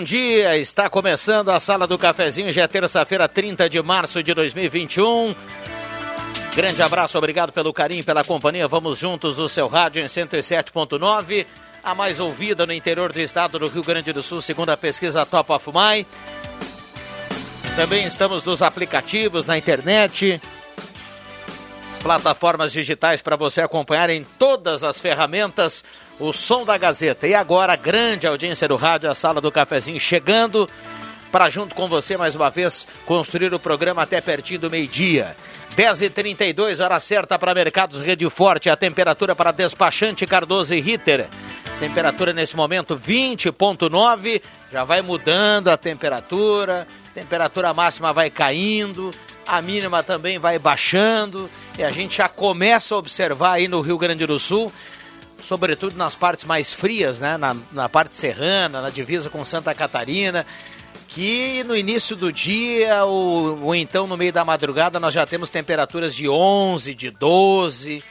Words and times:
Bom 0.00 0.04
dia. 0.04 0.56
Está 0.56 0.88
começando 0.88 1.50
a 1.50 1.60
Sala 1.60 1.86
do 1.86 1.98
Cafezinho, 1.98 2.50
já 2.50 2.62
é 2.62 2.66
terça-feira, 2.66 3.28
30 3.28 3.68
de 3.68 3.82
março 3.82 4.22
de 4.22 4.32
2021. 4.32 5.34
Grande 6.56 6.80
abraço, 6.80 7.18
obrigado 7.18 7.52
pelo 7.52 7.70
carinho, 7.70 8.02
pela 8.02 8.24
companhia. 8.24 8.66
Vamos 8.66 8.98
juntos 8.98 9.36
no 9.36 9.46
seu 9.46 9.68
rádio 9.68 10.02
em 10.02 10.06
107.9, 10.06 11.46
a 11.84 11.94
mais 11.94 12.18
ouvida 12.18 12.64
no 12.64 12.72
interior 12.72 13.12
do 13.12 13.20
estado 13.20 13.58
do 13.58 13.68
Rio 13.68 13.82
Grande 13.82 14.10
do 14.10 14.22
Sul, 14.22 14.40
segundo 14.40 14.70
a 14.70 14.76
pesquisa 14.76 15.26
Top 15.26 15.52
of 15.52 15.68
My. 15.68 16.06
Também 17.76 18.06
estamos 18.06 18.42
nos 18.42 18.62
aplicativos, 18.62 19.44
na 19.44 19.58
internet, 19.58 20.40
plataformas 22.02 22.72
digitais 22.72 23.20
para 23.20 23.36
você 23.36 23.60
acompanhar 23.60 24.08
em 24.08 24.24
todas 24.38 24.82
as 24.82 24.98
ferramentas 24.98 25.84
o 26.20 26.32
som 26.32 26.64
da 26.64 26.76
Gazeta. 26.78 27.26
E 27.26 27.34
agora, 27.34 27.72
a 27.72 27.76
grande 27.76 28.26
audiência 28.26 28.68
do 28.68 28.76
rádio, 28.76 29.10
a 29.10 29.14
sala 29.14 29.40
do 29.40 29.50
cafezinho 29.50 29.98
chegando 29.98 30.68
para 31.32 31.48
junto 31.48 31.74
com 31.74 31.88
você 31.88 32.16
mais 32.16 32.34
uma 32.34 32.50
vez 32.50 32.86
construir 33.06 33.54
o 33.54 33.58
programa 33.58 34.02
até 34.02 34.20
pertinho 34.20 34.60
do 34.60 34.70
meio-dia. 34.70 35.34
10h32, 35.76 36.82
hora 36.84 36.98
certa 36.98 37.38
para 37.38 37.54
Mercados 37.54 38.00
Rede 38.00 38.28
Forte, 38.28 38.68
a 38.68 38.76
temperatura 38.76 39.34
para 39.34 39.52
despachante 39.52 40.26
Cardoso 40.26 40.74
e 40.74 40.80
Ritter. 40.80 41.28
Temperatura 41.78 42.32
nesse 42.32 42.56
momento 42.56 42.96
20.9, 42.96 44.42
já 44.70 44.84
vai 44.84 45.00
mudando 45.00 45.68
a 45.68 45.76
temperatura, 45.76 46.86
temperatura 47.14 47.72
máxima 47.72 48.12
vai 48.12 48.28
caindo, 48.28 49.10
a 49.46 49.62
mínima 49.62 50.02
também 50.02 50.38
vai 50.38 50.58
baixando, 50.58 51.48
e 51.78 51.84
a 51.84 51.90
gente 51.90 52.18
já 52.18 52.28
começa 52.28 52.94
a 52.94 52.98
observar 52.98 53.52
aí 53.52 53.68
no 53.68 53.80
Rio 53.80 53.96
Grande 53.96 54.26
do 54.26 54.38
Sul 54.38 54.70
sobretudo 55.42 55.96
nas 55.96 56.14
partes 56.14 56.44
mais 56.44 56.72
frias, 56.72 57.18
né? 57.18 57.36
Na, 57.36 57.56
na 57.72 57.88
parte 57.88 58.14
serrana, 58.14 58.82
na 58.82 58.90
divisa 58.90 59.30
com 59.30 59.44
Santa 59.44 59.74
Catarina, 59.74 60.46
que 61.08 61.64
no 61.64 61.76
início 61.76 62.14
do 62.14 62.30
dia 62.30 63.04
ou, 63.04 63.64
ou 63.64 63.74
então 63.74 64.06
no 64.06 64.16
meio 64.16 64.32
da 64.32 64.44
madrugada 64.44 65.00
nós 65.00 65.12
já 65.12 65.26
temos 65.26 65.50
temperaturas 65.50 66.14
de 66.14 66.28
11, 66.28 66.94
de 66.94 67.10
12, 67.10 68.02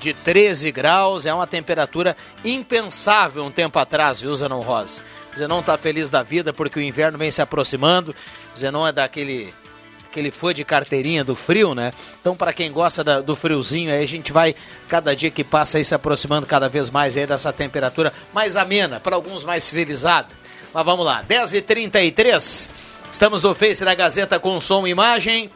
de 0.00 0.14
13 0.14 0.70
graus. 0.70 1.26
É 1.26 1.32
uma 1.32 1.46
temperatura 1.46 2.16
impensável 2.44 3.44
um 3.44 3.50
tempo 3.50 3.78
atrás, 3.78 4.20
viu, 4.20 4.34
Zanon 4.34 4.60
Rosa? 4.60 5.00
Zenon 5.36 5.60
está 5.60 5.78
feliz 5.78 6.10
da 6.10 6.22
vida 6.22 6.52
porque 6.52 6.78
o 6.78 6.82
inverno 6.82 7.16
vem 7.16 7.30
se 7.30 7.40
aproximando. 7.40 8.14
Zenon 8.56 8.86
é 8.86 8.92
daquele 8.92 9.52
que 10.12 10.20
ele 10.20 10.30
foi 10.30 10.52
de 10.52 10.62
carteirinha 10.64 11.24
do 11.24 11.34
frio, 11.34 11.74
né? 11.74 11.92
Então, 12.20 12.36
para 12.36 12.52
quem 12.52 12.70
gosta 12.70 13.02
da, 13.02 13.20
do 13.20 13.34
friozinho, 13.34 13.90
aí 13.90 14.04
a 14.04 14.06
gente 14.06 14.30
vai, 14.30 14.54
cada 14.88 15.16
dia 15.16 15.30
que 15.30 15.42
passa, 15.42 15.78
aí 15.78 15.84
se 15.84 15.94
aproximando 15.94 16.46
cada 16.46 16.68
vez 16.68 16.90
mais 16.90 17.16
aí 17.16 17.26
dessa 17.26 17.52
temperatura 17.52 18.12
mais 18.32 18.56
amena, 18.56 19.00
para 19.00 19.16
alguns 19.16 19.42
mais 19.42 19.64
civilizada. 19.64 20.28
Mas 20.72 20.84
vamos 20.84 21.04
lá, 21.04 21.24
10h33, 21.28 22.70
estamos 23.10 23.42
no 23.42 23.54
Face 23.54 23.84
da 23.84 23.94
Gazeta 23.94 24.38
com 24.38 24.60
som 24.60 24.86
e 24.86 24.90
imagem 24.90 25.50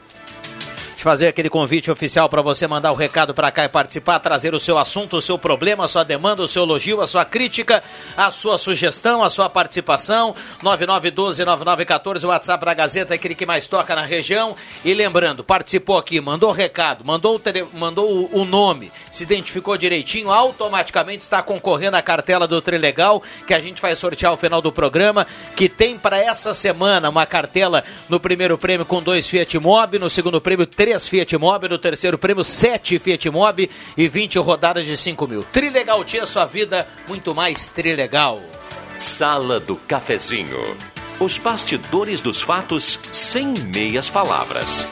fazer 1.07 1.27
aquele 1.27 1.49
convite 1.49 1.89
oficial 1.89 2.27
para 2.27 2.41
você 2.41 2.67
mandar 2.67 2.91
o 2.91 2.95
recado 2.95 3.33
para 3.33 3.49
cá 3.49 3.63
e 3.63 3.69
participar, 3.69 4.19
trazer 4.19 4.53
o 4.53 4.59
seu 4.59 4.77
assunto, 4.77 5.15
o 5.15 5.21
seu 5.21 5.37
problema, 5.37 5.85
a 5.85 5.87
sua 5.87 6.03
demanda, 6.03 6.43
o 6.43 6.49
seu 6.49 6.63
elogio, 6.63 6.99
a 6.99 7.07
sua 7.07 7.23
crítica, 7.23 7.81
a 8.17 8.29
sua 8.29 8.57
sugestão, 8.57 9.23
a 9.23 9.29
sua 9.29 9.49
participação. 9.49 10.35
9912-9914, 10.61 12.25
o 12.25 12.27
WhatsApp 12.27 12.65
da 12.65 12.73
Gazeta, 12.73 13.13
aquele 13.13 13.35
que 13.35 13.45
mais 13.45 13.67
toca 13.67 13.95
na 13.95 14.01
região. 14.01 14.53
E 14.83 14.93
lembrando, 14.93 15.45
participou 15.45 15.97
aqui, 15.97 16.19
mandou 16.19 16.49
o 16.49 16.53
recado, 16.53 17.05
mandou 17.05 17.35
o, 17.35 17.39
tele, 17.39 17.65
mandou 17.75 18.29
o 18.33 18.43
nome, 18.43 18.91
se 19.09 19.23
identificou 19.23 19.77
direitinho, 19.77 20.29
automaticamente 20.29 21.21
está 21.21 21.41
concorrendo 21.41 21.95
à 21.95 22.01
cartela 22.01 22.45
do 22.45 22.61
Trilegal, 22.61 23.23
que 23.47 23.53
a 23.53 23.61
gente 23.61 23.81
vai 23.81 23.95
sortear 23.95 24.33
ao 24.33 24.37
final 24.37 24.61
do 24.61 24.73
programa, 24.73 25.25
que 25.55 25.69
tem 25.69 25.97
para 25.97 26.17
essa 26.17 26.53
semana 26.53 27.09
uma 27.09 27.25
cartela 27.25 27.81
no 28.09 28.19
primeiro 28.19 28.57
prêmio 28.57 28.85
com 28.85 29.01
dois 29.01 29.25
Fiat 29.25 29.57
Mobi, 29.57 29.99
no 29.99 30.09
segundo 30.09 30.41
prêmio 30.41 30.67
três 30.67 30.96
3 30.97 31.07
Fiat 31.07 31.37
Mobi, 31.37 31.69
no 31.69 31.77
terceiro 31.77 32.17
prêmio 32.17 32.43
7 32.43 32.97
Fiat 32.97 33.29
Mobi 33.29 33.69
e 33.95 34.07
20 34.07 34.39
rodadas 34.39 34.85
de 34.85 34.97
5 34.97 35.27
mil. 35.27 35.43
Trilegal 35.43 36.03
tinha 36.03 36.25
sua 36.25 36.45
vida 36.45 36.87
muito 37.07 37.35
mais 37.35 37.67
trilegal. 37.67 38.41
Sala 38.97 39.59
do 39.59 39.75
Cafezinho. 39.75 40.75
Os 41.19 41.37
bastidores 41.37 42.21
dos 42.21 42.41
fatos 42.41 42.99
sem 43.11 43.47
meias 43.47 44.09
palavras. 44.09 44.87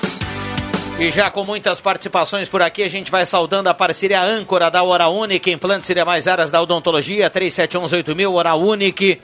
E 1.00 1.10
já 1.10 1.30
com 1.30 1.44
muitas 1.44 1.82
participações 1.82 2.48
por 2.48 2.62
aqui, 2.62 2.84
a 2.84 2.90
gente 2.90 3.12
vai 3.12 3.26
saudando 3.26 3.68
a 3.68 3.74
parceria 3.74 4.22
âncora 4.22 4.70
da 4.70 4.82
Hora 4.82 5.10
Única, 5.10 5.50
implantes 5.50 5.90
e 5.90 5.94
demais 5.94 6.28
áreas 6.28 6.52
da 6.52 6.62
odontologia, 6.62 7.30
37118000, 7.30 8.32
Hora 8.32 8.56
Única 8.56 9.18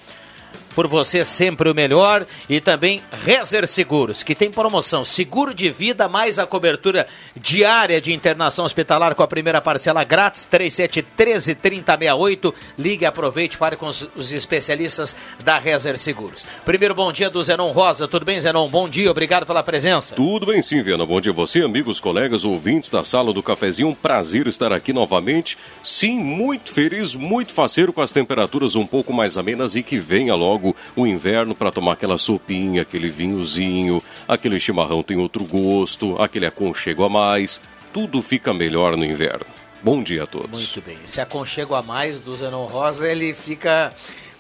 por 0.75 0.87
você 0.87 1.23
sempre 1.25 1.69
o 1.69 1.75
melhor 1.75 2.25
e 2.49 2.59
também 2.59 3.01
Rezer 3.23 3.67
Seguros, 3.67 4.23
que 4.23 4.35
tem 4.35 4.51
promoção 4.51 5.05
seguro 5.05 5.53
de 5.53 5.69
vida 5.69 6.07
mais 6.07 6.39
a 6.39 6.45
cobertura 6.45 7.07
diária 7.35 8.01
de 8.01 8.13
internação 8.13 8.65
hospitalar 8.65 9.15
com 9.15 9.23
a 9.23 9.27
primeira 9.27 9.61
parcela 9.61 10.03
grátis 10.03 10.45
3713 10.45 11.55
3068. 11.55 12.53
Ligue, 12.77 13.05
aproveite, 13.05 13.57
fale 13.57 13.75
com 13.75 13.87
os, 13.87 14.07
os 14.15 14.31
especialistas 14.31 15.15
da 15.43 15.57
Rezer 15.57 15.97
Seguros. 15.99 16.45
Primeiro 16.65 16.93
bom 16.93 17.11
dia 17.11 17.29
do 17.29 17.41
Zenon 17.41 17.71
Rosa. 17.71 18.07
Tudo 18.07 18.25
bem, 18.25 18.39
Zenon? 18.39 18.67
Bom 18.67 18.87
dia, 18.87 19.11
obrigado 19.11 19.45
pela 19.45 19.63
presença. 19.63 20.15
Tudo 20.15 20.45
bem 20.45 20.61
sim, 20.61 20.81
Viana. 20.81 21.05
Bom 21.05 21.19
dia 21.19 21.31
a 21.31 21.35
você, 21.35 21.61
amigos, 21.61 21.99
colegas, 21.99 22.43
ouvintes 22.43 22.89
da 22.89 23.03
sala 23.03 23.33
do 23.33 23.43
cafezinho. 23.43 23.89
Um 23.89 23.95
prazer 23.95 24.47
estar 24.47 24.71
aqui 24.71 24.93
novamente. 24.93 25.57
Sim, 25.83 26.19
muito 26.19 26.71
feliz, 26.71 27.15
muito 27.15 27.53
faceiro 27.53 27.93
com 27.93 28.01
as 28.01 28.11
temperaturas 28.11 28.75
um 28.75 28.85
pouco 28.85 29.13
mais 29.13 29.37
amenas 29.37 29.75
e 29.75 29.83
que 29.83 29.97
venha 29.97 30.35
logo 30.35 30.60
logo 30.61 30.75
o 30.95 31.07
inverno 31.07 31.55
para 31.55 31.71
tomar 31.71 31.93
aquela 31.93 32.17
sopinha, 32.17 32.83
aquele 32.83 33.09
vinhozinho, 33.09 34.01
aquele 34.27 34.59
chimarrão 34.59 35.01
tem 35.01 35.17
outro 35.17 35.43
gosto, 35.43 36.21
aquele 36.21 36.45
aconchego 36.45 37.03
a 37.03 37.09
mais. 37.09 37.59
Tudo 37.91 38.21
fica 38.21 38.53
melhor 38.53 38.95
no 38.95 39.03
inverno. 39.03 39.45
Bom 39.83 40.03
dia 40.03 40.23
a 40.23 40.27
todos. 40.27 40.51
Muito 40.51 40.81
bem. 40.85 40.97
Esse 41.03 41.19
aconchego 41.19 41.73
a 41.73 41.81
mais 41.81 42.19
do 42.19 42.35
Zenon 42.35 42.67
Rosa, 42.67 43.09
ele 43.09 43.33
fica 43.33 43.91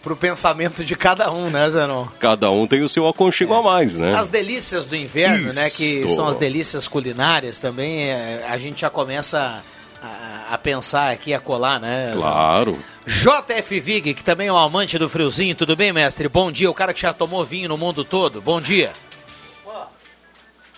pro 0.03 0.15
pensamento 0.15 0.85
de 0.85 0.95
cada 0.95 1.31
um, 1.31 1.49
né, 1.49 1.69
Zenon? 1.69 2.05
Cada 2.19 2.49
um 2.51 2.67
tem 2.67 2.81
o 2.81 2.89
seu 2.89 3.07
aconchego 3.07 3.53
é. 3.53 3.57
a 3.57 3.61
mais, 3.61 3.97
né? 3.97 4.15
As 4.15 4.27
delícias 4.27 4.85
do 4.85 4.95
inverno, 4.95 5.49
Isto. 5.49 5.55
né, 5.55 5.69
que 5.69 6.07
são 6.09 6.27
as 6.27 6.35
delícias 6.35 6.87
culinárias 6.87 7.59
também, 7.59 8.05
é, 8.09 8.45
a 8.47 8.57
gente 8.57 8.81
já 8.81 8.89
começa 8.89 9.61
a, 10.01 10.30
a, 10.51 10.57
pensar 10.57 11.11
aqui, 11.11 11.33
a 11.33 11.39
colar, 11.39 11.79
né? 11.79 12.11
Claro. 12.13 12.77
JF 13.07 13.79
Vig, 13.79 14.13
que 14.13 14.23
também 14.23 14.47
é 14.47 14.53
um 14.53 14.57
amante 14.57 14.97
do 14.97 15.07
friozinho, 15.07 15.55
tudo 15.55 15.77
bem, 15.77 15.93
mestre? 15.93 16.27
Bom 16.27 16.51
dia, 16.51 16.69
o 16.69 16.73
cara 16.73 16.93
que 16.93 17.01
já 17.01 17.13
tomou 17.13 17.45
vinho 17.45 17.69
no 17.69 17.77
mundo 17.77 18.03
todo, 18.03 18.41
bom 18.41 18.59
dia. 18.59 18.91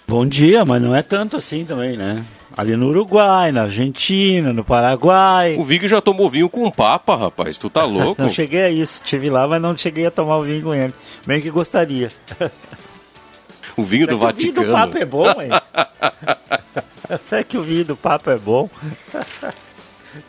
Bom 0.07 0.25
dia, 0.27 0.63
mas 0.63 0.81
não 0.81 0.95
é 0.95 1.01
tanto 1.01 1.37
assim 1.37 1.65
também, 1.65 1.97
né? 1.97 2.23
Ali 2.55 2.75
no 2.75 2.89
Uruguai, 2.89 3.51
na 3.51 3.63
Argentina, 3.63 4.53
no 4.53 4.63
Paraguai. 4.63 5.55
O 5.57 5.63
Vig 5.63 5.87
já 5.87 5.99
tomou 5.99 6.29
vinho 6.29 6.49
com 6.49 6.65
o 6.65 6.71
Papa, 6.71 7.15
rapaz, 7.15 7.57
tu 7.57 7.67
tá 7.67 7.83
louco? 7.85 8.21
não 8.21 8.29
cheguei 8.29 8.61
a 8.61 8.69
isso, 8.69 9.01
estive 9.03 9.31
lá, 9.31 9.47
mas 9.47 9.59
não 9.59 9.75
cheguei 9.75 10.05
a 10.05 10.11
tomar 10.11 10.37
o 10.37 10.43
vinho 10.43 10.61
com 10.61 10.75
ele. 10.75 10.93
Bem 11.25 11.41
que 11.41 11.49
gostaria. 11.49 12.11
o 13.75 13.83
vinho 13.83 14.05
do 14.05 14.19
Vaticano. 14.19 14.51
O 14.51 14.61
vinho 14.61 14.67
do 14.67 14.71
Papa 14.71 14.99
é 14.99 15.05
bom, 15.05 15.41
hein? 15.41 15.49
Será 17.21 17.43
que 17.43 17.57
o 17.57 17.63
vinho 17.63 17.85
do 17.85 17.97
Papa 17.97 18.31
é 18.31 18.37
bom? 18.37 18.69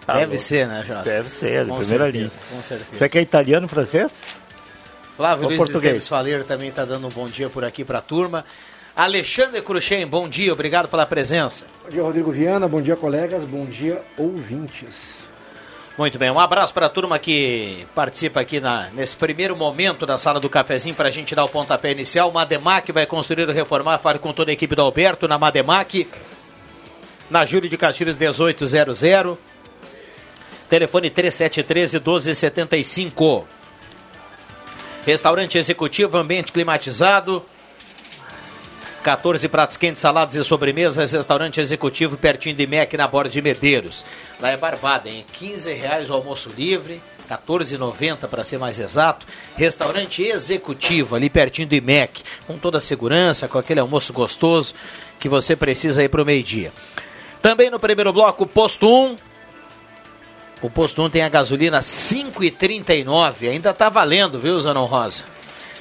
Tá 0.07 0.15
Deve 0.15 0.39
ser, 0.39 0.67
né, 0.67 0.85
Jota? 0.87 1.03
Deve 1.03 1.29
ser, 1.29 1.65
de 1.65 1.73
primeira 1.73 2.09
linha. 2.09 2.31
Com 2.51 2.63
certeza. 2.63 2.91
Você 2.93 3.09
quer 3.09 3.23
italiano, 3.23 3.69
francês? 3.69 4.13
Flávio 5.17 5.45
Ou 5.45 5.49
Luiz 5.51 5.59
português? 5.59 6.09
Faleiro 6.09 6.45
também 6.45 6.69
está 6.69 6.85
dando 6.85 7.07
um 7.07 7.11
bom 7.11 7.29
dia 7.29 7.49
por 7.49 7.65
aqui 7.65 7.85
para 7.85 7.99
a 7.99 8.03
turma. 8.03 8.45
Alexandre 8.97 9.61
Cruxem, 9.61 10.07
bom 10.07 10.29
dia, 10.29 10.53
obrigado 10.53 10.89
pela 10.89 11.05
presença. 11.05 11.65
Bom 11.83 11.91
dia, 11.91 12.03
Rodrigo 12.03 12.31
Viana, 12.31 12.69
bom 12.69 12.81
dia, 12.81 12.95
colegas, 12.95 13.43
bom 13.45 13.65
dia, 13.67 14.01
ouvintes. 14.17 15.25
Muito 15.97 16.19
bem, 16.19 16.31
um 16.31 16.41
abraço 16.41 16.75
para 16.75 16.87
a 16.87 16.89
turma 16.89 17.19
que 17.21 17.87
participa 17.95 18.41
aqui 18.41 18.61
na, 18.61 18.89
nesse 18.95 19.15
primeiro 19.15 19.57
momento 19.57 20.05
da 20.05 20.19
sala 20.19 20.41
do 20.41 20.49
cafezinho 20.49 20.95
para 20.95 21.09
a 21.09 21.11
gente 21.11 21.35
dar 21.35 21.45
o 21.45 21.49
pontapé 21.49 21.93
inicial. 21.93 22.33
Mademac 22.33 22.91
vai 22.91 23.07
construir 23.07 23.49
e 23.49 23.53
reformar, 23.53 23.99
fale 23.99 24.19
com 24.19 24.33
toda 24.33 24.51
a 24.51 24.55
equipe 24.55 24.75
do 24.75 24.83
Alberto 24.83 25.29
na 25.29 25.39
Mademac. 25.39 26.09
na 27.31 27.45
Júlio 27.45 27.71
de 27.71 27.77
Castilhos 27.77 28.19
1800. 28.19 29.03
Telefone 30.69 31.11
3713 31.11 31.99
1275. 31.99 33.47
Restaurante 35.07 35.59
executivo, 35.59 36.17
ambiente 36.17 36.53
climatizado. 36.53 37.45
14 39.03 39.47
pratos 39.49 39.77
quentes, 39.77 40.01
saladas 40.01 40.35
e 40.35 40.43
sobremesas, 40.43 41.13
restaurante 41.13 41.61
executivo 41.61 42.17
pertinho 42.17 42.57
de 42.57 42.67
MEC 42.67 42.97
na 42.97 43.07
Borda 43.07 43.29
de 43.29 43.43
Medeiros. 43.43 44.03
Lá 44.41 44.49
é 44.49 44.57
barbada, 44.57 45.11
hein? 45.11 45.27
15 45.31 45.75
reais 45.75 46.09
o 46.09 46.15
almoço 46.15 46.49
livre, 46.57 47.03
14,90 47.29 48.27
para 48.29 48.43
ser 48.43 48.59
mais 48.59 48.81
exato. 48.81 49.27
Restaurante 49.59 50.23
executivo 50.23 51.15
ali 51.15 51.29
pertinho 51.29 51.69
do 51.69 51.75
IMEC, 51.75 52.23
com 52.47 52.57
toda 52.57 52.79
a 52.79 52.81
segurança, 52.81 53.47
com 53.47 53.59
aquele 53.59 53.81
almoço 53.81 54.11
gostoso 54.11 54.75
que 55.21 55.29
você 55.29 55.55
precisa 55.55 56.03
ir 56.03 56.09
para 56.09 56.23
o 56.23 56.25
meio-dia. 56.25 56.73
Também 57.43 57.69
no 57.69 57.79
primeiro 57.79 58.11
bloco, 58.11 58.47
posto 58.47 58.89
1. 58.89 59.17
O 60.65 60.71
posto 60.71 61.03
1 61.03 61.11
tem 61.11 61.21
a 61.21 61.29
gasolina 61.29 61.81
5,39. 61.81 63.51
Ainda 63.51 63.69
está 63.69 63.91
valendo, 63.91 64.39
viu, 64.39 64.59
Zanon 64.59 64.87
Rosa? 64.87 65.34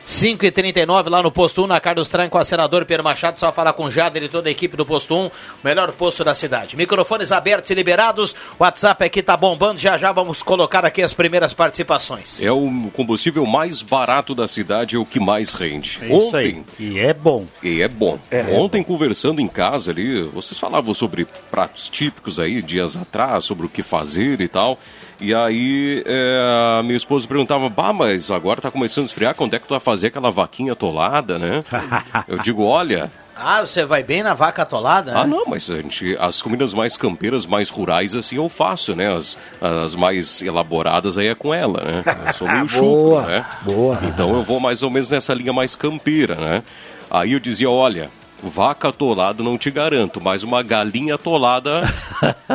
5h39 0.07 1.09
lá 1.09 1.23
no 1.23 1.31
posto 1.31 1.63
1, 1.63 1.67
na 1.67 1.79
Carlos 1.79 2.09
Tran 2.09 2.29
com 2.29 2.37
a 2.37 2.45
senador 2.45 2.85
Pedro 2.85 3.03
Machado. 3.03 3.39
Só 3.39 3.51
falar 3.51 3.73
com 3.73 3.85
o 3.85 3.91
Jader 3.91 4.23
e 4.23 4.29
toda 4.29 4.49
a 4.49 4.51
equipe 4.51 4.75
do 4.75 4.85
posto 4.85 5.15
1, 5.15 5.25
o 5.25 5.31
melhor 5.63 5.91
posto 5.93 6.23
da 6.23 6.33
cidade. 6.33 6.75
Microfones 6.75 7.31
abertos 7.31 7.69
e 7.69 7.73
liberados. 7.73 8.35
O 8.59 8.63
WhatsApp 8.63 9.03
aqui 9.03 9.23
tá 9.23 9.35
bombando. 9.37 9.79
Já 9.79 9.97
já 9.97 10.11
vamos 10.11 10.43
colocar 10.43 10.85
aqui 10.85 11.01
as 11.01 11.13
primeiras 11.13 11.53
participações. 11.53 12.41
É 12.41 12.51
o 12.51 12.69
combustível 12.93 13.45
mais 13.45 13.81
barato 13.81 14.35
da 14.35 14.47
cidade, 14.47 14.95
é 14.95 14.99
o 14.99 15.05
que 15.05 15.19
mais 15.19 15.53
rende. 15.53 15.99
É 16.01 16.05
isso 16.05 16.27
Ontem. 16.27 16.65
Aí. 16.79 16.87
E 16.87 16.99
é 16.99 17.13
bom. 17.13 17.45
E 17.61 17.81
é 17.81 17.87
bom. 17.87 18.19
É, 18.29 18.41
Ontem, 18.51 18.81
é 18.81 18.83
bom. 18.83 18.87
conversando 18.87 19.41
em 19.41 19.47
casa 19.47 19.91
ali, 19.91 20.21
vocês 20.21 20.59
falavam 20.59 20.93
sobre 20.93 21.25
pratos 21.49 21.89
típicos 21.89 22.39
aí, 22.39 22.61
dias 22.61 22.95
atrás, 22.95 23.45
sobre 23.45 23.65
o 23.65 23.69
que 23.69 23.81
fazer 23.81 24.41
e 24.41 24.47
tal. 24.47 24.77
E 25.23 25.33
aí 25.33 26.03
é, 26.05 26.81
minha 26.83 26.97
esposa 26.97 27.25
perguntava, 27.25 27.69
bah, 27.69 27.93
mas 27.93 28.29
agora 28.29 28.59
tá 28.59 28.69
começando 28.69 29.05
a 29.05 29.07
esfriar, 29.07 29.33
quando 29.33 29.53
é 29.53 29.59
que 29.59 29.65
tu 29.65 29.69
vai 29.69 29.79
fazer 29.79 30.07
aquela 30.07 30.29
vaquinha 30.29 30.73
atolada, 30.73 31.39
né? 31.39 31.61
Eu 32.27 32.37
digo, 32.39 32.65
olha, 32.65 33.09
ah, 33.33 33.61
você 33.61 33.85
vai 33.85 34.03
bem 34.03 34.21
na 34.21 34.33
vaca 34.33 34.63
atolada? 34.63 35.13
Né? 35.13 35.21
Ah, 35.21 35.25
não, 35.25 35.45
mas 35.47 35.71
a 35.71 35.77
gente, 35.77 36.13
as 36.19 36.41
comidas 36.41 36.73
mais 36.73 36.97
campeiras, 36.97 37.45
mais 37.45 37.69
rurais, 37.69 38.13
assim, 38.15 38.35
eu 38.35 38.49
faço, 38.49 38.93
né? 38.97 39.15
As, 39.15 39.39
as 39.61 39.95
mais 39.95 40.41
elaboradas 40.41 41.17
aí 41.17 41.27
é 41.27 41.35
com 41.35 41.53
ela, 41.53 41.81
né? 41.81 42.03
Eu 42.27 42.33
sou 42.33 42.51
meio 42.51 42.67
chucro, 42.67 43.21
né? 43.21 43.45
Boa. 43.61 43.99
Então 44.03 44.35
eu 44.35 44.43
vou 44.43 44.59
mais 44.59 44.83
ou 44.83 44.91
menos 44.91 45.09
nessa 45.09 45.33
linha 45.33 45.53
mais 45.53 45.73
campeira, 45.73 46.35
né? 46.35 46.63
Aí 47.09 47.31
eu 47.31 47.39
dizia, 47.39 47.69
olha, 47.69 48.09
Vaca 48.49 48.89
atolada 48.89 49.43
não 49.43 49.57
te 49.57 49.71
garanto, 49.71 50.21
mas 50.21 50.43
uma 50.43 50.61
galinha 50.61 51.15
atolada 51.15 51.81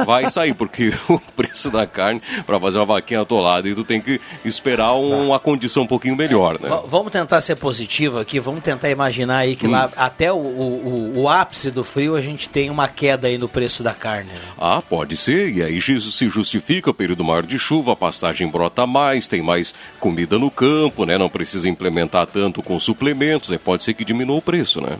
vai 0.06 0.28
sair, 0.28 0.54
porque 0.54 0.92
o 1.08 1.18
preço 1.18 1.70
da 1.70 1.86
carne 1.86 2.20
para 2.46 2.60
fazer 2.60 2.78
uma 2.78 2.86
vaquinha 2.86 3.22
atolada 3.22 3.68
e 3.68 3.74
tu 3.74 3.84
tem 3.84 4.00
que 4.00 4.20
esperar 4.44 4.94
um, 4.94 5.28
uma 5.28 5.38
condição 5.38 5.82
um 5.84 5.86
pouquinho 5.86 6.16
melhor, 6.16 6.58
né? 6.60 6.68
Vamos 6.88 7.12
tentar 7.12 7.40
ser 7.40 7.56
positivo 7.56 8.18
aqui, 8.18 8.38
vamos 8.40 8.62
tentar 8.62 8.90
imaginar 8.90 9.38
aí 9.38 9.56
que 9.56 9.66
hum. 9.66 9.70
lá 9.70 9.90
até 9.96 10.32
o, 10.32 10.36
o, 10.36 11.12
o, 11.16 11.28
ápice 11.28 11.70
do 11.70 11.84
frio 11.84 12.14
a 12.14 12.20
gente 12.20 12.48
tem 12.48 12.70
uma 12.70 12.88
queda 12.88 13.28
aí 13.28 13.38
no 13.38 13.48
preço 13.48 13.82
da 13.82 13.92
carne. 13.92 14.30
Né? 14.30 14.40
Ah, 14.58 14.82
pode 14.82 15.16
ser, 15.16 15.52
e 15.52 15.62
aí 15.62 15.80
se 15.80 16.28
justifica 16.28 16.90
o 16.90 16.94
período 16.94 17.24
maior 17.24 17.44
de 17.44 17.58
chuva, 17.58 17.92
a 17.92 17.96
pastagem 17.96 18.48
brota 18.48 18.86
mais, 18.86 19.28
tem 19.28 19.42
mais 19.42 19.74
comida 20.00 20.38
no 20.38 20.50
campo, 20.50 21.04
né? 21.04 21.18
Não 21.18 21.28
precisa 21.28 21.68
implementar 21.68 22.26
tanto 22.26 22.62
com 22.62 22.78
suplementos, 22.78 23.54
pode 23.58 23.84
ser 23.84 23.94
que 23.94 24.04
diminua 24.04 24.36
o 24.36 24.42
preço, 24.42 24.80
né? 24.80 24.96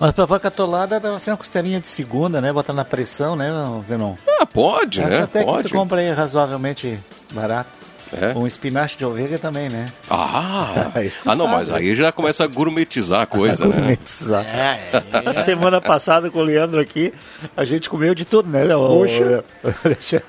Mas 0.00 0.12
pra 0.12 0.24
vaca 0.24 0.48
atolada 0.48 0.98
dá 0.98 1.18
ser 1.18 1.30
uma 1.30 1.36
costelinha 1.36 1.78
de 1.78 1.86
segunda, 1.86 2.40
né? 2.40 2.50
Botar 2.50 2.72
na 2.72 2.86
pressão, 2.86 3.36
né, 3.36 3.50
Zenon? 3.86 4.14
Ah, 4.40 4.46
pode, 4.46 4.98
Essa 4.98 5.10
né? 5.10 5.22
até 5.24 5.44
pode. 5.44 5.64
que 5.64 5.68
tu 5.68 5.76
compra 5.76 5.98
aí 5.98 6.10
razoavelmente 6.10 6.98
barato. 7.32 7.68
É? 8.12 8.36
Um 8.36 8.44
espinafre 8.44 8.96
de 8.96 9.04
ovelha 9.04 9.38
também, 9.38 9.68
né? 9.68 9.86
Ah, 10.08 10.90
ah 11.26 11.36
não, 11.36 11.46
mas 11.46 11.70
aí 11.70 11.94
já 11.94 12.10
começa 12.10 12.42
a 12.42 12.46
gourmetizar 12.46 13.20
a 13.20 13.26
coisa, 13.26 13.66
né? 13.66 13.76
gourmetizar. 13.76 14.42
né? 14.42 14.78
É, 14.90 15.28
é. 15.28 15.32
Semana 15.44 15.82
passada 15.82 16.30
com 16.30 16.38
o 16.38 16.42
Leandro 16.42 16.80
aqui, 16.80 17.12
a 17.54 17.64
gente 17.64 17.88
comeu 17.90 18.14
de 18.14 18.24
tudo, 18.24 18.48
né? 18.48 18.66
Poxa, 18.66 19.44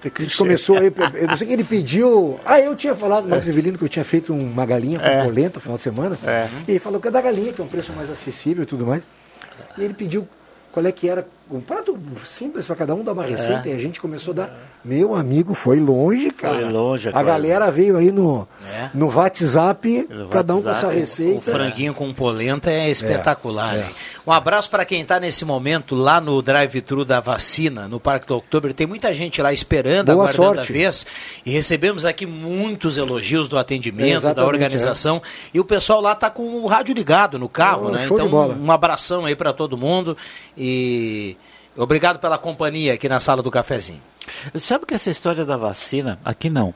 a 0.03 0.21
gente 0.21 0.38
começou 0.38 0.77
aí, 0.77 0.94
eu 1.15 1.27
não 1.27 1.38
sei 1.38 1.47
que 1.47 1.53
ele 1.53 1.63
pediu, 1.63 2.39
ah, 2.45 2.59
eu 2.59 2.75
tinha 2.75 2.94
falado 2.94 3.27
no 3.27 3.35
Evelino 3.35 3.77
que 3.77 3.85
eu 3.85 3.89
tinha 3.89 4.06
feito 4.06 4.33
uma 4.33 4.65
galinha 4.65 5.00
com 5.00 5.07
é. 5.07 5.23
polenta 5.23 5.56
no 5.56 5.62
final 5.62 5.77
de 5.77 5.83
semana, 5.83 6.18
é. 6.23 6.50
e 6.68 6.71
ele 6.71 6.79
falou 6.79 7.00
que 7.00 7.07
é 7.07 7.12
da 7.12 7.21
galinha, 7.21 7.51
que 7.53 7.62
é 7.62 7.63
um 7.63 7.68
preço 7.68 7.94
mais 7.94 8.12
acessível 8.12 8.63
e 8.63 8.68
tudo 8.68 8.85
mais. 8.85 9.01
E 9.77 9.83
ele 9.83 9.94
pediu 9.94 10.27
qual 10.71 10.85
é 10.85 10.91
que 10.91 11.09
era 11.09 11.27
um 11.50 11.59
prato 11.59 12.00
simples 12.23 12.65
para 12.65 12.75
cada 12.75 12.95
um 12.95 13.03
dar 13.03 13.13
uma 13.13 13.25
receita 13.25 13.68
é. 13.68 13.73
e 13.73 13.75
a 13.75 13.79
gente 13.79 14.00
começou 14.00 14.31
a 14.31 14.35
dar. 14.35 14.57
Meu 14.83 15.16
amigo, 15.16 15.54
foi 15.54 15.80
longe, 15.80 16.31
cara. 16.31 16.56
Foi 16.56 16.69
longe, 16.69 17.10
a, 17.10 17.19
a 17.19 17.24
galera 17.24 17.69
veio 17.69 17.98
aí 17.98 18.12
no, 18.12 18.48
é. 18.68 18.89
no 18.94 19.16
WhatsApp 19.16 20.07
para 20.30 20.42
dar 20.42 20.56
uma 20.56 20.72
essa 20.72 20.89
receita. 20.89 21.38
O 21.38 21.42
franguinho 21.42 21.94
com 21.94 22.12
polenta 22.13 22.72
é 22.72 22.89
espetacular. 22.89 23.75
É. 23.75 23.86
Um 24.25 24.31
abraço 24.31 24.69
para 24.69 24.83
quem 24.83 25.01
está 25.01 25.19
nesse 25.19 25.45
momento 25.45 25.95
lá 25.95 26.19
no 26.19 26.42
drive-thru 26.42 27.06
da 27.06 27.19
vacina, 27.19 27.88
no 27.88 28.00
Parque 28.00 28.28
do 28.28 28.36
Outubro. 28.36 28.74
Tem 28.74 28.88
muita 28.88 29.13
gente 29.13 29.42
lá 29.42 29.54
esperando, 29.54 30.07
Boa 30.07 30.24
aguardando 30.24 30.56
sorte. 30.56 30.72
a 30.72 30.74
vez. 30.74 31.06
E 31.45 31.51
recebemos 31.51 32.06
aqui 32.06 32.25
muitos 32.25 32.98
elogios 32.98 33.48
do 33.48 33.57
atendimento, 33.57 34.33
da 34.33 34.45
organização. 34.45 35.18
É. 35.18 35.22
E 35.56 35.60
o 35.60 35.66
pessoal 35.66 36.01
lá 36.01 36.13
está 36.13 36.30
com 36.30 36.44
o 36.44 36.68
rádio 36.68 36.95
ligado 36.95 37.38
no 37.38 37.48
carro, 37.48 37.88
oh, 37.88 37.92
né? 37.92 38.06
Então, 38.06 38.28
um 38.30 38.72
abração 38.72 39.25
aí 39.25 39.36
para 39.36 39.54
todo 39.54 39.78
mundo. 39.78 40.18
E 40.57 41.36
Obrigado 41.75 42.19
pela 42.19 42.38
companhia 42.38 42.94
aqui 42.94 43.07
na 43.07 43.19
sala 43.19 43.42
do 43.42 43.50
cafezinho. 43.50 44.01
Sabe 44.60 44.86
que 44.86 44.94
essa 44.94 45.10
história 45.10 45.45
da 45.45 45.57
vacina, 45.57 46.19
aqui 46.24 46.50
não, 46.50 46.69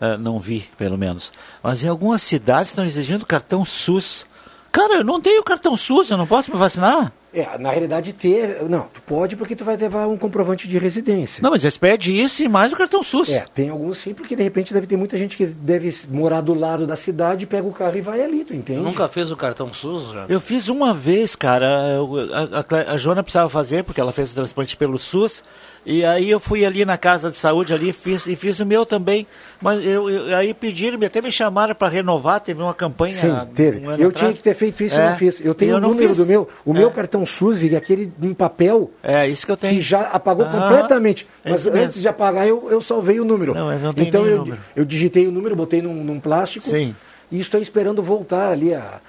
uh, 0.00 0.18
não 0.18 0.38
vi 0.38 0.68
pelo 0.76 0.98
menos, 0.98 1.32
mas 1.62 1.82
em 1.82 1.88
algumas 1.88 2.22
cidades 2.22 2.70
estão 2.70 2.84
exigindo 2.84 3.26
cartão 3.26 3.64
SUS. 3.64 4.26
Cara, 4.70 4.94
eu 4.96 5.04
não 5.04 5.20
tenho 5.20 5.42
cartão 5.42 5.76
SUS, 5.76 6.10
eu 6.10 6.16
não 6.16 6.26
posso 6.26 6.50
me 6.50 6.58
vacinar? 6.58 7.12
É, 7.34 7.56
na 7.56 7.70
realidade 7.70 8.12
ter. 8.12 8.62
Não, 8.68 8.88
tu 8.92 9.00
pode 9.00 9.36
porque 9.36 9.56
tu 9.56 9.64
vai 9.64 9.74
levar 9.74 10.06
um 10.06 10.18
comprovante 10.18 10.68
de 10.68 10.76
residência. 10.76 11.42
Não, 11.42 11.50
mas 11.50 11.64
eles 11.64 11.78
pedem 11.78 12.20
isso 12.20 12.42
e 12.42 12.48
mais 12.48 12.74
o 12.74 12.76
cartão 12.76 13.02
SUS. 13.02 13.30
É, 13.30 13.46
tem 13.54 13.70
alguns 13.70 13.98
sim, 13.98 14.12
porque 14.12 14.36
de 14.36 14.42
repente 14.42 14.74
deve 14.74 14.86
ter 14.86 14.98
muita 14.98 15.16
gente 15.16 15.36
que 15.36 15.46
deve 15.46 15.94
morar 16.10 16.42
do 16.42 16.52
lado 16.52 16.86
da 16.86 16.94
cidade, 16.94 17.46
pega 17.46 17.66
o 17.66 17.72
carro 17.72 17.96
e 17.96 18.02
vai 18.02 18.22
ali, 18.22 18.44
tu 18.44 18.54
entende? 18.54 18.80
nunca 18.80 19.08
fez 19.08 19.30
o 19.30 19.36
cartão 19.36 19.72
SUS, 19.72 20.12
já? 20.12 20.26
Eu 20.28 20.40
fiz 20.40 20.68
uma 20.68 20.92
vez, 20.92 21.34
cara. 21.34 22.00
A, 22.34 22.90
a, 22.90 22.92
a 22.92 22.98
Joana 22.98 23.22
precisava 23.22 23.48
fazer, 23.48 23.82
porque 23.82 24.00
ela 24.00 24.12
fez 24.12 24.32
o 24.32 24.34
transplante 24.34 24.76
pelo 24.76 24.98
SUS. 24.98 25.42
E 25.84 26.04
aí 26.04 26.30
eu 26.30 26.38
fui 26.38 26.64
ali 26.64 26.84
na 26.84 26.96
casa 26.96 27.28
de 27.28 27.36
saúde 27.36 27.74
ali 27.74 27.92
fiz, 27.92 28.26
e 28.26 28.36
fiz 28.36 28.60
o 28.60 28.66
meu 28.66 28.86
também. 28.86 29.26
Mas 29.60 29.84
eu, 29.84 30.08
eu 30.08 30.36
aí 30.36 30.54
pediram, 30.54 30.98
até 31.04 31.20
me 31.20 31.32
chamaram 31.32 31.74
para 31.74 31.88
renovar, 31.88 32.40
teve 32.40 32.62
uma 32.62 32.72
campanha. 32.72 33.16
Sim, 33.16 33.34
teve. 33.52 33.78
Um 33.80 33.90
eu 33.90 34.08
atrás. 34.08 34.14
tinha 34.14 34.32
que 34.32 34.42
ter 34.42 34.54
feito 34.54 34.84
isso 34.84 34.96
e 34.96 35.00
é, 35.00 35.10
não 35.10 35.16
fiz. 35.16 35.44
Eu 35.44 35.54
tenho 35.54 35.76
o 35.76 35.80
número 35.80 36.08
fiz. 36.08 36.18
do 36.18 36.26
meu. 36.26 36.48
O 36.64 36.70
é. 36.70 36.74
meu 36.74 36.90
cartão 36.92 37.26
SUS, 37.26 37.58
aquele 37.74 38.12
em 38.22 38.32
papel. 38.32 38.90
É, 39.02 39.26
isso 39.26 39.44
que 39.44 39.52
eu 39.52 39.56
tenho. 39.56 39.74
Que 39.74 39.82
já 39.82 40.02
apagou 40.02 40.46
completamente. 40.46 41.26
É 41.44 41.50
mas 41.50 41.66
antes 41.66 41.80
mesmo. 41.80 42.02
de 42.02 42.08
apagar, 42.08 42.46
eu, 42.46 42.68
eu 42.70 42.80
salvei 42.80 43.18
o 43.18 43.24
número. 43.24 43.52
Não, 43.52 43.78
não 43.78 43.92
então 43.96 44.24
eu, 44.24 44.38
número. 44.38 44.58
eu 44.76 44.84
digitei 44.84 45.26
o 45.26 45.32
número, 45.32 45.56
botei 45.56 45.82
num, 45.82 45.94
num 46.04 46.20
plástico. 46.20 46.68
Sim. 46.68 46.94
E 47.30 47.40
estou 47.40 47.60
esperando 47.60 48.02
voltar 48.02 48.52
ali 48.52 48.72
a 48.74 49.00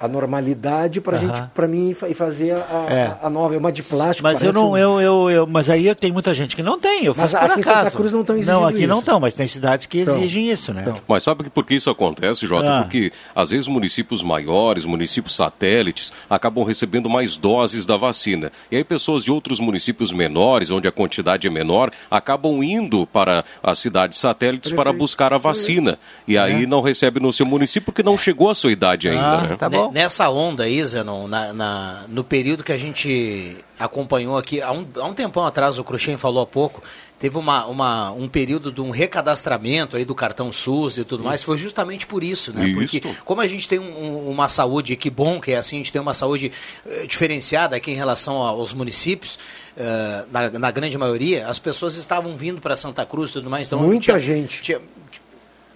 a 0.00 0.08
normalidade 0.08 0.98
para 0.98 1.18
uhum. 1.18 1.28
gente 1.28 1.42
para 1.52 1.68
mim 1.68 1.94
e 2.08 2.14
fazer 2.14 2.52
a, 2.52 2.86
é. 2.88 3.16
a, 3.22 3.28
nova 3.28 3.54
é 3.54 3.58
uma 3.58 3.70
de 3.70 3.82
plástico 3.82 4.22
mas 4.26 4.42
eu 4.42 4.50
não 4.50 4.70
um... 4.70 4.76
eu, 4.76 4.98
eu, 4.98 5.30
eu, 5.30 5.46
mas 5.46 5.68
aí 5.68 5.94
tem 5.94 6.10
muita 6.10 6.32
gente 6.32 6.56
que 6.56 6.62
não 6.62 6.80
tem 6.80 7.04
eu 7.04 7.14
mas 7.14 7.34
aqui 7.34 7.60
em 7.60 7.62
Santa 7.62 7.90
Cruz 7.90 8.10
não 8.10 8.22
estão 8.22 8.34
exigindo 8.36 8.54
não 8.54 8.64
aqui 8.66 8.78
isso. 8.78 8.88
não 8.88 9.00
estão 9.00 9.20
mas 9.20 9.34
tem 9.34 9.46
cidades 9.46 9.84
que 9.84 10.00
então, 10.00 10.16
exigem 10.16 10.50
isso 10.50 10.72
né 10.72 10.84
então. 10.86 10.96
mas 11.06 11.22
sabe 11.22 11.50
por 11.50 11.66
que 11.66 11.74
isso 11.74 11.90
acontece 11.90 12.46
Jota 12.46 12.78
ah. 12.78 12.82
porque 12.82 13.12
às 13.34 13.50
vezes 13.50 13.68
municípios 13.68 14.22
maiores 14.22 14.86
municípios 14.86 15.36
satélites 15.36 16.14
acabam 16.30 16.64
recebendo 16.64 17.10
mais 17.10 17.36
doses 17.36 17.84
da 17.84 17.98
vacina 17.98 18.50
e 18.70 18.76
aí 18.76 18.84
pessoas 18.84 19.24
de 19.24 19.30
outros 19.30 19.60
municípios 19.60 20.12
menores 20.12 20.70
onde 20.70 20.88
a 20.88 20.92
quantidade 20.92 21.46
é 21.46 21.50
menor 21.50 21.90
acabam 22.10 22.62
indo 22.62 23.06
para 23.06 23.44
as 23.62 23.78
cidades 23.78 24.18
satélites 24.18 24.70
Perfeito. 24.70 24.82
para 24.82 24.98
buscar 24.98 25.34
a 25.34 25.38
vacina 25.38 25.98
e 26.26 26.38
aí 26.38 26.64
é. 26.64 26.66
não 26.66 26.80
recebe 26.80 27.20
no 27.20 27.30
seu 27.30 27.44
município 27.44 27.84
porque 27.84 28.02
não 28.02 28.16
chegou 28.16 28.48
a 28.48 28.54
sua 28.54 28.72
idade 28.72 29.06
ainda 29.06 29.20
ah, 29.20 29.42
né? 29.42 29.56
tá 29.56 29.68
bom 29.68 29.89
nessa 29.92 30.28
onda 30.30 30.64
aí, 30.64 30.84
Zenon, 30.84 31.28
na, 31.28 31.52
na, 31.52 32.04
no 32.08 32.24
período 32.24 32.64
que 32.64 32.72
a 32.72 32.78
gente 32.78 33.56
acompanhou 33.78 34.36
aqui, 34.36 34.60
há 34.60 34.72
um, 34.72 34.86
há 34.96 35.04
um 35.04 35.14
tempão 35.14 35.46
atrás, 35.46 35.78
o 35.78 35.84
Cruxem 35.84 36.16
falou 36.16 36.42
há 36.42 36.46
pouco, 36.46 36.82
teve 37.18 37.36
uma, 37.36 37.66
uma, 37.66 38.10
um 38.12 38.28
período 38.28 38.72
de 38.72 38.80
um 38.80 38.90
recadastramento 38.90 39.96
aí 39.96 40.04
do 40.04 40.14
cartão 40.14 40.50
SUS 40.52 40.98
e 40.98 41.04
tudo 41.04 41.20
isso. 41.20 41.28
mais, 41.28 41.42
foi 41.42 41.58
justamente 41.58 42.06
por 42.06 42.22
isso, 42.22 42.52
né? 42.52 42.66
Isso. 42.66 43.00
Porque 43.00 43.18
como 43.24 43.42
a 43.42 43.46
gente 43.46 43.68
tem 43.68 43.78
um, 43.78 44.28
uma 44.28 44.48
saúde, 44.48 44.96
que 44.96 45.10
bom 45.10 45.40
que 45.40 45.52
é 45.52 45.58
assim, 45.58 45.76
a 45.76 45.78
gente 45.78 45.92
tem 45.92 46.00
uma 46.00 46.14
saúde 46.14 46.50
uh, 46.86 47.06
diferenciada 47.06 47.76
aqui 47.76 47.90
em 47.90 47.94
relação 47.94 48.36
aos 48.36 48.72
municípios, 48.72 49.38
uh, 49.76 50.26
na, 50.32 50.50
na, 50.50 50.70
grande 50.70 50.96
maioria, 50.96 51.46
as 51.46 51.58
pessoas 51.58 51.96
estavam 51.96 52.36
vindo 52.36 52.60
para 52.60 52.74
Santa 52.74 53.04
Cruz 53.04 53.30
e 53.30 53.32
tudo 53.34 53.50
mais. 53.50 53.66
Então, 53.66 53.80
Muita 53.80 54.04
tinha, 54.04 54.20
gente. 54.20 54.62
Tinha, 54.62 54.80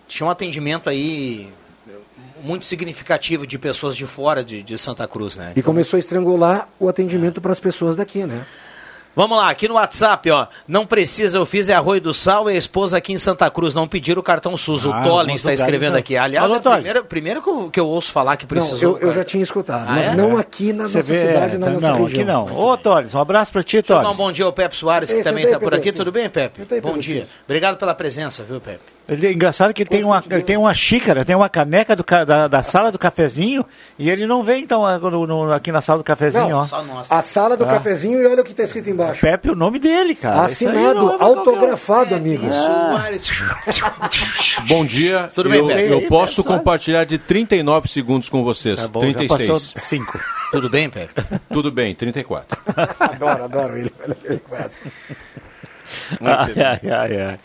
tinha 0.08 0.26
um 0.26 0.30
atendimento 0.30 0.88
aí 0.88 1.50
muito 2.44 2.66
significativo 2.66 3.46
de 3.46 3.58
pessoas 3.58 3.96
de 3.96 4.06
fora 4.06 4.44
de, 4.44 4.62
de 4.62 4.76
Santa 4.76 5.08
Cruz, 5.08 5.34
né? 5.34 5.52
E 5.56 5.62
começou 5.62 5.96
a 5.96 6.00
estrangular 6.00 6.68
o 6.78 6.88
atendimento 6.88 7.38
é. 7.38 7.40
para 7.40 7.52
as 7.52 7.58
pessoas 7.58 7.96
daqui, 7.96 8.24
né? 8.24 8.44
Vamos 9.16 9.38
lá, 9.38 9.48
aqui 9.48 9.68
no 9.68 9.74
WhatsApp, 9.74 10.28
ó. 10.32 10.48
Não 10.66 10.84
precisa, 10.84 11.38
eu 11.38 11.46
fiz 11.46 11.68
é 11.68 11.74
arroio 11.74 12.00
do 12.00 12.12
sal 12.12 12.50
e 12.50 12.54
a 12.54 12.56
esposa 12.58 12.98
aqui 12.98 13.12
em 13.12 13.16
Santa 13.16 13.48
Cruz. 13.48 13.72
Não 13.72 13.86
pediram 13.86 14.18
o 14.18 14.24
cartão 14.24 14.56
SUS. 14.56 14.84
Ah, 14.86 14.88
o 14.88 15.04
Tollin 15.04 15.34
está 15.34 15.52
escrevendo 15.52 15.96
aqui. 15.96 16.16
Aliás, 16.16 16.50
é 16.50 16.56
a 16.56 16.60
primeira, 16.60 17.04
primeira 17.04 17.40
que, 17.40 17.48
eu, 17.48 17.70
que 17.70 17.78
eu 17.78 17.86
ouço 17.86 18.10
falar 18.10 18.36
que 18.36 18.44
precisou. 18.44 18.94
Não, 18.94 18.98
eu, 18.98 19.08
eu, 19.08 19.12
já 19.12 19.22
tinha 19.22 19.42
escutado, 19.42 19.88
ah, 19.88 19.92
mas 19.92 20.08
é? 20.08 20.16
não 20.16 20.36
aqui 20.36 20.72
na 20.72 20.88
Você 20.88 20.98
nossa 20.98 21.12
vê, 21.12 21.26
cidade, 21.28 21.58
na 21.58 21.66
tá, 21.66 21.72
nossa 21.72 21.88
não, 21.88 22.04
região. 22.04 22.22
Aqui 22.22 22.24
não. 22.24 22.58
Ô, 22.58 22.76
Tolis, 22.76 23.14
um 23.14 23.20
abraço 23.20 23.52
para 23.52 23.62
ti, 23.62 23.80
Tolis. 23.82 24.10
Um 24.10 24.14
bom 24.14 24.32
dia 24.32 24.46
ao 24.46 24.52
Pepe 24.52 24.76
Soares, 24.76 25.08
que 25.08 25.14
Esse 25.14 25.24
também 25.24 25.44
está 25.44 25.60
por 25.60 25.72
aqui. 25.72 25.92
Tudo 25.92 26.10
bem, 26.10 26.28
Pepe? 26.28 26.66
Bom 26.80 26.98
dia. 26.98 27.28
Obrigado 27.44 27.78
pela 27.78 27.94
presença, 27.94 28.42
viu, 28.42 28.60
Pepe? 28.60 28.93
Ele 29.06 29.26
é 29.26 29.32
engraçado 29.32 29.74
que 29.74 29.82
ele 29.82 29.90
tem, 29.90 30.02
uma, 30.02 30.24
ele 30.30 30.42
tem 30.42 30.56
uma 30.56 30.72
xícara, 30.72 31.26
tem 31.26 31.36
uma 31.36 31.48
caneca 31.48 31.94
do, 31.94 32.02
da, 32.02 32.48
da 32.48 32.62
sala 32.62 32.90
do 32.90 32.98
cafezinho 32.98 33.62
e 33.98 34.08
ele 34.08 34.26
não 34.26 34.42
vem 34.42 34.62
então 34.62 34.98
no, 34.98 35.26
no, 35.26 35.52
aqui 35.52 35.70
na 35.70 35.82
sala 35.82 35.98
do 35.98 36.04
cafezinho, 36.04 36.48
não, 36.48 36.60
ó. 36.60 37.02
A 37.10 37.20
sala 37.20 37.54
do 37.54 37.64
ah. 37.64 37.66
cafezinho 37.66 38.18
e 38.22 38.26
olha 38.26 38.40
o 38.40 38.44
que 38.44 38.52
está 38.52 38.62
escrito 38.62 38.88
embaixo. 38.88 39.20
Pepe, 39.20 39.50
o 39.50 39.54
nome 39.54 39.78
dele, 39.78 40.14
cara. 40.14 40.44
Assinado, 40.44 41.12
é 41.12 41.16
autografado, 41.22 42.14
amigo. 42.14 42.46
Ah. 42.50 43.10
Bom 44.68 44.86
dia. 44.86 45.30
Tudo 45.34 45.50
bem, 45.50 45.58
eu, 45.58 45.66
Pepe? 45.66 45.92
Eu 45.92 46.08
posso 46.08 46.42
compartilhar 46.42 47.04
de 47.04 47.18
39 47.18 47.88
segundos 47.88 48.30
com 48.30 48.42
vocês. 48.42 48.80
Tá 48.80 48.88
bom, 48.88 49.00
36. 49.00 49.72
Já 49.74 49.80
5. 49.80 50.20
Tudo 50.50 50.70
bem, 50.70 50.88
Pepe? 50.88 51.12
Tudo 51.50 51.70
bem, 51.70 51.94
34. 51.94 52.58
adoro, 52.98 53.44
adoro 53.44 53.76
ele. 53.76 53.92
ai, 56.22 56.54
ai, 56.56 56.90
ai, 56.90 57.20
ai. 57.20 57.38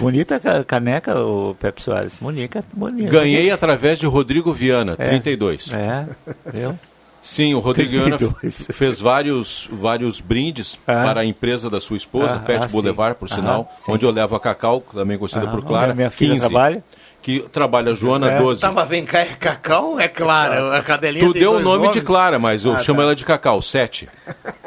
Bonita 0.00 0.40
caneca, 0.66 1.18
o 1.18 1.54
Pepe 1.54 1.82
Soares. 1.82 2.18
Bonita, 2.20 2.64
bonita. 2.72 3.10
Ganhei 3.10 3.50
através 3.50 3.98
de 3.98 4.06
Rodrigo 4.06 4.52
Viana, 4.52 4.96
é, 4.98 5.08
32. 5.08 5.72
É, 5.72 6.06
viu? 6.52 6.78
Sim, 7.24 7.54
o 7.54 7.58
Rodrigo 7.58 7.90
Viana 7.90 8.18
fez 8.50 9.00
vários, 9.00 9.66
vários 9.72 10.20
brindes 10.20 10.78
ah. 10.86 11.04
para 11.04 11.20
a 11.22 11.24
empresa 11.24 11.70
da 11.70 11.80
sua 11.80 11.96
esposa, 11.96 12.36
ah, 12.36 12.38
Pet 12.40 12.64
ah, 12.64 12.68
Boulevard, 12.68 13.16
por 13.18 13.30
sinal, 13.30 13.72
onde 13.88 14.04
eu 14.04 14.10
levo 14.10 14.36
a 14.36 14.40
Cacau, 14.40 14.82
também 14.92 15.16
conhecida 15.16 15.48
por 15.48 15.64
Clara. 15.64 15.94
Minha 15.94 16.10
filha 16.10 16.34
15, 16.34 16.40
trabalha. 16.40 16.84
Que 17.22 17.40
trabalha 17.50 17.92
a 17.92 17.94
Joana, 17.94 18.32
é. 18.32 18.38
12. 18.38 18.60
Tá, 18.60 18.70
mas 18.70 18.86
vem 18.86 19.06
cá, 19.06 19.20
é 19.20 19.24
Cacau 19.24 19.98
é 19.98 20.06
Clara? 20.06 20.76
A 20.76 20.82
cadelinha 20.82 21.24
Tu 21.24 21.32
deu 21.32 21.52
o 21.52 21.60
nome 21.60 21.86
nomes? 21.86 21.92
de 21.92 22.02
Clara, 22.02 22.38
mas 22.38 22.62
eu 22.66 22.74
ah, 22.74 22.76
chamo 22.76 22.98
tá. 22.98 23.04
ela 23.04 23.14
de 23.14 23.24
Cacau, 23.24 23.62
7. 23.62 24.06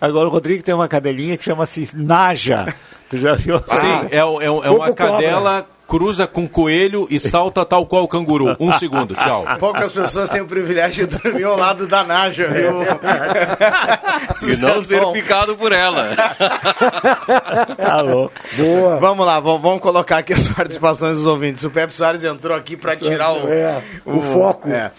Agora 0.00 0.28
o 0.28 0.30
Rodrigo 0.30 0.62
tem 0.62 0.74
uma 0.74 0.88
cadelinha 0.88 1.36
que 1.36 1.44
chama-se 1.44 1.88
Naja. 1.94 2.74
Tu 3.08 3.18
já 3.18 3.34
viu? 3.34 3.58
Sim, 3.58 4.08
é, 4.10 4.18
é, 4.18 4.46
é 4.46 4.70
uma 4.70 4.92
cadela 4.92 5.66
cruza 5.86 6.26
com 6.26 6.48
coelho 6.48 7.06
e 7.10 7.20
salta 7.20 7.64
tal 7.64 7.86
qual 7.86 8.04
o 8.04 8.08
canguru. 8.08 8.56
Um 8.58 8.72
segundo, 8.78 9.14
tchau. 9.14 9.44
Poucas 9.58 9.92
pessoas 9.92 10.28
têm 10.28 10.40
o 10.40 10.46
privilégio 10.46 11.06
de 11.06 11.16
dormir 11.18 11.44
ao 11.44 11.56
lado 11.56 11.86
da 11.86 12.02
Naja, 12.02 12.48
viu? 12.48 12.82
e 14.50 14.56
não 14.56 14.82
ser 14.82 15.00
Bom. 15.00 15.12
picado 15.12 15.56
por 15.56 15.72
ela. 15.72 16.10
tá 17.80 18.00
louco. 18.00 18.34
Boa. 18.56 18.96
Vamos 18.96 19.26
lá, 19.26 19.40
vamos, 19.40 19.62
vamos, 19.62 19.80
colocar 19.80 20.18
aqui 20.18 20.32
as 20.32 20.48
participações 20.48 21.18
dos 21.18 21.26
ouvintes. 21.26 21.62
O 21.64 21.70
Pepe 21.70 21.94
Soares 21.94 22.24
entrou 22.24 22.56
aqui 22.56 22.76
para 22.76 22.96
tirar 22.96 23.32
o, 23.32 23.48
é, 23.48 23.82
o, 24.04 24.18
o, 24.18 24.22
foco. 24.22 24.68
É. 24.70 24.90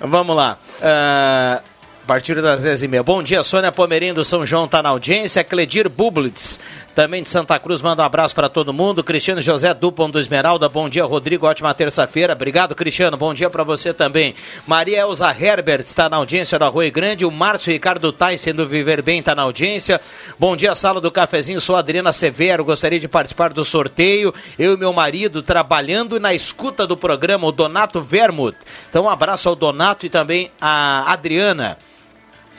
Vamos 0.00 0.34
lá. 0.34 0.58
Uh, 0.80 1.73
a 2.04 2.06
partir 2.06 2.40
das 2.42 2.62
10h30. 2.62 3.02
Bom 3.02 3.22
dia, 3.22 3.42
Sônia 3.42 3.72
Pomerinho 3.72 4.12
do 4.12 4.26
São 4.26 4.44
João 4.44 4.66
está 4.66 4.82
na 4.82 4.90
audiência. 4.90 5.42
Cledir 5.42 5.88
Bublitz, 5.88 6.60
também 6.94 7.22
de 7.22 7.30
Santa 7.30 7.58
Cruz, 7.58 7.80
manda 7.80 8.02
um 8.02 8.04
abraço 8.04 8.34
para 8.34 8.50
todo 8.50 8.74
mundo. 8.74 9.02
Cristiano 9.02 9.40
José 9.40 9.72
Dupont 9.72 10.12
do 10.12 10.20
Esmeralda, 10.20 10.68
bom 10.68 10.86
dia, 10.86 11.02
Rodrigo. 11.02 11.46
Ótima 11.46 11.72
terça-feira. 11.72 12.34
Obrigado, 12.34 12.74
Cristiano. 12.74 13.16
Bom 13.16 13.32
dia 13.32 13.48
para 13.48 13.64
você 13.64 13.94
também. 13.94 14.34
Maria 14.66 15.00
Elza 15.00 15.34
Herbert 15.34 15.80
está 15.86 16.10
na 16.10 16.18
audiência 16.18 16.58
do 16.58 16.66
Arroio 16.66 16.92
Grande. 16.92 17.24
O 17.24 17.30
Márcio 17.30 17.72
Ricardo 17.72 18.12
Tyson 18.12 18.52
do 18.52 18.68
Viver 18.68 19.00
Bem 19.00 19.20
está 19.20 19.34
na 19.34 19.42
audiência. 19.42 19.98
Bom 20.38 20.54
dia, 20.54 20.74
sala 20.74 21.00
do 21.00 21.10
cafezinho. 21.10 21.58
Sou 21.58 21.74
Adriana 21.74 22.12
Severo. 22.12 22.66
Gostaria 22.66 23.00
de 23.00 23.08
participar 23.08 23.50
do 23.54 23.64
sorteio. 23.64 24.34
Eu 24.58 24.74
e 24.74 24.76
meu 24.76 24.92
marido 24.92 25.42
trabalhando 25.42 26.20
na 26.20 26.34
escuta 26.34 26.86
do 26.86 26.98
programa, 26.98 27.46
o 27.46 27.52
Donato 27.52 28.02
Vermut. 28.02 28.58
Então, 28.90 29.04
um 29.04 29.08
abraço 29.08 29.48
ao 29.48 29.56
Donato 29.56 30.04
e 30.04 30.10
também 30.10 30.50
a 30.60 31.10
Adriana. 31.10 31.78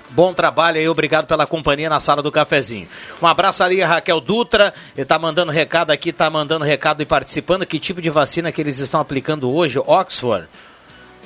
Bom 0.10 0.34
trabalho 0.34 0.78
aí, 0.78 0.88
obrigado 0.88 1.26
pela 1.26 1.48
companhia 1.48 1.90
na 1.90 2.00
sala 2.00 2.22
do 2.22 2.32
cafezinho. 2.32 2.88
Um 3.22 3.28
abraço 3.28 3.64
ali 3.64 3.82
a 3.82 3.88
Raquel 3.88 4.22
Dutra, 4.22 4.74
ele 4.96 5.06
tá 5.06 5.18
mandando 5.20 5.52
recado 5.52 5.92
aqui, 5.92 6.14
tá 6.14 6.30
mandando 6.30 6.64
recado 6.64 7.02
e 7.02 7.06
participando. 7.06 7.66
Que 7.66 7.80
tipo 7.80 8.02
de 8.02 8.10
vacina 8.10 8.52
que 8.52 8.62
eles 8.62 8.80
estão 8.80 9.00
aplicando 9.00 9.52
hoje? 9.52 9.80
Oxford 9.80 10.48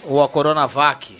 ou 0.05 0.23
a 0.23 0.29
Coronavac? 0.29 1.17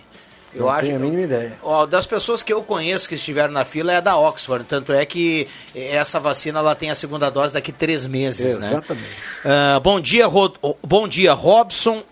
Eu 0.54 0.62
não 0.62 0.70
acho. 0.70 0.82
Tenho 0.86 0.96
a 0.96 1.00
mínima 1.00 1.22
ideia. 1.22 1.54
Ó, 1.62 1.86
das 1.86 2.08
pessoas 2.08 2.42
que 2.42 2.52
eu 2.52 2.64
conheço 2.64 3.08
que 3.08 3.16
estiveram 3.16 3.54
na 3.54 3.64
fila 3.64 3.94
é 3.94 4.02
da 4.02 4.18
Oxford. 4.18 4.66
Tanto 4.66 4.92
é 4.92 5.06
que 5.06 5.48
essa 5.76 6.20
vacina 6.20 6.60
ela 6.60 6.74
tem 6.74 6.90
a 6.90 6.96
segunda 6.96 7.30
dose 7.30 7.54
daqui 7.54 7.72
três 7.72 8.08
meses, 8.08 8.58
Exatamente. 8.58 8.72
né? 8.72 8.78
Exatamente. 8.78 9.78
Uh, 9.78 9.80
bom 9.82 10.00
dia, 10.00 10.26
Rod... 10.26 10.56
bom 10.84 11.08
dia, 11.08 11.34
Robson 11.34 12.04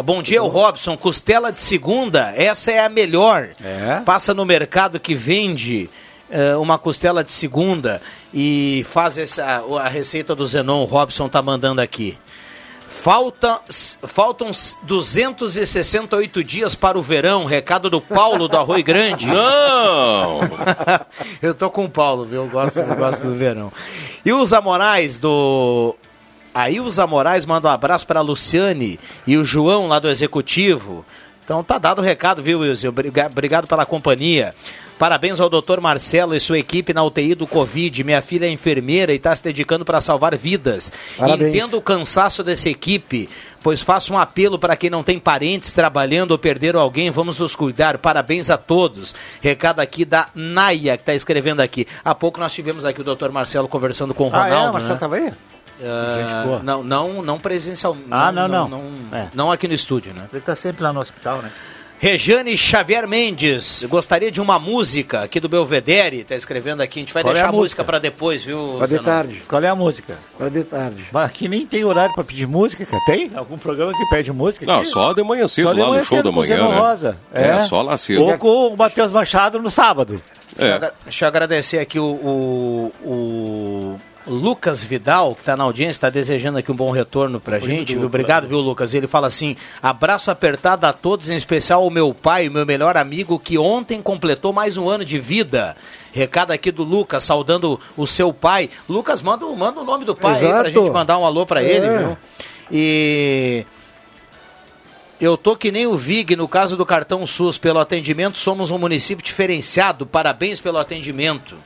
bom 0.00 0.22
dia, 0.22 0.42
o 0.42 0.46
Robson. 0.46 0.96
Costela 0.96 1.50
de 1.50 1.60
segunda, 1.60 2.32
essa 2.36 2.70
é 2.70 2.78
a 2.78 2.88
melhor. 2.88 3.48
É? 3.62 4.00
Passa 4.04 4.32
no 4.32 4.44
mercado 4.44 5.00
que 5.00 5.14
vende 5.14 5.90
uh, 6.30 6.60
uma 6.60 6.78
costela 6.78 7.24
de 7.24 7.32
segunda 7.32 8.00
e 8.32 8.86
faz 8.88 9.18
essa, 9.18 9.64
a 9.80 9.88
receita 9.88 10.34
do 10.34 10.46
Zenon. 10.46 10.82
O 10.82 10.86
Robson 10.86 11.28
tá 11.28 11.42
mandando 11.42 11.80
aqui. 11.80 12.16
Falta, 12.88 13.60
faltam 14.04 14.52
268 14.84 16.44
dias 16.44 16.76
para 16.76 16.96
o 16.96 17.02
verão. 17.02 17.44
Recado 17.44 17.90
do 17.90 18.00
Paulo 18.00 18.46
do 18.46 18.56
Arroio 18.56 18.84
Grande. 18.84 19.26
Não! 19.32 20.38
eu 21.42 21.52
tô 21.52 21.68
com 21.68 21.86
o 21.86 21.90
Paulo, 21.90 22.24
viu? 22.24 22.44
Eu 22.44 22.48
gosto, 22.48 22.78
eu 22.78 22.94
gosto 22.94 23.26
do 23.26 23.32
verão. 23.34 23.72
E 24.24 24.32
os 24.32 24.52
Amorais 24.52 25.18
do 25.18 25.96
a 26.54 26.70
Ilza 26.70 27.06
Moraes 27.06 27.46
manda 27.46 27.68
um 27.68 27.70
abraço 27.70 28.06
para 28.06 28.20
a 28.20 28.22
Luciane 28.22 28.98
e 29.26 29.36
o 29.36 29.44
João 29.44 29.88
lá 29.88 29.98
do 29.98 30.08
Executivo. 30.08 31.04
Então 31.44 31.62
tá 31.64 31.76
dado 31.76 31.98
o 32.00 32.04
recado, 32.04 32.42
viu, 32.42 32.60
Wilson? 32.60 32.88
Obrigado 32.88 33.66
pela 33.66 33.84
companhia. 33.84 34.54
Parabéns 34.98 35.40
ao 35.40 35.50
doutor 35.50 35.80
Marcelo 35.80 36.36
e 36.36 36.38
sua 36.38 36.60
equipe 36.60 36.94
na 36.94 37.02
UTI 37.02 37.34
do 37.34 37.44
Covid. 37.44 38.04
Minha 38.04 38.22
filha 38.22 38.46
é 38.46 38.50
enfermeira 38.50 39.12
e 39.12 39.16
está 39.16 39.34
se 39.34 39.42
dedicando 39.42 39.84
para 39.84 40.00
salvar 40.00 40.36
vidas. 40.36 40.92
Parabéns. 41.18 41.56
Entendo 41.56 41.76
o 41.76 41.82
cansaço 41.82 42.44
dessa 42.44 42.70
equipe, 42.70 43.28
pois 43.60 43.82
faço 43.82 44.12
um 44.12 44.18
apelo 44.18 44.60
para 44.60 44.76
quem 44.76 44.88
não 44.88 45.02
tem 45.02 45.18
parentes 45.18 45.72
trabalhando 45.72 46.30
ou 46.30 46.38
perderam 46.38 46.78
alguém, 46.78 47.10
vamos 47.10 47.40
nos 47.40 47.56
cuidar. 47.56 47.98
Parabéns 47.98 48.48
a 48.48 48.56
todos. 48.56 49.12
Recado 49.40 49.80
aqui 49.80 50.04
da 50.04 50.28
Naia, 50.36 50.96
que 50.96 51.02
está 51.02 51.14
escrevendo 51.14 51.60
aqui. 51.60 51.84
Há 52.04 52.14
pouco 52.14 52.38
nós 52.38 52.54
tivemos 52.54 52.84
aqui 52.84 53.00
o 53.00 53.04
doutor 53.04 53.32
Marcelo 53.32 53.66
conversando 53.66 54.14
com 54.14 54.26
o 54.26 54.28
Ronaldo. 54.28 54.54
Ah, 54.54 54.68
é? 54.68 54.72
Marcelo 54.72 54.94
estava 54.94 55.16
né? 55.18 55.26
aí? 55.26 55.32
Uh, 55.82 56.62
não, 56.62 56.82
não, 56.84 57.22
não 57.22 57.40
presencial. 57.40 57.96
Ah, 58.10 58.30
não, 58.30 58.46
não. 58.46 58.68
Não, 58.68 58.80
não, 58.80 59.18
é. 59.18 59.28
não 59.34 59.50
aqui 59.50 59.66
no 59.66 59.74
estúdio, 59.74 60.14
né? 60.14 60.26
Ele 60.30 60.38
está 60.38 60.54
sempre 60.54 60.82
lá 60.82 60.92
no 60.92 61.00
hospital, 61.00 61.42
né? 61.42 61.50
Rejane 62.02 62.56
Xavier 62.56 63.06
Mendes, 63.06 63.84
gostaria 63.88 64.28
de 64.28 64.40
uma 64.40 64.58
música 64.58 65.20
aqui 65.20 65.38
do 65.38 65.48
Belvedere, 65.48 66.24
tá 66.24 66.34
escrevendo 66.34 66.80
aqui, 66.80 66.98
a 66.98 67.02
gente 67.02 67.14
vai 67.14 67.22
Qual 67.22 67.30
é 67.30 67.34
deixar 67.34 67.46
é 67.46 67.48
a, 67.48 67.52
a 67.52 67.52
música, 67.52 67.84
para 67.84 68.00
depois, 68.00 68.42
viu? 68.42 68.74
Para 68.76 68.88
de 68.88 68.98
tarde. 68.98 69.42
Qual 69.46 69.62
é 69.62 69.68
a 69.68 69.74
música? 69.76 70.18
Para 70.36 70.48
de 70.48 70.64
tarde. 70.64 71.04
Mas 71.12 71.26
aqui 71.26 71.46
nem 71.46 71.64
tem 71.64 71.84
horário 71.84 72.12
para 72.12 72.24
pedir 72.24 72.48
música, 72.48 72.84
tem? 73.06 73.30
Algum 73.36 73.56
programa 73.56 73.92
que 73.92 74.04
pede 74.10 74.32
música? 74.32 74.66
Não, 74.66 74.84
só 74.84 75.12
de 75.12 75.22
manhã 75.22 75.46
cedo, 75.46 75.66
só 75.66 75.70
lá 75.70 75.86
manhã 75.86 76.00
no 76.00 76.04
show 76.04 76.18
cedo, 76.18 76.24
da 76.24 76.36
manhã, 76.36 76.56
né? 76.56 76.76
Rosa. 76.76 77.16
É. 77.32 77.42
é, 77.42 77.60
só 77.60 77.80
lá 77.80 77.96
cedo. 77.96 78.24
Ou 78.24 78.36
com 78.36 78.66
o 78.66 78.76
Matheus 78.76 79.12
Machado 79.12 79.62
no 79.62 79.70
sábado. 79.70 80.20
É. 80.58 80.90
Deixa 81.04 81.24
eu 81.24 81.28
agradecer 81.28 81.78
aqui 81.78 82.00
o, 82.00 82.04
o, 82.04 82.92
o 83.04 83.96
Lucas 84.26 84.84
Vidal, 84.84 85.34
que 85.34 85.40
está 85.40 85.56
na 85.56 85.64
audiência, 85.64 85.90
está 85.90 86.10
desejando 86.10 86.58
aqui 86.58 86.70
um 86.70 86.76
bom 86.76 86.90
retorno 86.90 87.40
para 87.40 87.56
a 87.56 87.60
gente. 87.60 87.96
Obrigado, 87.96 88.46
viu, 88.46 88.58
Lucas? 88.58 88.94
Ele 88.94 89.06
fala 89.06 89.26
assim: 89.26 89.56
abraço 89.82 90.30
apertado 90.30 90.86
a 90.86 90.92
todos, 90.92 91.28
em 91.28 91.36
especial 91.36 91.82
ao 91.82 91.90
meu 91.90 92.14
pai, 92.14 92.48
meu 92.48 92.64
melhor 92.64 92.96
amigo, 92.96 93.38
que 93.38 93.58
ontem 93.58 94.00
completou 94.00 94.52
mais 94.52 94.76
um 94.76 94.88
ano 94.88 95.04
de 95.04 95.18
vida. 95.18 95.76
Recado 96.12 96.52
aqui 96.52 96.70
do 96.70 96.84
Lucas, 96.84 97.24
saudando 97.24 97.80
o 97.96 98.06
seu 98.06 98.32
pai. 98.32 98.70
Lucas, 98.88 99.22
manda, 99.22 99.46
manda 99.46 99.80
o 99.80 99.84
nome 99.84 100.04
do 100.04 100.14
pai 100.14 100.36
Exato. 100.36 100.46
aí 100.46 100.60
pra 100.60 100.70
gente 100.70 100.90
mandar 100.90 101.18
um 101.18 101.24
alô 101.24 101.44
para 101.44 101.62
é. 101.62 101.70
ele, 101.70 101.98
viu? 101.98 102.16
E. 102.70 103.66
Eu 105.20 105.36
tô 105.36 105.54
que 105.54 105.70
nem 105.70 105.86
o 105.86 105.96
Vig 105.96 106.34
no 106.34 106.48
caso 106.48 106.76
do 106.76 106.84
cartão 106.84 107.24
SUS. 107.26 107.56
Pelo 107.56 107.78
atendimento, 107.78 108.38
somos 108.38 108.72
um 108.72 108.78
município 108.78 109.24
diferenciado. 109.24 110.04
Parabéns 110.04 110.60
pelo 110.60 110.78
atendimento. 110.78 111.56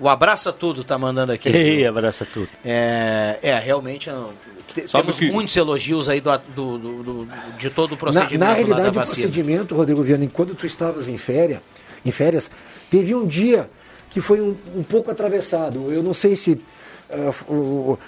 O 0.00 0.08
Abraça 0.08 0.52
Tudo 0.52 0.82
tá 0.84 0.98
mandando 0.98 1.32
aqui. 1.32 1.48
Ei, 1.54 1.86
Abraça 1.86 2.26
Tudo. 2.26 2.48
É, 2.64 3.38
é 3.42 3.58
realmente 3.58 4.10
Sabe 4.86 5.04
temos 5.04 5.18
que... 5.18 5.30
muitos 5.30 5.56
elogios 5.56 6.08
aí 6.08 6.20
do, 6.20 6.38
do, 6.54 6.78
do, 6.78 7.02
do, 7.02 7.28
de 7.58 7.70
todo 7.70 7.92
o 7.92 7.96
procedimento 7.96 8.38
na, 8.38 8.46
na 8.46 8.54
realidade, 8.54 8.88
o 8.88 8.92
procedimento, 8.92 9.74
Rodrigo 9.74 10.02
Viana, 10.02 10.24
enquanto 10.24 10.54
tu 10.54 10.66
estavas 10.66 11.08
em 11.08 11.18
férias, 11.18 11.60
em 12.04 12.10
férias, 12.10 12.50
teve 12.90 13.14
um 13.14 13.26
dia 13.26 13.68
que 14.10 14.20
foi 14.20 14.40
um, 14.40 14.56
um 14.74 14.82
pouco 14.82 15.10
atravessado. 15.10 15.92
Eu 15.92 16.02
não 16.02 16.14
sei 16.14 16.36
se 16.36 16.52
uh, 17.10 17.48
uh, 17.50 17.98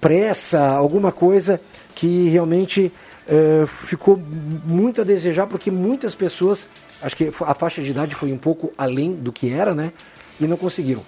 pressa, 0.00 0.60
alguma 0.68 1.10
coisa 1.10 1.60
que 1.94 2.28
realmente 2.28 2.92
uh, 3.26 3.66
ficou 3.66 4.16
muito 4.16 5.00
a 5.00 5.04
desejar, 5.04 5.46
porque 5.46 5.70
muitas 5.70 6.14
pessoas, 6.14 6.66
acho 7.02 7.16
que 7.16 7.32
a 7.40 7.54
faixa 7.54 7.82
de 7.82 7.90
idade 7.90 8.14
foi 8.14 8.32
um 8.32 8.38
pouco 8.38 8.72
além 8.78 9.12
do 9.12 9.32
que 9.32 9.52
era, 9.52 9.74
né? 9.74 9.92
e 10.40 10.46
não 10.46 10.56
conseguiram. 10.56 11.02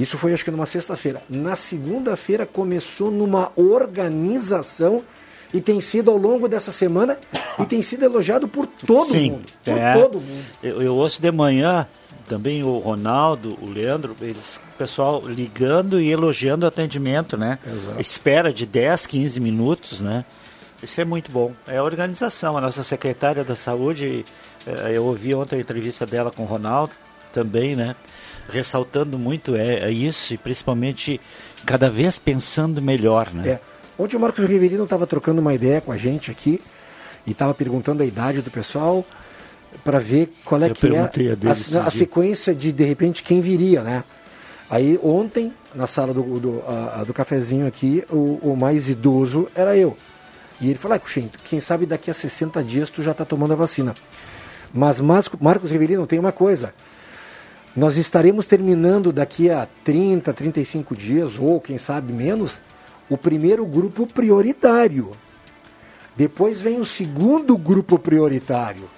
Isso 0.00 0.16
foi 0.16 0.32
acho 0.32 0.44
que 0.44 0.50
numa 0.50 0.66
sexta-feira. 0.66 1.22
Na 1.28 1.54
segunda-feira 1.54 2.46
começou 2.46 3.10
numa 3.10 3.52
organização 3.54 5.02
e 5.52 5.60
tem 5.60 5.80
sido 5.80 6.10
ao 6.10 6.16
longo 6.16 6.48
dessa 6.48 6.72
semana 6.72 7.18
e 7.58 7.66
tem 7.66 7.82
sido 7.82 8.04
elogiado 8.04 8.48
por 8.48 8.66
todo 8.66 9.04
Sim, 9.04 9.32
mundo. 9.32 9.46
Por 9.62 9.76
é. 9.76 9.94
todo 9.94 10.14
mundo. 10.20 10.44
Eu, 10.62 10.80
eu 10.80 10.94
ouço 10.94 11.20
de 11.20 11.30
manhã 11.30 11.86
também 12.26 12.62
o 12.62 12.78
Ronaldo, 12.78 13.58
o 13.60 13.68
Leandro, 13.68 14.16
eles, 14.20 14.60
pessoal 14.78 15.20
ligando 15.26 16.00
e 16.00 16.10
elogiando 16.10 16.64
o 16.64 16.68
atendimento, 16.68 17.36
né? 17.36 17.58
Exato. 17.66 18.00
Espera 18.00 18.52
de 18.52 18.64
10, 18.64 19.06
15 19.06 19.40
minutos, 19.40 20.00
né? 20.00 20.24
Isso 20.82 21.00
é 21.00 21.04
muito 21.04 21.30
bom. 21.30 21.52
É 21.66 21.78
a 21.78 21.82
organização, 21.82 22.56
a 22.56 22.60
nossa 22.60 22.82
secretária 22.84 23.44
da 23.44 23.56
saúde, 23.56 24.24
eh, 24.66 24.92
eu 24.94 25.04
ouvi 25.04 25.34
ontem 25.34 25.56
a 25.56 25.60
entrevista 25.60 26.06
dela 26.06 26.30
com 26.30 26.44
o 26.44 26.46
Ronaldo 26.46 26.92
também, 27.32 27.74
né? 27.74 27.96
Ressaltando 28.50 29.18
muito 29.18 29.54
é, 29.54 29.80
é 29.80 29.90
isso, 29.90 30.34
e 30.34 30.38
principalmente 30.38 31.20
cada 31.64 31.88
vez 31.88 32.18
pensando 32.18 32.82
melhor, 32.82 33.32
né? 33.32 33.48
É. 33.48 33.60
Ontem 33.98 34.16
o 34.16 34.20
Marcos 34.20 34.44
Riverino 34.46 34.84
estava 34.84 35.06
trocando 35.06 35.40
uma 35.40 35.54
ideia 35.54 35.80
com 35.80 35.92
a 35.92 35.96
gente 35.96 36.30
aqui 36.30 36.60
e 37.26 37.32
estava 37.32 37.52
perguntando 37.52 38.02
a 38.02 38.06
idade 38.06 38.40
do 38.40 38.50
pessoal 38.50 39.04
para 39.84 39.98
ver 39.98 40.32
qual 40.44 40.62
é 40.62 40.70
Eu 40.70 40.74
que 40.74 40.86
é 40.86 40.98
a, 40.98 41.82
a, 41.82 41.86
a 41.86 41.90
sequência 41.90 42.54
de 42.54 42.72
de 42.72 42.84
repente 42.84 43.22
quem 43.22 43.40
viria, 43.40 43.82
né? 43.82 44.04
Aí 44.70 44.98
ontem 45.02 45.52
na 45.74 45.86
sala 45.86 46.14
do, 46.14 46.22
do, 46.22 46.62
a, 46.66 47.04
do 47.04 47.12
cafezinho 47.12 47.66
aqui 47.66 48.04
o, 48.10 48.38
o, 48.42 48.56
mais 48.56 48.88
idoso 48.88 49.48
era 49.54 49.76
eu 49.76 49.96
e 50.60 50.68
ele 50.68 50.78
falou, 50.78 50.96
ah, 50.96 51.20
quem 51.48 51.60
sabe 51.60 51.86
daqui 51.86 52.10
a 52.10 52.14
60 52.14 52.62
dias 52.62 52.90
tu 52.90 53.02
já 53.02 53.12
está 53.12 53.24
tomando 53.24 53.52
a 53.52 53.56
vacina. 53.56 53.94
Mas 54.72 55.00
Marcos 55.00 55.70
Riverino 55.70 56.06
tem 56.06 56.18
uma 56.18 56.32
coisa. 56.32 56.74
Nós 57.74 57.96
estaremos 57.96 58.46
terminando 58.46 59.12
daqui 59.12 59.48
a 59.50 59.66
30, 59.84 60.32
35 60.32 60.96
dias, 60.96 61.38
ou 61.38 61.60
quem 61.60 61.78
sabe 61.78 62.12
menos, 62.12 62.60
o 63.08 63.16
primeiro 63.16 63.64
grupo 63.64 64.06
prioritário. 64.06 65.12
Depois 66.16 66.60
vem 66.60 66.80
o 66.80 66.84
segundo 66.84 67.56
grupo 67.56 67.98
prioritário. 67.98 68.88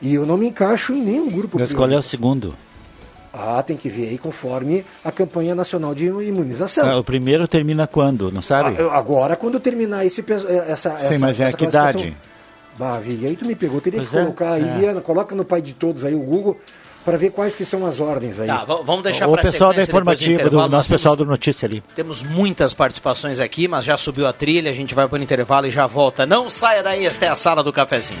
E 0.00 0.14
eu 0.14 0.26
não 0.26 0.36
me 0.36 0.48
encaixo 0.48 0.92
em 0.92 1.00
nenhum 1.00 1.30
grupo 1.30 1.58
Mas 1.58 1.68
prioritário. 1.68 1.76
qual 1.76 1.90
é 1.90 1.98
o 1.98 2.02
segundo? 2.02 2.54
Ah, 3.32 3.62
tem 3.62 3.78
que 3.78 3.88
ver 3.88 4.08
aí 4.08 4.18
conforme 4.18 4.84
a 5.02 5.10
campanha 5.10 5.54
nacional 5.54 5.94
de 5.94 6.06
imunização. 6.06 6.86
Ah, 6.86 6.98
o 6.98 7.04
primeiro 7.04 7.48
termina 7.48 7.86
quando, 7.86 8.30
não 8.30 8.42
sabe? 8.42 8.76
Ah, 8.78 8.94
agora, 8.94 9.36
quando 9.36 9.58
terminar 9.58 10.04
esse, 10.04 10.22
essa, 10.68 10.98
Sim, 10.98 11.18
mas 11.18 11.40
é 11.40 11.50
que 11.50 11.64
idade? 11.64 12.14
Bah, 12.78 12.98
Vi, 12.98 13.26
aí 13.26 13.36
tu 13.36 13.46
me 13.46 13.54
pegou, 13.54 13.80
teria 13.80 14.00
pois 14.00 14.10
que 14.10 14.16
é, 14.16 14.22
colocar 14.22 14.52
aí, 14.52 14.68
é. 14.68 14.78
Viana, 14.78 15.00
coloca 15.00 15.34
no 15.34 15.44
pai 15.44 15.62
de 15.62 15.72
todos 15.72 16.04
aí 16.04 16.14
o 16.14 16.20
Google 16.20 16.58
para 17.04 17.16
ver 17.16 17.30
quais 17.30 17.54
que 17.54 17.64
são 17.64 17.86
as 17.86 18.00
ordens 18.00 18.38
aí. 18.38 18.46
Tá, 18.46 18.64
vamos 18.64 19.02
deixar 19.02 19.28
para 19.28 19.40
o 19.40 19.42
pessoal 19.42 19.72
da 19.72 19.82
informativa 19.82 20.48
do 20.48 20.68
nosso 20.68 20.88
pessoal 20.88 21.16
do 21.16 21.24
notícia 21.24 21.66
ali. 21.66 21.82
Temos 21.94 22.22
muitas 22.22 22.74
participações 22.74 23.40
aqui, 23.40 23.66
mas 23.66 23.84
já 23.84 23.96
subiu 23.96 24.26
a 24.26 24.32
trilha, 24.32 24.70
a 24.70 24.74
gente 24.74 24.94
vai 24.94 25.08
para 25.08 25.18
o 25.18 25.22
intervalo 25.22 25.66
e 25.66 25.70
já 25.70 25.86
volta. 25.86 26.24
Não 26.26 26.48
saia 26.48 26.82
daí, 26.82 27.06
esta 27.06 27.26
é 27.26 27.28
a 27.28 27.36
sala 27.36 27.62
do 27.62 27.72
cafezinho. 27.72 28.20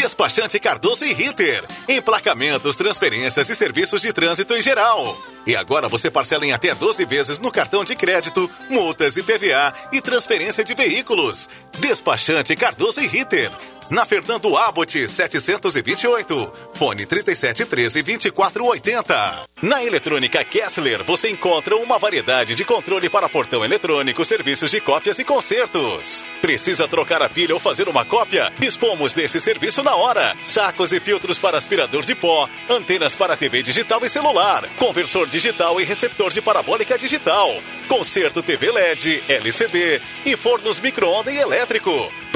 Despachante 0.01 0.61
Cardoso 0.61 1.05
e 1.05 1.13
Ritter. 1.13 1.65
Emplacamentos, 1.89 2.77
transferências 2.77 3.51
e 3.51 3.55
serviços 3.57 4.01
de 4.01 4.13
trânsito 4.13 4.55
em 4.55 4.63
geral. 4.63 5.21
E 5.45 5.57
agora 5.57 5.89
você 5.89 6.09
parcela 6.09 6.47
em 6.47 6.53
até 6.53 6.73
12 6.73 7.05
vezes 7.05 7.41
no 7.41 7.51
cartão 7.51 7.85
de 7.85 7.97
crédito, 7.97 8.49
multas 8.71 9.17
e 9.17 9.25
PVA 9.25 9.75
e 9.93 10.01
transferência 10.01 10.63
de 10.63 10.73
veículos. 10.73 11.51
Despachante 11.81 12.55
Cardoso 12.55 13.01
e 13.01 13.09
Ritter 13.09 13.51
na 13.91 14.05
Fernando 14.05 14.57
Abbott 14.57 15.09
728, 15.09 16.53
fone 16.75 17.07
3713 17.07 18.03
2480. 18.03 19.49
Na 19.63 19.83
Eletrônica 19.83 20.45
Kessler 20.45 21.03
você 21.05 21.31
encontra 21.31 21.77
uma 21.77 21.99
variedade 21.99 22.55
de 22.55 22.65
controle 22.65 23.09
para 23.09 23.29
portão 23.29 23.65
eletrônico, 23.65 24.25
serviços 24.25 24.71
de 24.71 24.81
cópias 24.81 25.19
e 25.19 25.25
consertos. 25.25 26.27
Precisa 26.41 26.87
trocar 26.87 27.23
a 27.23 27.29
pilha 27.29 27.55
ou 27.55 27.61
fazer 27.61 27.89
uma 27.89 28.05
cópia? 28.05 28.53
Dispomos 28.59 29.13
desse 29.13 29.41
serviço 29.41 29.83
na 29.83 29.97
hora. 29.97 30.37
Sacos 30.45 30.93
e 30.93 31.01
filtros 31.01 31.39
para 31.39 31.57
aspirador 31.57 32.05
de 32.05 32.15
pó, 32.15 32.49
antenas 32.69 33.15
para 33.15 33.37
TV 33.37 33.63
digital 33.63 34.05
e 34.05 34.09
celular, 34.09 34.69
conversor 34.79 35.27
digital 35.27 35.81
e 35.81 35.85
receptor 35.85 36.33
de 36.33 36.43
parabólica 36.43 36.99
digital, 36.99 37.51
conserto 37.89 38.43
TV 38.43 38.71
LED, 38.71 39.23
LCD 39.29 40.01
e 40.27 40.37
fornos 40.37 40.79
micro-ondas 40.79 41.35
e 41.35 41.39
elétrico. 41.39 42.13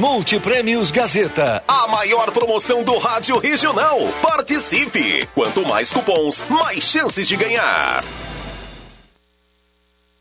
Multiprêmios 0.00 0.90
Gazeta. 0.90 1.62
A 1.68 1.88
maior 1.88 2.30
promoção 2.30 2.82
do 2.82 2.98
rádio 2.98 3.38
regional. 3.38 3.98
Participe! 4.22 5.26
Quanto 5.34 5.66
mais 5.66 5.92
cupons, 5.92 6.44
mais 6.48 6.84
chances 6.84 7.28
de 7.28 7.36
ganhar. 7.36 8.04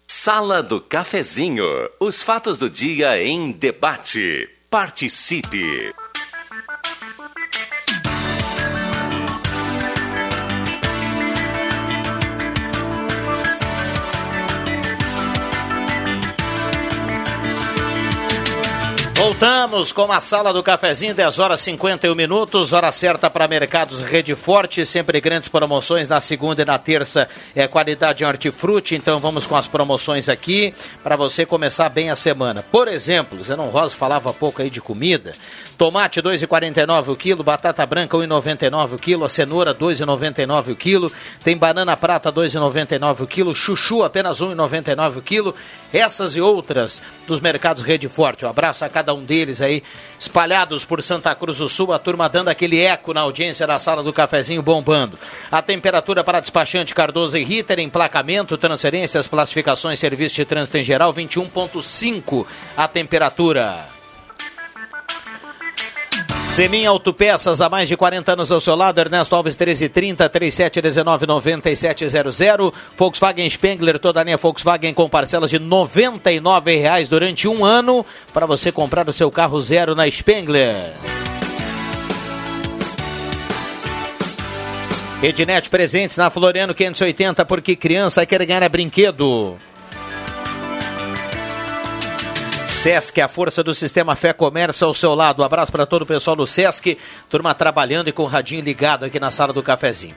Sala 0.07 0.61
do 0.61 0.81
Cafezinho. 0.81 1.65
Os 1.99 2.21
fatos 2.21 2.57
do 2.57 2.69
dia 2.69 3.21
em 3.21 3.51
debate. 3.51 4.49
Participe! 4.69 5.93
Voltamos 19.29 19.91
com 19.91 20.11
a 20.11 20.19
sala 20.19 20.51
do 20.51 20.63
cafezinho, 20.63 21.13
10 21.13 21.37
horas 21.37 21.61
51 21.61 22.15
minutos, 22.15 22.73
hora 22.73 22.91
certa 22.91 23.29
para 23.29 23.47
mercados 23.47 24.01
Rede 24.01 24.33
Forte, 24.33 24.83
sempre 24.87 25.21
grandes 25.21 25.47
promoções 25.47 26.09
na 26.09 26.19
segunda 26.19 26.63
e 26.63 26.65
na 26.65 26.79
terça 26.79 27.29
é 27.55 27.67
qualidade 27.67 28.23
em 28.23 28.27
hortifruti, 28.27 28.95
então 28.95 29.19
vamos 29.19 29.45
com 29.45 29.55
as 29.55 29.67
promoções 29.67 30.29
aqui 30.29 30.73
para 31.03 31.15
você 31.15 31.45
começar 31.45 31.89
bem 31.89 32.09
a 32.09 32.15
semana. 32.15 32.63
Por 32.63 32.87
exemplo, 32.87 33.43
Zenon 33.43 33.69
Rosa 33.69 33.95
falava 33.95 34.33
pouco 34.33 34.63
aí 34.63 34.69
de 34.71 34.81
comida, 34.81 35.33
tomate 35.77 36.19
2,49 36.23 37.09
o 37.09 37.15
quilo, 37.15 37.43
batata 37.43 37.85
branca 37.85 38.17
1,99 38.17 38.93
o 38.93 38.97
quilo, 38.97 39.25
a 39.25 39.29
cenoura 39.29 39.75
2,99 39.75 40.71
o 40.71 40.75
quilo, 40.75 41.11
tem 41.43 41.55
banana 41.55 41.95
prata 41.95 42.33
2,99 42.33 43.21
o 43.21 43.27
quilo, 43.27 43.53
chuchu 43.53 44.03
apenas 44.03 44.39
1,99 44.39 45.17
o 45.17 45.21
quilo, 45.21 45.55
essas 45.93 46.35
e 46.35 46.41
outras 46.41 46.99
dos 47.27 47.39
mercados 47.39 47.83
Rede 47.83 48.09
Forte. 48.09 48.43
Um 48.43 48.49
abraço 48.49 48.83
a 48.83 48.89
cada 48.89 49.13
um 49.13 49.18
deles 49.23 49.61
aí, 49.61 49.83
espalhados 50.19 50.85
por 50.85 51.01
Santa 51.03 51.33
Cruz 51.35 51.57
do 51.57 51.69
Sul, 51.69 51.93
a 51.93 51.99
turma 51.99 52.29
dando 52.29 52.49
aquele 52.49 52.81
eco 52.81 53.13
na 53.13 53.21
audiência 53.21 53.67
da 53.67 53.79
sala 53.79 54.01
do 54.01 54.13
cafezinho 54.13 54.61
bombando. 54.61 55.17
A 55.51 55.61
temperatura 55.61 56.23
para 56.23 56.39
despachante 56.39 56.95
Cardoso 56.95 57.37
e 57.37 57.43
Ritter, 57.43 57.79
emplacamento, 57.79 58.57
transferências, 58.57 59.27
classificações, 59.27 59.99
serviço 59.99 60.35
de 60.35 60.45
trânsito 60.45 60.77
em 60.77 60.83
geral, 60.83 61.13
21.5 61.13 62.45
a 62.75 62.87
temperatura. 62.87 63.98
Semin 66.59 66.85
Autopeças, 66.85 67.61
há 67.61 67.69
mais 67.69 67.87
de 67.87 67.95
40 67.95 68.33
anos 68.33 68.51
ao 68.51 68.59
seu 68.59 68.75
lado, 68.75 68.99
Ernesto 68.99 69.33
Alves 69.33 69.55
1330 69.55 70.27
3719 70.27 71.25
9700. 71.25 72.41
Volkswagen 72.97 73.49
Spengler, 73.49 73.97
toda 73.97 74.19
a 74.19 74.25
linha 74.25 74.35
Volkswagen 74.35 74.93
com 74.93 75.07
parcelas 75.07 75.49
de 75.49 75.57
99 75.57 76.75
reais 76.75 77.07
durante 77.07 77.47
um 77.47 77.63
ano 77.63 78.05
para 78.33 78.45
você 78.45 78.73
comprar 78.73 79.07
o 79.07 79.13
seu 79.13 79.31
carro 79.31 79.61
zero 79.61 79.95
na 79.95 80.11
Spengler. 80.11 80.75
Ednet 85.23 85.69
presentes 85.69 86.17
na 86.17 86.29
Floriano 86.29 86.75
580, 86.75 87.45
porque 87.45 87.73
criança 87.77 88.25
quer 88.25 88.45
ganhar 88.45 88.67
brinquedo. 88.67 89.55
Sesc, 92.79 93.19
a 93.19 93.27
força 93.27 93.61
do 93.61 93.73
sistema 93.73 94.15
Fé 94.15 94.31
Comércio 94.31 94.87
ao 94.87 94.93
seu 94.93 95.13
lado. 95.13 95.41
Um 95.41 95.45
abraço 95.45 95.69
para 95.69 95.85
todo 95.85 96.03
o 96.03 96.05
pessoal 96.05 96.33
do 96.33 96.47
Sesc, 96.47 96.97
turma 97.29 97.53
trabalhando 97.53 98.07
e 98.07 98.13
com 98.13 98.23
o 98.23 98.25
radinho 98.25 98.63
ligado 98.63 99.03
aqui 99.03 99.19
na 99.19 99.31
sala 99.31 99.51
do 99.51 99.61
cafezinho. 99.61 100.15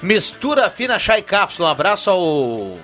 Mistura 0.00 0.70
fina 0.70 0.96
chá 0.96 1.18
e 1.18 1.22
cápsula. 1.22 1.70
Um 1.70 1.72
abraço 1.72 2.10
ao 2.10 2.78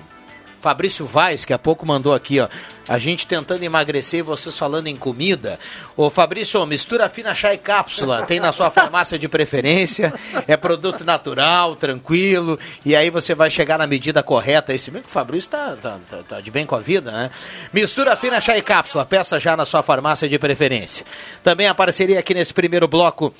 Fabrício 0.61 1.07
Vaz, 1.07 1.43
que 1.43 1.53
há 1.53 1.59
pouco 1.59 1.85
mandou 1.85 2.13
aqui, 2.13 2.39
ó. 2.39 2.47
A 2.87 2.99
gente 2.99 3.25
tentando 3.25 3.63
emagrecer 3.63 4.19
e 4.19 4.23
vocês 4.23 4.57
falando 4.57 4.87
em 4.87 4.95
comida. 4.95 5.59
Ô 5.97 6.09
Fabrício, 6.09 6.63
mistura 6.65 7.09
fina 7.09 7.33
chá 7.33 7.53
e 7.53 7.57
cápsula. 7.57 8.25
Tem 8.25 8.39
na 8.39 8.51
sua 8.51 8.69
farmácia 8.69 9.17
de 9.17 9.27
preferência. 9.27 10.13
É 10.47 10.55
produto 10.55 11.03
natural, 11.03 11.75
tranquilo. 11.75 12.59
E 12.85 12.95
aí 12.95 13.09
você 13.09 13.33
vai 13.33 13.49
chegar 13.49 13.79
na 13.79 13.87
medida 13.87 14.21
correta. 14.21 14.73
Esse 14.73 14.91
mesmo 14.91 15.05
que 15.05 15.09
o 15.09 15.13
Fabrício 15.13 15.49
tá, 15.49 15.75
tá, 15.81 15.97
tá, 16.09 16.17
tá 16.27 16.41
de 16.41 16.51
bem 16.51 16.65
com 16.65 16.75
a 16.75 16.79
vida, 16.79 17.11
né? 17.11 17.31
Mistura 17.73 18.15
fina 18.15 18.39
chá 18.39 18.57
e 18.57 18.61
cápsula. 18.61 19.05
Peça 19.05 19.39
já 19.39 19.57
na 19.57 19.65
sua 19.65 19.81
farmácia 19.81 20.29
de 20.29 20.37
preferência. 20.37 21.05
Também 21.43 21.67
a 21.67 21.73
parceria 21.73 22.19
aqui 22.19 22.33
nesse 22.33 22.53
primeiro 22.53 22.87
bloco 22.87 23.33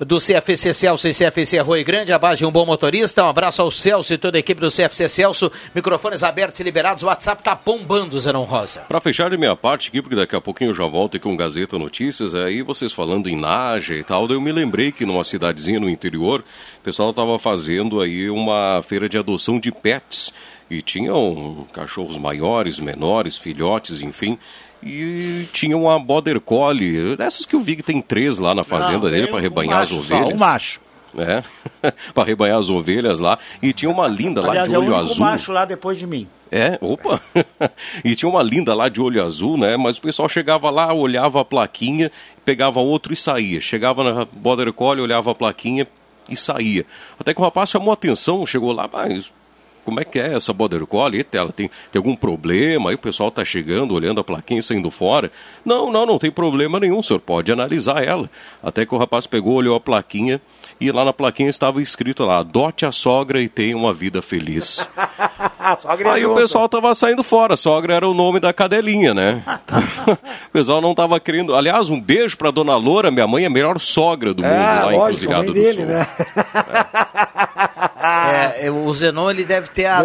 do 0.00 0.18
CFC 0.18 0.72
Celso 0.72 1.08
e 1.08 1.12
CFC 1.12 1.58
Rui 1.58 1.82
Grande, 1.82 2.12
a 2.12 2.18
base 2.18 2.38
de 2.38 2.46
um 2.46 2.50
bom 2.50 2.64
motorista. 2.64 3.24
Um 3.24 3.28
abraço 3.28 3.60
ao 3.60 3.70
Celso 3.70 4.14
e 4.14 4.18
toda 4.18 4.38
a 4.38 4.40
equipe 4.40 4.60
do 4.60 4.70
CFC 4.70 5.08
Celso. 5.08 5.50
Microfones 5.74 6.22
abertos 6.22 6.60
e 6.60 6.62
liberados. 6.62 7.02
O 7.02 7.06
WhatsApp 7.06 7.42
tá 7.42 7.54
bombando, 7.54 8.18
Zerão 8.20 8.44
Rosa. 8.44 8.80
Para 8.88 9.00
fechar 9.00 9.28
de 9.28 9.36
minha 9.36 9.56
parte 9.56 9.88
aqui, 9.88 10.00
porque 10.00 10.14
daqui 10.14 10.36
a 10.36 10.40
pouquinho 10.40 10.70
eu 10.70 10.74
já 10.74 10.86
volto 10.86 11.18
com 11.18 11.36
Gazeta 11.36 11.78
Notícias, 11.78 12.34
aí 12.34 12.62
vocês 12.62 12.92
falando 12.92 13.28
em 13.28 13.36
Naja 13.36 13.94
e 13.94 14.04
tal, 14.04 14.28
eu 14.28 14.40
me 14.40 14.52
lembrei 14.52 14.92
que 14.92 15.04
numa 15.04 15.24
cidadezinha 15.24 15.80
no 15.80 15.90
interior, 15.90 16.44
o 16.78 16.82
pessoal 16.82 17.10
estava 17.10 17.38
fazendo 17.38 18.00
aí 18.00 18.30
uma 18.30 18.80
feira 18.82 19.08
de 19.08 19.18
adoção 19.18 19.58
de 19.58 19.72
pets. 19.72 20.32
E 20.70 20.82
tinham 20.82 21.66
cachorros 21.72 22.18
maiores, 22.18 22.78
menores, 22.78 23.38
filhotes, 23.38 24.02
enfim 24.02 24.38
e 24.82 25.46
tinha 25.52 25.76
uma 25.76 25.98
border 25.98 26.40
collie, 26.40 27.16
dessas 27.16 27.44
que 27.44 27.56
eu 27.56 27.60
vi 27.60 27.76
que 27.76 27.82
tem 27.82 28.00
três 28.00 28.38
lá 28.38 28.54
na 28.54 28.64
fazenda 28.64 29.04
Não, 29.04 29.10
dele 29.10 29.26
para 29.26 29.40
rebanhar 29.40 29.80
um 29.80 29.82
as 29.82 29.92
ovelhas. 29.92 30.28
Só, 30.28 30.34
um 30.34 30.38
macho. 30.38 30.80
É, 31.16 31.42
para 32.14 32.24
rebanhar 32.24 32.58
as 32.58 32.70
ovelhas 32.70 33.18
lá. 33.18 33.38
E 33.62 33.72
tinha 33.72 33.90
uma 33.90 34.06
linda 34.06 34.40
lá 34.40 34.50
Aliás, 34.50 34.68
de 34.68 34.76
olho 34.76 34.88
é 34.88 34.90
o 34.90 34.96
azul. 34.96 35.18
macho 35.18 35.52
lá 35.52 35.64
depois 35.64 35.98
de 35.98 36.06
mim. 36.06 36.28
É, 36.50 36.78
opa! 36.80 37.20
e 38.04 38.14
tinha 38.14 38.28
uma 38.28 38.42
linda 38.42 38.74
lá 38.74 38.88
de 38.88 39.00
olho 39.00 39.22
azul, 39.24 39.58
né? 39.58 39.76
Mas 39.76 39.98
o 39.98 40.02
pessoal 40.02 40.28
chegava 40.28 40.70
lá, 40.70 40.92
olhava 40.92 41.40
a 41.40 41.44
plaquinha, 41.44 42.10
pegava 42.44 42.80
outro 42.80 43.12
e 43.12 43.16
saía. 43.16 43.60
Chegava 43.60 44.04
na 44.04 44.24
Border 44.24 44.72
Collie, 44.72 45.02
olhava 45.02 45.30
a 45.30 45.34
plaquinha 45.34 45.86
e 46.28 46.36
saía. 46.36 46.86
Até 47.18 47.34
que 47.34 47.40
o 47.40 47.44
rapaz 47.44 47.70
chamou 47.70 47.92
atenção, 47.92 48.46
chegou 48.46 48.72
lá, 48.72 48.88
mas 48.90 49.32
como 49.88 50.00
é 50.00 50.04
que 50.04 50.18
é 50.18 50.34
essa 50.34 50.52
Border 50.52 50.86
Collie? 50.86 51.24
Ela 51.32 51.50
tem, 51.50 51.70
tem 51.90 51.98
algum 51.98 52.14
problema? 52.14 52.90
Aí 52.90 52.94
o 52.94 52.98
pessoal 52.98 53.30
está 53.30 53.42
chegando, 53.42 53.94
olhando 53.94 54.20
a 54.20 54.24
plaquinha 54.24 54.60
e 54.60 54.62
saindo 54.62 54.90
fora. 54.90 55.32
Não, 55.64 55.90
não, 55.90 56.04
não 56.04 56.18
tem 56.18 56.30
problema 56.30 56.78
nenhum, 56.78 56.98
o 56.98 57.02
senhor 57.02 57.20
pode 57.20 57.50
analisar 57.50 58.04
ela. 58.04 58.28
Até 58.62 58.84
que 58.84 58.94
o 58.94 58.98
rapaz 58.98 59.26
pegou, 59.26 59.54
olhou 59.54 59.74
a 59.74 59.80
plaquinha 59.80 60.42
e 60.80 60.90
lá 60.92 61.04
na 61.04 61.12
plaquinha 61.12 61.48
estava 61.48 61.82
escrito 61.82 62.24
lá, 62.24 62.38
adote 62.38 62.86
a 62.86 62.92
sogra 62.92 63.40
e 63.40 63.48
tenha 63.48 63.76
uma 63.76 63.92
vida 63.92 64.22
feliz. 64.22 64.86
É 65.68 66.08
Aí 66.08 66.24
o 66.24 66.34
pessoal 66.34 66.64
estava 66.64 66.94
saindo 66.94 67.22
fora, 67.22 67.54
sogra 67.54 67.94
era 67.94 68.08
o 68.08 68.14
nome 68.14 68.40
da 68.40 68.54
cadelinha, 68.54 69.12
né? 69.12 69.42
o 70.48 70.50
pessoal 70.50 70.80
não 70.80 70.92
estava 70.92 71.20
querendo. 71.20 71.54
Aliás, 71.54 71.90
um 71.90 72.00
beijo 72.00 72.38
para 72.38 72.50
dona 72.50 72.74
Loura, 72.76 73.10
minha 73.10 73.26
mãe 73.26 73.44
é 73.44 73.48
a 73.48 73.50
melhor 73.50 73.78
sogra 73.78 74.32
do 74.32 74.42
mundo 74.42 74.54
é, 74.54 74.56
lá 74.56 74.84
lógico, 74.84 75.00
em 75.00 75.08
Cruzilhado 75.08 75.46
do 75.46 75.52
dele, 75.52 75.72
Sul. 75.72 75.86
Né? 75.86 76.06
É. 78.00 78.66
É, 78.66 78.70
o 78.70 78.94
Zenon 78.94 79.30
ele 79.30 79.44
deve 79.44 79.68
ter 79.68 79.86
a, 79.86 80.02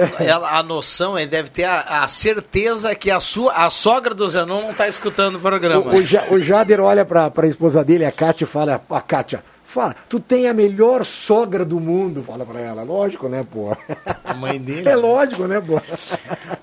a 0.57 0.63
noção, 0.63 1.17
ele 1.17 1.29
deve 1.29 1.49
ter 1.49 1.63
a, 1.63 2.03
a, 2.03 2.07
certeza 2.07 2.93
que 2.95 3.11
a 3.11 3.19
sua 3.19 3.53
a 3.53 3.69
sogra 3.69 4.13
do 4.13 4.27
Zenon 4.27 4.61
não 4.63 4.71
está 4.71 4.87
escutando 4.87 5.35
o 5.35 5.39
programa. 5.39 5.85
O, 5.85 6.33
o, 6.33 6.35
o 6.35 6.39
Jader 6.39 6.81
olha 6.81 7.05
para 7.05 7.31
a 7.35 7.47
esposa 7.47 7.83
dele, 7.83 8.05
a 8.05 8.11
Kátia, 8.11 8.45
e 8.45 8.47
fala: 8.47 8.81
A 8.89 9.01
Kátia, 9.01 9.43
Fala, 9.73 9.95
tu 10.07 10.19
tem 10.19 10.47
a 10.47 10.53
melhor 10.53 11.03
sogra 11.03 11.65
do 11.65 11.79
mundo, 11.79 12.21
fala 12.21 12.45
pra 12.45 12.61
ela. 12.61 12.83
Lógico, 12.83 13.27
né, 13.27 13.43
pô? 13.43 13.75
A 14.23 14.33
mãe 14.35 14.59
dele. 14.59 14.83
É 14.93 14.95
lógico, 14.95 15.47
né, 15.47 15.59
pô? 15.59 15.81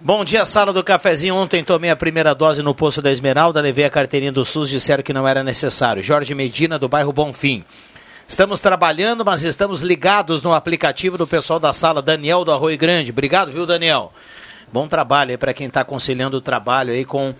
Bom 0.00 0.24
dia, 0.24 0.46
sala 0.46 0.72
do 0.72 0.84
cafezinho. 0.84 1.34
Ontem 1.34 1.64
tomei 1.64 1.90
a 1.90 1.96
primeira 1.96 2.32
dose 2.32 2.62
no 2.62 2.72
Poço 2.72 3.02
da 3.02 3.10
Esmeralda, 3.10 3.60
levei 3.60 3.84
a 3.84 3.90
carteirinha 3.90 4.30
do 4.30 4.44
SUS, 4.44 4.68
disseram 4.68 5.02
que 5.02 5.12
não 5.12 5.26
era 5.26 5.42
necessário. 5.42 6.04
Jorge 6.04 6.36
Medina, 6.36 6.78
do 6.78 6.88
bairro 6.88 7.12
Bonfim. 7.12 7.64
Estamos 8.28 8.60
trabalhando, 8.60 9.24
mas 9.24 9.42
estamos 9.42 9.82
ligados 9.82 10.40
no 10.40 10.54
aplicativo 10.54 11.18
do 11.18 11.26
pessoal 11.26 11.58
da 11.58 11.72
sala, 11.72 12.00
Daniel 12.00 12.44
do 12.44 12.52
Arroio 12.52 12.78
Grande. 12.78 13.10
Obrigado, 13.10 13.50
viu, 13.50 13.66
Daniel? 13.66 14.12
Bom 14.72 14.86
trabalho 14.86 15.32
aí 15.32 15.36
para 15.36 15.52
quem 15.52 15.66
está 15.66 15.82
conciliando 15.82 16.36
o 16.36 16.40
trabalho 16.40 16.92
aí 16.92 17.04
com 17.04 17.34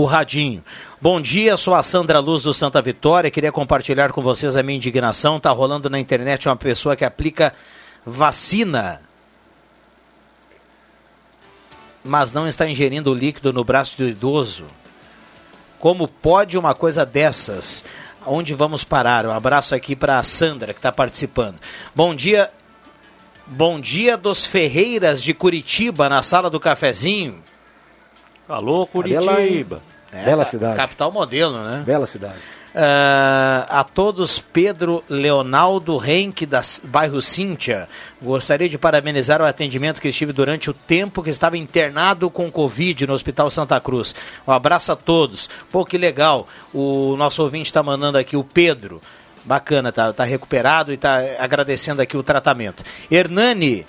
o 0.00 0.04
Radinho. 0.04 0.62
Bom 1.00 1.18
dia, 1.18 1.56
sou 1.56 1.74
a 1.74 1.82
Sandra 1.82 2.20
Luz 2.20 2.42
do 2.42 2.52
Santa 2.52 2.82
Vitória. 2.82 3.30
Queria 3.30 3.50
compartilhar 3.50 4.12
com 4.12 4.20
vocês 4.20 4.54
a 4.54 4.62
minha 4.62 4.76
indignação. 4.76 5.38
Está 5.38 5.50
rolando 5.50 5.88
na 5.88 5.98
internet 5.98 6.46
uma 6.46 6.54
pessoa 6.54 6.94
que 6.94 7.04
aplica 7.04 7.54
vacina, 8.04 9.00
mas 12.04 12.30
não 12.30 12.46
está 12.46 12.68
ingerindo 12.68 13.14
líquido 13.14 13.54
no 13.54 13.64
braço 13.64 13.96
do 13.96 14.06
idoso. 14.06 14.66
Como 15.78 16.06
pode 16.06 16.58
uma 16.58 16.74
coisa 16.74 17.06
dessas? 17.06 17.82
Onde 18.26 18.52
vamos 18.52 18.84
parar? 18.84 19.24
Um 19.24 19.30
abraço 19.30 19.74
aqui 19.74 19.96
para 19.96 20.18
a 20.18 20.22
Sandra 20.22 20.74
que 20.74 20.78
está 20.78 20.92
participando. 20.92 21.58
Bom 21.94 22.14
dia, 22.14 22.50
bom 23.46 23.80
dia 23.80 24.18
dos 24.18 24.44
Ferreiras 24.44 25.22
de 25.22 25.32
Curitiba 25.32 26.06
na 26.06 26.22
sala 26.22 26.50
do 26.50 26.60
cafezinho. 26.60 27.42
Alô, 28.48 28.86
Curitiba. 28.86 29.82
É, 30.12 30.24
Bela 30.24 30.44
cidade. 30.44 30.76
Capital 30.76 31.10
modelo, 31.10 31.62
né? 31.62 31.82
Bela 31.84 32.06
cidade. 32.06 32.38
Uh, 32.76 33.64
a 33.70 33.82
todos, 33.82 34.38
Pedro 34.38 35.02
Leonaldo 35.08 35.98
Henke, 36.04 36.44
da 36.44 36.60
bairro 36.84 37.22
Cíntia. 37.22 37.88
Gostaria 38.22 38.68
de 38.68 38.76
parabenizar 38.76 39.40
o 39.40 39.46
atendimento 39.46 39.98
que 39.98 40.08
estive 40.08 40.30
durante 40.30 40.68
o 40.68 40.74
tempo 40.74 41.22
que 41.22 41.30
estava 41.30 41.56
internado 41.56 42.28
com 42.28 42.50
Covid 42.52 43.06
no 43.06 43.14
Hospital 43.14 43.48
Santa 43.48 43.80
Cruz. 43.80 44.14
Um 44.46 44.52
abraço 44.52 44.92
a 44.92 44.96
todos. 44.96 45.48
Pô, 45.72 45.86
que 45.86 45.96
legal. 45.96 46.46
O 46.72 47.16
nosso 47.16 47.42
ouvinte 47.42 47.70
está 47.70 47.82
mandando 47.82 48.18
aqui, 48.18 48.36
o 48.36 48.44
Pedro. 48.44 49.00
Bacana, 49.42 49.90
tá, 49.90 50.12
tá 50.12 50.24
recuperado 50.24 50.92
e 50.92 50.98
tá 50.98 51.18
agradecendo 51.38 52.02
aqui 52.02 52.16
o 52.16 52.22
tratamento. 52.22 52.84
Hernani 53.10 53.86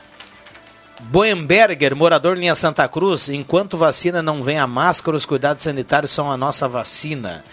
Boemberger, 0.99 1.95
morador 1.95 2.38
linha 2.38 2.55
Santa 2.55 2.88
Cruz, 2.88 3.29
enquanto 3.29 3.77
vacina 3.77 4.21
não 4.21 4.41
vem 4.41 4.57
a 4.57 4.65
máscara, 4.65 5.15
os 5.15 5.25
cuidados 5.25 5.63
sanitários 5.63 6.12
são 6.12 6.31
a 6.31 6.36
nossa 6.36 6.67
vacina. 6.67 7.43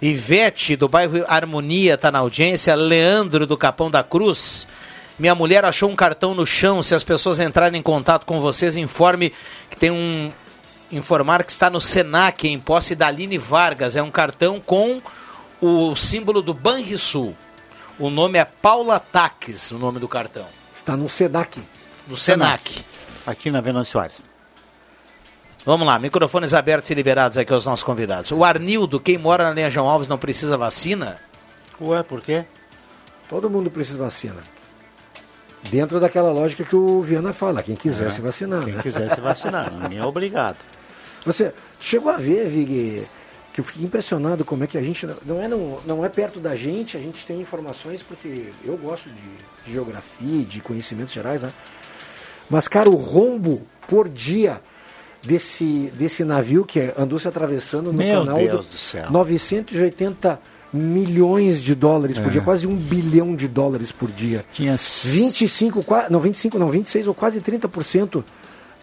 Ivete, 0.00 0.76
do 0.76 0.88
bairro 0.88 1.24
Harmonia, 1.28 1.94
está 1.94 2.10
na 2.10 2.18
audiência. 2.18 2.74
Leandro, 2.74 3.46
do 3.46 3.56
Capão 3.56 3.90
da 3.90 4.02
Cruz. 4.02 4.66
Minha 5.18 5.34
mulher 5.34 5.64
achou 5.64 5.88
um 5.88 5.94
cartão 5.94 6.34
no 6.34 6.44
chão. 6.44 6.82
Se 6.82 6.94
as 6.94 7.04
pessoas 7.04 7.38
entrarem 7.38 7.78
em 7.78 7.82
contato 7.82 8.24
com 8.24 8.40
vocês, 8.40 8.76
informe 8.76 9.32
que 9.70 9.76
tem 9.76 9.90
um 9.90 10.32
informar 10.90 11.44
que 11.44 11.52
está 11.52 11.70
no 11.70 11.80
Senac, 11.80 12.46
em 12.46 12.58
posse 12.58 12.94
da 12.94 13.06
Aline 13.06 13.38
Vargas. 13.38 13.94
É 13.96 14.02
um 14.02 14.10
cartão 14.10 14.60
com 14.60 15.00
o 15.60 15.94
símbolo 15.94 16.42
do 16.42 16.52
Banrisul. 16.52 17.36
O 17.98 18.10
nome 18.10 18.38
é 18.38 18.44
Paula 18.44 18.98
Taques, 18.98 19.70
o 19.70 19.78
nome 19.78 20.00
do 20.00 20.08
cartão. 20.08 20.46
Está 20.74 20.96
no 20.96 21.08
Senac. 21.08 21.60
No 22.08 22.16
Senac. 22.16 22.70
Senac. 22.70 22.84
Aqui 23.26 23.50
na 23.50 23.60
Venâncio 23.60 23.92
Soares. 23.92 24.32
Vamos 25.64 25.86
lá, 25.86 25.96
microfones 25.98 26.54
abertos 26.54 26.90
e 26.90 26.94
liberados 26.94 27.38
aqui 27.38 27.52
aos 27.52 27.64
nossos 27.64 27.84
convidados. 27.84 28.32
O 28.32 28.42
Arnildo, 28.42 28.98
quem 28.98 29.16
mora 29.16 29.44
na 29.44 29.52
linha 29.52 29.70
João 29.70 29.88
Alves 29.88 30.08
não 30.08 30.18
precisa 30.18 30.56
vacina? 30.56 31.18
Ué, 31.80 32.02
por 32.02 32.20
quê? 32.20 32.44
Todo 33.28 33.48
mundo 33.48 33.70
precisa 33.70 33.98
vacina. 33.98 34.40
Dentro 35.70 36.00
daquela 36.00 36.32
lógica 36.32 36.64
que 36.64 36.74
o 36.74 37.00
Viana 37.02 37.32
fala, 37.32 37.62
quem 37.62 37.76
quiser 37.76 38.08
é, 38.08 38.10
se 38.10 38.20
vacinar. 38.20 38.64
Quem 38.64 38.74
né? 38.74 38.82
quiser 38.82 39.14
se 39.14 39.20
vacinar, 39.20 39.70
ninguém 39.72 39.98
é 39.98 40.04
obrigado. 40.04 40.58
Você 41.24 41.54
chegou 41.78 42.10
a 42.10 42.16
ver, 42.16 42.48
Vig, 42.48 43.06
que 43.52 43.60
eu 43.60 43.64
fiquei 43.64 43.84
impressionado 43.84 44.44
como 44.44 44.64
é 44.64 44.66
que 44.66 44.76
a 44.76 44.82
gente 44.82 45.06
não 45.24 45.40
é 45.40 45.46
não, 45.46 45.78
não 45.86 46.04
é 46.04 46.08
perto 46.08 46.40
da 46.40 46.56
gente, 46.56 46.96
a 46.96 47.00
gente 47.00 47.24
tem 47.24 47.40
informações 47.40 48.02
porque 48.02 48.50
eu 48.64 48.76
gosto 48.76 49.08
de, 49.08 49.64
de 49.64 49.72
geografia, 49.72 50.44
de 50.44 50.60
conhecimentos 50.60 51.14
gerais, 51.14 51.42
né? 51.42 51.52
Mas 52.48 52.68
cara, 52.68 52.90
o 52.90 52.96
rombo 52.96 53.62
por 53.88 54.08
dia 54.08 54.60
desse, 55.22 55.92
desse 55.96 56.24
navio 56.24 56.64
que 56.64 56.92
andou 56.96 57.18
se 57.18 57.28
atravessando 57.28 57.92
no 57.92 57.98
Meu 57.98 58.20
canal 58.20 58.38
Deus 58.38 58.66
do, 58.66 58.72
do 58.72 58.78
céu. 58.78 59.10
980 59.10 60.40
milhões 60.72 61.62
de 61.62 61.74
dólares 61.74 62.18
por 62.18 62.28
é. 62.28 62.30
dia, 62.30 62.40
quase 62.40 62.66
um 62.66 62.74
bilhão 62.74 63.36
de 63.36 63.46
dólares 63.46 63.92
por 63.92 64.10
dia. 64.10 64.44
Tinha 64.52 64.74
25, 64.76 65.84
não 66.08 66.20
25, 66.20 66.58
não 66.58 66.70
26 66.70 67.08
ou 67.08 67.14
quase 67.14 67.40
30% 67.40 68.24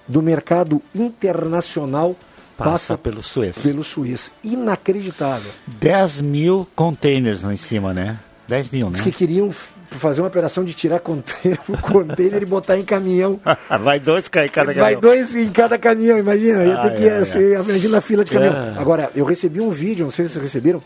do 0.08 0.22
mercado 0.22 0.82
internacional 0.94 2.16
passa, 2.56 2.72
passa 2.72 2.98
pelo 2.98 3.24
Suez. 3.24 3.58
Pelo 3.58 3.84
Suez. 3.84 4.32
Inacreditável. 4.44 5.52
10 5.68 6.22
mil 6.22 6.68
containers 6.76 7.44
lá 7.44 7.54
em 7.54 7.58
cima, 7.58 7.94
né? 7.94 8.20
10 8.48 8.72
mil, 8.72 8.88
né? 8.88 8.94
Diz 8.94 9.02
que 9.02 9.12
queriam 9.12 9.52
fazer 9.92 10.22
uma 10.22 10.28
operação 10.28 10.64
de 10.64 10.74
tirar 10.74 11.00
container, 11.00 11.60
container 11.82 12.42
e 12.42 12.46
botar 12.46 12.78
em 12.78 12.84
caminhão. 12.84 13.40
Vai 13.82 14.00
dois 14.00 14.28
em 14.28 14.30
cada 14.30 14.74
caminhão. 14.74 14.84
Vai 14.84 14.96
dois 14.96 15.36
em 15.36 15.52
cada 15.52 15.78
caminhão, 15.78 16.18
imagina. 16.18 16.66
Ia 16.66 16.78
ter 16.78 16.96
que 16.96 17.10
ai, 17.10 17.26
ser 17.26 17.58
ai. 17.58 17.88
na 17.88 18.02
fila 18.02 18.24
de 18.24 18.32
caminhão. 18.32 18.76
É. 18.76 18.80
Agora, 18.80 19.10
eu 19.16 19.26
recebi 19.26 19.60
um 19.62 19.72
vídeo, 19.72 20.06
não 20.06 20.12
sei 20.12 20.26
se 20.26 20.34
vocês 20.34 20.44
receberam, 20.44 20.82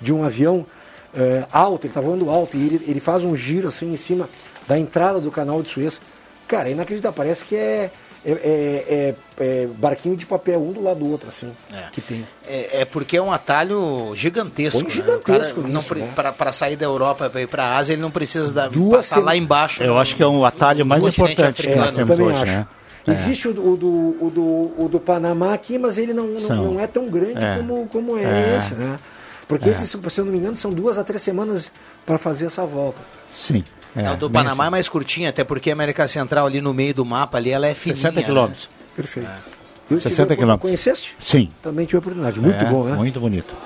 de 0.00 0.12
um 0.12 0.24
avião 0.24 0.66
uh, 1.14 1.46
alto, 1.52 1.86
ele 1.86 1.90
estava 1.90 2.06
voando 2.06 2.30
alto, 2.30 2.56
e 2.56 2.66
ele, 2.66 2.84
ele 2.86 3.00
faz 3.00 3.22
um 3.24 3.36
giro 3.36 3.68
assim 3.68 3.92
em 3.92 3.96
cima 3.96 4.28
da 4.66 4.78
entrada 4.78 5.20
do 5.20 5.30
canal 5.30 5.62
de 5.62 5.68
Suez. 5.68 6.00
Cara, 6.46 6.68
é 6.68 6.72
inacreditável, 6.72 7.16
parece 7.16 7.44
que 7.44 7.56
é, 7.56 7.90
é, 8.32 9.14
é, 9.38 9.44
é, 9.62 9.66
barquinho 9.66 10.16
de 10.16 10.26
papel 10.26 10.60
um 10.60 10.72
do 10.72 10.82
lado 10.82 11.00
do 11.00 11.10
outro, 11.10 11.28
assim, 11.28 11.50
que 11.92 12.00
tem. 12.00 12.26
É, 12.46 12.84
porque 12.84 13.16
é 13.16 13.22
um 13.22 13.32
atalho 13.32 14.14
gigantesco. 14.14 14.82
Né? 14.82 14.90
gigantesco 14.90 15.60
não 15.62 15.82
né? 15.82 16.32
Para 16.36 16.52
sair 16.52 16.76
da 16.76 16.84
Europa 16.84 17.30
para 17.30 17.40
ir 17.40 17.46
para 17.46 17.64
a 17.64 17.76
Ásia, 17.76 17.94
ele 17.94 18.02
não 18.02 18.10
precisa 18.10 18.52
da, 18.52 18.68
Duas 18.68 19.08
passar 19.08 19.20
lá 19.20 19.36
embaixo. 19.36 19.82
Eu 19.82 19.94
no, 19.94 19.98
acho 19.98 20.14
que 20.16 20.22
é 20.22 20.26
um 20.26 20.44
atalho 20.44 20.84
mais 20.84 21.02
importante 21.04 21.62
que 21.62 21.74
nós 21.74 21.92
temos 21.92 22.18
hoje, 22.18 22.38
acho. 22.38 22.46
né? 22.46 22.66
Existe 23.06 23.48
o, 23.48 23.72
o, 23.72 23.76
do, 23.76 24.26
o, 24.26 24.30
do, 24.30 24.84
o 24.84 24.88
do 24.90 25.00
Panamá 25.00 25.54
aqui, 25.54 25.78
mas 25.78 25.96
ele 25.96 26.12
não, 26.12 26.26
não, 26.26 26.72
não 26.72 26.80
é 26.80 26.86
tão 26.86 27.08
grande 27.08 27.40
como, 27.56 27.86
como 27.88 28.18
é, 28.18 28.58
esse, 28.58 28.74
né? 28.74 28.98
Porque 29.46 29.68
é. 29.68 29.72
esses, 29.72 29.88
se 29.88 30.20
eu 30.20 30.24
não 30.26 30.32
me 30.32 30.38
engano, 30.38 30.54
são 30.54 30.70
duas 30.70 30.98
a 30.98 31.04
três 31.04 31.22
semanas 31.22 31.72
para 32.04 32.18
fazer 32.18 32.46
essa 32.46 32.66
volta. 32.66 33.00
Sim. 33.32 33.64
É, 33.98 34.04
é 34.04 34.10
o 34.12 34.16
do 34.16 34.30
Panamá 34.30 34.64
assim. 34.64 34.68
é 34.68 34.70
mais 34.70 34.88
curtinho, 34.88 35.28
até 35.28 35.44
porque 35.44 35.70
a 35.70 35.72
América 35.72 36.06
Central 36.06 36.46
ali 36.46 36.60
no 36.60 36.72
meio 36.72 36.94
do 36.94 37.04
mapa 37.04 37.38
ali 37.38 37.50
ela 37.50 37.66
é 37.66 37.74
fininha. 37.74 37.96
60 37.96 38.22
quilômetros. 38.22 38.64
Né? 38.64 38.86
Perfeito. 38.96 39.28
É. 39.28 39.58
Eu 39.90 40.00
60 40.00 40.36
quilômetros. 40.36 40.62
Conheceste? 40.62 41.14
Sim. 41.18 41.50
Também 41.62 41.86
tive 41.86 41.96
a 41.96 42.00
oportunidade. 42.00 42.40
Muito 42.40 42.64
é, 42.64 42.70
bom, 42.70 42.84
né? 42.84 42.96
Muito 42.96 43.18
bonito. 43.18 43.56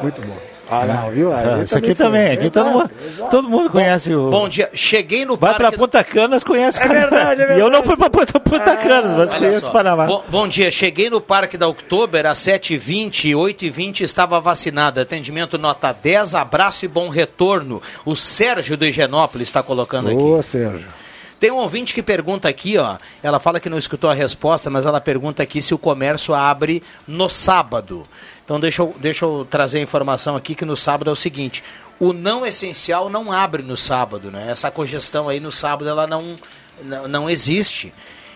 Muito 0.00 0.20
bom. 0.22 0.53
Ah, 0.70 0.86
não, 0.86 1.10
viu? 1.10 1.32
Ah, 1.32 1.62
isso 1.62 1.76
aqui 1.76 1.94
também, 1.94 2.32
aqui 2.32 2.50
todo 2.50 2.70
mundo, 2.70 2.90
todo 3.30 3.48
mundo 3.48 3.70
conhece 3.70 4.14
o. 4.14 4.30
Bom 4.30 4.48
dia, 4.48 4.70
cheguei 4.72 5.24
no 5.24 5.36
Vai 5.36 5.54
para 5.54 5.72
Punta 5.72 6.02
Canas, 6.02 6.42
conhece 6.42 6.80
é 6.82 6.88
verdade, 6.88 7.42
é. 7.42 7.56
E 7.58 7.60
eu 7.60 7.70
não 7.70 7.82
fui 7.82 7.96
para 7.96 8.08
Punta, 8.08 8.40
Punta 8.40 8.72
ah, 8.72 8.76
Canas, 8.76 9.16
mas 9.16 9.34
conheço 9.34 9.70
Panamá. 9.70 10.06
Bom, 10.06 10.24
bom, 10.28 10.48
dia, 10.48 10.70
cheguei 10.70 11.10
no 11.10 11.20
Parque 11.20 11.58
da 11.58 11.68
Oktober 11.68 12.26
às 12.26 12.38
7h20, 12.38 13.34
8h20 13.34 14.00
estava 14.00 14.40
vacinado. 14.40 15.00
Atendimento 15.00 15.58
nota 15.58 15.92
10, 15.92 16.34
abraço 16.34 16.84
e 16.84 16.88
bom 16.88 17.08
retorno. 17.08 17.82
O 18.04 18.16
Sérgio 18.16 18.76
do 18.76 18.86
Higienópolis 18.86 19.48
está 19.48 19.62
colocando 19.62 20.06
aqui. 20.06 20.16
Boa, 20.16 20.42
Sérgio. 20.42 21.03
Tem 21.44 21.50
um 21.50 21.56
ouvinte 21.56 21.92
que 21.92 22.02
pergunta 22.02 22.48
aqui, 22.48 22.78
ó. 22.78 22.96
Ela 23.22 23.38
fala 23.38 23.60
que 23.60 23.68
não 23.68 23.76
escutou 23.76 24.08
a 24.08 24.14
resposta, 24.14 24.70
mas 24.70 24.86
ela 24.86 24.98
pergunta 24.98 25.42
aqui 25.42 25.60
se 25.60 25.74
o 25.74 25.78
comércio 25.78 26.32
abre 26.32 26.82
no 27.06 27.28
sábado. 27.28 28.08
Então 28.42 28.58
deixa 28.58 28.80
eu, 28.80 28.94
deixa 28.98 29.26
eu 29.26 29.46
trazer 29.50 29.76
a 29.76 29.82
informação 29.82 30.36
aqui 30.36 30.54
que 30.54 30.64
no 30.64 30.74
sábado 30.74 31.10
é 31.10 31.12
o 31.12 31.16
seguinte: 31.16 31.62
o 32.00 32.14
não 32.14 32.46
essencial 32.46 33.10
não 33.10 33.30
abre 33.30 33.62
no 33.62 33.76
sábado, 33.76 34.30
né? 34.30 34.46
Essa 34.50 34.70
congestão 34.70 35.28
aí 35.28 35.38
no 35.38 35.52
sábado 35.52 35.86
ela 35.86 36.06
não, 36.06 36.34
não, 36.82 37.08
não 37.08 37.28
existe. 37.28 37.92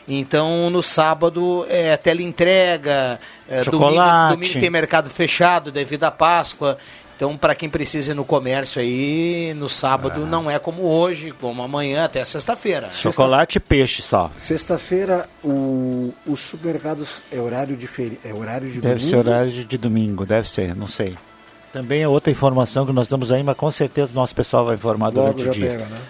Então, 0.07 0.69
no 0.69 0.83
sábado 0.83 1.65
é 1.71 1.97
teleentrega, 1.97 3.19
é, 3.49 3.65
domingo, 3.65 4.03
domingo 4.33 4.61
tem 4.61 4.69
mercado 4.69 5.09
fechado 5.09 5.73
devido 5.73 6.05
à 6.05 6.11
Páscoa. 6.11 6.77
Então, 7.19 7.37
para 7.37 7.53
quem 7.53 7.69
precisa 7.69 8.13
ir 8.13 8.15
no 8.15 8.25
comércio 8.25 8.81
aí, 8.81 9.53
no 9.57 9.69
sábado 9.69 10.23
ah. 10.23 10.25
não 10.25 10.49
é 10.49 10.57
como 10.57 10.83
hoje, 10.83 11.33
como 11.33 11.61
amanhã, 11.65 12.05
até 12.05 12.23
sexta-feira. 12.23 12.91
Chocolate 12.93 13.59
e 13.59 13.61
peixe 13.61 14.03
só. 14.03 14.31
Sexta-feira, 14.39 15.29
o, 15.43 16.15
os 16.25 16.39
supermercados 16.39 17.21
é 17.33 17.41
horário 17.41 17.77
de, 17.77 17.89
feri 17.89 18.21
é 18.25 18.33
horário 18.33 18.71
de 18.71 18.81
deve 18.81 19.01
domingo? 19.01 19.01
Deve 19.01 19.11
ser 19.11 19.17
horário 19.17 19.51
de 19.51 19.79
domingo, 19.79 20.25
deve 20.25 20.49
ser, 20.49 20.77
não 20.77 20.87
sei. 20.87 21.19
Também 21.73 22.03
é 22.03 22.09
outra 22.09 22.31
informação 22.31 22.87
que 22.87 22.93
nós 22.93 23.09
damos 23.09 23.33
aí, 23.33 23.43
mas 23.43 23.57
com 23.57 23.71
certeza 23.73 24.13
o 24.13 24.15
nosso 24.15 24.33
pessoal 24.33 24.65
vai 24.65 24.77
informar 24.77 25.11
durante 25.11 25.43
o 25.43 25.51
dia. 25.51 25.71
Pega, 25.71 25.87
né? 25.87 26.01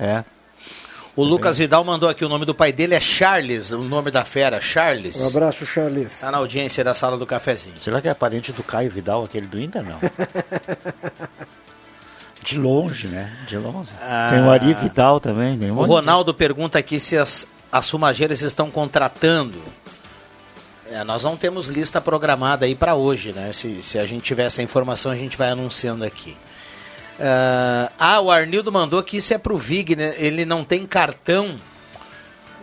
É. 0.00 0.24
O 1.16 1.22
Lucas 1.22 1.58
Vidal 1.58 1.84
mandou 1.84 2.08
aqui 2.08 2.24
o 2.24 2.28
nome 2.28 2.44
do 2.44 2.54
pai 2.54 2.72
dele 2.72 2.94
é 2.94 3.00
Charles, 3.00 3.70
o 3.70 3.78
nome 3.78 4.10
da 4.10 4.24
fera, 4.24 4.60
Charles. 4.60 5.16
Um 5.16 5.28
abraço, 5.28 5.64
Charles. 5.64 6.12
Está 6.12 6.30
na 6.30 6.38
audiência 6.38 6.82
da 6.82 6.92
sala 6.92 7.16
do 7.16 7.24
cafezinho. 7.24 7.76
Será 7.78 8.00
que 8.00 8.08
é 8.08 8.14
parente 8.14 8.50
do 8.52 8.64
Caio 8.64 8.90
Vidal, 8.90 9.22
aquele 9.22 9.46
do 9.46 9.60
Inter, 9.60 9.84
não? 9.84 10.00
De 12.42 12.58
longe, 12.58 13.08
né? 13.08 13.32
De 13.48 13.56
longe. 13.56 13.88
Ah, 14.02 14.26
tem 14.28 14.42
o 14.42 14.50
Ari 14.50 14.74
Vidal 14.74 15.18
também. 15.18 15.58
Um 15.70 15.78
o 15.78 15.84
Ronaldo 15.84 16.30
de... 16.30 16.36
pergunta 16.36 16.78
aqui 16.78 17.00
se 17.00 17.16
as, 17.16 17.48
as 17.72 17.88
fumageiras 17.88 18.42
estão 18.42 18.70
contratando. 18.70 19.58
É, 20.90 21.02
nós 21.02 21.24
não 21.24 21.38
temos 21.38 21.68
lista 21.68 22.02
programada 22.02 22.66
aí 22.66 22.74
para 22.74 22.94
hoje, 22.94 23.32
né? 23.32 23.50
Se, 23.54 23.82
se 23.82 23.98
a 23.98 24.04
gente 24.04 24.22
tiver 24.22 24.44
essa 24.44 24.62
informação, 24.62 25.10
a 25.10 25.16
gente 25.16 25.38
vai 25.38 25.48
anunciando 25.48 26.04
aqui. 26.04 26.36
Uh, 27.14 27.90
ah, 27.98 28.20
o 28.20 28.30
Arnildo 28.30 28.72
mandou 28.72 29.02
que 29.02 29.16
isso 29.16 29.32
é 29.32 29.38
pro 29.38 29.56
Vig, 29.56 29.94
né? 29.94 30.14
Ele 30.16 30.44
não 30.44 30.64
tem 30.64 30.86
cartão. 30.86 31.56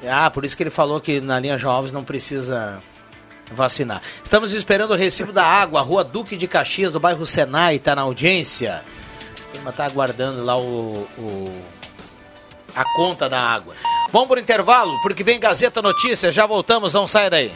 Ah, 0.08 0.30
por 0.30 0.44
isso 0.44 0.58
que 0.58 0.64
ele 0.64 0.70
falou 0.70 1.00
que 1.00 1.22
na 1.22 1.40
linha 1.40 1.60
Alves 1.64 1.92
não 1.92 2.04
precisa 2.04 2.82
vacinar. 3.52 4.02
Estamos 4.24 4.54
esperando 4.54 4.92
o 4.92 4.98
recibo 4.98 5.32
da 5.32 5.46
água, 5.46 5.82
Rua 5.82 6.04
Duque 6.04 6.36
de 6.36 6.48
Caxias, 6.48 6.92
do 6.92 7.00
bairro 7.00 7.26
Senai, 7.26 7.76
está 7.76 7.96
na 7.96 8.02
audiência. 8.02 8.82
Está 9.68 9.86
aguardando 9.86 10.44
lá 10.44 10.58
o, 10.58 11.08
o, 11.18 11.62
a 12.76 12.84
conta 12.96 13.30
da 13.30 13.40
água. 13.40 13.76
Vamos 14.12 14.28
por 14.28 14.38
intervalo, 14.38 14.92
porque 15.02 15.24
vem 15.24 15.40
Gazeta 15.40 15.82
Notícias. 15.82 16.34
Já 16.34 16.46
voltamos, 16.46 16.94
não 16.94 17.08
saia 17.08 17.30
daí. 17.30 17.54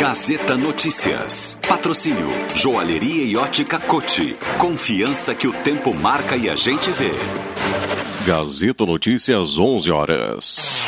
Gazeta 0.00 0.56
Notícias. 0.56 1.58
Patrocínio 1.68 2.26
Joalheria 2.56 3.22
e 3.22 3.36
Ótica 3.36 3.78
Cote. 3.78 4.34
Confiança 4.58 5.34
que 5.34 5.46
o 5.46 5.52
tempo 5.52 5.92
marca 5.92 6.38
e 6.38 6.48
a 6.48 6.56
gente 6.56 6.90
vê. 6.90 7.10
Gazeta 8.26 8.86
Notícias, 8.86 9.58
11 9.58 9.90
horas. 9.90 10.80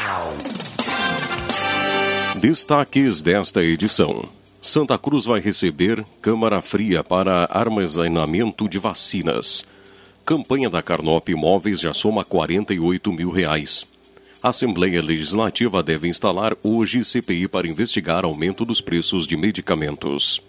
Destaques 2.40 3.20
desta 3.20 3.62
edição. 3.62 4.24
Santa 4.62 4.96
Cruz 4.96 5.26
vai 5.26 5.42
receber 5.42 6.02
Câmara 6.22 6.62
Fria 6.62 7.04
para 7.04 7.46
armazenamento 7.50 8.66
de 8.66 8.78
vacinas. 8.78 9.62
Campanha 10.24 10.70
da 10.70 10.80
Carnop 10.80 11.28
Imóveis 11.28 11.80
já 11.80 11.92
soma 11.92 12.24
48 12.24 13.12
mil 13.12 13.30
reais. 13.30 13.91
A 14.42 14.48
Assembleia 14.48 15.00
Legislativa 15.00 15.84
deve 15.84 16.08
instalar 16.08 16.56
hoje 16.64 17.04
CPI 17.04 17.46
para 17.46 17.68
investigar 17.68 18.24
aumento 18.24 18.64
dos 18.64 18.80
preços 18.80 19.24
de 19.24 19.36
medicamentos. 19.36 20.42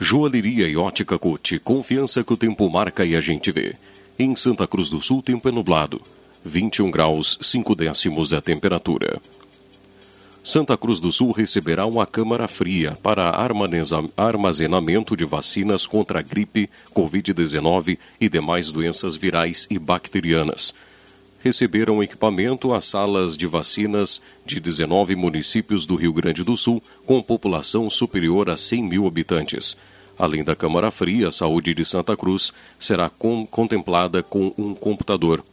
Joalheria 0.00 0.66
e 0.66 0.74
ótica 0.74 1.18
Cote, 1.18 1.58
confiança 1.58 2.24
que 2.24 2.32
o 2.32 2.36
tempo 2.36 2.70
marca 2.70 3.04
e 3.04 3.14
a 3.14 3.20
gente 3.20 3.52
vê. 3.52 3.76
Em 4.18 4.34
Santa 4.34 4.66
Cruz 4.66 4.88
do 4.88 5.02
Sul, 5.02 5.20
tempo 5.20 5.50
é 5.50 5.52
nublado. 5.52 6.00
21 6.46 6.90
graus, 6.90 7.38
5 7.42 7.74
décimos 7.74 8.32
a 8.32 8.40
temperatura. 8.40 9.20
Santa 10.42 10.74
Cruz 10.74 10.98
do 10.98 11.12
Sul 11.12 11.30
receberá 11.30 11.84
uma 11.84 12.06
câmara 12.06 12.48
fria 12.48 12.96
para 13.02 13.28
armazenamento 14.16 15.14
de 15.14 15.26
vacinas 15.26 15.86
contra 15.86 16.20
a 16.20 16.22
gripe, 16.22 16.70
Covid-19 16.94 17.98
e 18.18 18.30
demais 18.30 18.72
doenças 18.72 19.14
virais 19.14 19.66
e 19.68 19.78
bacterianas 19.78 20.72
receberam 21.42 22.02
equipamento 22.02 22.72
as 22.72 22.84
salas 22.84 23.36
de 23.36 23.46
vacinas 23.46 24.22
de 24.46 24.60
19 24.60 25.16
municípios 25.16 25.84
do 25.84 25.96
Rio 25.96 26.12
Grande 26.12 26.44
do 26.44 26.56
Sul, 26.56 26.82
com 27.04 27.22
população 27.22 27.90
superior 27.90 28.48
a 28.48 28.56
100 28.56 28.82
mil 28.82 29.06
habitantes. 29.06 29.76
Além 30.18 30.44
da 30.44 30.54
Câmara 30.54 30.90
Fria, 30.90 31.28
a 31.28 31.32
saúde 31.32 31.74
de 31.74 31.84
Santa 31.84 32.16
Cruz 32.16 32.52
será 32.78 33.10
com, 33.10 33.46
contemplada 33.46 34.22
com 34.22 34.54
um 34.56 34.74
computador. 34.74 35.44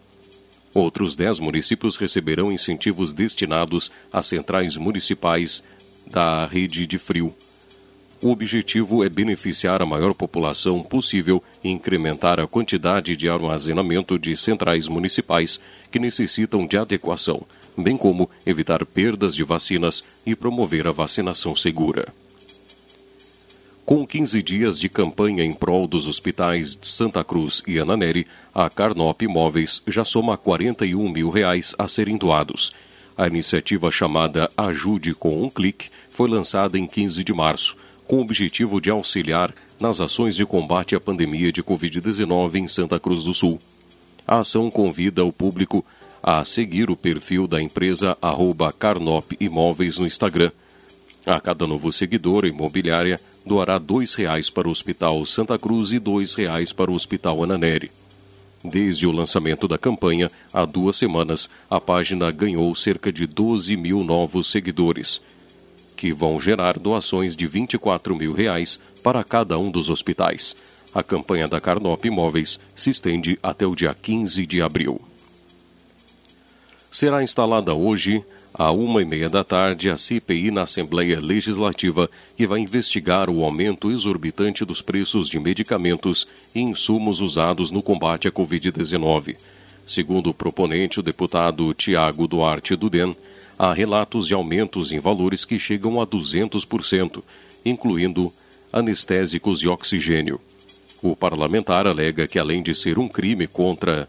Outros 0.73 1.15
10 1.15 1.39
municípios 1.39 1.97
receberão 1.97 2.51
incentivos 2.51 3.13
destinados 3.13 3.91
a 4.13 4.21
centrais 4.21 4.77
municipais 4.77 5.63
da 6.05 6.45
rede 6.45 6.85
de 6.85 6.99
frio. 6.99 7.33
O 8.21 8.31
objetivo 8.31 9.01
é 9.01 9.07
beneficiar 9.07 9.81
a 9.81 9.85
maior 9.85 10.13
população 10.13 10.83
possível 10.83 11.41
e 11.63 11.69
incrementar 11.69 12.37
a 12.37 12.45
quantidade 12.45 13.15
de 13.15 13.29
armazenamento 13.29 14.19
de 14.19 14.35
centrais 14.35 14.89
municipais 14.89 15.57
que 15.89 15.99
necessitam 15.99 16.67
de 16.67 16.77
adequação, 16.77 17.41
bem 17.77 17.95
como 17.95 18.29
evitar 18.45 18.85
perdas 18.85 19.33
de 19.33 19.43
vacinas 19.45 20.03
e 20.25 20.35
promover 20.35 20.85
a 20.85 20.91
vacinação 20.91 21.55
segura. 21.55 22.13
Com 23.85 24.05
15 24.05 24.43
dias 24.43 24.77
de 24.77 24.89
campanha 24.89 25.43
em 25.45 25.53
prol 25.53 25.87
dos 25.87 26.05
hospitais 26.05 26.75
de 26.75 26.87
Santa 26.89 27.23
Cruz 27.23 27.63
e 27.65 27.79
Ananeri, 27.79 28.27
a 28.53 28.69
Carnop 28.69 29.21
Imóveis 29.21 29.81
já 29.87 30.03
soma 30.03 30.37
41 30.37 31.09
mil 31.09 31.29
reais 31.29 31.73
a 31.79 31.87
serem 31.87 32.17
doados. 32.17 32.73
A 33.17 33.27
iniciativa 33.27 33.89
chamada 33.89 34.49
Ajude 34.57 35.15
com 35.15 35.41
um 35.41 35.49
Clique 35.49 35.89
foi 36.09 36.29
lançada 36.29 36.77
em 36.77 36.85
15 36.85 37.23
de 37.23 37.33
março 37.33 37.77
com 38.09 38.17
o 38.17 38.21
objetivo 38.21 38.81
de 38.81 38.89
auxiliar 38.89 39.53
nas 39.79 40.01
ações 40.01 40.35
de 40.35 40.43
combate 40.43 40.95
à 40.95 40.99
pandemia 40.99 41.51
de 41.51 41.61
Covid-19 41.61 42.55
em 42.55 42.67
Santa 42.67 42.99
Cruz 42.99 43.23
do 43.23 43.35
Sul. 43.35 43.59
A 44.27 44.39
ação 44.39 44.71
convida 44.71 45.23
o 45.23 45.31
público 45.31 45.85
a 46.21 46.43
seguir 46.43 46.89
o 46.89 46.97
perfil 46.97 47.47
da 47.47 47.61
empresa 47.61 48.17
Carnop 48.79 49.33
Imóveis 49.39 49.99
no 49.99 50.07
Instagram. 50.07 50.51
A 51.23 51.39
cada 51.39 51.67
novo 51.67 51.91
seguidor, 51.91 52.45
a 52.45 52.47
imobiliária 52.47 53.21
doará 53.45 53.77
R$ 53.77 54.05
reais 54.17 54.49
para 54.49 54.67
o 54.67 54.71
Hospital 54.71 55.23
Santa 55.27 55.59
Cruz 55.59 55.91
e 55.91 55.97
R$ 55.97 56.03
reais 56.35 56.73
para 56.73 56.89
o 56.89 56.95
Hospital 56.95 57.43
Ananeri. 57.43 57.91
Desde 58.63 59.05
o 59.05 59.11
lançamento 59.11 59.67
da 59.67 59.77
campanha, 59.77 60.31
há 60.51 60.65
duas 60.65 60.97
semanas, 60.97 61.47
a 61.69 61.79
página 61.79 62.31
ganhou 62.31 62.73
cerca 62.73 63.11
de 63.11 63.27
12 63.27 63.77
mil 63.77 64.03
novos 64.03 64.49
seguidores 64.49 65.21
que 65.99 66.13
vão 66.13 66.39
gerar 66.39 66.79
doações 66.79 67.35
de 67.35 67.45
24 67.45 68.15
mil 68.15 68.31
reais 68.31 68.79
para 69.03 69.21
cada 69.21 69.59
um 69.59 69.69
dos 69.69 69.89
hospitais. 69.89 70.55
A 70.95 71.03
campanha 71.03 71.45
da 71.45 71.59
Carnop 71.59 72.05
Imóveis 72.05 72.57
se 72.73 72.89
estende 72.89 73.37
até 73.43 73.67
o 73.67 73.75
dia 73.75 73.93
15 73.93 74.45
de 74.45 74.61
abril. 74.61 75.01
Será 76.89 77.21
instalada 77.21 77.73
hoje, 77.73 78.23
à 78.53 78.71
uma 78.71 79.01
e 79.01 79.05
meia 79.05 79.29
da 79.29 79.43
tarde, 79.43 79.89
a 79.89 79.97
CPI 79.97 80.51
na 80.51 80.61
Assembleia 80.61 81.19
Legislativa, 81.19 82.09
que 82.37 82.47
vai 82.47 82.61
investigar 82.61 83.29
o 83.29 83.43
aumento 83.43 83.91
exorbitante 83.91 84.63
dos 84.63 84.81
preços 84.81 85.27
de 85.27 85.37
medicamentos 85.37 86.25
e 86.55 86.61
insumos 86.61 87.19
usados 87.19 87.71
no 87.71 87.83
combate 87.83 88.25
à 88.25 88.31
Covid-19. 88.31 89.35
Segundo 89.85 90.29
o 90.29 90.33
proponente, 90.33 91.01
o 91.01 91.03
deputado 91.03 91.73
Tiago 91.73 92.25
Duarte 92.25 92.73
Duden, 92.77 93.13
há 93.59 93.73
relatos 93.73 94.25
de 94.25 94.33
aumentos 94.33 94.93
em 94.93 94.99
valores 94.99 95.43
que 95.43 95.59
chegam 95.59 95.99
a 95.99 96.07
200%, 96.07 97.21
incluindo 97.65 98.31
anestésicos 98.71 99.61
e 99.61 99.67
oxigênio. 99.67 100.39
O 101.01 101.13
parlamentar 101.13 101.85
alega 101.85 102.25
que, 102.25 102.39
além 102.39 102.63
de 102.63 102.73
ser 102.73 102.97
um 102.97 103.09
crime 103.09 103.47
contra 103.47 104.07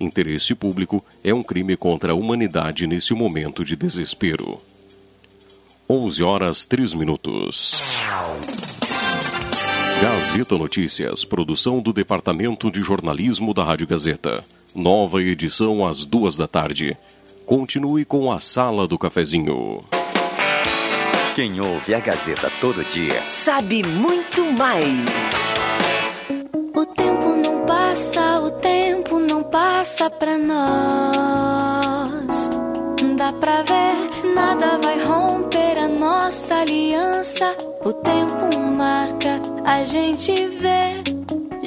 interesse 0.00 0.54
público, 0.54 1.04
é 1.22 1.32
um 1.32 1.42
crime 1.42 1.76
contra 1.76 2.12
a 2.12 2.14
humanidade 2.16 2.86
nesse 2.88 3.14
momento 3.14 3.64
de 3.64 3.76
desespero. 3.76 4.58
11 5.88 6.22
horas 6.22 6.66
3 6.66 6.94
minutos. 6.94 7.82
Gazeta 10.00 10.56
Notícias, 10.56 11.24
produção 11.24 11.80
do 11.80 11.92
Departamento 11.92 12.70
de 12.70 12.82
Jornalismo 12.82 13.52
da 13.52 13.64
Rádio 13.64 13.86
Gazeta. 13.86 14.44
Nova 14.74 15.20
edição 15.22 15.84
às 15.84 16.04
duas 16.04 16.36
da 16.36 16.46
tarde. 16.46 16.96
Continue 17.48 18.04
com 18.04 18.30
a 18.30 18.38
Sala 18.38 18.86
do 18.86 18.98
Cafezinho. 18.98 19.82
Quem 21.34 21.58
ouve 21.58 21.94
a 21.94 21.98
Gazeta 21.98 22.52
todo 22.60 22.84
dia 22.84 23.24
sabe 23.24 23.82
muito 23.82 24.44
mais. 24.52 24.84
O 26.76 26.84
tempo 26.84 27.28
não 27.36 27.64
passa, 27.64 28.40
o 28.40 28.50
tempo 28.50 29.18
não 29.18 29.42
passa 29.44 30.10
pra 30.10 30.36
nós. 30.36 30.50
Dá 33.16 33.32
pra 33.32 33.62
ver, 33.62 34.34
nada 34.34 34.76
vai 34.76 35.02
romper 35.02 35.78
a 35.78 35.88
nossa 35.88 36.56
aliança. 36.56 37.56
O 37.82 37.94
tempo 37.94 38.58
marca, 38.58 39.40
a 39.64 39.84
gente 39.84 40.34
vê. 40.48 41.17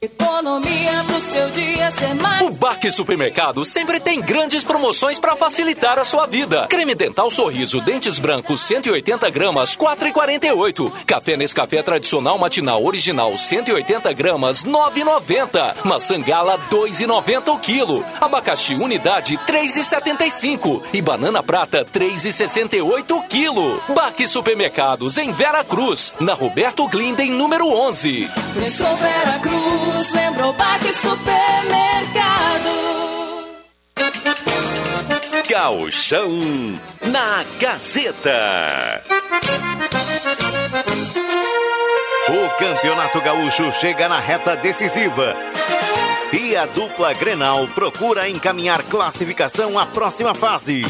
Economia 0.00 1.04
pro 1.08 1.20
seu 1.20 1.50
dia 1.50 1.90
ser 1.90 2.14
mais. 2.14 2.46
O 2.46 2.50
Baque 2.50 2.88
Supermercado 2.88 3.64
sempre 3.64 3.98
tem 3.98 4.20
grandes 4.20 4.62
promoções 4.62 5.18
para 5.18 5.34
facilitar 5.34 5.98
a 5.98 6.04
sua 6.04 6.24
vida. 6.24 6.68
Creme 6.68 6.94
dental 6.94 7.28
sorriso, 7.32 7.80
dentes 7.80 8.20
brancos, 8.20 8.60
180 8.60 9.28
gramas, 9.30 9.76
4,48. 9.76 10.92
Café 11.04 11.36
Nescafé 11.36 11.82
tradicional 11.82 12.38
matinal 12.38 12.84
original, 12.84 13.36
180 13.36 14.12
gramas, 14.12 14.62
9,90. 14.62 15.84
Maçã 15.84 16.20
gala, 16.20 16.60
2,90 16.70 17.52
o 17.52 17.58
quilo. 17.58 18.04
Abacaxi 18.20 18.74
unidade, 18.74 19.36
3,75. 19.48 20.80
E 20.94 21.02
banana 21.02 21.42
prata, 21.42 21.84
3,68 21.84 23.16
o 23.16 23.22
quilo. 23.24 23.82
Baque 23.88 24.28
Supermercados 24.28 25.18
em 25.18 25.32
Vera 25.32 25.64
Cruz, 25.64 26.12
na 26.20 26.34
Roberto 26.34 26.86
Glinden, 26.86 27.32
número 27.32 27.66
11. 27.66 28.30
Pensou 28.54 28.94
Vera 28.94 29.40
Cruz 29.40 29.87
lembrou 30.14 30.52
Baque 30.52 30.92
Supermercado. 30.94 31.48
Gauchão 35.48 36.30
na 37.02 37.44
Gazeta. 37.58 39.02
O 42.28 42.58
Campeonato 42.58 43.20
Gaúcho 43.20 43.72
chega 43.72 44.08
na 44.08 44.20
reta 44.20 44.54
decisiva. 44.56 45.34
E 46.32 46.54
a 46.54 46.66
dupla 46.66 47.14
Grenal 47.14 47.66
procura 47.68 48.28
encaminhar 48.28 48.82
classificação 48.82 49.78
à 49.78 49.86
próxima 49.86 50.34
fase. 50.34 50.84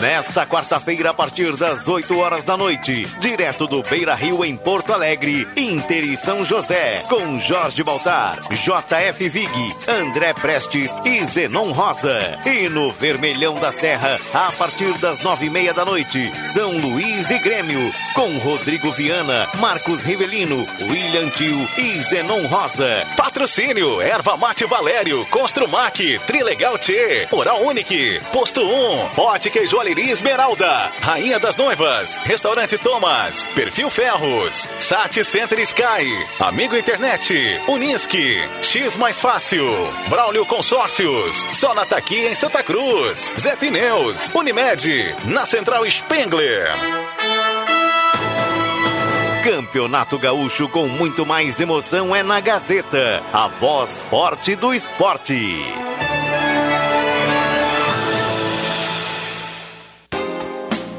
Nesta 0.00 0.44
quarta-feira, 0.46 1.10
a 1.10 1.14
partir 1.14 1.56
das 1.56 1.88
8 1.88 2.18
horas 2.18 2.44
da 2.44 2.54
noite, 2.54 3.06
direto 3.18 3.66
do 3.66 3.82
Beira 3.82 4.14
Rio 4.14 4.44
em 4.44 4.54
Porto 4.54 4.92
Alegre, 4.92 5.48
Inter 5.56 6.04
e 6.04 6.14
São 6.14 6.44
José, 6.44 7.02
com 7.08 7.40
Jorge 7.40 7.82
Baltar, 7.82 8.38
JF 8.50 9.26
Vig, 9.30 9.74
André 9.88 10.34
Prestes 10.34 10.92
e 11.02 11.24
Zenon 11.24 11.72
Rosa. 11.72 12.38
E 12.44 12.68
no 12.68 12.92
Vermelhão 12.92 13.54
da 13.54 13.72
Serra, 13.72 14.18
a 14.34 14.52
partir 14.52 14.92
das 14.98 15.22
nove 15.22 15.46
e 15.46 15.50
meia 15.50 15.72
da 15.72 15.84
noite, 15.86 16.30
São 16.52 16.70
Luís 16.72 17.30
e 17.30 17.38
Grêmio, 17.38 17.90
com 18.14 18.36
Rodrigo 18.36 18.92
Viana, 18.92 19.48
Marcos 19.58 20.02
Rivelino, 20.02 20.66
William 20.90 21.30
Tio 21.30 21.68
e 21.78 22.02
Zenon 22.02 22.46
Rosa. 22.48 23.02
Patrocínio, 23.16 24.02
Erva 24.02 24.36
Mate 24.36 24.66
Valério, 24.66 25.24
Construmac, 25.30 26.18
Trilegal 26.26 26.78
T, 26.78 27.28
Oral 27.30 27.62
Unique, 27.62 28.20
Posto 28.30 28.60
1, 28.60 29.22
Ótica 29.22 29.58
e 29.58 29.66
Joalheria 29.66 29.85
Esmeralda, 29.92 30.90
Rainha 31.00 31.38
das 31.38 31.56
Noivas, 31.56 32.16
Restaurante 32.24 32.76
Thomas, 32.78 33.46
Perfil 33.54 33.88
Ferros, 33.88 34.68
Sat 34.78 35.22
Center 35.24 35.58
Sky, 35.60 36.24
Amigo 36.40 36.76
Internet, 36.76 37.60
Unisque, 37.68 38.40
X 38.62 38.96
Mais 38.96 39.20
Fácil, 39.20 39.66
Braulio 40.08 40.44
Consórcios, 40.44 41.46
Sonata 41.52 41.96
aqui 41.96 42.26
em 42.26 42.34
Santa 42.34 42.62
Cruz, 42.62 43.32
Zé 43.38 43.54
Pneus, 43.54 44.34
Unimed, 44.34 45.14
na 45.26 45.46
Central 45.46 45.88
Spengler. 45.88 46.74
Campeonato 49.44 50.18
Gaúcho 50.18 50.68
com 50.68 50.88
muito 50.88 51.24
mais 51.24 51.60
emoção 51.60 52.14
é 52.14 52.22
na 52.24 52.40
Gazeta, 52.40 53.22
a 53.32 53.46
voz 53.46 54.00
forte 54.00 54.56
do 54.56 54.74
esporte. 54.74 55.64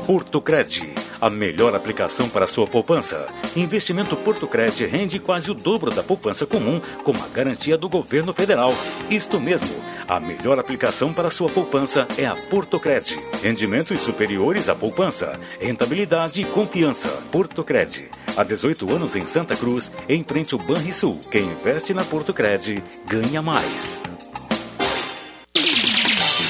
Portocred, 0.07 0.89
a 1.19 1.29
melhor 1.29 1.75
aplicação 1.75 2.29
para 2.29 2.47
sua 2.47 2.65
poupança. 2.65 3.25
Investimento 3.57 4.15
Portocred 4.15 4.85
rende 4.85 5.19
quase 5.19 5.51
o 5.51 5.53
dobro 5.53 5.91
da 5.91 6.01
poupança 6.01 6.45
comum 6.45 6.79
com 7.03 7.11
a 7.11 7.27
garantia 7.27 7.77
do 7.77 7.89
governo 7.89 8.31
federal. 8.31 8.73
Isto 9.09 9.37
mesmo, 9.37 9.75
a 10.07 10.17
melhor 10.17 10.57
aplicação 10.59 11.11
para 11.11 11.29
sua 11.29 11.49
poupança 11.49 12.07
é 12.17 12.25
a 12.25 12.35
Portocred. 12.49 13.17
Rendimentos 13.43 13.99
superiores 13.99 14.69
à 14.69 14.75
poupança, 14.75 15.37
rentabilidade 15.59 16.39
e 16.39 16.45
confiança. 16.45 17.09
Portocred. 17.29 18.09
Há 18.37 18.45
18 18.45 18.89
anos 18.89 19.13
em 19.17 19.25
Santa 19.25 19.57
Cruz, 19.57 19.91
em 20.07 20.23
frente 20.23 20.53
ao 20.53 20.59
Banrisul. 20.61 21.19
Quem 21.29 21.43
investe 21.43 21.93
na 21.93 22.05
Portocred 22.05 22.81
ganha 23.09 23.41
mais. 23.41 24.01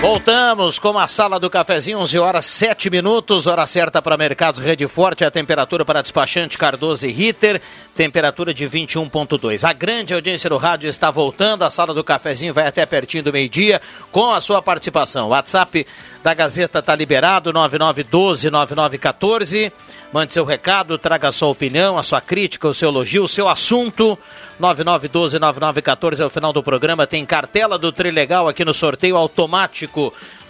Voltamos 0.00 0.78
com 0.78 0.98
a 0.98 1.06
sala 1.06 1.38
do 1.38 1.50
cafezinho, 1.50 1.98
11 1.98 2.18
horas 2.18 2.46
7 2.46 2.88
minutos, 2.88 3.46
hora 3.46 3.66
certa 3.66 4.00
para 4.00 4.16
Mercados 4.16 4.58
Rede 4.58 4.88
Forte, 4.88 5.26
a 5.26 5.30
temperatura 5.30 5.84
para 5.84 6.00
despachante 6.00 6.56
Cardoso 6.56 7.06
e 7.06 7.12
Ritter, 7.12 7.60
temperatura 7.94 8.54
de 8.54 8.64
21.2. 8.64 9.68
A 9.68 9.74
grande 9.74 10.14
audiência 10.14 10.48
do 10.48 10.56
rádio 10.56 10.88
está 10.88 11.10
voltando, 11.10 11.64
a 11.64 11.70
sala 11.70 11.92
do 11.92 12.02
cafezinho 12.02 12.54
vai 12.54 12.66
até 12.66 12.86
pertinho 12.86 13.24
do 13.24 13.32
meio-dia 13.32 13.78
com 14.10 14.32
a 14.32 14.40
sua 14.40 14.62
participação. 14.62 15.26
O 15.26 15.32
WhatsApp 15.32 15.86
da 16.22 16.32
Gazeta 16.32 16.78
está 16.78 16.94
liberado, 16.94 17.52
9912-9914. 17.52 19.70
Mande 20.12 20.32
seu 20.32 20.46
recado, 20.46 20.96
traga 20.96 21.28
a 21.28 21.32
sua 21.32 21.48
opinião, 21.48 21.98
a 21.98 22.02
sua 22.02 22.22
crítica, 22.22 22.66
o 22.66 22.74
seu 22.74 22.88
elogio, 22.88 23.24
o 23.24 23.28
seu 23.28 23.50
assunto. 23.50 24.18
9912-9914 24.60 26.20
é 26.20 26.24
o 26.24 26.30
final 26.30 26.54
do 26.54 26.62
programa. 26.62 27.06
Tem 27.06 27.24
cartela 27.24 27.78
do 27.78 27.92
Trilegal 27.92 28.48
aqui 28.48 28.64
no 28.64 28.74
sorteio 28.74 29.16
automático 29.16 29.89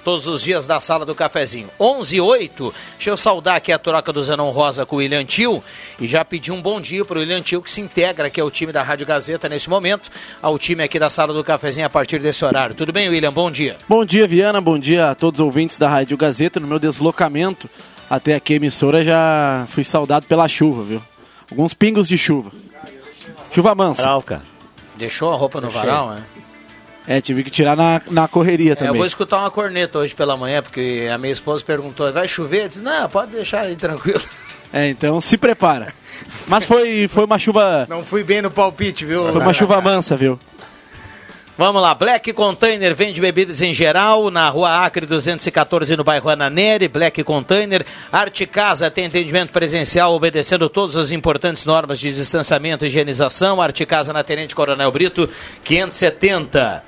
todos 0.04 0.26
os 0.26 0.42
dias 0.42 0.66
da 0.66 0.80
sala 0.80 1.04
do 1.04 1.14
cafezinho. 1.14 1.68
11 1.78 2.16
e 2.16 2.20
8. 2.20 2.74
Deixa 2.96 3.10
eu 3.10 3.16
saudar 3.16 3.56
aqui 3.56 3.72
a 3.72 3.78
troca 3.78 4.12
do 4.12 4.22
Zenon 4.24 4.50
Rosa 4.50 4.86
com 4.86 4.96
o 4.96 4.98
William 4.98 5.24
Tio 5.24 5.62
e 6.00 6.08
já 6.08 6.24
pedir 6.24 6.52
um 6.52 6.60
bom 6.60 6.80
dia 6.80 7.04
para 7.04 7.18
o 7.18 7.20
William 7.20 7.40
Tio 7.42 7.62
que 7.62 7.70
se 7.70 7.80
integra 7.80 8.26
aqui 8.28 8.40
ao 8.40 8.50
time 8.50 8.72
da 8.72 8.82
Rádio 8.82 9.06
Gazeta 9.06 9.48
nesse 9.48 9.68
momento, 9.68 10.10
ao 10.40 10.58
time 10.58 10.82
aqui 10.82 10.98
da 10.98 11.10
sala 11.10 11.32
do 11.32 11.44
cafezinho 11.44 11.86
a 11.86 11.90
partir 11.90 12.18
desse 12.18 12.44
horário. 12.44 12.74
Tudo 12.74 12.92
bem, 12.92 13.08
William? 13.08 13.32
Bom 13.32 13.50
dia. 13.50 13.76
Bom 13.88 14.04
dia, 14.04 14.26
Viana. 14.26 14.60
Bom 14.60 14.78
dia 14.78 15.10
a 15.10 15.14
todos 15.14 15.40
os 15.40 15.44
ouvintes 15.44 15.76
da 15.76 15.88
Rádio 15.88 16.16
Gazeta. 16.16 16.58
No 16.58 16.66
meu 16.66 16.78
deslocamento 16.78 17.68
até 18.08 18.34
aqui 18.34 18.54
a 18.54 18.56
emissora 18.56 19.04
já 19.04 19.66
fui 19.68 19.84
saudado 19.84 20.26
pela 20.26 20.48
chuva, 20.48 20.82
viu? 20.82 21.02
Alguns 21.50 21.74
pingos 21.74 22.08
de 22.08 22.16
chuva. 22.16 22.50
Chuva 23.52 23.74
mansa. 23.74 24.08
Deixou 24.96 25.32
a 25.32 25.36
roupa 25.36 25.60
no 25.60 25.68
Deixei. 25.68 25.86
varal, 25.86 26.10
né? 26.10 26.22
É, 27.10 27.20
tive 27.20 27.42
que 27.42 27.50
tirar 27.50 27.74
na, 27.76 28.00
na 28.08 28.28
correria 28.28 28.70
É, 28.70 28.74
também. 28.76 28.92
eu 28.92 28.96
vou 28.96 29.04
escutar 29.04 29.38
uma 29.38 29.50
corneta 29.50 29.98
hoje 29.98 30.14
pela 30.14 30.36
manhã, 30.36 30.62
porque 30.62 31.08
a 31.12 31.18
minha 31.18 31.32
esposa 31.32 31.60
perguntou, 31.64 32.12
vai 32.12 32.28
chover? 32.28 32.62
Eu 32.62 32.68
disse, 32.68 32.80
não, 32.80 33.08
pode 33.08 33.32
deixar 33.32 33.62
aí 33.62 33.74
tranquilo. 33.74 34.22
É, 34.72 34.88
então 34.88 35.20
se 35.20 35.36
prepara. 35.36 35.92
Mas 36.46 36.64
foi, 36.64 37.08
foi 37.08 37.24
uma 37.24 37.40
chuva. 37.40 37.86
Não 37.88 38.04
fui 38.04 38.22
bem 38.22 38.40
no 38.40 38.52
palpite, 38.52 39.04
viu? 39.04 39.24
Foi 39.32 39.40
uma 39.40 39.52
chuva 39.52 39.80
mansa, 39.80 40.16
viu? 40.16 40.38
Vamos 41.60 41.82
lá, 41.82 41.94
Black 41.94 42.32
Container 42.32 42.94
vende 42.94 43.20
bebidas 43.20 43.60
em 43.60 43.74
geral 43.74 44.30
na 44.30 44.48
rua 44.48 44.82
Acre 44.82 45.04
214 45.04 45.94
no 45.94 46.02
bairro 46.02 46.30
Ananeri. 46.30 46.88
Black 46.88 47.22
Container, 47.22 47.84
Arte 48.10 48.46
Casa 48.46 48.90
tem 48.90 49.04
atendimento 49.04 49.52
presencial 49.52 50.14
obedecendo 50.14 50.70
todas 50.70 50.96
as 50.96 51.12
importantes 51.12 51.66
normas 51.66 52.00
de 52.00 52.14
distanciamento 52.14 52.86
e 52.86 52.88
higienização. 52.88 53.60
Arte 53.60 53.84
Casa 53.84 54.10
na 54.10 54.24
Tenente 54.24 54.54
Coronel 54.54 54.90
Brito 54.90 55.28
570. 55.62 56.82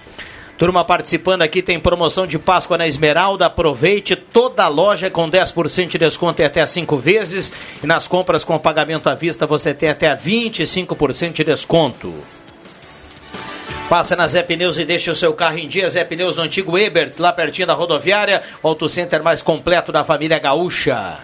Turma 0.57 0.83
participando 0.83 1.43
aqui, 1.43 1.61
tem 1.61 1.79
promoção 1.79 2.27
de 2.27 2.39
Páscoa 2.39 2.79
na 2.79 2.89
Esmeralda. 2.89 3.45
Aproveite 3.45 4.17
toda 4.17 4.65
a 4.65 4.69
loja 4.69 5.11
com 5.11 5.31
10% 5.31 5.89
de 5.89 5.99
desconto 5.99 6.41
e 6.41 6.47
até 6.47 6.65
5 6.65 6.97
vezes. 6.97 7.53
E 7.85 7.87
nas 7.87 8.09
compras 8.09 8.43
com 8.43 8.59
pagamento 8.59 9.11
à 9.11 9.15
vista 9.15 9.47
você 9.47 9.75
tem 9.75 9.91
até 9.91 10.17
25% 10.17 11.35
de 11.35 11.45
desconto. 11.45 12.15
Passa 13.89 14.17
na 14.17 14.27
Zé 14.27 14.43
Pneus 14.43 14.79
e 14.79 14.85
deixa 14.85 15.13
o 15.13 15.17
seu 15.17 15.35
carro 15.35 15.59
em 15.59 15.69
dia. 15.69 15.89
Zé 15.91 16.03
Pneus 16.05 16.37
no 16.37 16.43
antigo 16.43 16.79
Ebert, 16.79 17.13
lá 17.19 17.33
pertinho 17.33 17.67
da 17.67 17.75
rodoviária. 17.75 18.43
Auto 18.63 18.89
Center 18.89 19.23
mais 19.23 19.43
completo 19.43 19.93
da 19.93 20.05
família 20.05 20.39
gaúcha. 20.39 21.19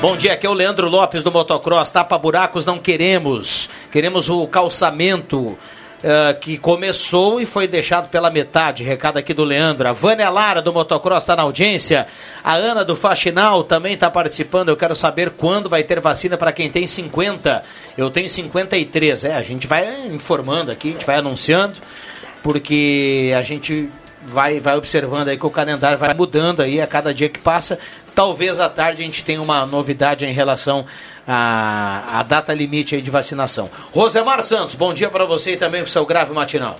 Bom 0.00 0.16
dia, 0.16 0.34
aqui 0.34 0.46
é 0.46 0.50
o 0.50 0.54
Leandro 0.54 0.88
Lopes 0.88 1.22
do 1.22 1.32
Motocross. 1.32 1.90
Tapa 1.90 2.16
buracos 2.18 2.66
não 2.66 2.78
queremos. 2.78 3.68
Queremos 3.90 4.28
o 4.28 4.46
calçamento. 4.46 5.58
Eh, 6.02 6.32
que 6.40 6.56
começou 6.56 7.42
e 7.42 7.46
foi 7.46 7.68
deixado 7.68 8.08
pela 8.08 8.30
metade. 8.30 8.82
Recado 8.82 9.18
aqui 9.18 9.34
do 9.34 9.44
Leandro. 9.44 9.86
A 9.86 9.92
Vânia 9.92 10.30
Lara 10.30 10.62
do 10.62 10.72
Motocross 10.72 11.22
está 11.22 11.36
na 11.36 11.42
audiência. 11.42 12.06
A 12.42 12.54
Ana 12.54 12.82
do 12.82 12.96
Faxinal 12.96 13.64
também 13.64 13.92
está 13.92 14.10
participando. 14.10 14.70
Eu 14.70 14.78
quero 14.78 14.96
saber 14.96 15.30
quando 15.30 15.68
vai 15.68 15.82
ter 15.82 16.00
vacina 16.00 16.38
para 16.38 16.52
quem 16.52 16.70
tem 16.70 16.86
50. 16.86 17.62
Eu 17.98 18.08
tenho 18.10 18.30
53. 18.30 19.24
É, 19.24 19.34
a 19.34 19.42
gente 19.42 19.66
vai 19.66 19.86
informando 20.06 20.72
aqui, 20.72 20.88
a 20.88 20.92
gente 20.92 21.04
vai 21.04 21.16
anunciando, 21.16 21.78
porque 22.42 23.34
a 23.36 23.42
gente 23.42 23.90
vai, 24.22 24.60
vai 24.60 24.76
observando 24.76 25.28
aí 25.28 25.36
que 25.36 25.46
o 25.46 25.50
calendário 25.50 25.98
vai 25.98 26.14
mudando 26.14 26.60
aí 26.60 26.80
a 26.80 26.86
cada 26.86 27.12
dia 27.12 27.28
que 27.28 27.38
passa. 27.38 27.78
Talvez 28.20 28.60
à 28.60 28.68
tarde 28.68 29.02
a 29.02 29.06
gente 29.06 29.24
tenha 29.24 29.40
uma 29.40 29.64
novidade 29.64 30.26
em 30.26 30.32
relação 30.34 30.84
à, 31.26 32.20
à 32.20 32.22
data 32.22 32.52
limite 32.52 32.94
aí 32.94 33.00
de 33.00 33.10
vacinação. 33.10 33.70
Rosemar 33.94 34.42
Santos, 34.42 34.74
bom 34.74 34.92
dia 34.92 35.08
para 35.08 35.24
você 35.24 35.54
e 35.54 35.56
também 35.56 35.80
para 35.80 35.88
o 35.88 35.90
seu 35.90 36.04
grave 36.04 36.30
matinal. 36.34 36.78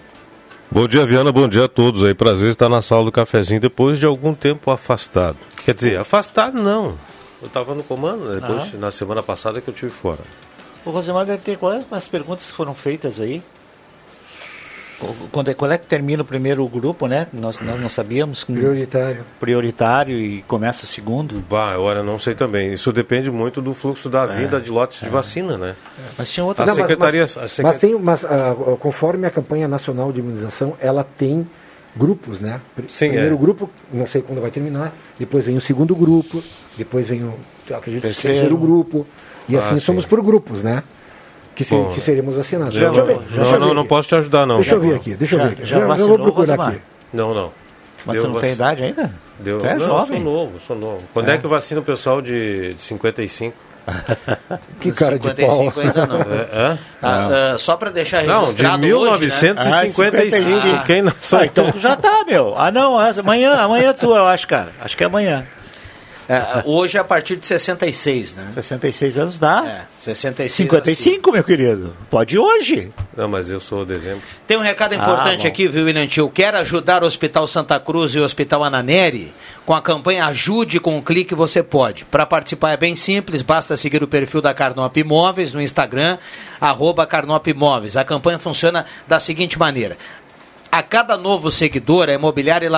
Bom 0.70 0.86
dia, 0.86 1.06
Viana. 1.06 1.32
Bom 1.32 1.48
dia 1.48 1.64
a 1.64 1.68
todos 1.68 2.04
aí. 2.04 2.12
Prazer 2.14 2.50
estar 2.50 2.68
na 2.68 2.82
sala 2.82 3.06
do 3.06 3.10
cafezinho 3.10 3.58
depois 3.58 3.98
de 3.98 4.04
algum 4.04 4.34
tempo 4.34 4.70
afastado. 4.70 5.38
Quer 5.64 5.72
dizer, 5.72 5.98
afastado 5.98 6.62
não. 6.62 6.98
Eu 7.40 7.46
estava 7.48 7.74
no 7.74 7.82
comando, 7.84 8.22
né? 8.26 8.38
depois, 8.38 8.74
na 8.74 8.90
semana 8.90 9.22
passada 9.22 9.62
que 9.62 9.68
eu 9.68 9.72
tive 9.72 9.90
fora. 9.90 10.20
O 10.84 10.90
Rosemar 10.90 11.24
deve 11.24 11.40
ter 11.40 11.56
quais 11.56 11.86
as 11.90 12.06
perguntas 12.06 12.50
que 12.50 12.52
foram 12.52 12.74
feitas 12.74 13.18
aí? 13.18 13.42
Quando 15.32 15.48
é, 15.50 15.54
quando 15.54 15.72
é 15.72 15.78
que 15.78 15.86
termina 15.86 16.22
o 16.22 16.26
primeiro 16.26 16.66
grupo, 16.68 17.06
né? 17.06 17.26
Nós, 17.32 17.60
nós 17.60 17.80
não 17.80 17.88
sabíamos. 17.88 18.44
Prioritário. 18.44 19.24
Prioritário 19.40 20.18
e 20.18 20.42
começa 20.42 20.84
o 20.84 20.86
segundo. 20.88 21.42
Bah, 21.48 21.72
agora 21.72 22.02
não 22.02 22.18
sei 22.18 22.34
também. 22.34 22.74
Isso 22.74 22.92
depende 22.92 23.30
muito 23.30 23.62
do 23.62 23.72
fluxo 23.72 24.08
da 24.10 24.26
vinda 24.26 24.60
de 24.60 24.70
lotes 24.70 25.00
de 25.00 25.08
vacina, 25.08 25.56
né? 25.56 25.74
Mas 26.18 26.30
tinha 26.30 26.44
outra 26.44 26.64
A 26.64 26.66
Não, 26.66 26.74
mas- 26.74 26.82
secretaria. 26.82 27.22
mas, 27.22 27.36
a 27.36 27.40
mas 27.40 27.50
secret- 27.52 27.78
tem, 27.80 27.98
mas 27.98 28.24
ah, 28.24 28.54
conforme 28.78 29.26
a 29.26 29.30
campanha 29.30 29.66
nacional 29.66 30.12
de 30.12 30.20
imunização, 30.20 30.76
ela 30.80 31.02
tem 31.02 31.46
grupos, 31.96 32.38
né? 32.40 32.60
Pr- 32.76 32.82
Sim, 32.88 33.08
Primeiro 33.08 33.34
é. 33.34 33.38
grupo, 33.38 33.70
não 33.92 34.06
sei 34.06 34.22
quando 34.22 34.40
vai 34.40 34.50
terminar, 34.50 34.94
depois 35.18 35.44
vem 35.44 35.56
o 35.56 35.60
segundo 35.60 35.96
grupo, 35.96 36.42
depois 36.76 37.08
vem 37.08 37.22
o 37.24 37.34
acredito, 37.74 38.02
Terceiro. 38.02 38.34
terceiro. 38.36 38.56
grupo, 38.58 39.06
e 39.48 39.56
Ah, 39.56 39.60
assim 39.60 39.76
sim. 39.76 39.82
somos 39.82 40.04
por 40.04 40.22
grupos, 40.22 40.62
né? 40.62 40.82
Que, 41.60 41.64
se- 41.64 41.84
que 41.94 42.00
seremos 42.00 42.36
Deixa 42.36 42.56
eu 42.56 42.92
ver, 42.92 43.14
não, 43.14 43.22
deixa 43.22 43.36
não, 43.42 43.52
eu 43.52 43.60
ver 43.68 43.74
não, 43.74 43.86
posso 43.86 44.08
te 44.08 44.14
ajudar, 44.14 44.46
não. 44.46 44.56
Deixa 44.56 44.74
eu 44.74 44.80
ver 44.80 44.94
aqui, 44.94 45.14
deixa 45.14 45.34
eu 45.36 45.40
ver 45.40 45.52
aqui. 45.52 45.64
já 45.64 45.76
eu 45.76 45.80
vou 45.80 45.88
vacinou, 45.88 46.18
procurar 46.18 46.60
aqui. 46.68 46.80
Não, 47.12 47.34
não. 47.34 47.52
Mas 48.06 48.14
Deu 48.14 48.22
tu 48.22 48.26
não 48.28 48.34
vac- 48.34 48.44
tem 48.44 48.52
idade 48.54 48.82
ainda? 48.82 49.12
Deu... 49.38 49.58
Tu 49.58 49.66
é 49.66 49.74
não, 49.74 49.80
jovem. 49.84 50.18
Eu 50.18 50.24
sou 50.24 50.32
novo, 50.32 50.58
sou 50.60 50.76
novo. 50.76 51.02
Quando 51.12 51.28
É. 51.28 51.34
é, 51.34 51.38
que 51.38 51.46
vacina 51.46 51.80
o 51.80 51.84
pessoal 51.84 52.22
de, 52.22 52.72
de 52.74 52.82
55? 52.82 53.54
que 54.80 54.92
cara 54.92 55.12
55 55.16 55.64
de 55.64 55.72
pau. 55.72 55.82
ainda 55.82 56.06
não. 56.06 56.20
É, 56.50 56.78
ah, 57.02 57.54
uh, 57.54 57.58
só 57.58 57.76
para 57.76 57.90
deixar 57.90 58.20
registrado 58.20 58.78
Não, 58.78 58.78
de 58.78 58.86
1955, 58.86 60.50
hoje, 60.50 60.66
né? 60.66 60.78
ah, 60.80 60.84
quem 60.86 61.02
não 61.02 61.12
ah, 61.32 61.44
então 61.44 61.70
tu 61.72 61.78
já 61.78 61.96
tá, 61.96 62.24
meu. 62.26 62.54
Ah, 62.56 62.70
não, 62.70 62.98
amanhã, 62.98 63.54
amanhã 63.56 63.90
é 63.90 63.92
tu, 63.92 64.14
eu 64.14 64.26
acho, 64.26 64.46
cara. 64.48 64.68
Acho 64.80 64.96
que 64.96 65.02
é 65.02 65.06
amanhã. 65.06 65.44
É, 66.30 66.62
hoje 66.64 66.96
é 66.96 67.00
a 67.00 67.04
partir 67.04 67.34
de 67.34 67.44
66, 67.44 68.36
né? 68.36 68.50
66 68.54 69.18
anos 69.18 69.40
dá. 69.40 69.64
É, 69.66 69.82
66 69.98 70.52
55, 70.52 71.28
assim. 71.28 71.32
meu 71.34 71.42
querido. 71.42 71.96
Pode 72.08 72.38
hoje. 72.38 72.92
Não, 73.16 73.26
mas 73.26 73.50
eu 73.50 73.58
sou 73.58 73.84
dezembro. 73.84 74.22
Tem 74.46 74.56
um 74.56 74.60
recado 74.60 74.94
importante 74.94 75.48
ah, 75.48 75.50
aqui, 75.50 75.66
viu, 75.66 75.84
William 75.84 76.06
Tio? 76.06 76.30
Quer 76.30 76.54
ajudar 76.54 77.02
o 77.02 77.06
Hospital 77.06 77.48
Santa 77.48 77.80
Cruz 77.80 78.14
e 78.14 78.20
o 78.20 78.22
Hospital 78.22 78.62
Ananeri? 78.62 79.32
Com 79.66 79.74
a 79.74 79.82
campanha 79.82 80.26
Ajude 80.26 80.78
com 80.78 80.96
um 80.96 81.02
clique 81.02 81.34
você 81.34 81.64
pode. 81.64 82.04
Para 82.04 82.24
participar 82.24 82.70
é 82.72 82.76
bem 82.76 82.94
simples, 82.94 83.42
basta 83.42 83.76
seguir 83.76 84.02
o 84.02 84.08
perfil 84.08 84.40
da 84.40 84.54
Carnop 84.54 84.96
Imóveis 84.96 85.52
no 85.52 85.60
Instagram, 85.60 86.16
arroba 86.60 87.06
Carnop 87.06 87.44
Imóveis. 87.48 87.96
A 87.96 88.04
campanha 88.04 88.38
funciona 88.38 88.86
da 89.08 89.18
seguinte 89.18 89.58
maneira. 89.58 89.96
A 90.72 90.84
cada 90.84 91.16
novo 91.16 91.50
seguidor, 91.50 92.08
a 92.08 92.12
imobiliária 92.12 92.70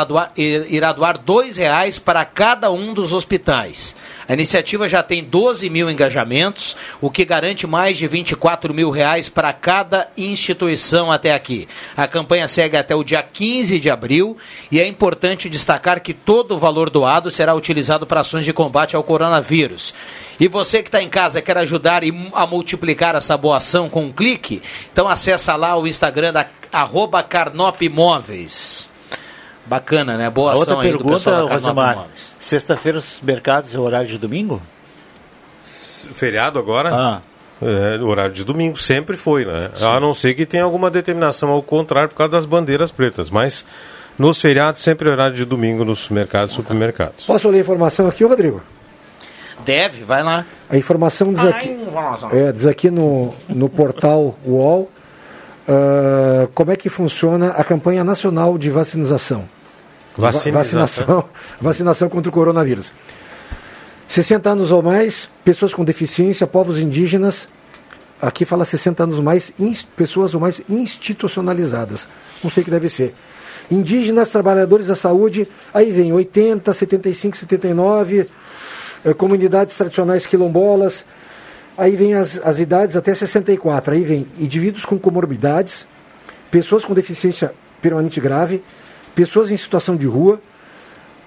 irá 0.67 0.93
doar 0.93 1.19
dois 1.19 1.59
reais 1.59 1.99
para 1.99 2.25
cada 2.25 2.71
um 2.71 2.95
dos 2.95 3.13
hospitais. 3.13 3.95
A 4.27 4.33
iniciativa 4.33 4.89
já 4.89 5.03
tem 5.03 5.23
12 5.23 5.69
mil 5.69 5.91
engajamentos, 5.91 6.75
o 7.03 7.11
que 7.11 7.23
garante 7.23 7.67
mais 7.67 7.99
de 7.99 8.09
24 8.09 8.73
mil 8.73 8.89
reais 8.89 9.29
para 9.29 9.53
cada 9.53 10.09
instituição 10.17 11.13
até 11.13 11.35
aqui. 11.35 11.69
A 11.95 12.09
campanha 12.09 12.49
segue 12.49 12.79
até 12.79 12.95
o 12.95 13.05
dia 13.05 13.23
15 13.23 13.79
de 13.79 13.91
abril 13.91 14.39
e 14.71 14.81
é 14.81 14.87
importante 14.87 15.51
destacar 15.51 16.01
que 16.01 16.15
todo 16.15 16.55
o 16.55 16.59
valor 16.59 16.89
doado 16.89 17.31
será 17.31 17.55
utilizado 17.55 18.07
para 18.07 18.21
ações 18.21 18.47
de 18.47 18.55
combate 18.55 18.97
ao 18.97 19.05
coronavírus. 19.05 19.93
E 20.41 20.49
você 20.49 20.83
que 20.83 20.89
está 20.89 21.03
em 21.03 21.11
casa 21.11 21.43
quer 21.43 21.59
ajudar 21.59 22.03
a 22.33 22.47
multiplicar 22.47 23.15
essa 23.15 23.37
boa 23.37 23.59
ação 23.59 23.91
com 23.91 24.07
um 24.07 24.13
clique, 24.13 24.63
então 24.91 25.11
acessa 25.11 25.55
lá 25.57 25.77
o 25.77 25.87
Instagram 25.87 26.33
da 26.33 26.47
arroba 26.73 27.23
Carnop 27.23 27.83
Imóveis. 27.83 28.89
Bacana, 29.67 30.17
né? 30.17 30.29
Boa 30.29 30.51
a 30.51 30.55
ação 30.55 30.77
outra 30.77 30.89
pergunta, 30.89 31.43
Rosemar. 31.43 32.07
Sexta-feira 32.39 32.99
os 32.99 33.21
mercados 33.23 33.75
é 33.75 33.79
horário 33.79 34.09
de 34.09 34.19
domingo? 34.19 34.61
Feriado 35.61 36.59
agora? 36.59 36.91
Ah. 36.93 37.21
É, 37.61 38.03
horário 38.03 38.35
de 38.35 38.45
domingo, 38.45 38.77
sempre 38.77 39.17
foi, 39.17 39.45
né? 39.45 39.71
Sim. 39.77 39.85
A 39.85 40.01
não 40.01 40.13
ser 40.13 40.35
que 40.35 40.45
tenha 40.45 40.65
alguma 40.65 40.91
determinação 40.91 41.51
ao 41.51 41.63
contrário 41.63 42.09
por 42.09 42.17
causa 42.17 42.33
das 42.33 42.45
bandeiras 42.45 42.91
pretas, 42.91 43.31
mas 43.31 43.65
nos 44.19 44.41
feriados 44.41 44.81
sempre 44.81 45.09
horário 45.09 45.37
de 45.37 45.45
domingo 45.45 45.85
nos 45.85 46.09
mercados 46.09 46.53
e 46.53 46.57
supermercados. 46.57 47.25
Posso 47.25 47.49
ler 47.49 47.59
a 47.59 47.61
informação 47.61 48.09
aqui, 48.09 48.25
Rodrigo? 48.25 48.61
Deve, 49.65 50.03
vai 50.03 50.25
lá. 50.25 50.45
A 50.69 50.77
informação 50.77 51.33
diz 51.33 51.45
aqui, 51.45 51.77
é, 52.33 52.51
diz 52.51 52.67
aqui 52.67 52.91
no, 52.91 53.33
no 53.49 53.69
portal 53.69 54.37
UOL 54.45 54.91
uh, 55.69 56.49
como 56.55 56.71
é 56.71 56.77
que 56.77 56.89
funciona 56.89 57.51
a 57.51 57.65
campanha 57.65 58.05
nacional 58.05 58.57
de 58.59 58.71
vacinação. 58.71 59.45
Vacinação, 60.17 61.25
vacinação 61.61 62.09
contra 62.09 62.29
o 62.29 62.33
coronavírus. 62.33 62.93
60 64.09 64.51
anos 64.51 64.71
ou 64.71 64.83
mais, 64.83 65.29
pessoas 65.43 65.73
com 65.73 65.85
deficiência, 65.85 66.47
povos 66.47 66.79
indígenas, 66.79 67.49
aqui 68.21 68.45
fala 68.45 68.65
60 68.65 69.05
anos 69.05 69.19
mais, 69.21 69.53
pessoas 69.97 70.35
ou 70.35 70.41
mais 70.41 70.61
institucionalizadas. 70.69 72.07
Não 72.45 72.51
sei 72.51 72.63
o 72.63 72.65
que 72.65 72.71
deve 72.71 72.91
ser. 72.91 73.15
Indígenas, 73.71 74.29
trabalhadores 74.29 74.89
da 74.89 74.95
saúde, 74.95 75.49
aí 75.73 75.91
vem 75.91 76.13
80, 76.13 76.73
75, 76.75 77.39
79, 77.39 78.29
eh, 79.05 79.15
comunidades 79.15 79.77
tradicionais 79.77 80.27
quilombolas, 80.27 81.07
Aí 81.77 81.97
vem 81.97 82.15
as, 82.15 82.39
as 82.45 82.59
idades 82.59 82.97
até 82.97 83.15
64. 83.15 83.95
Aí 83.95 84.05
vem 84.05 84.27
indivíduos 84.39 84.85
com 84.85 84.99
comorbidades, 84.99 85.87
pessoas 86.51 86.85
com 86.85 86.93
deficiência 86.93 87.53
permanente 87.81 88.21
grave, 88.21 88.63
pessoas 89.15 89.51
em 89.51 89.57
situação 89.57 89.97
de 89.97 90.07
rua, 90.07 90.41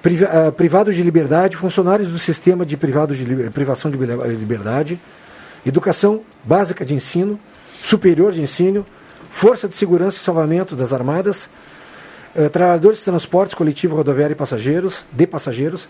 uh, 0.06 0.52
privados 0.52 0.96
de 0.96 1.02
liberdade, 1.02 1.58
funcionários 1.58 2.10
do 2.10 2.20
sistema 2.20 2.66
de, 2.66 2.78
privados 2.78 3.18
de 3.18 3.50
privação 3.50 3.90
de 3.90 3.98
liberdade, 3.98 5.00
educação 5.66 6.22
básica 6.44 6.86
de 6.86 6.94
ensino, 6.94 7.40
superior 7.82 8.32
de 8.32 8.42
ensino, 8.42 8.86
força 9.32 9.68
de 9.68 9.76
segurança 9.76 10.18
e 10.18 10.20
salvamento 10.22 10.76
das 10.76 10.94
armadas, 10.94 11.50
uh, 12.36 12.50
trabalhadores 12.52 13.00
de 13.00 13.06
transportes 13.06 13.56
coletivo, 13.56 13.96
rodoviário 13.96 14.34
e 14.34 14.38
passageiros, 14.38 15.06
de 15.12 15.26
passageiros, 15.26 15.90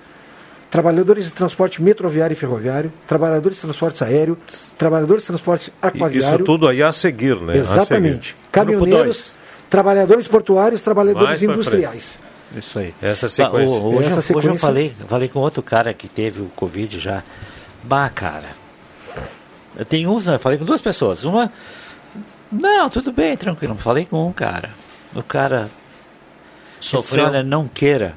trabalhadores 0.75 1.23
de 1.23 1.31
transporte 1.31 1.81
metroviário 1.81 2.33
e 2.33 2.35
ferroviário, 2.35 2.91
trabalhadores 3.07 3.57
de 3.57 3.61
transporte 3.61 4.03
aéreo, 4.03 4.37
trabalhadores 4.77 5.23
de 5.23 5.27
transporte 5.27 5.71
aquaviário. 5.81 6.35
Isso 6.35 6.43
tudo 6.43 6.67
aí 6.67 6.83
a 6.83 6.91
seguir, 6.91 7.39
né? 7.39 7.57
Exatamente. 7.59 8.27
Seguir. 8.27 8.51
Caminhoneiros, 8.51 9.31
trabalhadores 9.69 10.27
portuários, 10.27 10.81
trabalhadores 10.81 11.41
industriais. 11.41 12.17
Isso 12.53 12.77
aí. 12.77 12.93
Essa 13.01 13.29
sequência. 13.29 13.77
hoje, 13.77 14.07
Essa 14.07 14.21
sequência... 14.21 14.35
hoje 14.35 14.47
eu 14.49 14.57
falei, 14.57 14.93
falei 15.07 15.29
com 15.29 15.39
outro 15.39 15.63
cara 15.63 15.93
que 15.93 16.09
teve 16.09 16.41
o 16.41 16.51
Covid 16.57 16.99
já. 16.99 17.23
Bah, 17.81 18.09
cara. 18.09 18.49
Tem 19.87 20.05
uns, 20.05 20.25
né? 20.25 20.37
Falei 20.37 20.57
com 20.57 20.65
duas 20.65 20.81
pessoas. 20.81 21.23
Uma. 21.23 21.49
Não, 22.51 22.89
tudo 22.89 23.13
bem, 23.13 23.37
tranquilo. 23.37 23.75
Falei 23.75 24.05
com 24.05 24.27
um 24.27 24.33
cara. 24.33 24.71
O 25.15 25.23
cara. 25.23 25.69
Sofreu. 26.81 27.23
Disse, 27.23 27.35
olha, 27.35 27.43
não 27.43 27.65
queira 27.65 28.13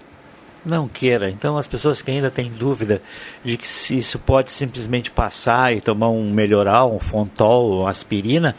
não 0.69 0.87
queira. 0.87 1.31
Então, 1.31 1.57
as 1.57 1.67
pessoas 1.67 2.03
que 2.03 2.11
ainda 2.11 2.31
têm 2.31 2.51
dúvida 2.51 3.03
de 3.43 3.57
que 3.57 3.67
se 3.67 3.99
isso 3.99 4.19
pode 4.19 4.53
simplesmente 4.53 5.11
passar 5.11 5.75
e 5.75 5.81
tomar 5.81 6.11
um 6.11 6.31
melhoral, 6.31 6.95
um 6.95 6.99
fontol, 6.99 7.81
uma 7.81 7.91
aspirina, 7.91 8.55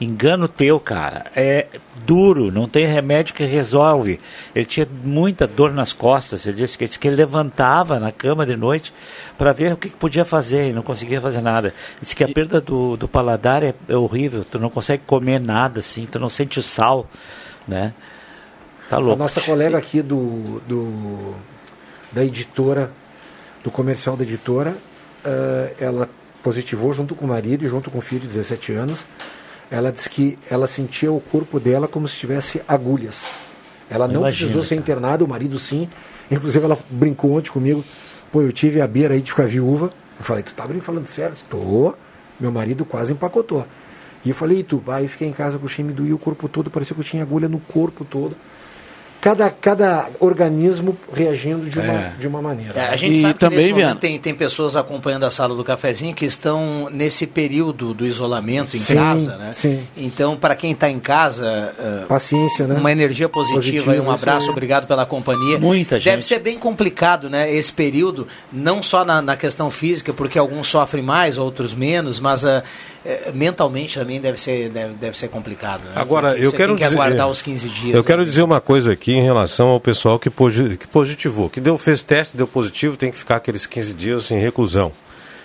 engano 0.00 0.46
teu, 0.46 0.78
cara. 0.78 1.26
É 1.34 1.66
duro, 2.04 2.52
não 2.52 2.68
tem 2.68 2.86
remédio 2.86 3.34
que 3.34 3.44
resolve. 3.44 4.18
Ele 4.54 4.64
tinha 4.64 4.86
muita 5.04 5.46
dor 5.46 5.72
nas 5.72 5.92
costas. 5.92 6.46
Ele 6.46 6.58
disse 6.58 6.76
que, 6.76 6.84
disse 6.84 6.98
que 6.98 7.08
ele 7.08 7.16
levantava 7.16 7.98
na 7.98 8.12
cama 8.12 8.44
de 8.44 8.56
noite 8.56 8.92
para 9.36 9.52
ver 9.52 9.72
o 9.72 9.76
que, 9.76 9.88
que, 9.88 9.96
podia 9.96 10.24
fazer 10.24 10.70
e 10.70 10.72
não 10.72 10.82
conseguia 10.82 11.20
fazer 11.20 11.40
nada. 11.40 11.74
Disse 12.00 12.14
que 12.14 12.24
a 12.24 12.28
perda 12.28 12.60
do, 12.60 12.96
do 12.96 13.08
paladar 13.08 13.62
é, 13.62 13.74
é 13.88 13.96
horrível. 13.96 14.44
Tu 14.44 14.58
não 14.58 14.70
consegue 14.70 15.02
comer 15.06 15.40
nada 15.40 15.80
assim, 15.80 16.06
tu 16.06 16.18
não 16.18 16.28
sente 16.28 16.58
o 16.58 16.62
sal, 16.62 17.08
né? 17.66 17.94
Tá 18.88 18.98
louco. 18.98 19.14
A 19.14 19.16
nossa 19.16 19.40
colega 19.40 19.76
aqui 19.76 20.00
do, 20.00 20.60
do 20.66 21.34
da 22.12 22.24
editora, 22.24 22.90
do 23.64 23.70
comercial 23.70 24.16
da 24.16 24.22
editora, 24.22 24.76
uh, 25.24 25.74
ela 25.80 26.08
positivou 26.42 26.92
junto 26.92 27.14
com 27.14 27.24
o 27.24 27.28
marido 27.28 27.64
e 27.64 27.68
junto 27.68 27.90
com 27.90 27.98
o 27.98 28.00
filho 28.00 28.22
de 28.22 28.28
17 28.28 28.72
anos. 28.72 29.00
Ela 29.68 29.90
disse 29.90 30.08
que 30.08 30.38
ela 30.48 30.68
sentia 30.68 31.10
o 31.10 31.20
corpo 31.20 31.58
dela 31.58 31.88
como 31.88 32.06
se 32.06 32.16
tivesse 32.16 32.62
agulhas. 32.68 33.24
Ela 33.90 34.06
não 34.06 34.20
Imagina, 34.20 34.50
precisou 34.50 34.62
ser 34.62 34.76
internada, 34.76 35.24
o 35.24 35.28
marido 35.28 35.58
sim. 35.58 35.88
Inclusive 36.30 36.64
ela 36.64 36.78
brincou 36.88 37.36
ontem 37.36 37.50
comigo. 37.50 37.84
Pô, 38.30 38.42
eu 38.42 38.52
tive 38.52 38.80
a 38.80 38.86
beira 38.86 39.14
aí 39.14 39.20
de 39.20 39.30
ficar 39.30 39.48
viúva. 39.48 39.92
Eu 40.18 40.24
falei, 40.24 40.44
tu 40.44 40.54
tá 40.54 40.66
falando 40.80 41.06
sério? 41.06 41.32
Estou. 41.32 41.96
Meu 42.38 42.52
marido 42.52 42.84
quase 42.84 43.12
empacotou. 43.12 43.66
E 44.24 44.28
eu 44.28 44.34
falei, 44.34 44.60
e 44.60 44.62
tu? 44.62 44.82
Aí 44.86 45.08
fiquei 45.08 45.26
em 45.28 45.32
casa 45.32 45.58
com 45.58 45.66
o 45.66 45.68
time 45.68 45.92
doía 45.92 46.14
o 46.14 46.18
corpo 46.18 46.48
todo, 46.48 46.70
parecia 46.70 46.94
que 46.94 47.00
eu 47.00 47.04
tinha 47.04 47.22
agulha 47.22 47.48
no 47.48 47.58
corpo 47.58 48.04
todo 48.04 48.36
cada, 49.26 49.50
cada 49.50 50.06
organismo 50.20 50.96
reagindo 51.12 51.68
de 51.68 51.80
uma, 51.80 51.92
é. 51.92 52.12
de 52.16 52.28
uma 52.28 52.40
maneira. 52.40 52.78
É, 52.78 52.88
a 52.90 52.96
gente 52.96 53.18
e 53.18 53.22
sabe 53.22 53.34
também, 53.34 53.74
que 53.74 53.94
tem, 53.96 54.20
tem 54.20 54.32
pessoas 54.32 54.76
acompanhando 54.76 55.24
a 55.24 55.32
sala 55.32 55.52
do 55.52 55.64
cafezinho 55.64 56.14
que 56.14 56.24
estão 56.24 56.88
nesse 56.92 57.26
período 57.26 57.92
do 57.92 58.06
isolamento 58.06 58.76
em 58.76 58.78
sim, 58.78 58.94
casa, 58.94 59.36
né? 59.36 59.52
Sim. 59.52 59.82
Então, 59.96 60.36
para 60.36 60.54
quem 60.54 60.70
está 60.70 60.88
em 60.88 61.00
casa, 61.00 61.74
uh, 61.76 62.06
paciência, 62.06 62.68
né? 62.68 62.76
Uma 62.76 62.92
energia 62.92 63.28
positiva 63.28 63.56
Positivo, 63.56 63.94
e 63.94 63.98
um 63.98 64.12
abraço, 64.12 64.48
obrigado 64.48 64.86
pela 64.86 65.04
companhia. 65.04 65.58
Muita 65.58 65.98
gente. 65.98 66.04
Deve 66.04 66.22
ser 66.22 66.38
bem 66.38 66.56
complicado, 66.56 67.28
né? 67.28 67.52
Esse 67.52 67.72
período, 67.72 68.28
não 68.52 68.80
só 68.80 69.04
na, 69.04 69.20
na 69.20 69.36
questão 69.36 69.72
física, 69.72 70.14
porque 70.14 70.38
alguns 70.38 70.68
sofrem 70.68 71.02
mais, 71.02 71.36
outros 71.36 71.74
menos, 71.74 72.20
mas 72.20 72.44
uh, 72.44 72.48
é, 72.48 72.62
mentalmente 73.34 73.98
também 73.98 74.20
deve 74.20 74.40
ser, 74.40 74.68
deve, 74.70 74.94
deve 74.94 75.18
ser 75.18 75.28
complicado. 75.28 75.82
Né? 75.84 75.92
Agora, 75.94 76.30
Porque 76.30 76.46
eu 76.46 76.52
quero 76.52 76.68
tem 76.68 76.76
que 76.78 76.84
dizer, 76.84 77.00
aguardar 77.00 77.28
os 77.28 77.42
15 77.42 77.68
dias. 77.68 77.94
Eu 77.94 78.00
né? 78.00 78.06
quero 78.06 78.24
dizer 78.24 78.42
uma 78.42 78.60
coisa 78.60 78.92
aqui 78.92 79.12
em 79.12 79.22
relação 79.22 79.68
ao 79.68 79.80
pessoal 79.80 80.18
que, 80.18 80.30
que 80.30 80.86
positivou, 80.86 81.48
que 81.48 81.60
deu, 81.60 81.78
fez 81.78 82.02
teste, 82.02 82.36
deu 82.36 82.46
positivo, 82.46 82.96
tem 82.96 83.10
que 83.10 83.18
ficar 83.18 83.36
aqueles 83.36 83.66
15 83.66 83.92
dias 83.92 84.30
em 84.30 84.38
reclusão. 84.38 84.92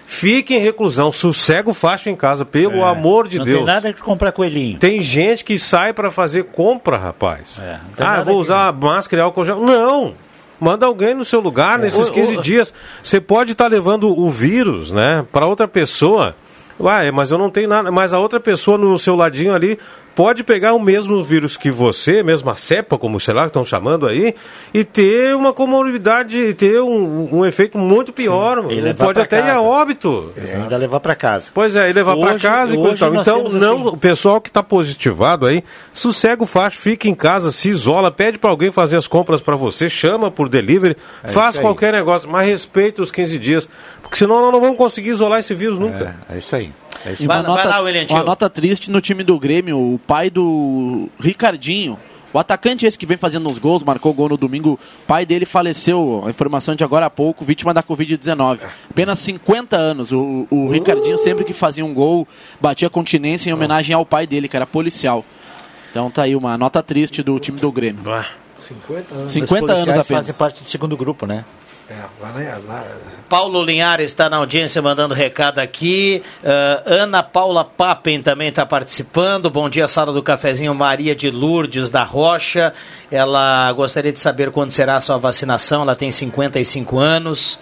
Fique 0.05 0.53
em 0.53 0.59
reclusão, 0.59 1.09
sossega 1.09 1.69
o 1.69 1.73
facho 1.73 2.09
em 2.09 2.15
casa, 2.17 2.43
pelo 2.43 2.79
é, 2.79 2.89
amor 2.89 3.29
de 3.29 3.37
não 3.37 3.45
Deus. 3.45 3.59
Não 3.59 3.65
tem 3.65 3.75
nada 3.75 3.93
que 3.93 4.01
comprar 4.01 4.33
coelhinho. 4.33 4.77
Tem 4.77 5.01
gente 5.01 5.45
que 5.45 5.57
sai 5.57 5.93
para 5.93 6.11
fazer 6.11 6.43
compra, 6.45 6.97
rapaz. 6.97 7.61
É, 7.63 7.79
ah, 7.97 8.21
vou 8.21 8.37
usar 8.37 8.73
que... 8.73 8.85
máscara 8.85 9.21
e 9.21 9.23
álcool 9.23 9.45
gel. 9.45 9.61
Não! 9.61 10.13
Manda 10.59 10.85
alguém 10.85 11.15
no 11.15 11.23
seu 11.23 11.39
lugar 11.39 11.79
é. 11.79 11.83
nesses 11.83 12.09
15 12.09 12.37
o, 12.37 12.41
dias. 12.41 12.73
Você 13.01 13.21
pode 13.21 13.53
estar 13.53 13.63
tá 13.63 13.69
levando 13.69 14.09
o 14.09 14.29
vírus, 14.29 14.91
né, 14.91 15.25
para 15.31 15.45
outra 15.45 15.67
pessoa. 15.67 16.35
Ué, 16.81 17.11
mas 17.11 17.31
eu 17.31 17.37
não 17.37 17.49
tenho 17.49 17.67
nada. 17.67 17.91
Mas 17.91 18.13
a 18.13 18.19
outra 18.19 18.39
pessoa 18.39 18.77
no 18.77 18.97
seu 18.97 19.15
ladinho 19.15 19.53
ali 19.53 19.77
pode 20.15 20.43
pegar 20.43 20.73
o 20.73 20.79
mesmo 20.79 21.23
vírus 21.23 21.57
que 21.57 21.71
você, 21.71 22.23
mesma 22.23 22.55
cepa, 22.55 22.97
como 22.97 23.19
sei 23.19 23.33
lá, 23.33 23.45
estão 23.45 23.65
chamando 23.65 24.07
aí, 24.07 24.35
e 24.73 24.83
ter 24.83 25.35
uma 25.35 25.53
comorbidade, 25.53 26.53
ter 26.53 26.81
um, 26.81 27.39
um 27.39 27.45
efeito 27.45 27.77
muito 27.77 28.11
pior. 28.13 28.63
Pode 28.97 29.21
até 29.21 29.39
casa. 29.39 29.49
ir 29.49 29.55
a 29.55 29.61
óbito. 29.61 30.31
É, 30.35 30.55
ainda 30.55 30.77
levar 30.77 30.99
para 30.99 31.15
casa. 31.15 31.51
Pois 31.53 31.75
é, 31.75 31.89
e 31.89 31.93
levar 31.93 32.15
para 32.17 32.39
casa 32.39 32.75
e 32.75 32.77
coisa 32.77 32.97
tal. 32.97 33.15
Então, 33.15 33.49
não, 33.49 33.75
assim... 33.75 33.87
o 33.89 33.97
pessoal 33.97 34.41
que 34.41 34.49
está 34.49 34.63
positivado 34.63 35.45
aí, 35.45 35.63
sossega 35.93 36.43
o 36.43 36.45
facho, 36.45 36.77
fica 36.77 37.07
em 37.07 37.15
casa, 37.15 37.51
se 37.51 37.69
isola, 37.69 38.11
pede 38.11 38.37
para 38.37 38.49
alguém 38.49 38.71
fazer 38.71 38.97
as 38.97 39.07
compras 39.07 39.41
para 39.41 39.55
você, 39.55 39.89
chama 39.89 40.29
por 40.29 40.49
delivery, 40.49 40.95
é 41.23 41.31
faz 41.31 41.57
qualquer 41.57 41.93
negócio, 41.93 42.29
mas 42.29 42.47
respeita 42.47 43.01
os 43.01 43.11
15 43.11 43.37
dias, 43.37 43.69
porque 44.01 44.17
senão 44.17 44.41
nós 44.41 44.51
não 44.51 44.59
vamos 44.59 44.77
conseguir 44.77 45.09
isolar 45.09 45.39
esse 45.39 45.53
vírus 45.53 45.79
nunca. 45.79 46.15
É, 46.29 46.35
é 46.35 46.37
isso 46.37 46.55
aí. 46.55 46.71
É 47.05 47.13
isso. 47.13 47.23
E 47.23 47.25
uma, 47.25 47.41
nota, 47.41 47.67
lá, 47.67 47.81
uma 48.09 48.23
nota 48.23 48.49
triste 48.49 48.91
no 48.91 49.01
time 49.01 49.23
do 49.23 49.37
Grêmio, 49.39 49.77
o 49.77 49.99
pai 49.99 50.29
do 50.29 51.09
Ricardinho, 51.19 51.97
o 52.33 52.39
atacante 52.39 52.85
esse 52.85 52.97
que 52.97 53.05
vem 53.05 53.17
fazendo 53.17 53.49
os 53.49 53.57
gols, 53.57 53.83
marcou 53.83 54.13
gol 54.13 54.29
no 54.29 54.37
domingo, 54.37 54.79
o 55.03 55.07
pai 55.07 55.25
dele 55.25 55.45
faleceu, 55.45 56.23
a 56.25 56.29
informação 56.29 56.75
de 56.75 56.83
agora 56.83 57.07
há 57.07 57.09
pouco, 57.09 57.43
vítima 57.43 57.73
da 57.73 57.83
Covid-19. 57.83 58.59
Apenas 58.89 59.19
50 59.19 59.75
anos. 59.75 60.11
O, 60.11 60.47
o 60.49 60.69
Ricardinho, 60.69 61.17
sempre 61.17 61.43
que 61.43 61.53
fazia 61.53 61.83
um 61.85 61.93
gol, 61.93 62.27
batia 62.59 62.89
continência 62.89 63.49
em 63.49 63.53
homenagem 63.53 63.93
ao 63.93 64.05
pai 64.05 64.25
dele, 64.25 64.47
que 64.47 64.55
era 64.55 64.65
policial. 64.65 65.25
Então 65.89 66.09
tá 66.09 66.23
aí 66.23 66.35
uma 66.35 66.57
nota 66.57 66.81
triste 66.81 67.21
do 67.21 67.37
time 67.37 67.59
do 67.59 67.69
Grêmio. 67.71 68.01
50 68.61 69.13
anos. 69.13 69.33
50 69.33 69.73
anos 69.73 69.81
apenas. 69.89 70.07
fazem 70.07 70.33
parte 70.35 70.63
do 70.63 70.69
segundo 70.69 70.95
grupo, 70.95 71.25
né? 71.25 71.43
É, 71.91 72.57
Paulo 73.27 73.61
Linhares 73.61 74.11
está 74.11 74.29
na 74.29 74.37
audiência 74.37 74.81
mandando 74.81 75.13
recado 75.13 75.59
aqui. 75.59 76.23
Uh, 76.41 76.93
Ana 76.93 77.21
Paula 77.21 77.65
Papen 77.65 78.21
também 78.21 78.47
está 78.47 78.65
participando. 78.65 79.49
Bom 79.49 79.69
dia, 79.69 79.89
sala 79.89 80.13
do 80.13 80.23
cafezinho. 80.23 80.73
Maria 80.73 81.13
de 81.13 81.29
Lourdes 81.29 81.89
da 81.89 82.03
Rocha. 82.03 82.73
Ela 83.11 83.69
gostaria 83.73 84.13
de 84.13 84.21
saber 84.21 84.51
quando 84.51 84.71
será 84.71 84.95
a 84.95 85.01
sua 85.01 85.17
vacinação. 85.17 85.81
Ela 85.81 85.95
tem 85.95 86.11
55 86.11 86.97
anos. 86.97 87.59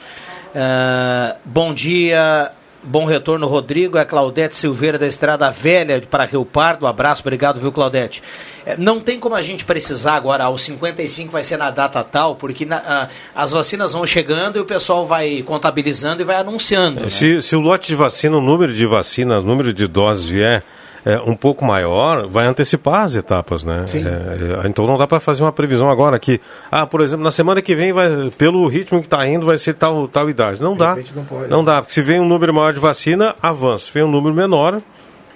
Uh, 0.49 1.35
bom 1.43 1.73
dia, 1.73 2.51
Bom 2.81 3.05
retorno, 3.05 3.45
Rodrigo. 3.45 3.97
É 3.97 4.05
Claudete 4.05 4.55
Silveira 4.55 4.97
da 4.97 5.05
Estrada 5.05 5.51
Velha 5.51 6.01
para 6.09 6.25
Rio 6.25 6.45
Pardo. 6.45 6.85
Um 6.85 6.89
abraço, 6.89 7.21
obrigado, 7.21 7.59
viu, 7.59 7.71
Claudete? 7.71 8.23
É, 8.65 8.77
não 8.77 8.99
tem 8.99 9.19
como 9.19 9.35
a 9.35 9.41
gente 9.41 9.65
precisar 9.65 10.13
agora, 10.13 10.45
aos 10.45 10.63
55 10.63 11.31
vai 11.31 11.43
ser 11.43 11.57
na 11.57 11.71
data 11.71 12.03
tal, 12.03 12.35
porque 12.35 12.65
na, 12.65 12.77
a, 12.77 13.07
as 13.43 13.51
vacinas 13.51 13.93
vão 13.93 14.05
chegando 14.05 14.57
e 14.57 14.61
o 14.61 14.65
pessoal 14.65 15.05
vai 15.05 15.43
contabilizando 15.43 16.21
e 16.21 16.25
vai 16.25 16.37
anunciando. 16.37 17.01
Né? 17.01 17.09
Se, 17.09 17.41
se 17.41 17.55
o 17.55 17.59
lote 17.59 17.87
de 17.87 17.95
vacina, 17.95 18.37
o 18.37 18.41
número 18.41 18.73
de 18.73 18.85
vacinas, 18.85 19.43
o 19.43 19.47
número 19.47 19.73
de 19.73 19.87
doses 19.87 20.27
vier 20.27 20.63
é, 21.05 21.17
um 21.19 21.35
pouco 21.35 21.65
maior, 21.65 22.27
vai 22.27 22.45
antecipar 22.45 23.03
as 23.03 23.15
etapas, 23.15 23.63
né? 23.63 23.85
É, 23.93 24.65
é, 24.65 24.67
então 24.67 24.85
não 24.85 24.97
dá 24.97 25.07
para 25.07 25.19
fazer 25.19 25.43
uma 25.43 25.51
previsão 25.51 25.89
agora 25.89 26.19
que, 26.19 26.39
ah, 26.71 26.85
por 26.85 27.01
exemplo, 27.01 27.23
na 27.23 27.31
semana 27.31 27.61
que 27.61 27.75
vem, 27.75 27.91
vai, 27.91 28.29
pelo 28.37 28.67
ritmo 28.67 28.99
que 28.99 29.07
está 29.07 29.27
indo, 29.27 29.45
vai 29.45 29.57
ser 29.57 29.73
tal, 29.73 30.07
tal 30.07 30.29
idade. 30.29 30.61
Não 30.61 30.75
dá. 30.75 30.97
Não, 31.15 31.25
pode, 31.25 31.49
não 31.49 31.63
dá, 31.63 31.81
porque 31.81 31.93
se 31.93 32.01
vem 32.01 32.19
um 32.19 32.27
número 32.27 32.53
maior 32.53 32.73
de 32.73 32.79
vacina, 32.79 33.35
avança. 33.41 33.85
Se 33.85 33.93
vem 33.93 34.03
um 34.03 34.11
número 34.11 34.35
menor, 34.35 34.81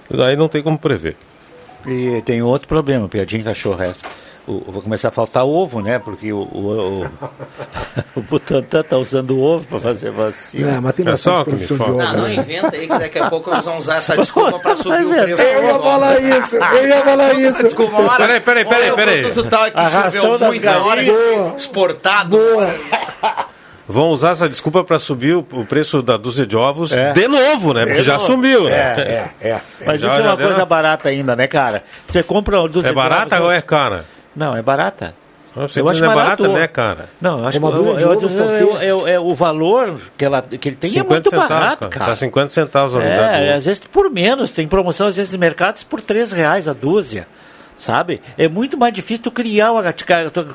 daí 0.10 0.36
não 0.36 0.48
tem 0.48 0.62
como 0.62 0.78
prever. 0.78 1.16
E 1.86 2.22
tem 2.24 2.42
outro 2.42 2.68
problema, 2.68 3.10
piadinha 3.10 3.44
cachorro 3.44 3.82
essa 3.84 4.23
o, 4.48 4.72
vai 4.72 4.82
começar 4.82 5.08
a 5.08 5.12
faltar 5.12 5.46
ovo, 5.46 5.82
né? 5.82 6.00
Porque 6.00 6.34
o, 6.34 6.40
o, 6.40 7.04
o, 7.04 7.10
o 8.20 8.22
Butantan 8.22 8.82
está 8.82 8.98
usando 8.98 9.40
ovo 9.40 9.66
para 9.66 9.80
fazer 9.80 10.12
vacina. 10.12 10.74
Não, 10.74 10.82
mas 10.82 10.96
tem 10.96 11.08
é 11.08 11.16
só 11.16 11.44
que 11.44 11.52
me 11.52 11.66
de 11.66 11.74
ovo. 11.74 11.94
Não, 11.94 12.14
não 12.14 12.24
né? 12.24 12.36
inventa 12.36 12.76
aí 12.76 12.88
que 12.88 13.00
daqui 13.00 13.20
a 13.20 13.30
pouco 13.30 13.52
eles 13.52 13.66
vão 13.66 13.78
usar 13.78 13.98
essa 13.98 14.18
desculpa 14.18 14.60
para 14.60 14.76
subir 14.78 15.06
o 15.06 15.10
preço. 15.10 15.42
Eu 15.42 15.64
ia 15.64 15.80
falar 15.80 16.20
isso, 16.20 16.56
eu 16.56 16.88
ia 16.88 17.02
falar 17.04 17.34
isso. 17.40 17.64
Desculpa, 17.64 17.98
uma 17.98 18.12
hora. 18.12 18.18
Peraí, 18.18 18.40
peraí, 18.42 18.66
peraí. 18.66 18.92
peraí. 18.92 19.34
A 19.74 19.88
ração 19.88 20.38
das 20.38 20.60
hora 20.60 21.02
exportado. 21.56 22.38
Boa. 22.38 22.74
vão 23.88 24.10
usar 24.10 24.32
essa 24.32 24.50
desculpa 24.50 24.84
para 24.84 25.00
subir 25.00 25.36
o, 25.36 25.44
preço 25.44 26.02
da 26.02 26.18
dúzia 26.18 26.46
de 26.46 26.56
ovos 26.56 26.92
é. 26.92 27.14
de 27.14 27.28
novo, 27.28 27.74
né? 27.74 27.86
Porque 27.86 28.00
de 28.00 28.06
já 28.06 28.14
novo. 28.14 28.26
sumiu, 28.26 28.66
né? 28.66 28.72
É, 29.42 29.48
é, 29.48 29.50
é. 29.50 29.62
Mas 29.86 30.02
já, 30.02 30.10
isso 30.10 30.20
é 30.20 30.24
uma 30.24 30.38
coisa 30.38 30.66
barata 30.66 31.10
ainda, 31.10 31.36
né, 31.36 31.48
cara? 31.48 31.84
Você 32.08 32.24
compra 32.24 32.62
a 32.62 32.68
dúzia 32.68 32.90
É 32.90 32.94
barata 32.94 33.42
ou 33.42 33.52
é 33.52 33.62
cara? 33.62 34.06
Não, 34.36 34.56
é 34.56 34.62
barata. 34.62 35.14
Você 35.56 35.82
eu 35.82 35.90
acho 35.90 36.04
é 36.04 36.08
barata, 36.08 36.48
né, 36.48 36.68
cara? 36.68 37.10
Não, 37.22 37.40
eu 37.40 37.48
acho 37.48 37.60
que 37.60 37.66
eu, 37.66 38.82
eu, 38.82 39.08
eu, 39.08 39.26
o 39.28 39.36
valor 39.36 40.02
que, 40.18 40.26
ela, 40.26 40.42
que 40.42 40.70
ele 40.70 40.76
tem 40.76 40.98
é 40.98 41.04
muito 41.04 41.30
centavos, 41.30 41.50
barato, 41.50 41.90
cara. 41.90 42.06
Tá 42.08 42.16
50 42.16 42.50
centavos 42.50 42.96
a 42.96 43.00
unidade. 43.00 43.46
É, 43.46 43.54
às 43.54 43.66
vezes 43.66 43.86
por 43.86 44.10
menos. 44.10 44.52
Tem 44.52 44.68
promoção, 44.68 45.08
às 45.08 45.16
vezes, 45.16 45.34
em 45.34 45.38
mercados 45.38 45.84
por 45.84 46.02
3 46.02 46.32
reais 46.32 46.68
a 46.68 46.74
dúzia. 46.74 47.28
Sabe? 47.78 48.22
É 48.38 48.48
muito 48.48 48.78
mais 48.78 48.94
difícil 48.94 49.24
tu 49.24 49.32
criar 49.32 49.74
uma, 49.74 49.84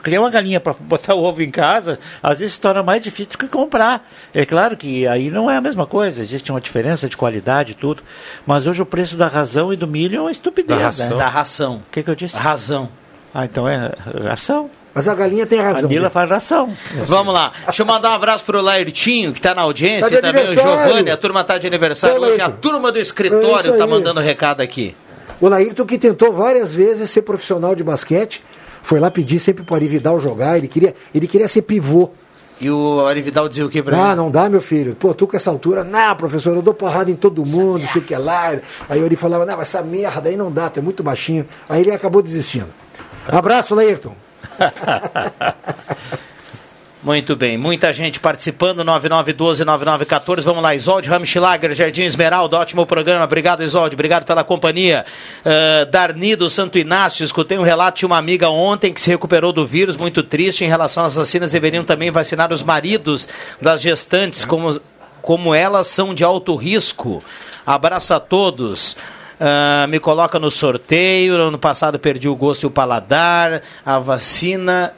criar 0.03 0.21
uma 0.21 0.31
galinha 0.31 0.59
para 0.59 0.73
botar 0.73 1.15
o 1.15 1.23
ovo 1.23 1.43
em 1.43 1.51
casa, 1.51 1.99
às 2.23 2.39
vezes 2.39 2.55
se 2.55 2.61
torna 2.61 2.83
mais 2.83 3.03
difícil 3.03 3.33
do 3.33 3.39
que 3.39 3.49
comprar. 3.49 4.09
É 4.33 4.47
claro 4.47 4.77
que 4.77 5.07
aí 5.07 5.29
não 5.29 5.51
é 5.51 5.57
a 5.57 5.61
mesma 5.61 5.85
coisa, 5.85 6.23
existe 6.23 6.51
uma 6.51 6.61
diferença 6.61 7.07
de 7.07 7.19
qualidade 7.19 7.73
e 7.73 7.75
tudo. 7.75 8.03
Mas 8.47 8.67
hoje 8.67 8.81
o 8.81 8.87
preço 8.87 9.17
da 9.17 9.27
razão 9.27 9.73
e 9.73 9.77
do 9.77 9.87
milho 9.87 10.17
é 10.17 10.21
uma 10.23 10.31
estupidez. 10.33 10.79
Da 10.79 10.87
ração. 10.87 11.11
Né? 11.11 11.17
Da 11.17 11.29
ração. 11.29 11.77
O 11.77 11.93
que, 11.93 12.03
que 12.03 12.11
eu 12.11 12.15
disse? 12.15 12.37
Razão. 12.37 12.89
Ah, 13.35 13.45
então 13.45 13.69
é 13.69 13.93
ração. 14.25 14.71
Mas 14.95 15.07
a 15.07 15.15
galinha 15.15 15.47
tem 15.47 15.61
razão. 15.61 15.85
A 15.85 15.89
Nila 15.89 16.11
faz 16.11 16.29
ração. 16.29 16.75
Vamos 17.07 17.33
lá. 17.33 17.53
Deixa 17.67 17.83
eu 17.83 17.87
mandar 17.87 18.11
um 18.11 18.15
abraço 18.15 18.45
pro 18.45 18.61
Lairtinho, 18.61 19.33
que 19.33 19.39
está 19.39 19.55
na 19.55 19.63
audiência, 19.63 20.11
tá 20.11 20.19
e 20.19 20.21
também 20.21 20.45
o 20.45 20.55
Giovanni, 20.55 21.11
a 21.11 21.17
turma 21.17 21.43
está 21.43 21.57
de 21.57 21.67
aniversário. 21.67 22.21
Hoje 22.21 22.41
a 22.41 22.51
turma 22.51 22.91
do 22.91 22.99
escritório 22.99 23.75
está 23.75 23.87
mandando 23.87 24.21
recado 24.21 24.61
aqui. 24.61 24.97
O 25.41 25.49
Laírton 25.49 25.87
que 25.87 25.99
tentou 25.99 26.33
várias 26.33 26.75
vezes 26.75 27.11
ser 27.11 27.23
profissional 27.23 27.77
de 27.77 27.85
basquete, 27.85 28.43
foi 28.83 28.99
lá 28.99 29.11
pedir 29.11 29.39
sempre 29.39 29.63
para 29.63 29.75
o 29.75 29.77
Arividal 29.77 30.19
jogar, 30.19 30.59
ele 30.59 30.67
queria, 30.67 30.95
ele 31.15 31.29
queria 31.29 31.47
ser 31.47 31.63
pivô. 31.63 32.11
E 32.61 32.69
o 32.69 33.07
Arividal 33.07 33.49
dizia 33.49 33.65
o 33.65 33.71
que 33.71 33.81
pra 33.81 33.97
ah, 33.97 34.01
ele? 34.01 34.11
Ah, 34.11 34.17
não 34.17 34.33
dá, 34.33 34.49
meu 34.49 34.61
filho. 34.61 34.97
Pô, 34.97 35.15
tu 35.15 35.29
com 35.29 35.37
essa 35.37 35.49
altura, 35.49 35.85
não, 35.85 36.17
professor, 36.17 36.57
eu 36.57 36.63
dou 36.63 36.75
porrada 36.75 37.09
em 37.09 37.15
todo 37.15 37.47
mundo, 37.47 37.87
sei 37.93 38.03
que 38.03 38.13
é 38.13 38.19
lá. 38.19 38.59
Aí 38.89 39.01
ele 39.01 39.15
falava, 39.15 39.47
não, 39.47 39.61
essa 39.63 39.81
merda 39.81 40.29
aí 40.29 40.37
não 40.37 40.51
dá, 40.51 40.69
tu 40.69 40.81
é 40.81 40.83
muito 40.83 41.05
baixinho. 41.05 41.47
Aí 41.69 41.83
ele 41.83 41.93
acabou 41.93 42.21
desistindo. 42.21 42.67
Abraço, 43.31 43.75
Laírton. 43.75 44.15
Muito 47.01 47.37
bem, 47.37 47.57
muita 47.57 47.93
gente 47.93 48.19
participando, 48.19 48.85
9912-9914. 48.85 50.43
Vamos 50.43 50.63
lá, 50.63 50.75
Isolde 50.75 51.09
Ramschlager, 51.09 51.73
Jardim 51.73 52.03
Esmeralda, 52.03 52.59
ótimo 52.59 52.85
programa. 52.85 53.25
Obrigado, 53.25 53.63
Isolde, 53.63 53.95
obrigado 53.95 54.25
pela 54.25 54.43
companhia. 54.43 55.07
Uh, 55.41 55.87
Darni 55.91 56.35
do 56.35 56.51
Santo 56.51 56.77
Inácio, 56.77 57.25
escutei 57.25 57.57
um 57.57 57.63
relato 57.63 58.01
de 58.01 58.07
uma 58.07 58.19
amiga 58.19 58.51
ontem 58.51 58.93
que 58.93 59.01
se 59.01 59.09
recuperou 59.09 59.53
do 59.53 59.65
vírus, 59.65 59.97
muito 59.97 60.25
triste 60.25 60.65
em 60.65 60.69
relação 60.69 61.05
às 61.05 61.15
vacinas. 61.15 61.53
Deveriam 61.53 61.85
também 61.85 62.11
vacinar 62.11 62.53
os 62.53 62.65
maridos 62.65 63.29
das 63.63 63.81
gestantes, 63.81 64.45
como, 64.45 64.81
como 65.23 65.55
elas 65.55 65.87
são 65.87 66.13
de 66.13 66.25
alto 66.25 66.57
risco. 66.57 67.23
Abraço 67.65 68.13
a 68.13 68.19
todos. 68.19 68.97
Uh, 69.41 69.87
me 69.89 70.01
coloca 70.01 70.39
no 70.39 70.51
sorteio. 70.51 71.35
Ano 71.35 71.59
passado 71.59 71.99
perdi 71.99 72.29
o 72.29 72.35
gosto 72.35 72.65
e 72.65 72.67
o 72.67 72.71
paladar. 72.71 73.63
A 73.85 73.99
vacina. 73.99 74.95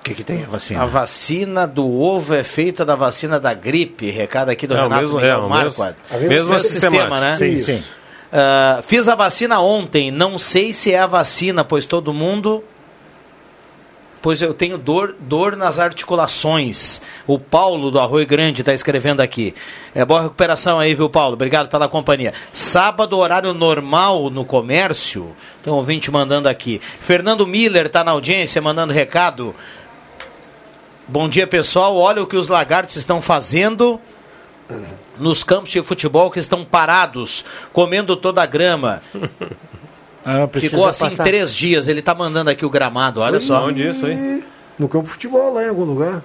O 0.00 0.04
que, 0.04 0.14
que 0.14 0.24
tem 0.24 0.44
a 0.44 0.48
vacina? 0.48 0.82
A 0.82 0.86
vacina 0.86 1.66
do 1.66 1.88
ovo 1.88 2.34
é 2.34 2.42
feita 2.42 2.84
da 2.84 2.94
vacina 2.94 3.38
da 3.38 3.54
gripe. 3.54 4.10
Recado 4.10 4.50
aqui 4.50 4.66
do 4.66 4.74
é, 4.74 4.82
Renato 4.82 5.00
mesmo, 5.00 5.16
Miguel 5.16 5.44
é, 5.44 5.48
Marco. 5.48 5.82
Mesmo, 6.10 6.28
mesmo 6.28 6.58
sistema, 6.58 7.20
né? 7.20 7.36
Sim, 7.36 7.56
sim. 7.56 7.84
Uh, 8.32 8.82
fiz 8.82 9.08
a 9.08 9.14
vacina 9.14 9.60
ontem. 9.60 10.10
Não 10.10 10.38
sei 10.38 10.72
se 10.72 10.92
é 10.92 10.98
a 10.98 11.06
vacina, 11.06 11.62
pois 11.64 11.86
todo 11.86 12.12
mundo 12.12 12.64
pois 14.22 14.40
eu 14.40 14.54
tenho 14.54 14.78
dor, 14.78 15.14
dor 15.18 15.56
nas 15.56 15.78
articulações. 15.80 17.02
O 17.26 17.38
Paulo 17.38 17.90
do 17.90 17.98
Arroio 17.98 18.26
Grande 18.26 18.62
está 18.62 18.72
escrevendo 18.72 19.20
aqui. 19.20 19.54
É 19.94 20.04
boa 20.04 20.22
recuperação 20.22 20.78
aí, 20.78 20.94
viu, 20.94 21.10
Paulo? 21.10 21.34
Obrigado 21.34 21.68
pela 21.68 21.88
companhia. 21.88 22.32
Sábado, 22.54 23.18
horário 23.18 23.52
normal 23.52 24.30
no 24.30 24.44
comércio. 24.44 25.34
Tem 25.62 25.72
um 25.72 25.76
ouvinte 25.76 26.10
mandando 26.10 26.48
aqui. 26.48 26.80
Fernando 27.00 27.46
Miller 27.46 27.86
está 27.86 28.04
na 28.04 28.12
audiência, 28.12 28.62
mandando 28.62 28.92
recado. 28.92 29.54
Bom 31.08 31.28
dia, 31.28 31.46
pessoal. 31.46 31.96
Olha 31.96 32.22
o 32.22 32.26
que 32.26 32.36
os 32.36 32.46
lagartos 32.46 32.96
estão 32.96 33.20
fazendo 33.20 34.00
nos 35.18 35.44
campos 35.44 35.70
de 35.70 35.82
futebol 35.82 36.30
que 36.30 36.38
estão 36.38 36.64
parados, 36.64 37.44
comendo 37.72 38.16
toda 38.16 38.42
a 38.42 38.46
grama. 38.46 39.02
Ah, 40.24 40.48
Ficou 40.52 40.86
assim 40.88 41.04
passar. 41.10 41.24
três 41.24 41.54
dias. 41.54 41.88
Ele 41.88 42.00
tá 42.02 42.14
mandando 42.14 42.50
aqui 42.50 42.64
o 42.64 42.70
gramado, 42.70 43.20
olha 43.20 43.34
Oi, 43.36 43.40
só. 43.40 43.66
Onde 43.66 43.88
isso 43.88 44.06
aí? 44.06 44.44
No 44.78 44.88
campo 44.88 45.06
de 45.06 45.12
futebol, 45.12 45.52
lá 45.54 45.64
em 45.64 45.68
algum 45.68 45.84
lugar. 45.84 46.22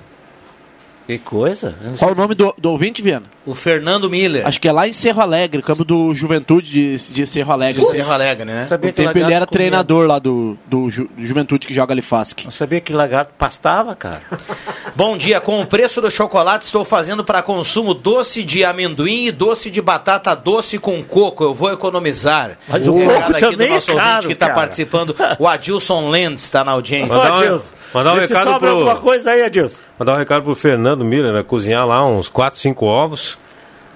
Que 1.08 1.18
coisa. 1.18 1.74
Qual 1.98 2.12
o 2.12 2.16
nome 2.16 2.36
do, 2.36 2.54
do 2.58 2.70
ouvinte, 2.70 3.02
Viana? 3.02 3.28
O 3.46 3.56
Fernando 3.56 4.10
Miller. 4.10 4.46
Acho 4.46 4.60
que 4.60 4.68
é 4.68 4.72
lá 4.74 4.86
em 4.90 4.92
Cerro 4.92 5.22
Alegre, 5.22 5.62
campo 5.62 5.86
do 5.86 6.14
Juventude 6.14 6.70
de, 6.70 6.98
de 7.14 7.26
Cerro 7.26 7.54
Alegre. 7.54 7.82
De 7.82 7.90
Cerro 7.92 8.12
Alegre, 8.12 8.44
né? 8.44 8.66
Sabia 8.66 8.92
tempo 8.92 9.18
ele 9.18 9.32
era 9.34 9.46
treinador 9.48 10.06
lá 10.06 10.20
do, 10.20 10.58
do 10.66 10.92
Ju, 10.92 11.10
Juventude 11.18 11.66
que 11.66 11.74
joga 11.74 11.94
ali 11.94 12.02
Fasc. 12.02 12.44
Não 12.44 12.52
sabia 12.52 12.82
que 12.82 12.92
lagarto 12.92 13.32
pastava, 13.38 13.96
cara. 13.96 14.22
Bom 14.98 15.18
dia, 15.18 15.40
com 15.40 15.62
o 15.62 15.66
preço 15.66 16.02
do 16.02 16.12
chocolate 16.12 16.66
estou 16.66 16.84
fazendo 16.84 17.24
para 17.24 17.42
consumo 17.42 17.94
doce 17.94 18.44
de 18.44 18.66
amendoim 18.66 19.28
e 19.28 19.32
doce 19.32 19.72
de 19.72 19.82
batata 19.82 20.36
doce 20.36 20.78
com 20.78 21.02
coco. 21.02 21.42
Eu 21.42 21.54
vou 21.54 21.72
economizar. 21.72 22.58
Mas 22.68 22.86
o 22.86 22.94
coco 22.94 23.32
aqui 23.32 23.40
também 23.40 23.68
do 23.70 23.74
nosso 23.76 23.92
é 23.92 23.96
caro, 23.96 24.28
que 24.28 24.34
está 24.34 24.50
participando, 24.50 25.16
o 25.40 25.48
Adilson 25.48 26.10
Lenz 26.10 26.44
está 26.44 26.66
na 26.66 26.74
audiência. 26.74 27.16
Mandar 27.16 27.32
um- 27.34 27.38
Adilson, 27.38 27.72
mandar 27.94 28.14
um 28.14 28.20
recado 28.20 28.44
sobra 28.44 28.60
pro- 28.60 28.70
alguma 28.70 28.96
coisa 28.98 29.32
aí, 29.32 29.44
Adilson. 29.44 29.78
Mandar 29.98 30.14
um 30.16 30.18
recado 30.18 30.44
pro 30.44 30.54
Fernando 30.56 30.97
Miller, 31.06 31.34
né? 31.34 31.44
Cozinhar 31.44 31.86
lá 31.86 32.06
uns 32.06 32.28
4, 32.30 32.60
5 32.60 32.86
ovos. 32.86 33.38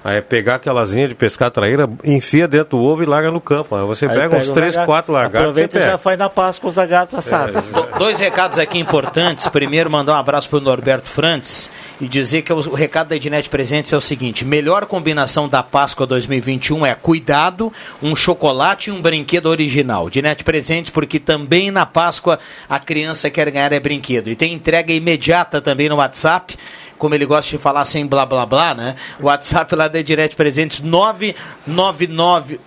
Aí 0.03 0.17
é 0.17 0.21
pegar 0.21 0.55
aquelas 0.55 0.89
linhas 0.93 1.09
de 1.09 1.13
pescar 1.15 1.51
traíra, 1.51 1.87
enfia 2.03 2.47
dentro 2.47 2.69
do 2.75 2.79
ovo 2.83 3.03
e 3.03 3.05
larga 3.05 3.29
no 3.29 3.39
campo. 3.39 3.75
Aí 3.75 3.85
você 3.85 4.07
Aí 4.07 4.17
pega 4.17 4.35
uns 4.35 4.49
o 4.49 4.53
3, 4.53 4.73
lagarto, 4.73 4.87
4 4.91 5.13
lagartos 5.13 5.35
e 5.39 5.43
Aproveita 5.43 5.77
e 5.77 5.79
pega. 5.79 5.91
já 5.91 5.97
faz 5.99 6.17
na 6.17 6.27
Páscoa 6.27 6.69
os 6.71 6.75
lagartos 6.75 7.13
assados. 7.13 7.63
Do- 7.65 7.99
Dois 7.99 8.19
recados 8.19 8.57
aqui 8.57 8.79
importantes. 8.79 9.47
Primeiro, 9.49 9.91
mandar 9.91 10.13
um 10.13 10.15
abraço 10.15 10.49
para 10.49 10.57
o 10.57 10.59
Norberto 10.61 11.07
Frantz 11.07 11.69
e 12.01 12.07
dizer 12.07 12.41
que 12.41 12.51
o, 12.51 12.55
o 12.57 12.73
recado 12.73 13.09
da 13.09 13.15
Ednet 13.15 13.47
Presentes 13.47 13.93
é 13.93 13.97
o 13.97 14.01
seguinte: 14.01 14.43
melhor 14.43 14.87
combinação 14.87 15.47
da 15.47 15.61
Páscoa 15.61 16.07
2021 16.07 16.83
é 16.83 16.95
cuidado, 16.95 17.71
um 18.01 18.15
chocolate 18.15 18.89
e 18.89 18.91
um 18.93 18.99
brinquedo 18.99 19.45
original. 19.45 20.07
Ednet 20.07 20.43
Presentes, 20.43 20.89
porque 20.91 21.19
também 21.19 21.69
na 21.69 21.85
Páscoa 21.85 22.39
a 22.67 22.79
criança 22.79 23.29
quer 23.29 23.51
ganhar 23.51 23.71
é 23.71 23.79
brinquedo. 23.79 24.29
E 24.31 24.35
tem 24.35 24.51
entrega 24.51 24.91
imediata 24.91 25.61
também 25.61 25.87
no 25.87 25.97
WhatsApp. 25.97 26.57
Como 27.01 27.15
ele 27.15 27.25
gosta 27.25 27.49
de 27.49 27.57
falar 27.57 27.83
sem 27.85 28.05
blá 28.05 28.27
blá 28.27 28.45
blá, 28.45 28.75
né? 28.75 28.95
O 29.19 29.25
WhatsApp 29.25 29.73
lá 29.75 29.87
da 29.87 29.99
Ednet 29.99 30.35
Presentes 30.35 30.81
999 30.81 32.59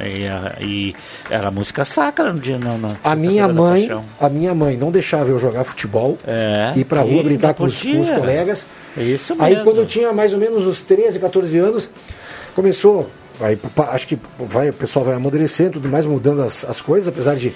E, 0.00 0.64
e 0.64 0.96
era 1.28 1.50
música 1.50 1.84
sacra 1.84 2.32
no 2.32 2.38
dia. 2.40 2.58
Na 2.58 2.70
A 2.70 2.78
sexta-feira 2.90 3.16
minha 3.16 3.48
mãe, 3.48 4.02
a 4.18 4.28
minha 4.30 4.54
mãe 4.54 4.76
não 4.78 4.90
deixava 4.90 5.28
eu 5.28 5.38
jogar 5.38 5.57
futebol, 5.64 6.18
É, 6.26 6.72
ir 6.76 6.84
pra 6.84 7.02
rua 7.02 7.22
brincar 7.22 7.54
com 7.54 7.64
os, 7.64 7.82
com 7.82 8.00
os 8.00 8.10
colegas. 8.10 8.64
É 8.96 9.02
Isso 9.02 9.34
Aí 9.38 9.50
mesmo. 9.54 9.64
quando 9.64 9.76
eu 9.78 9.86
tinha 9.86 10.12
mais 10.12 10.32
ou 10.32 10.38
menos 10.38 10.66
os 10.66 10.82
13, 10.82 11.18
14 11.18 11.58
anos, 11.58 11.90
começou, 12.54 13.08
aí, 13.40 13.58
acho 13.92 14.06
que 14.08 14.18
vai, 14.38 14.70
o 14.70 14.72
pessoal 14.72 15.04
vai 15.04 15.14
amadurecendo, 15.14 15.72
tudo 15.72 15.88
mais, 15.88 16.04
mudando 16.04 16.42
as, 16.42 16.64
as 16.64 16.80
coisas, 16.80 17.08
apesar 17.08 17.36
de 17.36 17.52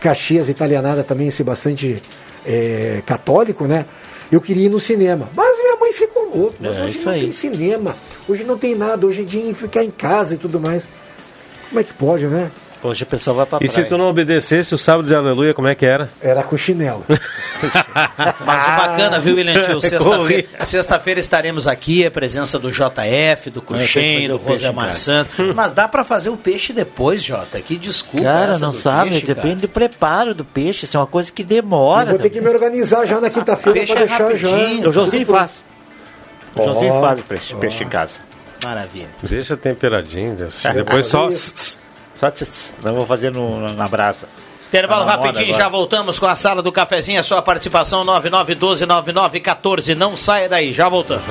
Caxias 0.00 0.48
italianada 0.48 1.02
também 1.02 1.30
ser 1.30 1.44
bastante 1.44 2.02
é, 2.46 3.02
católico, 3.06 3.66
né? 3.66 3.86
Eu 4.30 4.40
queria 4.40 4.66
ir 4.66 4.68
no 4.68 4.80
cinema. 4.80 5.28
Mas 5.34 5.56
minha 5.58 5.76
mãe 5.76 5.92
ficou 5.92 6.30
louca. 6.34 6.56
Mas 6.60 6.76
É, 6.78 6.84
hoje 6.84 7.00
não 7.04 7.12
aí. 7.12 7.20
tem 7.22 7.32
cinema, 7.32 7.94
hoje 8.28 8.44
não 8.44 8.58
tem 8.58 8.74
nada, 8.74 9.06
hoje 9.06 9.22
é 9.22 9.24
dia 9.24 9.42
de 9.42 9.54
ficar 9.54 9.84
em 9.84 9.90
casa 9.90 10.34
e 10.34 10.38
tudo 10.38 10.60
mais. 10.60 10.86
Como 11.68 11.80
é 11.80 11.84
que 11.84 11.92
pode, 11.94 12.26
né? 12.26 12.50
Hoje 12.84 13.02
a 13.02 13.06
pessoa 13.06 13.34
vai 13.34 13.46
pra 13.46 13.58
E 13.62 13.66
se 13.66 13.74
praia. 13.76 13.88
tu 13.88 13.96
não 13.96 14.08
obedecesse 14.10 14.74
o 14.74 14.78
sábado 14.78 15.06
de 15.08 15.14
aleluia, 15.14 15.54
como 15.54 15.66
é 15.66 15.74
que 15.74 15.86
era? 15.86 16.06
Era 16.20 16.42
com 16.42 16.54
chinelo. 16.54 17.02
Mas 18.44 18.62
o 18.62 18.76
bacana, 18.76 19.18
viu, 19.18 19.36
William 19.36 19.62
Tio? 19.62 19.80
Sexta-feira 19.82 20.46
sexta-feira 20.66 21.20
estaremos 21.20 21.66
aqui, 21.66 22.04
a 22.04 22.10
presença 22.10 22.58
do 22.58 22.70
JF, 22.70 23.48
do 23.50 23.62
Cruxem, 23.62 24.28
do 24.28 24.36
Rosemar. 24.36 24.92
Santos. 24.92 25.34
Mas 25.56 25.72
dá 25.72 25.88
pra 25.88 26.04
fazer 26.04 26.28
o 26.28 26.36
peixe 26.36 26.74
depois, 26.74 27.22
Jota. 27.22 27.58
Que 27.58 27.76
desculpa. 27.76 28.26
Cara, 28.26 28.50
essa 28.52 28.60
não 28.66 28.72
do 28.72 28.78
sabe, 28.78 29.10
peixe, 29.12 29.26
depende 29.26 29.48
cara. 29.48 29.60
do 29.62 29.68
preparo 29.68 30.34
do 30.34 30.44
peixe, 30.44 30.84
isso 30.84 30.96
é 30.98 31.00
uma 31.00 31.06
coisa 31.06 31.32
que 31.32 31.42
demora. 31.42 32.10
Vou 32.10 32.18
ter 32.18 32.28
que 32.28 32.40
me 32.40 32.50
organizar 32.50 33.06
já 33.06 33.18
na 33.18 33.30
quinta-feira 33.30 33.86
para 33.86 33.94
é 34.02 34.06
deixar 34.06 34.36
já. 34.36 34.50
rapidinho. 34.50 34.88
O 34.90 34.92
Joãozinho 34.92 35.26
faz. 35.26 35.64
O 36.54 36.60
Ó, 36.60 36.64
Joãozinho 36.64 37.00
faz 37.00 37.20
o 37.20 37.22
peixe, 37.22 37.54
peixe 37.54 37.82
em 37.84 37.88
casa. 37.88 38.20
Maravilha. 38.62 39.08
Deixa 39.22 39.56
temperadinho, 39.56 40.34
Deus. 40.34 40.62
depois 40.74 41.06
só. 41.06 41.30
Só 42.18 42.30
tss, 42.30 42.48
tss, 42.48 42.72
não 42.82 42.94
vou 42.94 43.06
fazer 43.06 43.30
no, 43.32 43.72
na- 43.74 43.88
brasa. 43.88 44.28
Intervalo 44.68 45.04
Tá 45.04 45.12
rapidinho, 45.12 45.54
já 45.56 45.68
voltamos 45.68 46.18
com 46.18 46.26
a 46.26 46.34
sala 46.34 46.60
do 46.62 46.72
cafezinho. 46.72 47.20
A 47.20 47.22
sua 47.22 47.40
participação 47.42 48.04
99129914. 48.04 49.94
Não 49.96 50.16
saia 50.16 50.48
daí, 50.48 50.72
já 50.72 50.88
voltamos. 50.88 51.24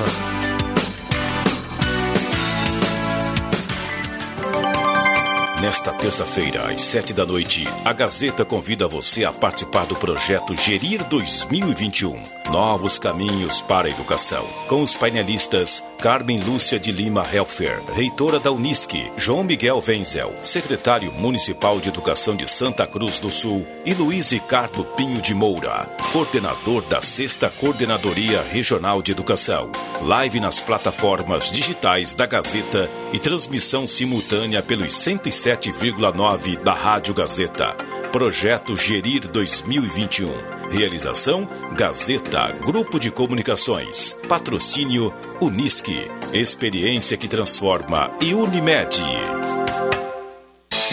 Nesta 5.60 5.92
terça-feira, 5.92 6.66
às 6.68 6.82
sete 6.82 7.14
da 7.14 7.24
noite, 7.24 7.66
a 7.84 7.92
Gazeta 7.92 8.44
convida 8.44 8.86
você 8.86 9.24
a 9.24 9.32
participar 9.32 9.86
do 9.86 9.94
projeto 9.96 10.52
Gerir 10.54 11.02
2021 11.04 12.22
Novos 12.50 12.98
Caminhos 12.98 13.62
para 13.62 13.88
a 13.88 13.90
Educação. 13.90 14.44
Com 14.68 14.82
os 14.82 14.94
painelistas 14.94 15.82
Carmen 16.04 16.38
Lúcia 16.38 16.78
de 16.78 16.92
Lima 16.92 17.22
Helfer, 17.32 17.82
reitora 17.94 18.38
da 18.38 18.52
Unisque, 18.52 19.10
João 19.16 19.42
Miguel 19.42 19.82
Wenzel, 19.88 20.34
secretário 20.42 21.10
municipal 21.10 21.80
de 21.80 21.88
Educação 21.88 22.36
de 22.36 22.46
Santa 22.46 22.86
Cruz 22.86 23.18
do 23.18 23.30
Sul, 23.30 23.66
e 23.86 23.94
Luiz 23.94 24.28
Ricardo 24.28 24.84
Pinho 24.84 25.22
de 25.22 25.34
Moura, 25.34 25.88
coordenador 26.12 26.82
da 26.82 27.00
Sexta 27.00 27.48
Coordenadoria 27.48 28.42
Regional 28.42 29.00
de 29.00 29.12
Educação. 29.12 29.72
Live 30.02 30.40
nas 30.40 30.60
plataformas 30.60 31.50
digitais 31.50 32.12
da 32.12 32.26
Gazeta 32.26 32.86
e 33.10 33.18
transmissão 33.18 33.86
simultânea 33.86 34.62
pelos 34.62 34.92
107,9 34.92 36.58
da 36.58 36.74
Rádio 36.74 37.14
Gazeta. 37.14 37.74
Projeto 38.14 38.76
Gerir 38.76 39.26
2021. 39.26 40.30
Realização 40.70 41.48
Gazeta, 41.76 42.52
Grupo 42.64 43.00
de 43.00 43.10
Comunicações. 43.10 44.16
Patrocínio 44.28 45.12
Unisque. 45.40 46.08
Experiência 46.32 47.16
que 47.16 47.26
transforma 47.26 48.12
e 48.20 48.32
Unimed. 48.32 49.02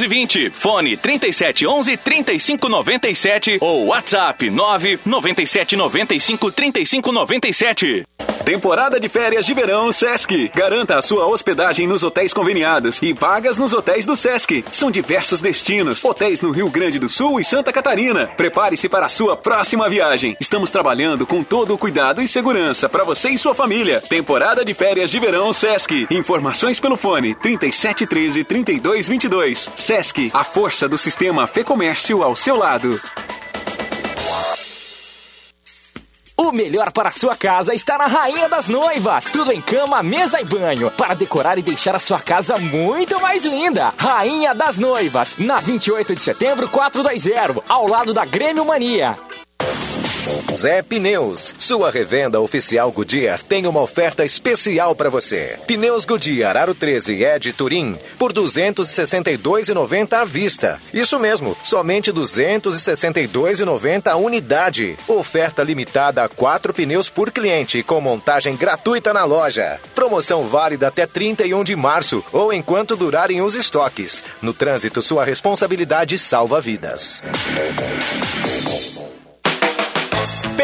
720. 0.00 0.50
Fone 0.50 0.96
3711 0.96 1.96
3597 1.98 3.58
ou 3.60 3.86
WhatsApp 3.86 4.48
997 4.48 5.76
95 5.76 6.50
3597. 6.50 8.04
Temporada 8.44 8.98
de 8.98 9.08
férias 9.08 9.44
de 9.44 9.52
verão 9.52 9.92
Sesc. 9.92 10.50
Garanta 10.54 10.96
a 10.96 11.02
sua 11.02 11.26
hospedagem 11.26 11.86
nos 11.86 12.02
hotéis 12.02 12.32
conveniados 12.32 13.00
e 13.02 13.12
vagas 13.12 13.58
nos 13.58 13.72
hotéis 13.72 14.06
do 14.06 14.16
Sesc. 14.16 14.64
São 14.72 14.90
diversos 14.90 15.40
destinos, 15.40 16.02
hotéis 16.02 16.40
no 16.40 16.50
Rio 16.50 16.70
Grande 16.70 16.98
do 16.98 17.08
Sul 17.08 17.38
e 17.38 17.44
Santa 17.44 17.72
Catarina. 17.72 18.28
Prepare-se 18.36 18.88
para 18.88 19.06
a 19.06 19.10
sua 19.10 19.36
próxima 19.36 19.88
viagem. 19.88 20.36
Estamos 20.40 20.70
trabalhando 20.70 21.26
com 21.26 21.44
todo 21.44 21.74
o 21.74 21.78
cuidado 21.78 22.22
e 22.22 22.26
segurança 22.26 22.88
para 22.88 23.04
você 23.04 23.28
e 23.28 23.38
sua 23.38 23.54
família. 23.54 24.00
Temporada 24.00 24.64
de 24.64 24.72
férias 24.72 25.10
de 25.10 25.18
verão 25.20 25.52
Sesc. 25.52 26.06
Informações 26.10 26.80
pelo 26.80 26.96
fone 26.96 27.34
3713 27.34 28.42
3222. 28.44 29.70
Sesc, 29.90 30.30
a 30.32 30.44
força 30.44 30.88
do 30.88 30.96
sistema 30.96 31.48
Fê 31.48 31.64
Comércio 31.64 32.22
ao 32.22 32.36
seu 32.36 32.54
lado. 32.54 33.00
O 36.36 36.52
melhor 36.52 36.92
para 36.92 37.08
a 37.08 37.12
sua 37.12 37.34
casa 37.34 37.74
está 37.74 37.98
na 37.98 38.04
Rainha 38.04 38.48
das 38.48 38.68
Noivas. 38.68 39.32
Tudo 39.32 39.50
em 39.50 39.60
cama, 39.60 40.00
mesa 40.00 40.40
e 40.40 40.44
banho. 40.44 40.92
Para 40.92 41.14
decorar 41.14 41.58
e 41.58 41.62
deixar 41.62 41.96
a 41.96 41.98
sua 41.98 42.20
casa 42.20 42.56
muito 42.56 43.18
mais 43.18 43.44
linda. 43.44 43.92
Rainha 43.96 44.54
das 44.54 44.78
Noivas, 44.78 45.36
na 45.36 45.58
28 45.58 46.14
de 46.14 46.22
setembro, 46.22 46.68
420, 46.68 47.60
ao 47.68 47.88
lado 47.88 48.14
da 48.14 48.24
Grêmio 48.24 48.64
Mania. 48.64 49.16
Zé 50.54 50.82
Pneus, 50.82 51.54
sua 51.58 51.90
revenda 51.90 52.40
oficial 52.40 52.92
Goodyear 52.92 53.42
tem 53.42 53.66
uma 53.66 53.80
oferta 53.80 54.24
especial 54.24 54.94
para 54.94 55.08
você. 55.08 55.58
Pneus 55.66 56.04
Goodyear 56.04 56.56
Aro 56.56 56.74
13 56.74 57.22
Ed 57.22 57.52
Turim 57.52 57.96
por 58.18 58.32
262,90 58.32 60.12
à 60.12 60.24
vista. 60.24 60.78
Isso 60.92 61.18
mesmo, 61.18 61.56
somente 61.64 62.12
262,90 62.12 64.08
a 64.08 64.16
unidade. 64.16 64.96
Oferta 65.08 65.62
limitada 65.62 66.24
a 66.24 66.28
quatro 66.28 66.74
pneus 66.74 67.08
por 67.08 67.30
cliente 67.30 67.82
com 67.82 68.00
montagem 68.00 68.56
gratuita 68.56 69.14
na 69.14 69.24
loja. 69.24 69.80
Promoção 69.94 70.48
válida 70.48 70.88
até 70.88 71.06
31 71.06 71.64
de 71.64 71.74
março 71.76 72.24
ou 72.32 72.52
enquanto 72.52 72.96
durarem 72.96 73.40
os 73.40 73.54
estoques. 73.54 74.22
No 74.42 74.52
trânsito, 74.52 75.00
sua 75.00 75.24
responsabilidade 75.24 76.18
salva 76.18 76.60
vidas. 76.60 77.22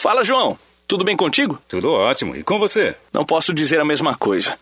Fala, 0.00 0.24
João. 0.24 0.58
Tudo 0.88 1.04
bem 1.04 1.14
contigo? 1.14 1.60
Tudo 1.68 1.92
ótimo. 1.92 2.34
E 2.34 2.42
com 2.42 2.58
você? 2.58 2.96
Não 3.12 3.22
posso 3.22 3.52
dizer 3.52 3.78
a 3.78 3.84
mesma 3.84 4.14
coisa. 4.14 4.58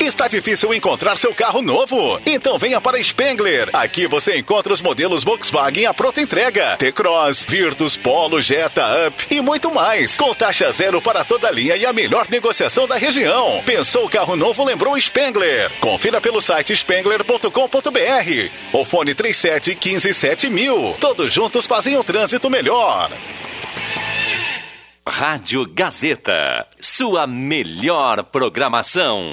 Está 0.00 0.26
difícil 0.26 0.72
encontrar 0.74 1.16
seu 1.16 1.34
carro 1.34 1.62
novo? 1.62 2.20
Então 2.24 2.58
venha 2.58 2.80
para 2.80 3.02
Spengler. 3.02 3.68
Aqui 3.72 4.06
você 4.06 4.38
encontra 4.38 4.72
os 4.72 4.80
modelos 4.80 5.22
Volkswagen 5.22 5.86
à 5.86 5.94
pronta 5.94 6.20
entrega. 6.20 6.76
T-Cross, 6.76 7.44
Virtus, 7.48 7.96
Polo, 7.96 8.40
Jetta, 8.40 8.84
Up 9.06 9.26
e 9.30 9.40
muito 9.40 9.72
mais. 9.72 10.16
Com 10.16 10.34
taxa 10.34 10.72
zero 10.72 11.00
para 11.00 11.24
toda 11.24 11.48
a 11.48 11.50
linha 11.50 11.76
e 11.76 11.86
a 11.86 11.92
melhor 11.92 12.26
negociação 12.30 12.86
da 12.88 12.96
região. 12.96 13.62
Pensou 13.64 14.08
carro 14.08 14.34
novo, 14.34 14.64
lembrou 14.64 14.98
Spengler. 15.00 15.70
Confira 15.80 16.20
pelo 16.20 16.40
site 16.40 16.74
spengler.com.br. 16.74 18.50
O 18.72 18.84
fone 18.84 19.14
37 19.14 19.74
15 19.74 20.14
7000. 20.14 20.96
Todos 20.98 21.32
juntos 21.32 21.66
fazem 21.66 21.96
o 21.96 22.02
trânsito 22.02 22.50
melhor. 22.50 23.10
Rádio 25.06 25.66
Gazeta, 25.74 26.64
sua 26.80 27.26
melhor 27.26 28.22
programação. 28.22 29.26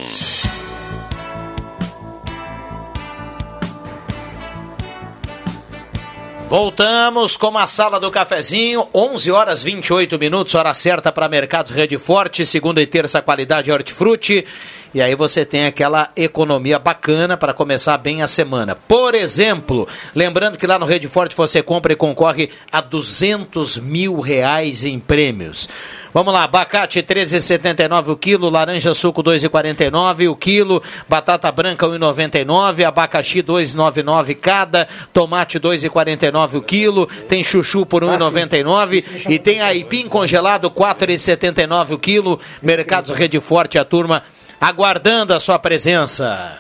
Voltamos 6.50 7.38
com 7.38 7.56
a 7.56 7.68
sala 7.68 8.00
do 8.00 8.10
cafezinho, 8.10 8.88
11 8.92 9.32
horas 9.32 9.62
28 9.62 10.18
minutos, 10.18 10.56
hora 10.56 10.74
certa 10.74 11.12
para 11.12 11.30
Mercados 11.30 11.72
Rede 11.72 12.00
Forte, 12.00 12.44
segunda 12.48 12.82
e 12.82 12.88
terça 12.88 13.22
qualidade 13.22 13.72
hortifruti. 13.72 14.48
E 14.94 15.02
aí 15.02 15.14
você 15.14 15.46
tem 15.46 15.66
aquela 15.66 16.10
economia 16.16 16.80
bacana 16.80 17.38
para 17.38 17.54
começar 17.54 17.98
bem 17.98 18.24
a 18.24 18.28
semana. 18.28 18.76
Por 18.76 19.14
exemplo, 19.14 19.88
lembrando 20.16 20.58
que 20.58 20.66
lá 20.66 20.80
no 20.80 20.86
Rede 20.86 21.08
Forte 21.08 21.36
você 21.36 21.62
compra 21.62 21.94
e 21.94 21.96
concorre 21.96 22.50
a 22.72 22.82
200 22.82 23.78
mil 23.78 24.20
reais 24.20 24.84
em 24.84 25.00
prêmios. 25.00 25.70
Vamos 26.12 26.34
lá, 26.34 26.44
abacate 26.44 27.04
13,79 27.04 28.08
o 28.08 28.18
quilo, 28.18 28.50
laranja 28.50 28.96
suco 28.96 29.24
2,49 29.24 30.32
o 30.32 30.36
quilo, 30.36 30.82
batata 31.08 31.52
branca 31.52 31.86
1,99, 31.86 32.84
abacaxi 32.84 33.44
2,99 33.44 34.36
cada, 34.36 34.88
tomate 35.14 35.60
2,49 35.60 36.56
o 36.56 36.62
quilo, 36.64 37.06
tem 37.28 37.44
chuchu 37.44 37.86
por 37.86 38.04
1,99 38.04 39.30
e 39.30 39.38
tem 39.38 39.62
aipim 39.62 40.08
congelado 40.08 40.72
4,79 40.72 41.92
o 41.92 42.00
quilo. 42.00 42.40
Mercados 42.60 43.12
Rede 43.12 43.40
Forte, 43.40 43.78
a 43.78 43.86
turma 43.86 44.24
aguardando 44.60 45.34
a 45.34 45.40
sua 45.40 45.58
presença. 45.58 46.58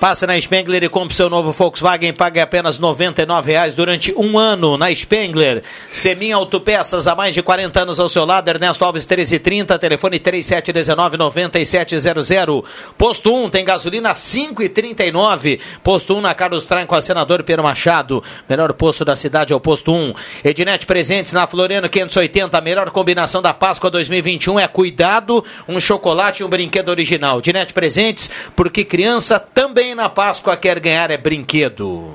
Passe 0.00 0.26
na 0.26 0.40
Spengler 0.40 0.82
e 0.82 0.88
compre 0.88 1.14
seu 1.14 1.28
novo 1.28 1.52
Volkswagen. 1.52 2.14
Pague 2.14 2.40
apenas 2.40 2.78
R$ 2.78 2.86
99,00 2.86 3.74
durante 3.74 4.14
um 4.16 4.38
ano 4.38 4.78
na 4.78 4.90
Spengler. 4.94 5.62
Semin 5.92 6.32
Autopeças, 6.32 7.06
há 7.06 7.14
mais 7.14 7.34
de 7.34 7.42
40 7.42 7.82
anos 7.82 8.00
ao 8.00 8.08
seu 8.08 8.24
lado. 8.24 8.48
Ernesto 8.48 8.82
Alves 8.82 9.04
1330, 9.04 9.78
telefone 9.78 10.18
3719-9700. 10.18 12.64
Posto 12.96 13.30
1 13.30 13.50
tem 13.50 13.62
gasolina 13.62 14.12
5,39. 14.12 15.60
Posto 15.84 16.16
1 16.16 16.22
na 16.22 16.32
Carlos 16.32 16.64
Traem 16.64 16.86
com 16.86 16.94
a 16.94 17.02
senador 17.02 17.42
Pedro 17.42 17.62
Machado. 17.62 18.24
Melhor 18.48 18.72
posto 18.72 19.04
da 19.04 19.14
cidade 19.14 19.52
é 19.52 19.56
o 19.56 19.60
Posto 19.60 19.92
1. 19.92 20.14
Ednet 20.42 20.86
Presentes 20.86 21.34
na 21.34 21.46
Floriano 21.46 21.90
580. 21.90 22.56
A 22.56 22.60
melhor 22.62 22.90
combinação 22.90 23.42
da 23.42 23.52
Páscoa 23.52 23.90
2021 23.90 24.60
é 24.60 24.66
cuidado, 24.66 25.44
um 25.68 25.78
chocolate 25.78 26.40
e 26.40 26.44
um 26.46 26.48
brinquedo 26.48 26.88
original. 26.88 27.40
Ednet 27.40 27.74
Presentes, 27.74 28.30
porque 28.56 28.82
criança 28.82 29.38
também 29.38 29.89
na 29.94 30.08
Páscoa 30.08 30.56
quer 30.56 30.80
ganhar 30.80 31.10
é 31.10 31.16
brinquedo. 31.16 32.14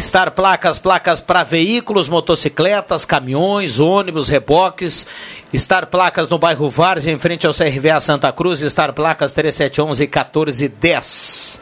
Star 0.00 0.30
Placas, 0.30 0.78
placas 0.78 1.20
para 1.20 1.44
veículos, 1.44 2.08
motocicletas, 2.08 3.04
caminhões, 3.04 3.78
ônibus, 3.78 4.28
reboques. 4.28 5.06
Star 5.54 5.86
Placas 5.88 6.28
no 6.28 6.38
bairro 6.38 6.70
Várzea, 6.70 7.12
em 7.12 7.18
frente 7.18 7.46
ao 7.46 7.52
CRVA 7.52 8.00
Santa 8.00 8.32
Cruz. 8.32 8.60
Star 8.60 8.94
Placas 8.94 9.32
3711 9.32 10.02
1410. 10.04 11.60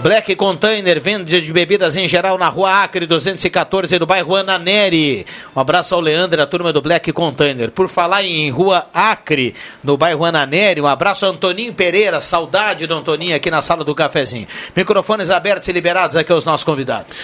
Black 0.00 0.34
Container, 0.34 1.00
venda 1.00 1.24
de 1.24 1.52
bebidas 1.52 1.96
em 1.96 2.08
geral 2.08 2.36
na 2.36 2.48
rua 2.48 2.82
Acre 2.82 3.06
214, 3.06 3.98
no 3.98 4.06
bairro 4.06 4.34
Ana 4.34 4.58
Neri. 4.58 5.24
Um 5.54 5.60
abraço 5.60 5.94
ao 5.94 6.00
Leandro 6.00 6.40
e 6.40 6.42
a 6.42 6.46
turma 6.46 6.72
do 6.72 6.82
Black 6.82 7.12
Container. 7.12 7.70
Por 7.70 7.88
falar 7.88 8.24
em 8.24 8.50
rua 8.50 8.86
Acre, 8.92 9.54
no 9.82 9.96
bairro 9.96 10.24
Ana 10.24 10.44
Neri, 10.44 10.80
um 10.80 10.86
abraço 10.86 11.26
ao 11.26 11.32
Antoninho 11.32 11.72
Pereira, 11.72 12.20
saudade 12.20 12.86
do 12.86 12.94
Antoninho 12.94 13.36
aqui 13.36 13.50
na 13.50 13.62
sala 13.62 13.84
do 13.84 13.94
cafezinho. 13.94 14.48
Microfones 14.74 15.30
abertos 15.30 15.68
e 15.68 15.72
liberados 15.72 16.16
aqui 16.16 16.32
aos 16.32 16.44
nossos 16.44 16.64
convidados. 16.64 17.16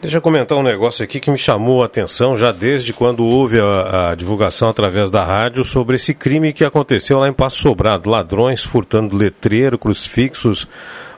Deixa 0.00 0.18
eu 0.18 0.22
comentar 0.22 0.56
um 0.56 0.62
negócio 0.62 1.02
aqui 1.02 1.18
que 1.18 1.28
me 1.28 1.36
chamou 1.36 1.82
a 1.82 1.86
atenção 1.86 2.36
já 2.36 2.52
desde 2.52 2.92
quando 2.92 3.24
houve 3.24 3.58
a, 3.60 4.10
a, 4.10 4.14
divulgação 4.14 4.68
através 4.68 5.10
da 5.10 5.24
rádio 5.24 5.64
sobre 5.64 5.96
esse 5.96 6.14
crime 6.14 6.52
que 6.52 6.64
aconteceu 6.64 7.18
lá 7.18 7.28
em 7.28 7.32
Passo 7.32 7.58
Sobrado. 7.58 8.08
Ladrões 8.08 8.62
furtando 8.62 9.16
letreiro, 9.16 9.76
crucifixos, 9.76 10.68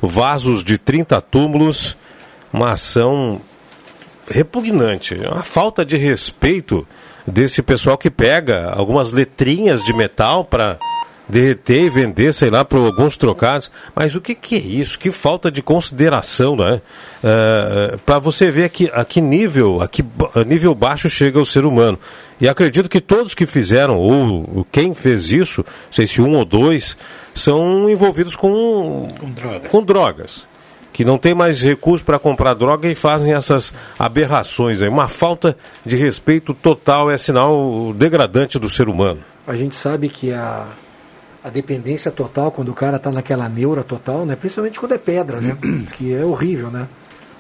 vasos 0.01 0.65
de 0.65 0.79
30 0.79 1.21
túmulos. 1.21 1.99
Uma 2.51 2.73
ação 2.73 3.43
repugnante, 4.27 5.15
uma 5.15 5.45
falta 5.45 5.85
de 5.85 5.99
respeito 5.99 6.89
desse 7.27 7.63
pessoal 7.63 7.99
que 7.99 8.11
pega 8.11 8.71
algumas 8.71 9.13
letrinhas 9.13 9.85
de 9.85 9.93
metal 9.93 10.43
para 10.43 10.79
derreter 11.31 11.85
e 11.85 11.91
vender, 11.91 12.35
sei 12.35 12.51
lá, 12.51 12.65
por 12.65 12.85
alguns 12.85 13.17
trocados. 13.17 13.71
Mas 13.95 14.15
o 14.15 14.21
que, 14.21 14.35
que 14.35 14.57
é 14.57 14.59
isso? 14.59 14.99
Que 14.99 15.11
falta 15.11 15.51
de 15.51 15.63
consideração, 15.63 16.57
né? 16.57 16.83
Uh, 17.23 17.99
Para 18.01 18.19
você 18.19 18.51
ver 18.51 18.65
aqui, 18.65 18.91
a 18.93 19.05
que 19.05 19.21
nível, 19.21 19.81
a 19.81 19.89
que 19.89 20.05
a 20.35 20.45
nível 20.45 20.75
baixo 20.75 21.09
chega 21.09 21.41
o 21.41 21.47
ser 21.47 21.65
humano. 21.65 21.99
E 22.41 22.49
acredito 22.49 22.89
que 22.89 23.01
todos 23.01 23.35
que 23.35 23.47
fizeram, 23.47 23.97
ou 23.99 24.67
quem 24.73 24.93
fez 24.95 25.31
isso, 25.31 25.63
não 25.63 25.93
sei 25.93 26.07
se 26.07 26.21
um 26.21 26.35
ou 26.37 26.45
dois, 26.45 26.97
são 27.35 27.89
envolvidos 27.89 28.35
com, 28.35 29.09
com 29.19 29.31
drogas. 29.31 29.71
Com 29.71 29.83
drogas. 29.83 30.47
que 30.93 31.05
não 31.05 31.19
tem 31.19 31.35
mais 31.35 31.63
recursos 31.63 32.03
para 32.05 32.19
comprar 32.19 32.55
droga 32.55 32.89
e 32.89 32.95
fazem 32.95 33.33
essas 33.35 33.73
aberrações 33.99 34.83
aí. 34.83 34.89
Uma 34.89 35.07
falta 35.09 35.57
de 35.85 35.97
respeito 35.97 36.53
total 36.55 37.11
é 37.11 37.17
sinal 37.17 37.93
degradante 37.95 38.59
do 38.59 38.69
ser 38.69 38.89
humano. 38.89 39.21
A 39.47 39.55
gente 39.57 39.77
sabe 39.77 40.09
que 40.09 40.33
a, 40.33 40.67
a 41.43 41.49
dependência 41.49 42.11
total, 42.11 42.51
quando 42.51 42.69
o 42.69 42.75
cara 42.75 42.97
está 42.97 43.11
naquela 43.11 43.49
neura 43.49 43.83
total, 43.83 44.27
né? 44.27 44.37
Principalmente 44.37 44.79
quando 44.79 44.93
é 44.93 44.99
pedra, 44.99 45.41
né? 45.41 45.57
que 45.97 46.15
é 46.15 46.25
horrível, 46.25 46.71
né? 46.71 46.87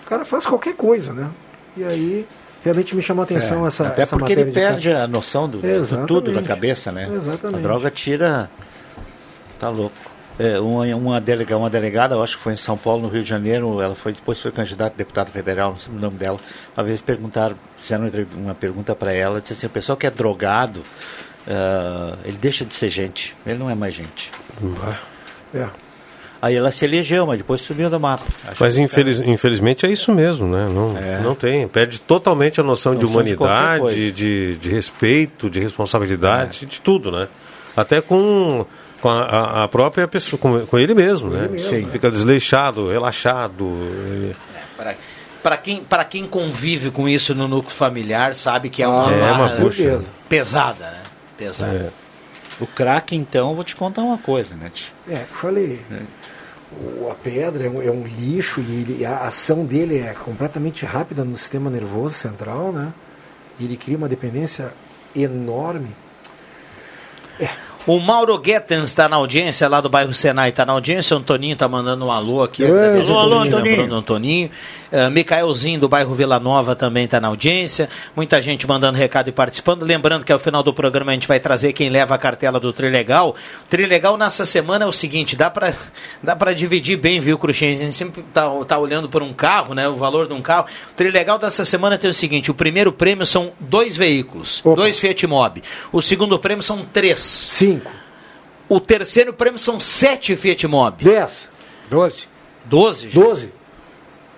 O 0.04 0.08
cara 0.08 0.24
faz 0.24 0.46
qualquer 0.46 0.74
coisa, 0.74 1.12
né? 1.12 1.28
E 1.76 1.84
aí 1.84 2.26
realmente 2.64 2.96
me 2.96 3.02
chamou 3.02 3.22
a 3.22 3.24
atenção 3.24 3.64
É, 3.64 3.68
essa 3.68 3.86
Até 3.86 4.02
essa 4.02 4.16
porque 4.16 4.32
ele 4.32 4.46
de 4.46 4.52
perde 4.52 4.92
a 4.92 5.06
noção 5.06 5.48
do, 5.48 5.58
do 5.60 6.06
tudo 6.06 6.32
da 6.32 6.42
cabeça, 6.42 6.90
né? 6.90 7.08
Exatamente. 7.12 7.58
A 7.58 7.62
droga 7.62 7.90
tira. 7.90 8.50
Tá 9.58 9.68
louco. 9.68 10.10
É, 10.38 10.58
uma, 10.58 10.86
uma, 10.96 11.20
delega, 11.20 11.54
uma 11.54 11.68
delegada, 11.68 12.14
eu 12.14 12.22
acho 12.22 12.38
que 12.38 12.42
foi 12.42 12.54
em 12.54 12.56
São 12.56 12.74
Paulo, 12.74 13.02
no 13.02 13.08
Rio 13.08 13.22
de 13.22 13.28
Janeiro, 13.28 13.82
ela 13.82 13.94
foi 13.94 14.14
depois 14.14 14.40
foi 14.40 14.50
candidata 14.50 14.94
a 14.94 14.96
deputada 14.96 15.30
federal, 15.30 15.72
não 15.72 15.76
sei 15.76 15.92
o 15.92 15.98
nome 15.98 16.16
dela. 16.16 16.40
Uma 16.74 16.82
vez 16.82 17.02
perguntaram, 17.02 17.56
fizeram 17.78 18.10
uma 18.36 18.54
pergunta 18.54 18.94
para 18.94 19.12
ela, 19.12 19.42
disse 19.42 19.52
assim, 19.52 19.66
o 19.66 19.70
pessoal 19.70 19.98
que 19.98 20.06
é 20.06 20.10
drogado, 20.10 20.82
ah, 21.50 22.16
ele 22.24 22.36
deixa 22.38 22.64
de 22.64 22.74
ser 22.74 22.88
gente, 22.88 23.34
ele 23.46 23.58
não 23.58 23.68
é 23.70 23.74
mais 23.74 23.92
gente. 23.94 24.30
É. 25.54 25.66
Aí 26.42 26.54
ela 26.56 26.70
se 26.70 26.86
elegeu, 26.86 27.26
mas 27.26 27.36
depois 27.36 27.60
sumiu 27.60 27.90
do 27.90 28.00
mapa. 28.00 28.24
Acho 28.48 28.62
Mas 28.62 28.74
que- 28.74 28.80
infeliz- 28.80 29.20
infelizmente 29.20 29.84
é 29.84 29.90
isso 29.90 30.10
mesmo, 30.14 30.46
né? 30.48 30.70
Não, 30.72 30.94
não 31.22 31.34
tem. 31.34 31.68
Perde 31.68 32.00
totalmente 32.00 32.58
a 32.58 32.62
noção, 32.64 32.94
de 32.94 33.02
Noção 33.04 33.22
de 33.22 33.34
humanidade, 33.34 33.80
coisa. 33.80 34.12
de, 34.12 34.56
de, 34.56 34.70
respeito, 34.70 35.50
de 35.50 35.60
responsabilidade, 35.60 36.64
de 36.64 36.80
tudo, 36.80 37.12
né? 37.12 37.28
Até 37.76 38.00
com, 38.00 38.64
com 39.02 39.08
a- 39.10 39.64
a, 39.64 39.68
própria 39.68 40.08
pessoa, 40.08 40.40
com, 40.40 40.64
com 40.64 40.78
ele 40.78 40.94
mesmo, 40.94 41.28
né? 41.28 41.40
ele 41.40 41.48
mesmo, 41.50 41.68
Sim. 41.68 41.82
né? 41.82 41.88
Fica 41.92 42.10
desleixado, 42.10 42.88
relaxado. 42.88 43.64
e- 43.66 44.34
Para 45.42 45.56
quem, 45.58 45.82
pra 45.84 46.04
quem 46.06 46.26
convive 46.26 46.90
com 46.90 47.06
isso 47.06 47.34
no 47.34 47.46
núcleo 47.48 47.74
familiar, 47.74 48.34
sabe 48.34 48.70
que 48.70 48.82
é 48.82 48.88
uma, 48.88 49.08
Ah, 49.10 49.12
é 49.14 49.32
uma 49.32 49.50
pesada, 50.26 50.84
né? 50.86 51.02
Pesada. 51.40 51.74
É. 52.60 52.62
O 52.62 52.66
crack, 52.66 53.16
então, 53.16 53.48
eu 53.50 53.54
vou 53.54 53.64
te 53.64 53.74
contar 53.74 54.02
uma 54.02 54.18
coisa, 54.18 54.54
né? 54.54 54.70
tio? 54.72 54.92
É, 55.08 55.14
eu 55.22 55.26
falei. 55.26 55.80
O, 56.70 57.10
a 57.10 57.14
pedra 57.14 57.66
é 57.66 57.70
um, 57.70 57.82
é 57.82 57.90
um 57.90 58.06
lixo 58.06 58.60
e 58.60 58.82
ele- 58.82 59.04
a 59.06 59.26
ação 59.26 59.64
dele 59.64 59.98
é 59.98 60.12
completamente 60.14 60.84
rápida 60.84 61.24
no 61.24 61.36
sistema 61.36 61.70
nervoso 61.70 62.14
central, 62.14 62.70
né? 62.72 62.92
E 63.58 63.64
ele 63.64 63.76
cria 63.76 63.96
uma 63.96 64.08
dependência 64.08 64.72
enorme. 65.16 65.88
O 67.90 67.98
Mauro 67.98 68.38
Guettens 68.38 68.84
está 68.84 69.08
na 69.08 69.16
audiência 69.16 69.68
lá 69.68 69.80
do 69.80 69.88
bairro 69.88 70.14
Senai, 70.14 70.50
está 70.50 70.64
na 70.64 70.72
audiência. 70.72 71.16
O 71.16 71.18
Antoninho 71.18 71.54
está 71.54 71.66
mandando 71.66 72.06
um 72.06 72.12
alô 72.12 72.40
aqui. 72.40 72.62
Ei, 72.62 72.70
alô, 72.70 73.18
alô, 73.18 73.38
Antoninho. 73.40 73.92
Antoninho. 73.92 74.50
Uh, 74.92 75.10
Micaelzinho 75.10 75.80
do 75.80 75.88
bairro 75.88 76.14
Vila 76.14 76.38
Nova 76.38 76.76
também 76.76 77.04
está 77.04 77.20
na 77.20 77.26
audiência. 77.26 77.88
Muita 78.14 78.40
gente 78.40 78.64
mandando 78.64 78.96
recado 78.96 79.28
e 79.28 79.32
participando. 79.32 79.82
Lembrando 79.82 80.24
que 80.24 80.30
ao 80.30 80.38
final 80.38 80.62
do 80.62 80.72
programa 80.72 81.10
a 81.10 81.14
gente 81.14 81.26
vai 81.26 81.40
trazer 81.40 81.72
quem 81.72 81.88
leva 81.88 82.14
a 82.14 82.18
cartela 82.18 82.60
do 82.60 82.72
Trilegal. 82.72 83.30
O 83.64 83.68
Trilegal 83.68 84.16
nessa 84.16 84.46
semana 84.46 84.84
é 84.84 84.88
o 84.88 84.92
seguinte: 84.92 85.34
dá 85.34 85.50
para 85.50 85.74
dá 86.22 86.36
pra 86.36 86.52
dividir 86.52 86.96
bem, 86.96 87.18
viu, 87.18 87.38
Cruxem? 87.38 87.74
A 87.74 87.78
gente 87.78 87.94
sempre 87.94 88.22
tá, 88.32 88.48
tá 88.68 88.78
olhando 88.78 89.08
por 89.08 89.20
um 89.20 89.32
carro, 89.32 89.74
né? 89.74 89.88
O 89.88 89.96
valor 89.96 90.28
de 90.28 90.32
um 90.32 90.40
carro. 90.40 90.66
O 90.92 90.94
Trilegal 90.94 91.40
dessa 91.40 91.64
semana 91.64 91.98
tem 91.98 92.08
o 92.08 92.14
seguinte: 92.14 92.52
o 92.52 92.54
primeiro 92.54 92.92
prêmio 92.92 93.26
são 93.26 93.50
dois 93.58 93.96
veículos, 93.96 94.62
dois 94.76 94.96
Fiat 94.96 95.26
Mobi. 95.26 95.60
O 95.92 96.00
segundo 96.00 96.38
prêmio 96.38 96.62
são 96.62 96.84
três. 96.84 97.48
Cinco. 97.50 97.79
O 98.70 98.78
terceiro 98.78 99.32
prêmio 99.32 99.58
são 99.58 99.80
sete 99.80 100.36
Fiat 100.36 100.64
Mobi. 100.68 101.02
Dez. 101.02 101.48
Doze. 101.90 102.28
Doze? 102.64 103.08
Doze. 103.08 103.52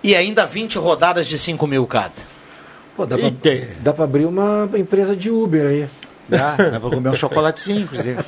E 0.03 0.15
ainda 0.15 0.43
20 0.43 0.79
rodadas 0.79 1.27
de 1.27 1.37
5 1.37 1.67
mil 1.67 1.85
cada. 1.85 2.11
Pô, 2.97 3.05
dá, 3.05 3.15
pra, 3.15 3.31
dá 3.79 3.93
pra 3.93 4.03
abrir 4.05 4.25
uma 4.25 4.67
empresa 4.75 5.15
de 5.15 5.29
Uber 5.29 5.67
aí. 5.67 5.87
Dá, 6.27 6.55
dá 6.55 6.79
pra 6.79 6.89
comer 6.89 7.09
um 7.09 7.15
chocolatezinho, 7.15 7.81
inclusive. 7.81 8.19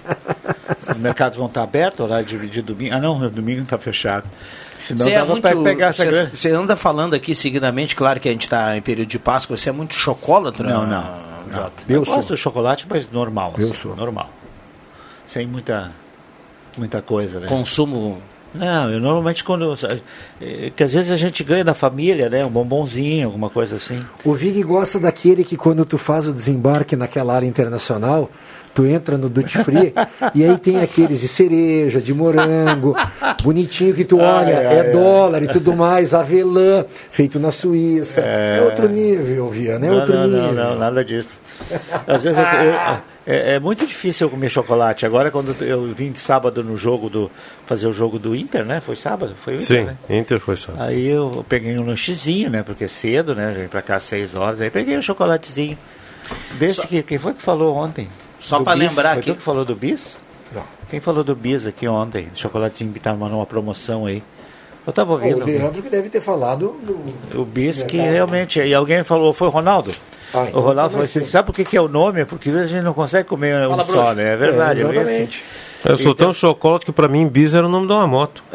Os 0.88 0.98
mercados 0.98 1.40
vão 1.40 1.48
estar 1.48 1.64
abertos, 1.64 2.00
horário 2.02 2.26
de, 2.26 2.50
de 2.50 2.62
domingo. 2.62 2.94
Ah, 2.94 3.00
não, 3.00 3.28
domingo 3.28 3.64
está 3.64 3.80
fechado. 3.80 4.26
Senão 4.84 5.04
Você 5.04 5.12
é 5.12 5.16
dava 5.16 5.32
muito. 5.32 5.42
pra 5.42 5.56
pegar 5.56 5.88
essa 5.88 6.04
Você 6.04 6.12
grana. 6.12 6.32
você 6.36 6.50
anda 6.52 6.76
falando 6.76 7.16
aqui 7.16 7.34
seguidamente, 7.34 7.96
claro 7.96 8.20
que 8.20 8.30
a 8.30 8.32
gente 8.32 8.44
está 8.44 8.78
em 8.78 8.82
período 8.82 9.10
de 9.10 9.18
Páscoa, 9.18 9.58
você 9.58 9.70
é 9.70 9.72
muito 9.72 9.96
chocolatra? 9.96 10.70
Não, 10.70 10.86
não. 10.86 11.26
Jota? 11.52 11.84
Eu, 11.90 12.06
gosto 12.06 12.30
do 12.30 12.38
chocolate, 12.38 12.86
mas 12.88 13.10
normal. 13.10 13.56
Eu 13.58 13.70
assim, 13.70 13.74
sou. 13.74 13.96
Normal. 13.96 14.30
Sem 15.28 15.46
muita, 15.48 15.92
muita 16.78 17.02
coisa, 17.02 17.40
né? 17.40 17.48
Consumo. 17.48 18.22
Não, 18.54 18.90
eu 18.90 19.00
normalmente 19.02 19.44
quando. 19.44 19.76
eh, 20.40 20.72
Que 20.74 20.84
às 20.84 20.94
vezes 20.94 21.12
a 21.12 21.18
gente 21.18 21.44
ganha 21.44 21.64
da 21.64 21.74
família, 21.74 22.30
né? 22.30 22.46
Um 22.46 22.50
bombonzinho, 22.50 23.26
alguma 23.28 23.50
coisa 23.50 23.76
assim. 23.76 24.02
O 24.24 24.34
Vig 24.34 24.64
gosta 24.64 24.98
daquele 25.00 25.44
que 25.44 25.58
quando 25.58 25.84
tu 25.84 25.98
faz 25.98 26.26
o 26.28 26.34
desembarque 26.34 26.96
naquela 26.96 27.34
área 27.36 27.46
internacional, 27.48 28.30
tu 28.76 28.86
entra 28.86 29.18
no 29.18 29.30
duty 29.30 29.58
free 29.64 29.94
e 30.36 30.44
aí 30.46 30.58
tem 30.60 30.82
aqueles 30.84 31.20
de 31.22 31.28
cereja, 31.28 32.00
de 32.02 32.14
morango, 32.14 32.96
bonitinho 33.42 33.96
que 33.96 34.04
tu 34.06 34.20
olha, 34.20 34.58
Ai, 34.58 34.66
ai, 34.68 34.76
é 34.78 34.80
ai. 34.82 34.92
dólar 34.92 35.42
e 35.42 35.48
tudo 35.48 35.74
mais, 35.74 36.14
avelã, 36.14 36.86
feito 37.10 37.40
na 37.40 37.52
Suíça. 37.52 38.22
É, 38.22 38.58
É. 38.60 38.62
outro 38.62 38.88
nível, 38.90 39.50
Viana, 39.50 39.86
é 39.86 39.90
não, 39.90 39.96
outro 39.96 40.14
não, 40.14 40.28
nível. 40.28 40.54
não, 40.54 40.70
não, 40.72 40.76
nada 40.80 41.04
disso. 41.04 41.40
Às 42.06 42.24
vezes 42.24 42.38
eu- 42.38 42.44
eu- 42.44 42.98
é, 43.28 43.56
é 43.56 43.60
muito 43.60 43.88
difícil 43.88 44.28
eu 44.28 44.32
comer 44.32 44.50
chocolate. 44.50 45.06
Agora, 45.06 45.32
quando 45.32 45.56
eu 45.64 45.94
vim 45.96 46.12
de 46.12 46.20
sábado 46.20 46.64
no 46.64 46.76
jogo 46.78 47.10
do. 47.10 47.32
fazer 47.66 47.88
o 47.88 47.94
jogo 47.94 48.20
do 48.20 48.36
Inter, 48.36 48.64
né? 48.66 48.82
Foi 48.86 48.96
sábado? 48.96 49.36
Foi 49.44 49.54
o 49.54 49.56
Inter, 49.56 49.66
Sim, 49.66 49.86
né? 49.86 49.96
Inter 50.10 50.40
foi 50.40 50.56
só. 50.58 50.74
Aí 50.78 51.08
eu 51.08 51.44
peguei 51.50 51.76
um 51.80 51.86
lanchezinho, 51.88 52.50
né? 52.52 52.62
Porque 52.62 52.84
é 52.84 52.88
cedo, 52.88 53.34
né? 53.34 53.54
Já 53.54 53.62
vim 53.62 53.68
pra 53.68 53.82
cá 53.82 53.96
às 53.96 54.04
seis 54.04 54.36
horas. 54.36 54.60
Aí 54.62 54.70
peguei 54.70 54.96
um 54.98 55.02
chocolatezinho. 55.02 55.78
Desse 56.60 56.86
que. 56.88 57.02
Quem 57.02 57.18
foi 57.18 57.34
que 57.34 57.42
falou 57.42 57.76
ontem? 57.76 58.08
Só 58.48 58.60
bis? 58.60 58.74
lembrar 58.76 59.14
foi 59.16 59.24
que- 59.24 59.32
tu 59.32 59.38
que 59.38 59.44
falou 59.44 59.66
do 59.66 59.76
bis? 59.76 60.20
Não. 60.54 60.64
Quem 60.90 61.00
falou 61.00 61.24
do 61.24 61.36
bis 61.36 61.66
aqui 61.68 61.88
ontem? 61.88 62.28
Chocolatezinho 62.34 62.92
que 62.92 62.98
estava 63.00 63.28
numa 63.28 63.46
promoção 63.46 64.06
aí. 64.06 64.22
Eu 64.86 64.94
tava 64.94 65.14
Ó, 65.14 65.16
ouvindo. 65.16 65.42
o 65.42 65.46
Leandro 65.46 65.82
que 65.82 65.90
deve 65.90 66.10
ter 66.10 66.22
falado 66.22 66.76
do. 66.84 67.40
O 67.42 67.44
bis 67.46 67.82
que 67.84 67.98
realmente. 67.98 68.60
E 68.62 68.74
alguém 68.74 69.04
falou, 69.04 69.34
foi 69.34 69.48
o 69.48 69.52
Ronaldo? 69.52 69.92
Ah, 70.34 70.46
então 70.48 70.60
o 70.60 70.64
Ronaldo 70.64 70.92
falou 70.92 71.06
assim: 71.06 71.24
sabe 71.26 71.48
por 71.48 71.56
que, 71.56 71.66
que 71.66 71.76
é 71.76 71.82
o 71.82 71.88
nome? 71.88 72.22
É 72.22 72.26
Porque 72.26 72.50
a 72.52 72.68
gente 72.68 72.84
não 72.84 72.94
consegue 72.94 73.28
comer 73.28 73.66
um 73.68 73.72
Fala, 73.72 73.84
só, 73.84 73.92
bruxo. 73.94 74.14
né? 74.16 74.34
É 74.34 74.38
verdade. 74.38 74.82
É, 74.82 74.84
é 74.84 74.88
bem 74.88 74.98
assim. 75.00 75.10
exatamente. 75.12 75.44
Eu 75.84 75.98
sou 75.98 76.12
Então- 76.14 76.28
tão 76.28 76.34
chocolate 76.34 76.86
que 76.86 76.92
pra 76.92 77.08
mim 77.08 77.28
bis 77.28 77.54
era 77.56 77.66
o 77.66 77.70
nome 77.70 77.88
de 77.88 77.94
uma 77.94 78.06
moto. 78.08 78.44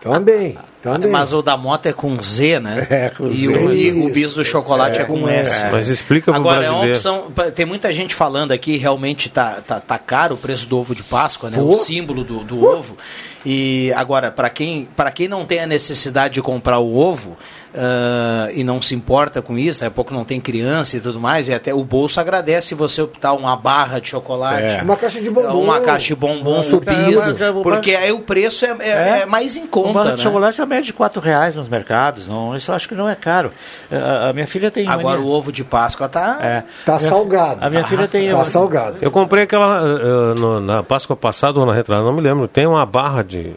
Também, 0.00 0.56
também. 0.82 1.10
Mas 1.10 1.32
o 1.32 1.42
da 1.42 1.56
moto 1.56 1.86
é 1.86 1.92
com 1.92 2.20
Z, 2.22 2.60
né? 2.60 2.86
É, 2.90 3.10
com 3.10 3.26
e, 3.28 3.46
Z. 3.46 3.48
O, 3.48 3.72
e 3.72 3.92
o 3.92 4.12
bis 4.12 4.32
do 4.32 4.44
chocolate 4.44 4.98
é, 4.98 5.02
É, 5.02 5.04
com 5.04 5.28
é. 5.28 5.40
S. 5.40 5.70
Mas 5.70 5.88
explica 5.88 6.32
pro 6.32 6.40
Agora, 6.40 6.64
é 6.64 6.70
uma 6.70 6.84
brasileiro. 6.84 6.96
opção. 6.96 7.50
Tem 7.52 7.66
muita 7.66 7.92
gente 7.92 8.14
falando 8.14 8.52
aqui, 8.52 8.76
realmente 8.76 9.28
tá, 9.28 9.60
tá, 9.66 9.80
tá 9.80 9.98
caro 9.98 10.34
o 10.34 10.38
preço 10.38 10.66
do 10.66 10.78
ovo 10.78 10.94
de 10.94 11.02
Páscoa, 11.02 11.50
né? 11.50 11.58
Pô. 11.58 11.74
O 11.74 11.78
símbolo 11.78 12.24
do, 12.24 12.40
do 12.40 12.64
ovo. 12.64 12.96
E 13.44 13.92
agora, 13.94 14.30
para 14.30 14.50
quem, 14.50 14.88
pra 14.96 15.10
quem 15.10 15.28
não 15.28 15.44
tem 15.44 15.60
a 15.60 15.66
necessidade 15.66 16.34
de 16.34 16.42
comprar 16.42 16.78
o 16.78 16.96
ovo 16.96 17.36
ah, 17.78 18.48
e 18.52 18.64
não 18.64 18.82
se 18.82 18.94
importa 18.94 19.40
com 19.40 19.56
isso, 19.56 19.80
daqui 19.80 19.92
a 19.92 19.94
pouco 19.94 20.12
não 20.12 20.24
tem 20.24 20.40
criança 20.40 20.96
e 20.96 21.00
tudo 21.00 21.20
mais, 21.20 21.46
e 21.48 21.54
até 21.54 21.72
o 21.72 21.84
bolso 21.84 22.18
agradece 22.20 22.74
você 22.74 23.00
optar 23.00 23.32
uma 23.34 23.54
barra 23.56 24.00
de 24.00 24.08
chocolate. 24.08 24.62
É. 24.62 24.82
Uma 24.82 24.96
caixa 24.96 25.20
de 25.20 25.30
bombom. 25.30 25.62
Uma 25.62 25.80
caixa 25.80 26.08
de 26.08 26.14
bombom, 26.16 26.50
Uma 26.50 26.60
um 26.60 26.80
bis, 26.80 27.34
porque 27.62 27.94
aí 27.94 28.10
o 28.12 28.20
preço 28.20 28.64
é, 28.64 28.76
é- 28.80 29.20
é 29.22 29.26
mais 29.26 29.56
em 29.56 29.62
Um 29.62 29.66
conta, 29.68 29.92
barra 29.92 30.10
né? 30.10 30.16
de 30.16 30.22
chocolate 30.22 30.60
é 30.60 30.66
média 30.66 30.84
de 30.84 30.92
4 30.92 31.20
reais 31.20 31.54
nos 31.54 31.68
mercados. 31.68 32.26
Não, 32.26 32.56
isso 32.56 32.70
eu 32.70 32.74
acho 32.74 32.88
que 32.88 32.94
não 32.94 33.08
é 33.08 33.14
caro. 33.14 33.52
A, 33.90 34.30
a 34.30 34.32
minha 34.32 34.46
filha 34.46 34.70
tem. 34.70 34.86
Agora 34.88 35.16
mania- 35.18 35.24
o 35.24 35.30
ovo 35.30 35.52
de 35.52 35.62
Páscoa 35.64 36.08
tá... 36.08 36.38
É. 36.42 36.62
Tá 36.84 36.96
Minha- 36.96 37.08
salgado. 37.08 37.58
A 37.64 37.70
minha 37.70 37.84
filha 37.84 38.08
tem. 38.08 38.30
Tá 38.30 38.44
salgado. 38.44 38.96
Eu 39.00 39.10
comprei 39.10 39.44
aquela 39.44 39.80
eh, 39.82 40.38
no- 40.38 40.60
na 40.60 40.82
Páscoa 40.82 41.14
passada 41.16 41.58
ou 41.60 41.66
na 41.66 41.72
retrasada, 41.74 42.06
não 42.06 42.14
me 42.14 42.20
lembro. 42.22 42.48
Tem 42.48 42.66
uma 42.66 42.84
barra 42.86 43.22
de, 43.22 43.52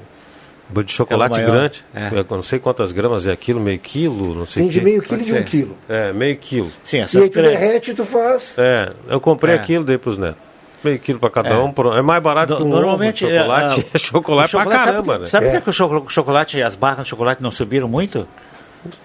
de 0.83 0.91
chocolate 0.93 1.35
maior. 1.39 1.51
grande. 1.51 1.83
É. 1.93 2.09
Eu 2.17 2.25
não 2.29 2.43
sei 2.43 2.59
quantas 2.59 2.91
gramas 2.91 3.27
é 3.27 3.31
aquilo, 3.31 3.59
meio 3.59 3.79
quilo, 3.79 4.33
não 4.33 4.45
sei 4.45 4.61
Tem 4.63 4.69
o 4.69 4.71
de 4.73 4.81
meio 4.81 5.01
quilo 5.01 5.21
e 5.21 5.23
de 5.23 5.33
um 5.35 5.43
quilo. 5.43 5.77
É, 5.89 6.13
meio 6.13 6.37
quilo. 6.37 6.71
Sim, 6.83 6.97
E 6.97 6.99
essas 7.01 7.21
aí 7.21 7.29
tu 7.29 7.33
grandes. 7.33 7.59
derrete 7.59 7.91
e 7.91 7.93
tu 7.93 8.05
faz. 8.05 8.53
É, 8.57 8.91
eu 9.07 9.19
comprei 9.19 9.55
É. 9.55 9.57
aquilo, 9.57 9.83
dei 9.83 9.97
pros 9.97 10.17
netos. 10.17 10.41
Meio 10.83 10.97
quilo 10.99 11.19
pra 11.19 11.29
cada 11.29 11.49
É. 11.49 11.57
um. 11.57 11.71
É 11.95 12.01
mais 12.01 12.23
barato 12.23 12.55
que 12.57 12.63
um 12.63 12.67
normalmente 12.67 13.23
ovo 13.23 13.31
de 13.33 13.39
chocolate. 13.39 13.79
é, 13.81 13.85
É, 13.93 13.97
chocolate, 13.99 14.49
chocolate, 14.51 14.51
pra 14.51 14.71
sabe 14.77 14.85
caramba, 14.85 15.13
por- 15.13 15.19
né? 15.19 15.25
Sabe 15.27 15.45
por 15.45 15.51
É. 15.55 15.57
que 15.57 15.63
que 15.63 15.69
o 15.69 15.73
cho- 15.73 16.05
chocolate 16.09 16.57
e 16.57 16.63
as 16.63 16.75
barras 16.75 17.03
de 17.03 17.09
chocolate 17.09 17.43
não 17.43 17.51
subiram 17.51 17.87
muito? 17.87 18.27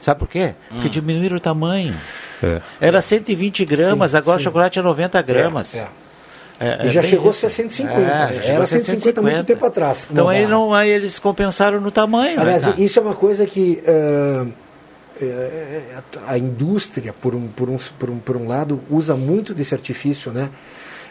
Sabe 0.01 0.21
por 0.21 0.29
quê? 0.29 0.55
Hum. 0.71 0.75
Porque 0.77 0.89
diminuíram 0.89 1.37
o 1.37 1.41
tamanho. 1.41 1.95
É. 2.43 2.63
Era 2.81 3.03
120 3.03 3.65
gramas, 3.67 4.13
Sim, 4.13 4.17
agora 4.17 4.39
sim. 4.39 4.43
o 4.43 4.45
chocolate 4.45 4.79
é 4.79 4.83
90 4.83 5.21
gramas. 5.21 5.75
É. 5.75 5.87
É, 6.59 6.87
E 6.87 6.89
é 6.89 6.91
já 6.91 7.01
bem 7.03 7.11
chegou 7.11 7.29
a 7.29 7.31
isso. 7.31 7.41
ser 7.41 7.51
150. 7.51 7.93
É, 7.93 8.05
né? 8.05 8.19
já 8.35 8.41
chegou 8.41 8.55
Era 8.55 8.65
a 8.65 8.67
ser 8.67 8.81
150 8.81 9.23
muito 9.23 9.45
tempo 9.45 9.67
atrás. 9.67 10.07
Então 10.11 10.29
aí, 10.29 10.47
não, 10.47 10.73
aí 10.73 10.91
eles 10.91 11.19
compensaram 11.19 11.81
no 11.81 11.91
tamanho. 11.91 12.41
Aliás, 12.41 12.63
né, 12.63 12.71
cara? 12.71 12.83
isso 12.83 12.99
é 12.99 13.03
uma 13.03 13.15
coisa 13.15 13.45
que 13.47 13.83
é, 13.87 14.47
a 16.27 16.37
indústria, 16.39 17.13
por 17.13 17.35
um, 17.35 17.47
por, 17.49 17.69
um, 17.69 17.79
por, 17.99 18.11
um, 18.11 18.19
por 18.19 18.37
um 18.37 18.47
lado, 18.47 18.81
usa 18.91 19.15
muito 19.15 19.55
desse 19.55 19.75
artifício, 19.75 20.31
né? 20.33 20.51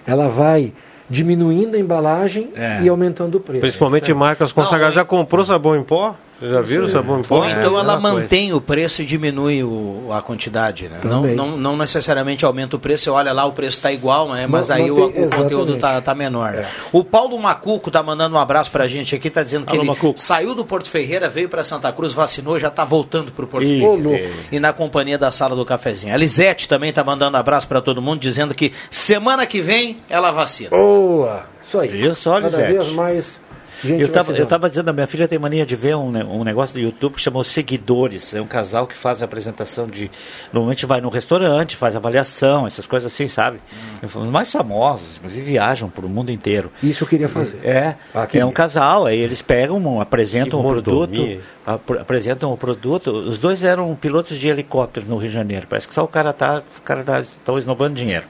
Ela 0.06 0.28
vai 0.28 0.74
diminuindo 1.10 1.76
a 1.76 1.80
embalagem 1.80 2.52
É. 2.56 2.82
e 2.82 2.90
aumentando 2.90 3.36
o 3.36 3.40
preço. 3.40 3.62
Principalmente 3.62 4.14
marcas 4.14 4.52
consagradas. 4.52 4.96
Não, 4.96 5.04
Já 5.04 5.06
comprou 5.08 5.46
sabão 5.46 5.76
em 5.76 5.84
pó? 5.84 6.16
Já 6.42 6.60
viram 6.62 6.84
o 6.86 6.88
sabão 6.88 7.20
em 7.20 7.24
pó? 7.24 7.38
Ou 7.38 7.46
então 7.50 7.78
É, 7.78 7.80
ela 7.80 7.94
mesma 7.94 8.02
coisa. 8.02 8.22
mantém 8.24 8.54
o 8.54 8.60
preço 8.60 9.02
e 9.02 9.06
diminui 9.06 9.64
o, 9.64 10.10
a 10.12 10.22
quantidade, 10.22 10.90
né? 10.90 11.00
Não, 11.04 11.22
não, 11.24 11.58
não 11.58 11.78
necessariamente 11.78 12.44
aumenta 12.44 12.76
o 12.76 12.80
preço, 12.80 13.06
você 13.06 13.10
olha 13.10 13.32
lá, 13.32 13.46
o 13.46 13.54
preço 13.54 13.78
está 13.78 13.92
igual, 13.92 14.34
né? 14.34 14.46
mas 14.46 14.68
Não- 14.68 14.76
aí 14.76 14.88
não 14.88 14.96
o, 14.96 15.12
tem- 15.12 15.24
o 15.26 15.30
conteúdo 15.30 15.76
exatamente. 15.78 16.04
tá, 16.04 16.14
menor. 16.14 16.66
O 16.92 17.04
Paulo 17.06 17.40
Macuco 17.40 17.90
tá 17.90 18.04
mandando 18.04 18.36
um 18.36 18.40
abraço 18.40 18.70
pra 18.70 18.86
gente 18.88 19.16
aqui, 19.16 19.30
tá 19.30 19.44
dizendo 19.44 19.66
que 19.66 19.72
Alô, 19.72 19.82
ele 19.82 19.88
Macuco. 19.90 20.20
saiu 20.20 20.54
do 20.54 20.66
Porto 20.66 20.90
Ferreira, 20.90 21.30
veio 21.30 21.48
pra 21.48 21.64
Santa 21.64 21.92
Cruz, 21.94 22.12
vacinou, 22.12 22.60
já 22.60 22.70
tá 22.70 22.84
voltando 22.84 23.32
pro 23.32 23.48
Porto 23.48 23.66
Ih, 23.66 23.80
Ferreira. 23.80 24.32
E 24.52 24.60
na 24.60 24.74
companhia 24.74 25.18
da 25.18 25.32
sala 25.32 25.56
do 25.56 25.64
cafezinho. 25.66 26.14
A 26.14 26.18
Lisete 26.18 26.68
também 26.68 26.92
tá 26.92 27.04
mandando 27.04 27.38
abraço 27.38 27.68
pra 27.68 27.82
todo 27.82 28.02
mundo, 28.02 28.20
dizendo 28.20 28.54
que 28.54 28.74
semana 28.92 29.46
que 29.46 29.62
vem 29.62 29.98
ela 30.10 30.32
vacina. 30.32 30.70
Boa! 30.72 31.44
Isso 31.66 31.80
aí. 31.80 32.06
Isso, 32.08 32.30
olha, 32.30 32.50
Cada 32.50 32.64
vez 32.68 32.90
mais 32.90 33.40
gente 33.84 34.02
Eu 34.02 34.08
tava, 34.10 34.18
vacinando. 34.26 34.44
eu 34.44 34.48
tava 34.48 34.70
dizendo, 34.70 34.90
a 34.90 34.94
minha 34.94 35.08
filha 35.08 35.28
tem 35.28 35.38
mania 35.40 35.66
de 35.66 35.76
ver 35.76 35.96
um, 35.96 36.08
um 36.40 36.44
negócio 36.44 36.74
do 36.74 36.80
YouTube 36.80 37.16
que 37.16 37.22
chamou 37.22 37.44
Seguidores. 37.44 38.34
É 38.34 38.42
um 38.42 38.48
casal 38.48 38.88
que 38.88 38.96
faz 38.96 39.22
a 39.22 39.26
apresentação 39.26 39.88
de. 39.88 40.10
Normalmente 40.54 40.86
vai 40.86 41.02
no 41.02 41.10
restaurante, 41.10 41.76
faz 41.76 41.96
avaliação, 41.96 42.66
essas 42.68 42.86
coisas 42.88 43.12
assim, 43.12 43.28
sabe? 43.28 43.60
Os 44.04 44.14
mais 44.30 44.52
famosos, 44.52 45.18
inclusive 45.18 45.42
viajam 45.42 45.90
para 45.90 46.06
o 46.06 46.10
mundo 46.10 46.32
inteiro. 46.32 46.72
Isso 46.82 47.04
eu 47.04 47.08
queria 47.08 47.28
fazer. 47.30 47.60
É, 47.64 47.96
Ah, 48.14 48.28
é 48.34 48.46
um 48.46 48.52
casal, 48.52 49.06
aí 49.06 49.20
eles 49.20 49.42
pegam, 49.42 49.78
um- 49.78 50.00
apresentam 50.02 50.60
o 50.60 50.64
produto, 50.68 51.16
mordomia. 51.16 51.42
apr- 51.66 51.98
apresentam 52.00 52.52
o 52.52 52.58
produto. 52.58 53.12
Os 53.12 53.40
dois 53.40 53.64
eram 53.64 53.94
pilotos 53.96 54.38
de 54.38 54.48
helicóptero 54.48 55.06
no 55.08 55.18
Rio 55.18 55.30
de 55.30 55.34
Janeiro. 55.36 55.66
Parece 55.70 55.88
que 55.88 55.94
só 55.94 56.04
o 56.04 56.08
cara 56.08 56.32
tá, 56.34 56.62
o 56.78 56.82
cara 56.82 57.04
tá, 57.04 57.24
tão 57.44 57.58
esnobando 57.58 57.96
dinheiro. 57.96 58.26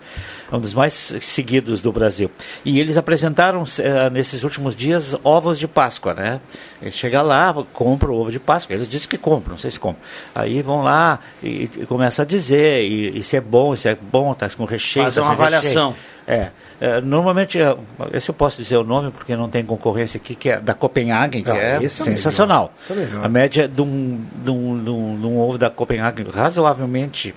É 0.51 0.55
um 0.55 0.59
dos 0.59 0.73
mais 0.75 0.93
seguidos 1.21 1.81
do 1.81 1.91
Brasil. 1.91 2.29
E 2.63 2.79
eles 2.79 2.97
apresentaram 2.97 3.63
eh, 3.79 4.09
nesses 4.11 4.43
últimos 4.43 4.75
dias 4.75 5.15
ovos 5.35 5.59
de 5.59 5.67
Páscoa, 5.67 6.13
né? 6.13 6.39
Eles 6.81 6.93
chegam 6.93 7.23
lá, 7.23 7.53
compram 7.73 8.13
o 8.13 8.19
ovo 8.21 8.31
de 8.31 8.39
Páscoa. 8.39 8.73
Eles 8.75 8.87
dizem 8.87 9.07
que 9.07 9.17
compram, 9.17 9.51
não 9.51 9.57
sei 9.57 9.71
se 9.71 9.79
compram. 9.79 10.01
Aí 10.33 10.61
vão 10.61 10.81
lá 10.81 11.19
e, 11.43 11.63
e 11.77 11.85
começam 11.85 12.23
a 12.23 12.25
dizer 12.25 12.81
e, 12.83 13.23
se 13.23 13.35
é 13.37 13.41
bom, 13.41 13.75
se 13.75 13.87
é 13.89 13.95
bom, 13.95 14.33
tá 14.33 14.49
com 14.49 14.65
recheio. 14.65 15.05
Fazer 15.05 15.19
tá 15.21 15.25
uma 15.27 15.35
recheio. 15.35 15.47
avaliação. 15.55 15.95
É. 16.27 16.49
É, 16.81 16.99
normalmente, 16.99 17.59
é, 17.61 17.75
esse 18.13 18.29
eu 18.29 18.35
posso 18.35 18.61
dizer 18.61 18.75
o 18.77 18.83
nome 18.83 19.09
porque 19.11 19.33
não 19.35 19.49
tem 19.49 19.63
concorrência 19.63 20.17
aqui, 20.17 20.35
que 20.35 20.49
é 20.49 20.59
da 20.59 20.73
Copenhagen, 20.73 21.41
que 21.43 21.49
Ah, 21.51 21.55
é 21.55 21.83
é 21.85 21.89
sensacional. 21.89 22.73
é. 22.89 23.25
A 23.25 23.29
média 23.29 23.65
de 23.67 23.81
um, 23.81 24.19
de, 24.43 24.51
um, 24.51 24.83
de, 24.83 24.89
um, 24.89 25.19
de 25.21 25.25
um 25.25 25.39
ovo 25.39 25.57
da 25.57 25.69
Copenhagen, 25.69 26.25
razoavelmente, 26.33 27.33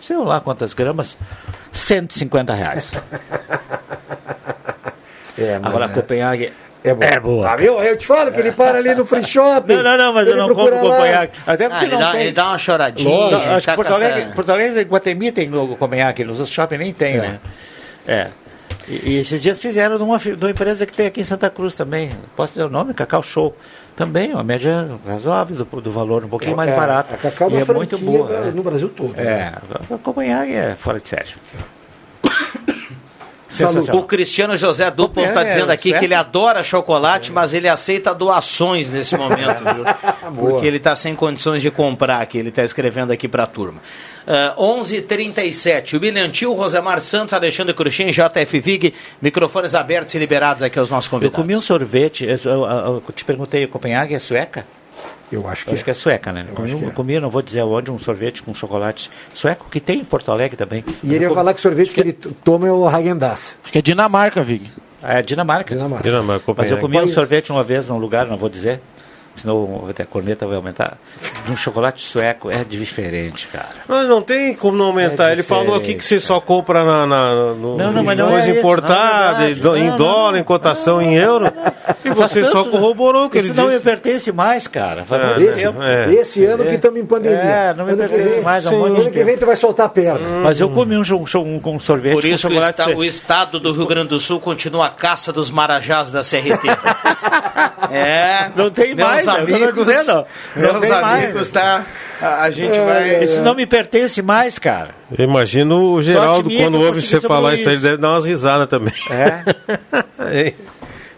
sei 0.00 0.16
lá 0.16 0.40
quantas 0.40 0.72
gramas, 0.72 1.16
150 1.72 2.54
reais. 2.54 2.92
É, 5.38 5.54
Agora 5.62 5.84
a 5.84 5.90
é- 5.90 5.92
Copenhagen 5.92 6.50
É 6.90 6.94
boa. 6.94 7.06
É 7.10 7.20
boa. 7.20 7.50
Ah, 7.52 7.56
viu? 7.56 7.80
Eu 7.82 7.96
te 7.96 8.06
falo 8.06 8.30
que 8.32 8.40
ele 8.40 8.52
para 8.52 8.78
ali 8.78 8.94
no 8.94 9.04
free 9.06 9.24
shop. 9.26 9.72
Não, 9.74 9.82
não, 9.82 9.96
não, 9.98 10.12
mas 10.12 10.28
eu 10.28 10.36
não 10.36 10.54
compro. 10.54 10.78
Copenhagen. 10.78 11.30
Até 11.46 11.66
Ah, 11.66 11.70
porque 11.70 11.84
ele, 11.84 11.92
não 11.94 12.00
dá, 12.00 12.12
tem. 12.12 12.20
ele 12.22 12.32
dá 12.32 12.48
uma 12.48 12.58
choradinha. 12.58 13.08
Lógico, 13.08 13.40
ele 13.42 13.50
acho 13.54 13.66
tá 13.66 13.72
que 13.72 13.76
Porto 13.76 13.94
Alegre, 13.94 14.20
essa- 14.22 14.32
Porto 14.34 14.52
Alegre 14.52 14.80
e 14.80 14.84
Guatemi 14.84 15.32
tem 15.32 15.54
o 15.54 15.76
Copenhagen, 15.76 16.24
nos 16.26 16.38
outros 16.38 16.54
shopping 16.54 16.78
nem 16.78 16.92
tem, 16.92 17.18
né? 17.18 17.38
É. 18.06 18.28
E, 18.88 19.10
e 19.10 19.18
esses 19.18 19.42
dias 19.42 19.60
fizeram 19.60 19.96
de 19.96 20.02
uma, 20.04 20.18
fi- 20.20 20.36
de 20.36 20.44
uma 20.44 20.50
empresa 20.50 20.86
que 20.86 20.92
tem 20.92 21.06
aqui 21.08 21.20
em 21.20 21.24
Santa 21.24 21.50
Cruz 21.50 21.74
também. 21.74 22.10
Posso 22.36 22.52
dizer 22.52 22.64
o 22.66 22.70
nome? 22.70 22.94
Cacau 22.94 23.22
Show. 23.22 23.56
Também, 23.96 24.32
uma 24.34 24.44
média 24.44 24.88
razoável 25.06 25.56
do, 25.56 25.80
do 25.80 25.90
valor, 25.90 26.22
um 26.24 26.28
pouquinho 26.28 26.54
mais 26.54 26.70
É, 26.70 26.76
barato. 26.76 27.14
A 27.14 27.18
Cacau 27.18 27.48
é 27.50 27.54
e 27.54 27.56
é 27.60 27.64
muito 27.64 27.96
boa. 27.98 28.30
é. 28.30 28.50
no 28.52 28.62
Brasil 28.62 28.88
todo. 28.90 29.14
É, 29.18 29.24
né? 29.24 29.52
a 29.90 29.98
Copenhagen 29.98 30.54
é 30.54 30.74
fora 30.76 31.00
de 31.00 31.08
série. 31.08 31.30
O. 33.64 34.02
Cristiano 34.04 34.56
José 34.56 34.90
Duplo 34.90 35.24
está 35.24 35.42
É, 35.42 35.48
dizendo 35.50 35.70
aqui 35.70 35.88
sucesso. 35.88 35.98
que 36.00 36.04
ele 36.06 36.14
adora 36.14 36.62
chocolate, 36.62 37.32
mas 37.32 37.52
ele 37.54 37.68
aceita 37.68 38.14
doações 38.14 38.88
nesse 38.90 39.16
momento, 39.16 39.62
viu? 39.74 39.84
Porque 40.34 40.66
ele 40.66 40.76
está 40.78 40.94
sem 40.96 41.14
condições 41.14 41.62
de 41.62 41.70
comprar 41.70 42.20
aqui, 42.20 42.38
ele 42.38 42.48
está 42.50 42.64
escrevendo 42.64 43.12
aqui 43.12 43.26
para 43.28 43.44
a 43.44 43.46
turma. 43.46 43.80
Uh, 44.26 44.60
11:37. 44.62 45.94
O 45.96 46.00
William 46.00 46.28
Tio, 46.30 46.52
Rosemar 46.52 47.00
Santos, 47.00 47.32
Alexandre 47.32 47.72
Cruxem, 47.74 48.10
JF 48.10 48.58
Vig, 48.60 48.92
microfones 49.22 49.74
abertos 49.74 50.14
e 50.14 50.18
liberados 50.18 50.62
aqui 50.62 50.78
aos 50.78 50.90
nossos 50.90 51.06
Eu 51.06 51.10
convidados. 51.12 51.36
comi 51.36 51.56
um 51.56 51.60
sorvete, 51.62 52.24
eu, 52.24 52.36
eu- 52.44 52.64
eu- 52.66 53.02
eu 53.06 53.12
te 53.14 53.24
perguntei, 53.24 53.66
Copenhagen 53.66 54.16
é 54.16 54.18
sueca? 54.18 54.66
Eu 55.30 55.48
acho 55.48 55.64
que 55.66 55.74
Acho 55.74 55.84
que 55.84 55.90
é 55.90 55.94
sueca, 55.94 56.32
né? 56.32 56.46
Comi, 56.54 56.68
acho 56.70 56.78
que 56.78 56.84
é. 56.84 56.90
comi, 56.90 57.18
não 57.20 57.30
vou 57.30 57.42
dizer 57.42 57.62
onde, 57.62 57.90
um 57.90 57.98
sorvete 57.98 58.42
com 58.42 58.54
chocolate 58.54 59.10
sueco, 59.34 59.66
que 59.70 59.80
tem 59.80 60.00
em 60.00 60.04
Porto 60.04 60.30
Alegre 60.30 60.56
também. 60.56 60.84
E 61.02 61.14
ele 61.14 61.24
ia 61.24 61.30
falar 61.30 61.52
que 61.52 61.58
o 61.58 61.62
sorvete 61.62 61.90
que 61.92 62.00
ele 62.00 62.12
t- 62.12 62.30
toma 62.44 62.68
é 62.68 62.72
o 62.72 62.88
Häagen-Dazs. 62.88 63.56
Acho 63.64 63.72
que 63.72 63.78
é 63.78 63.82
Dinamarca, 63.82 64.42
Vig. 64.42 64.70
É 65.02 65.22
Dinamarca. 65.22 65.74
Dinamarca. 65.74 66.04
Dinamarca, 66.04 66.44
Mas 66.56 66.70
eu 66.70 66.76
Copenhague. 66.78 66.80
comi 66.80 67.10
um 67.10 67.14
sorvete 67.14 67.50
uma 67.50 67.64
vez 67.64 67.88
num 67.88 67.98
lugar, 67.98 68.26
não 68.26 68.36
vou 68.36 68.48
dizer, 68.48 68.80
senão 69.36 69.86
até 69.88 70.02
a 70.02 70.06
corneta 70.06 70.46
vai 70.46 70.56
aumentar. 70.56 70.96
De 71.44 71.52
um 71.52 71.56
chocolate 71.56 72.02
sueco 72.02 72.50
é 72.50 72.64
diferente, 72.64 73.46
cara. 73.48 73.66
Mas 73.86 74.08
não 74.08 74.20
tem 74.22 74.54
como 74.54 74.76
não 74.76 74.86
aumentar. 74.86 75.30
É 75.30 75.32
Ele 75.32 75.42
falou 75.42 75.74
aqui 75.74 75.94
que 75.94 76.04
você 76.04 76.18
só 76.20 76.40
compra 76.40 76.84
na, 76.84 77.06
na, 77.06 77.34
no, 77.54 77.76
Não, 77.76 77.92
não, 77.92 78.02
mas 78.04 78.18
não 78.18 78.28
coisa 78.30 78.50
é 78.50 78.58
importada, 78.58 79.38
não 79.54 79.74
é 79.76 79.78
em 79.80 79.90
Não, 79.90 79.96
dólar, 79.96 80.32
não, 80.32 80.38
em 80.38 80.44
cotação 80.44 81.00
em 81.00 81.14
euro. 81.14 81.52
E 82.04 82.10
você 82.10 82.40
Faz 82.40 82.52
só 82.52 82.64
tanto- 82.64 82.70
corroborou 82.72 83.26
o 83.26 83.30
que 83.30 83.38
ele 83.38 83.46
Isso 83.46 83.54
não 83.54 83.68
me 83.68 83.78
pertence 83.80 84.32
mais, 84.32 84.66
cara. 84.66 85.04
É, 85.10 85.52
tempo. 85.52 85.82
É. 85.82 86.12
Esse 86.14 86.44
ano 86.44 86.64
que 86.64 86.74
estamos 86.74 86.98
em 87.00 87.06
pandemia. 87.06 87.38
É, 87.38 87.74
não 87.74 87.84
me 87.84 87.92
ano 87.92 88.00
pertence 88.00 88.34
vem, 88.34 88.42
mais 88.42 88.66
um 88.66 88.84
ano 88.84 89.10
que 89.10 89.24
vem 89.24 89.36
tu 89.36 89.46
vai 89.46 89.56
soltar 89.56 89.86
a 89.86 89.88
perna. 89.88 90.40
Mas 90.42 90.60
eu 90.60 90.68
comi 90.70 90.96
um, 90.96 91.02
um, 91.02 91.38
um, 91.38 91.60
um 91.74 91.78
sorvete 91.78 92.12
Por 92.14 92.22
com 92.22 92.28
isso 92.28 92.46
o, 92.46 92.50
chocolate 92.50 92.70
esta- 92.70 92.84
sueco. 92.84 93.00
o 93.00 93.04
estado 93.04 93.60
do 93.60 93.72
Rio 93.72 93.86
Grande 93.86 94.08
do 94.10 94.20
Sul 94.20 94.40
continua 94.40 94.86
a 94.86 94.90
caça 94.90 95.32
dos 95.32 95.50
marajás 95.50 96.10
da 96.10 96.20
CRT. 96.22 96.66
é. 97.90 98.50
Não 98.54 98.70
tem 98.70 98.94
mais, 98.94 99.25
é 99.26 99.42
o 99.42 99.46
tô 99.46 99.54
amigos, 99.54 99.86
dizendo. 99.86 100.24
Meus 100.56 100.80
tem 100.80 100.90
mais. 100.90 101.24
amigos, 101.24 101.48
tá? 101.50 101.84
A, 102.20 102.42
a 102.44 102.50
gente 102.50 102.76
É, 102.76 102.84
vai. 102.84 103.24
Isso 103.24 103.42
não 103.42 103.54
me 103.54 103.66
pertence 103.66 104.22
mais, 104.22 104.58
cara. 104.58 104.90
Eu 105.16 105.24
imagino 105.24 105.92
o 105.92 106.02
Geraldo, 106.02 106.48
minha 106.48 106.62
quando 106.64 106.80
ouve 106.80 107.00
você 107.02 107.20
falar 107.20 107.54
isso 107.54 107.68
aí, 107.68 107.74
ele 107.74 107.82
deve 107.82 107.96
dar 107.98 108.10
umas 108.10 108.24
risadas 108.24 108.68
também. 108.68 108.94
É. 109.10 110.54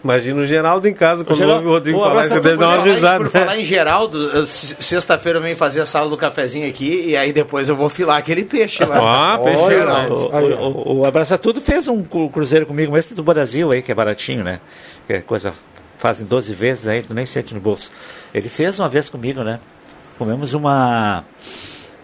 Imagina 0.01 0.41
o 0.41 0.45
Geraldo 0.45 0.87
em 0.87 0.93
casa, 0.93 1.25
quando 1.25 1.39
Geraldo- 1.39 1.57
ouve 1.57 1.67
o 1.67 1.71
Rodrigo 1.71 1.99
falar 1.99 2.25
ele 2.25 2.39
deve 2.39 2.55
dar 2.57 2.79
em- 2.79 2.83
risadas. 2.93 3.29
Por 3.29 3.37
falar 3.37 3.57
em 3.59 3.65
Geraldo, 3.65 4.47
sexta-feira 4.47 5.39
eu 5.39 5.43
venho 5.43 5.57
fazer 5.57 5.81
a 5.81 5.85
sala 5.85 6.09
do 6.09 6.15
cafezinho 6.15 6.69
aqui 6.69 7.03
e 7.09 7.17
aí 7.17 7.33
depois 7.33 7.67
eu 7.67 7.75
vou 7.75 7.89
filar 7.89 8.17
aquele 8.17 8.43
peixe 8.43 8.85
lá. 8.85 9.33
Ah, 9.35 9.39
peixe 9.39 9.61
Olha, 9.61 9.75
Geraldo. 9.77 10.15
O, 10.15 10.29
o, 10.29 10.67
o, 10.93 10.99
o 10.99 11.05
Abraça 11.05 11.37
Tudo 11.37 11.59
fez 11.59 11.85
um 11.89 12.01
cru- 12.01 12.29
cruzeiro 12.29 12.65
comigo, 12.65 12.97
esse 12.97 13.13
do 13.13 13.21
Brasil 13.23 13.71
aí, 13.73 13.81
que 13.81 13.91
é 13.91 13.95
baratinho, 13.95 14.41
né? 14.41 14.61
Que 15.05 15.13
é 15.15 15.19
coisa, 15.21 15.53
fazem 15.99 16.25
12 16.25 16.53
vezes 16.53 16.87
aí, 16.87 17.03
tu 17.03 17.13
nem 17.13 17.25
sente 17.27 17.53
no 17.53 17.59
bolso. 17.59 17.91
Ele 18.33 18.49
fez 18.49 18.79
uma 18.79 18.89
vez 18.89 19.07
comigo, 19.09 19.43
né? 19.43 19.59
Comemos 20.17 20.53
uma. 20.55 21.23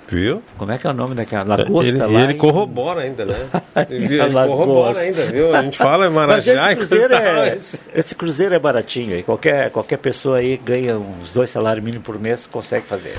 Viu? 0.07 0.43
Como 0.55 0.71
é 0.71 0.77
que 0.77 0.85
é 0.85 0.89
o 0.91 0.93
nome 0.93 1.15
daquela? 1.15 1.57
Lagosta 1.57 1.91
Ele, 2.05 2.13
lá. 2.13 2.21
ele 2.23 2.33
em- 2.33 2.37
corrobora 2.37 3.01
ainda, 3.01 3.25
né? 3.25 3.49
Ele, 3.89 4.17
Lagosta. 4.17 4.47
corrobora 4.47 4.99
ainda, 4.99 5.25
viu? 5.25 5.55
A 5.55 5.61
gente 5.63 5.77
fala 5.79 6.05
em 6.05 6.11
Marajá 6.11 6.53
esse 6.71 6.75
cruzeiro, 6.75 7.15
é, 7.15 7.57
esse 7.95 8.13
cruzeiro 8.15 8.53
é 8.53 8.59
baratinho 8.59 9.15
aí. 9.15 9.23
Qualquer, 9.23 9.71
qualquer 9.71 9.97
pessoa 9.97 10.37
aí 10.37 10.57
ganha 10.57 10.95
uns 10.95 11.33
dois 11.33 11.49
salários 11.49 11.83
mínimos 11.83 12.05
por 12.05 12.19
mês, 12.19 12.45
consegue 12.45 12.85
fazer. 12.85 13.15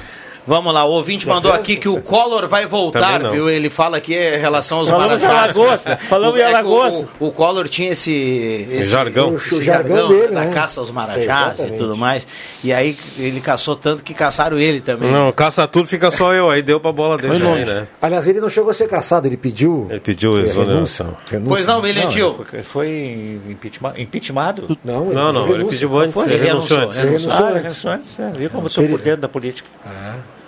Vamos 0.47 0.73
lá, 0.73 0.85
o 0.85 0.91
ouvinte 0.93 1.27
mandou 1.27 1.53
aqui 1.53 1.77
que 1.77 1.89
o 1.89 2.01
Collor 2.01 2.47
vai 2.47 2.67
voltar, 2.67 3.31
viu? 3.31 3.51
Ele 3.51 3.69
fala 3.69 3.97
aqui 3.97 4.15
em 4.15 4.39
relação 4.39 4.79
aos 4.79 4.89
Falamos 4.89 5.21
em 5.21 5.27
marajás. 5.27 5.57
Alagoas, 5.59 5.85
falamos 6.09 6.39
em 6.39 6.43
é 6.43 6.45
Alagoas. 6.47 6.95
O, 7.19 7.25
o, 7.25 7.29
o 7.29 7.33
Collor 7.33 7.69
tinha 7.69 7.91
esse, 7.93 8.67
esse 8.71 8.91
Jargão. 8.91 9.35
esse 9.37 9.55
O 9.57 9.63
jargão 9.63 10.09
dele, 10.09 10.29
da 10.35 10.45
né? 10.45 10.55
caça 10.55 10.81
aos 10.81 10.91
marajás 10.91 11.25
Exatamente. 11.55 11.75
e 11.75 11.79
tudo 11.79 11.97
mais. 11.97 12.27
E 12.63 12.73
aí 12.73 12.97
ele 13.19 13.41
caçou 13.41 13.75
tanto 13.75 14.03
que 14.05 14.15
caçaram 14.15 14.59
ele 14.59 14.81
também. 14.81 15.11
Não, 15.11 15.33
caça 15.33 15.67
tudo, 15.67 15.89
fica 15.89 16.11
só 16.11 16.33
eu. 16.33 16.49
Aí 16.49 16.63
deu 16.63 16.79
pra 16.81 16.93
bola 16.93 17.17
dele 17.17 17.39
Foi 17.41 17.65
né? 17.65 17.89
Aliás, 18.01 18.27
ele 18.29 18.41
não 18.41 18.49
chegou 18.49 18.71
a 18.71 18.75
ser 18.75 18.89
caçado, 18.89 19.27
ele 19.27 19.37
pediu. 19.37 19.87
Ele 19.91 20.01
pediu 20.01 20.39
é, 20.39 20.43
exoneração. 20.43 21.17
renúncia. 21.29 21.49
Pois 21.49 21.67
não, 21.67 21.83
Tio. 22.09 22.45
Foi, 22.49 22.63
foi 22.63 23.41
impeachment, 23.49 23.95
impeachmentado? 23.99 24.79
Não, 24.85 25.07
Não, 25.07 25.33
não, 25.33 25.53
ele 25.55 25.65
pediu 25.65 25.97
antes, 25.99 26.25
ele 26.25 26.35
ele 26.35 26.47
renunciou 26.47 26.81
antes. 26.81 26.97
Renunciou 26.99 27.33
Ah, 27.33 27.39
antes. 27.41 27.63
renunciou 27.63 27.93
antes, 27.93 28.21
é. 28.21 28.31
Viu 28.31 28.51
como 28.51 28.67
eu 28.67 28.71
sou 28.71 28.85
Ele- 28.85 28.93
por 28.93 29.01
dentro 29.03 29.21
da 29.23 29.29
política. 29.29 29.69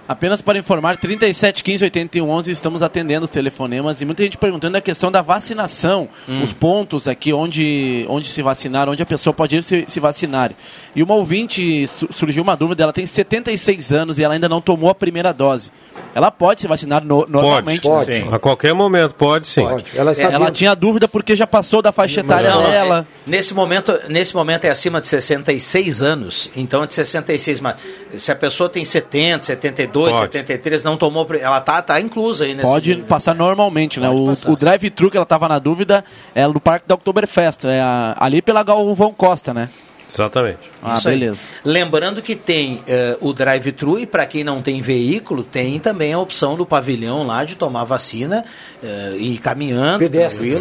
Apenas 0.09 0.41
para 0.41 0.59
informar, 0.59 0.97
37 0.97 1.63
15 1.63 1.85
81 1.85 2.29
11 2.31 2.51
estamos 2.51 2.83
atendendo 2.83 3.25
os 3.25 3.31
telefonemas 3.31 4.01
e 4.01 4.07
muita 4.07 4.23
gente 4.25 4.39
perguntando 4.39 4.79
a 4.79 4.81
questão 4.81 5.13
da 5.13 5.21
vacinação, 5.21 6.09
os 6.43 6.51
pontos 6.51 7.07
aqui 7.07 7.31
onde, 7.31 8.07
onde 8.09 8.27
se 8.29 8.41
vacinar, 8.41 8.89
onde 8.89 9.03
a 9.03 9.07
pessoa 9.07 9.35
pode 9.35 9.57
ir 9.57 9.63
se, 9.63 9.85
se 9.87 10.01
vacinar. 10.01 10.53
E 10.97 11.03
uma 11.03 11.15
ouvinte 11.15 11.87
su- 11.87 12.09
surgiu 12.11 12.43
uma 12.43 12.57
dúvida, 12.57 12.85
ela 12.85 12.93
tem 12.93 13.05
76 13.05 13.93
anos 13.93 14.19
e 14.19 14.23
ela 14.25 14.33
ainda 14.33 14.49
não 14.49 14.63
tomou 14.63 14.89
a 14.89 14.95
primeira 14.95 15.31
dose. 15.33 15.71
Ela 16.15 16.31
pode 16.31 16.61
se 16.61 16.67
vacinar 16.67 17.05
no- 17.05 17.27
normalmente. 17.29 17.83
pode. 17.83 18.13
Sim. 18.13 18.29
A 18.33 18.39
qualquer 18.39 18.73
momento, 18.75 19.15
pode 19.15 19.47
sim. 19.47 19.63
Pode. 19.63 19.85
Ela 19.95 20.13
está 20.13 20.25
Ela 20.25 20.51
tinha 20.51 20.75
dúvida 20.75 21.07
porque 21.07 21.37
já 21.37 21.47
passou 21.47 21.81
da 21.81 21.93
faixa 21.93 22.21
etária 22.21 22.51
Não, 22.51 22.63
dela. 22.65 23.07
é- 23.27 23.31
nesse, 23.31 23.55
momento, 23.55 23.93
nesse 24.09 24.35
momento 24.35 24.65
é 24.65 24.71
acima 24.71 25.01
de 25.01 25.07
66 25.09 26.03
anos, 26.03 26.51
então 26.57 26.83
é 26.83 26.87
de 26.87 26.95
66. 26.95 27.61
Mas 27.61 27.77
se 28.19 28.33
a 28.33 28.37
pessoa 28.37 28.69
tem 28.69 28.85
70, 28.85 29.45
72, 29.45 30.15
Pode. 30.15 30.33
73, 30.33 30.83
não 30.83 30.97
tomou. 30.97 31.27
Ela 31.41 31.61
tá, 31.61 31.81
tá 31.83 32.01
inclusa 32.01 32.45
aí 32.45 32.55
nesse. 32.55 32.67
Pode 32.67 32.97
passar 33.09 33.35
normalmente, 33.35 34.01
né? 34.01 34.09
Pode 34.09 34.21
O, 34.21 34.27
passar. 34.27 34.51
o 34.51 34.57
drive-thru 34.57 35.11
que 35.11 35.17
ela 35.17 35.25
estava 35.25 35.49
na 35.49 35.59
dúvida 35.59 36.05
é 36.35 36.47
no 36.47 36.59
Parque 36.61 36.89
da 36.89 36.95
Oktoberfest, 36.95 37.65
é 37.67 37.81
a- 37.81 38.15
ali 38.19 38.43
pela 38.43 38.63
Galvão 38.63 39.13
Costa, 39.13 39.55
né? 39.55 39.69
Exatamente. 40.09 40.71
Ah, 40.83 40.95
Isso 40.95 41.09
beleza. 41.09 41.49
Aí. 41.65 41.73
Lembrando 41.73 42.23
que 42.23 42.35
tem 42.35 42.77
uh, 42.77 43.29
o 43.29 43.33
drive-thru 43.33 43.99
e 43.99 44.07
para 44.07 44.27
quem 44.27 44.43
não 44.43 44.63
tem 44.63 44.81
veículo, 44.81 45.43
tem 45.43 45.79
também 45.79 46.13
a 46.13 46.19
opção 46.19 46.57
do 46.57 46.65
pavilhão 46.65 47.27
lá 47.27 47.45
de 47.45 47.57
tomar 47.57 47.85
vacina 47.85 48.45
uh, 48.83 49.17
e 49.17 49.35
ir 49.35 49.39
caminhando, 49.39 49.99
pedestre. 49.99 50.59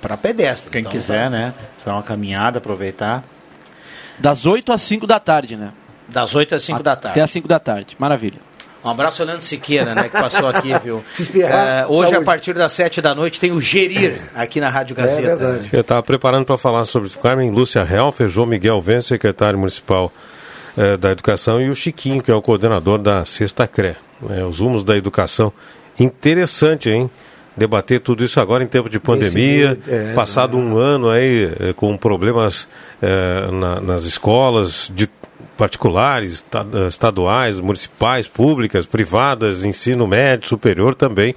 para 0.00 0.16
pedestre. 0.16 0.70
Quem 0.70 0.80
então, 0.80 0.92
quiser, 0.92 1.24
tá. 1.24 1.30
né? 1.30 1.54
Fazer 1.82 1.96
uma 1.96 2.02
caminhada, 2.02 2.58
aproveitar. 2.58 3.24
Das 4.18 4.44
8 4.46 4.72
às 4.72 4.82
5 4.82 5.06
da 5.06 5.18
tarde, 5.18 5.56
né? 5.56 5.72
Das 6.08 6.34
8 6.34 6.54
às 6.54 6.62
5 6.62 6.82
da 6.82 6.94
tarde. 6.94 7.12
Até 7.12 7.22
às 7.22 7.30
5 7.30 7.48
da 7.48 7.58
tarde. 7.58 7.96
Maravilha. 7.98 8.38
Um 8.84 8.90
abraço 8.90 9.22
ao 9.22 9.26
Leandro 9.26 9.44
Siqueira, 9.44 9.94
né, 9.94 10.04
que 10.04 10.10
passou 10.10 10.46
aqui, 10.46 10.72
viu? 10.84 11.02
é, 11.42 11.86
hoje, 11.88 12.10
saúde. 12.10 12.16
a 12.16 12.22
partir 12.22 12.52
das 12.52 12.72
7 12.72 13.00
da 13.00 13.14
noite, 13.14 13.40
tem 13.40 13.50
o 13.50 13.60
Gerir 13.60 14.20
aqui 14.34 14.60
na 14.60 14.68
Rádio 14.68 14.94
Gazeta. 14.94 15.20
É 15.20 15.36
verdade. 15.36 15.68
Eu 15.72 15.80
estava 15.80 16.02
preparando 16.02 16.44
para 16.44 16.58
falar 16.58 16.84
sobre 16.84 17.08
o 17.08 17.18
Carmen 17.18 17.50
Lúcia 17.50 17.80
Helfer, 17.80 18.28
João 18.28 18.46
Miguel 18.46 18.80
Vence, 18.80 19.08
secretário 19.08 19.58
municipal 19.58 20.12
é, 20.76 20.96
da 20.98 21.10
Educação, 21.10 21.60
e 21.62 21.70
o 21.70 21.74
Chiquinho, 21.74 22.22
que 22.22 22.30
é 22.30 22.34
o 22.34 22.42
coordenador 22.42 22.98
da 22.98 23.24
Sexta 23.24 23.66
CRE. 23.66 23.96
É, 24.30 24.44
os 24.44 24.60
rumos 24.60 24.84
da 24.84 24.96
educação. 24.96 25.52
Interessante, 25.98 26.90
hein? 26.90 27.10
Debater 27.56 28.00
tudo 28.00 28.24
isso 28.24 28.40
agora 28.40 28.64
em 28.64 28.66
tempo 28.66 28.90
de 28.90 28.98
pandemia, 28.98 29.78
é, 29.86 30.12
passado 30.12 30.58
um 30.58 30.76
ano 30.76 31.08
aí 31.08 31.52
é, 31.60 31.72
com 31.72 31.96
problemas 31.96 32.68
é, 33.00 33.50
na, 33.52 33.80
nas 33.80 34.02
escolas, 34.02 34.90
de 34.92 35.08
particulares, 35.56 36.44
estaduais, 36.88 37.60
municipais, 37.60 38.28
públicas, 38.28 38.86
privadas, 38.86 39.64
ensino 39.64 40.06
médio, 40.06 40.48
superior 40.48 40.94
também. 40.94 41.34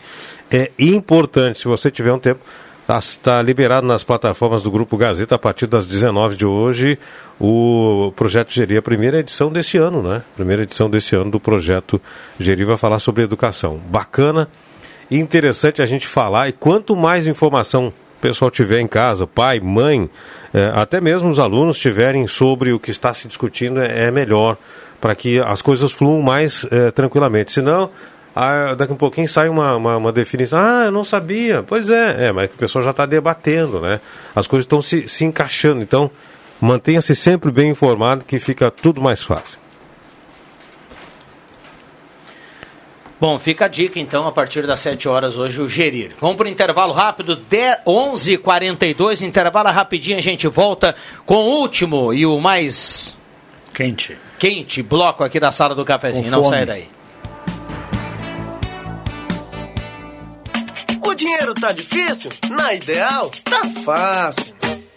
É 0.52 0.72
importante, 0.80 1.60
se 1.60 1.66
você 1.66 1.92
tiver 1.92 2.12
um 2.12 2.20
tempo, 2.20 2.42
está 2.82 3.00
tá 3.22 3.42
liberado 3.42 3.86
nas 3.86 4.04
plataformas 4.04 4.62
do 4.62 4.72
Grupo 4.72 4.96
Gazeta 4.98 5.36
a 5.36 5.40
partir 5.40 5.68
das 5.68 5.86
19 5.86 6.36
de 6.36 6.46
hoje 6.46 6.98
o 7.40 8.12
projeto 8.16 8.52
Geri, 8.52 8.78
a 8.78 8.82
primeira 8.82 9.20
edição 9.20 9.52
deste 9.52 9.78
ano, 9.78 10.02
né? 10.02 10.24
Primeira 10.36 10.64
edição 10.64 10.90
deste 10.90 11.16
ano 11.16 11.30
do 11.30 11.40
projeto 11.40 12.02
Geri 12.40 12.64
vai 12.64 12.78
falar 12.78 13.00
sobre 13.00 13.24
educação. 13.24 13.80
Bacana 13.90 14.48
e 15.12 15.18
interessante 15.20 15.82
a 15.82 15.86
gente 15.86 16.08
falar 16.08 16.50
e 16.50 16.54
quanto 16.54 16.96
mais 16.96 17.28
informação 17.28 17.94
pessoal 18.28 18.52
tiver 18.52 18.80
em 18.80 18.88
casa, 18.88 19.26
pai, 19.26 19.60
mãe, 19.60 20.10
é, 20.54 20.72
até 20.76 21.00
mesmo 21.00 21.30
os 21.30 21.40
alunos 21.40 21.80
tiverem 21.80 22.28
sobre 22.28 22.74
o 22.74 22.80
que 22.80 22.92
está 22.92 23.14
se 23.14 23.28
discutindo, 23.28 23.82
é, 23.82 24.08
é 24.08 24.12
melhor 24.12 24.58
para 25.00 25.16
que 25.16 25.40
as 25.40 25.62
coisas 25.62 25.92
fluam 25.92 26.22
mais 26.22 26.66
é, 26.72 26.92
tranquilamente. 26.92 27.52
Senão, 27.52 27.90
ah, 28.36 28.76
daqui 28.76 28.92
a 28.92 28.96
um 28.96 28.98
pouquinho 28.98 29.28
sai 29.28 29.48
uma, 29.48 29.76
uma, 29.76 29.98
uma, 29.98 30.12
definição. 30.12 30.60
Ah, 30.60 30.84
eu 30.86 30.92
não 30.92 31.04
sabia. 31.04 31.64
Pois 31.64 31.90
é, 31.90 32.28
é 32.28 32.32
mas 32.32 32.50
o 32.54 32.58
pessoal 32.58 32.84
já 32.84 32.92
está 32.92 33.06
debatendo, 33.06 33.80
né? 33.80 34.00
As 34.36 34.46
coisas 34.46 34.66
estão 34.66 34.82
se, 34.82 35.08
se 35.08 35.26
encaixando. 35.26 35.82
Então, 35.82 36.12
mantenha-se 36.60 37.16
sempre 37.16 37.52
bem 37.52 37.70
informado 37.70 38.26
que 38.26 38.40
fica 38.40 38.70
tudo 38.70 39.02
mais 39.02 39.24
fácil. 39.24 39.60
Bom, 43.20 43.40
fica 43.40 43.66
a 43.66 43.68
dica 43.68 44.00
então, 44.00 44.28
a 44.28 44.32
partir 44.32 44.68
das 44.68 44.80
7 44.80 45.10
horas 45.10 45.38
hoje, 45.38 45.60
o 45.60 45.68
Gerir. 45.68 46.12
Vamos 46.22 46.38
para 46.38 46.46
o 46.46 46.50
intervalo 46.50 46.94
rápido, 46.94 47.36
11h42, 47.36 49.22
intervalo 49.22 49.70
rapidinho, 49.70 50.20
a 50.20 50.22
gente 50.22 50.48
volta 50.48 50.96
com 51.26 51.38
o 51.38 51.60
último 51.60 52.14
e 52.14 52.26
o 52.26 52.40
mais... 52.40 53.18
Quente. 53.74 54.18
Quente 54.38 54.84
bloco 54.84 55.24
aqui 55.24 55.40
da 55.40 55.52
sala 55.52 55.74
do 55.74 55.84
cafezinho, 55.84 56.30
não 56.30 56.44
sai 56.44 56.66
daí. 56.66 56.88
O 61.04 61.16
dinheiro 61.16 61.56
tá 61.56 61.72
difícil? 61.72 62.30
Na 62.50 62.74
Ideal, 62.76 63.32
tá 63.44 63.62
fácil. 63.84 64.56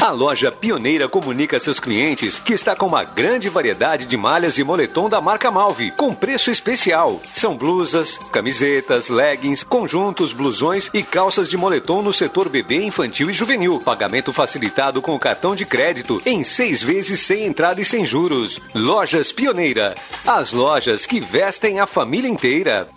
A 0.00 0.10
loja 0.12 0.52
Pioneira 0.52 1.08
comunica 1.08 1.56
a 1.56 1.60
seus 1.60 1.80
clientes 1.80 2.38
que 2.38 2.52
está 2.52 2.76
com 2.76 2.86
uma 2.86 3.02
grande 3.02 3.48
variedade 3.48 4.06
de 4.06 4.16
malhas 4.16 4.56
e 4.56 4.62
moletom 4.62 5.08
da 5.08 5.20
marca 5.20 5.50
Malve, 5.50 5.90
com 5.90 6.14
preço 6.14 6.52
especial. 6.52 7.20
São 7.34 7.56
blusas, 7.56 8.16
camisetas, 8.30 9.08
leggings, 9.08 9.64
conjuntos, 9.64 10.32
blusões 10.32 10.88
e 10.94 11.02
calças 11.02 11.50
de 11.50 11.56
moletom 11.56 12.00
no 12.00 12.12
setor 12.12 12.48
bebê, 12.48 12.84
infantil 12.84 13.28
e 13.28 13.32
juvenil. 13.32 13.80
Pagamento 13.80 14.32
facilitado 14.32 15.02
com 15.02 15.16
o 15.16 15.18
cartão 15.18 15.56
de 15.56 15.66
crédito 15.66 16.22
em 16.24 16.44
seis 16.44 16.80
vezes 16.80 17.18
sem 17.20 17.44
entrada 17.44 17.80
e 17.80 17.84
sem 17.84 18.06
juros. 18.06 18.60
Lojas 18.72 19.32
Pioneira. 19.32 19.96
As 20.24 20.52
lojas 20.52 21.06
que 21.06 21.18
vestem 21.18 21.80
a 21.80 21.86
família 21.88 22.30
inteira. 22.30 22.88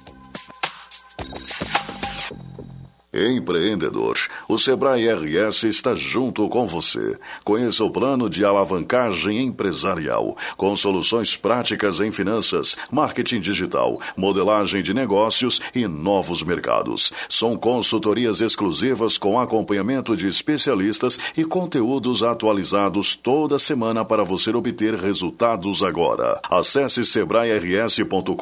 Empreendedor, 3.13 4.15
o 4.47 4.57
Sebrae 4.57 5.05
RS 5.11 5.63
está 5.63 5.93
junto 5.95 6.47
com 6.47 6.65
você. 6.65 7.19
Conheça 7.43 7.83
o 7.83 7.91
plano 7.91 8.29
de 8.29 8.45
alavancagem 8.45 9.43
empresarial, 9.43 10.37
com 10.55 10.73
soluções 10.77 11.35
práticas 11.35 11.99
em 11.99 12.09
finanças, 12.09 12.77
marketing 12.89 13.41
digital, 13.41 13.99
modelagem 14.15 14.81
de 14.81 14.93
negócios 14.93 15.59
e 15.75 15.85
novos 15.87 16.41
mercados. 16.41 17.11
São 17.27 17.57
consultorias 17.57 18.39
exclusivas 18.39 19.17
com 19.17 19.37
acompanhamento 19.37 20.15
de 20.15 20.27
especialistas 20.27 21.19
e 21.35 21.43
conteúdos 21.43 22.23
atualizados 22.23 23.13
toda 23.13 23.59
semana 23.59 24.05
para 24.05 24.23
você 24.23 24.51
obter 24.51 24.95
resultados 24.95 25.83
agora. 25.83 26.39
Acesse 26.49 27.03
sebrae-rs.com.br 27.03 28.33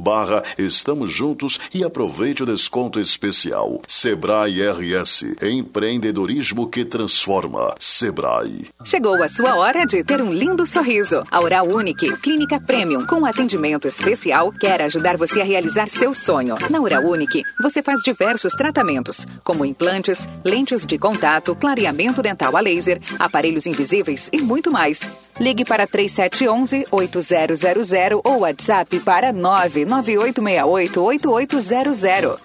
barra 0.00 0.42
Estamos 0.56 1.12
Juntos 1.12 1.60
e 1.74 1.84
aproveite 1.84 2.42
o 2.42 2.46
desconto 2.46 2.98
especial 2.98 3.49
Comercial. 3.50 3.82
Sebrae 3.86 4.70
RS. 4.70 5.24
Empreendedorismo 5.42 6.68
que 6.68 6.84
transforma. 6.84 7.74
Sebrae. 7.78 8.68
Chegou 8.84 9.20
a 9.22 9.28
sua 9.28 9.56
hora 9.56 9.84
de 9.84 10.04
ter 10.04 10.22
um 10.22 10.32
lindo 10.32 10.64
sorriso. 10.64 11.24
A 11.30 11.40
Oral 11.40 11.68
Unique, 11.68 12.16
clínica 12.18 12.60
premium 12.60 13.04
com 13.04 13.26
atendimento 13.26 13.88
especial, 13.88 14.52
quer 14.52 14.82
ajudar 14.82 15.16
você 15.16 15.40
a 15.40 15.44
realizar 15.44 15.88
seu 15.88 16.14
sonho. 16.14 16.56
Na 16.70 16.80
Oral 16.80 17.04
Unique, 17.04 17.42
você 17.60 17.82
faz 17.82 18.00
diversos 18.02 18.54
tratamentos, 18.54 19.26
como 19.42 19.64
implantes, 19.64 20.28
lentes 20.44 20.86
de 20.86 20.98
contato, 20.98 21.54
clareamento 21.56 22.22
dental 22.22 22.56
a 22.56 22.60
laser, 22.60 23.00
aparelhos 23.18 23.66
invisíveis 23.66 24.30
e 24.32 24.40
muito 24.40 24.70
mais. 24.70 25.10
Ligue 25.38 25.64
para 25.64 25.86
3711 25.86 26.86
8000 26.90 28.20
ou 28.22 28.40
WhatsApp 28.40 29.00
para 29.00 29.32
99868 29.32 31.00
8800. 31.02 32.00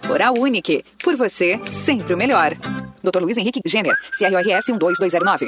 Oral 0.09 0.33
Unique, 0.37 0.83
por 1.03 1.15
você, 1.15 1.59
sempre 1.71 2.13
o 2.13 2.17
melhor. 2.17 2.53
Dr. 3.03 3.21
Luiz 3.21 3.37
Henrique 3.37 3.59
Jenner, 3.65 3.95
CRORS 4.17 4.79
12209. 4.79 5.47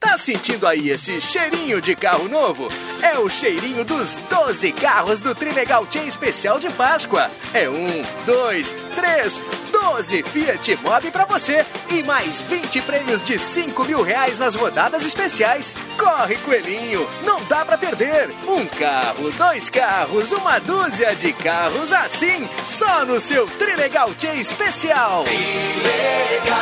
Tá 0.00 0.16
sentindo 0.16 0.64
aí 0.66 0.90
esse 0.90 1.20
cheirinho 1.20 1.80
de 1.80 1.96
carro 1.96 2.28
novo? 2.28 2.68
É 3.02 3.18
o 3.18 3.28
cheirinho 3.28 3.84
dos 3.84 4.14
12 4.30 4.70
carros 4.72 5.20
do 5.20 5.34
Trilegal 5.34 5.84
Tia 5.86 6.04
Especial 6.04 6.60
de 6.60 6.70
Páscoa. 6.70 7.28
É 7.52 7.68
um, 7.68 8.02
dois, 8.24 8.76
três, 8.94 9.42
12 9.72 10.22
Fiat 10.22 10.76
Mobi 10.82 11.10
pra 11.10 11.24
você 11.24 11.66
e 11.90 12.04
mais 12.04 12.40
20 12.42 12.80
prêmios 12.82 13.24
de 13.24 13.40
5 13.40 13.84
mil 13.84 14.00
reais 14.02 14.38
nas 14.38 14.54
rodadas 14.54 15.04
especiais. 15.04 15.76
Corre, 15.98 16.36
coelhinho, 16.36 17.04
não 17.24 17.42
dá 17.44 17.64
pra 17.64 17.76
perder. 17.76 18.30
Um 18.46 18.64
carro, 18.66 19.32
dois 19.32 19.68
carros, 19.68 20.30
uma 20.30 20.60
dúzia 20.60 21.12
de 21.16 21.32
carros 21.32 21.92
assim, 21.92 22.48
só 22.64 23.04
no 23.04 23.20
seu 23.20 23.48
Trilegal 23.48 24.14
Tia 24.14 24.34
Especial. 24.36 25.24
Trilegal. 25.24 26.58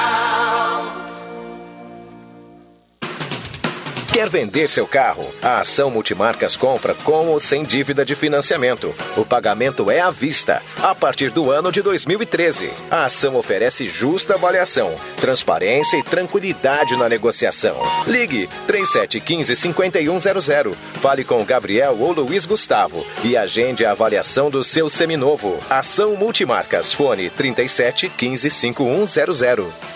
Quer 4.17 4.31
vender 4.31 4.67
seu 4.67 4.87
carro? 4.87 5.31
A 5.43 5.61
Ação 5.61 5.91
Multimarcas 5.91 6.57
compra 6.57 6.95
com 6.95 7.27
ou 7.27 7.39
sem 7.39 7.63
dívida 7.63 8.03
de 8.03 8.15
financiamento. 8.15 8.95
O 9.15 9.27
pagamento 9.27 9.91
é 9.91 10.01
à 10.01 10.11
vista, 10.11 10.63
a 10.83 10.95
partir 10.95 11.31
do 11.31 11.51
ano 11.51 11.71
de 11.71 11.83
2013. 11.83 12.71
A 12.91 13.05
ação 13.05 13.37
oferece 13.37 13.87
justa 13.87 14.33
avaliação, 14.33 14.97
transparência 15.21 15.99
e 15.99 16.03
tranquilidade 16.03 16.97
na 16.97 17.11
negociação. 17.11 17.77
Ligue 18.07 18.49
3715-5100. 18.67 20.75
Fale 20.95 21.23
com 21.23 21.45
Gabriel 21.45 21.99
ou 22.01 22.13
Luiz 22.13 22.47
Gustavo 22.47 23.07
e 23.23 23.37
agende 23.37 23.85
a 23.85 23.91
avaliação 23.91 24.49
do 24.49 24.65
seu 24.65 24.89
seminovo. 24.89 25.59
Ação 25.69 26.17
Multimarcas. 26.17 26.91
Fone 26.91 27.29
37 27.29 28.09
15 28.09 28.51
5100. 28.51 29.96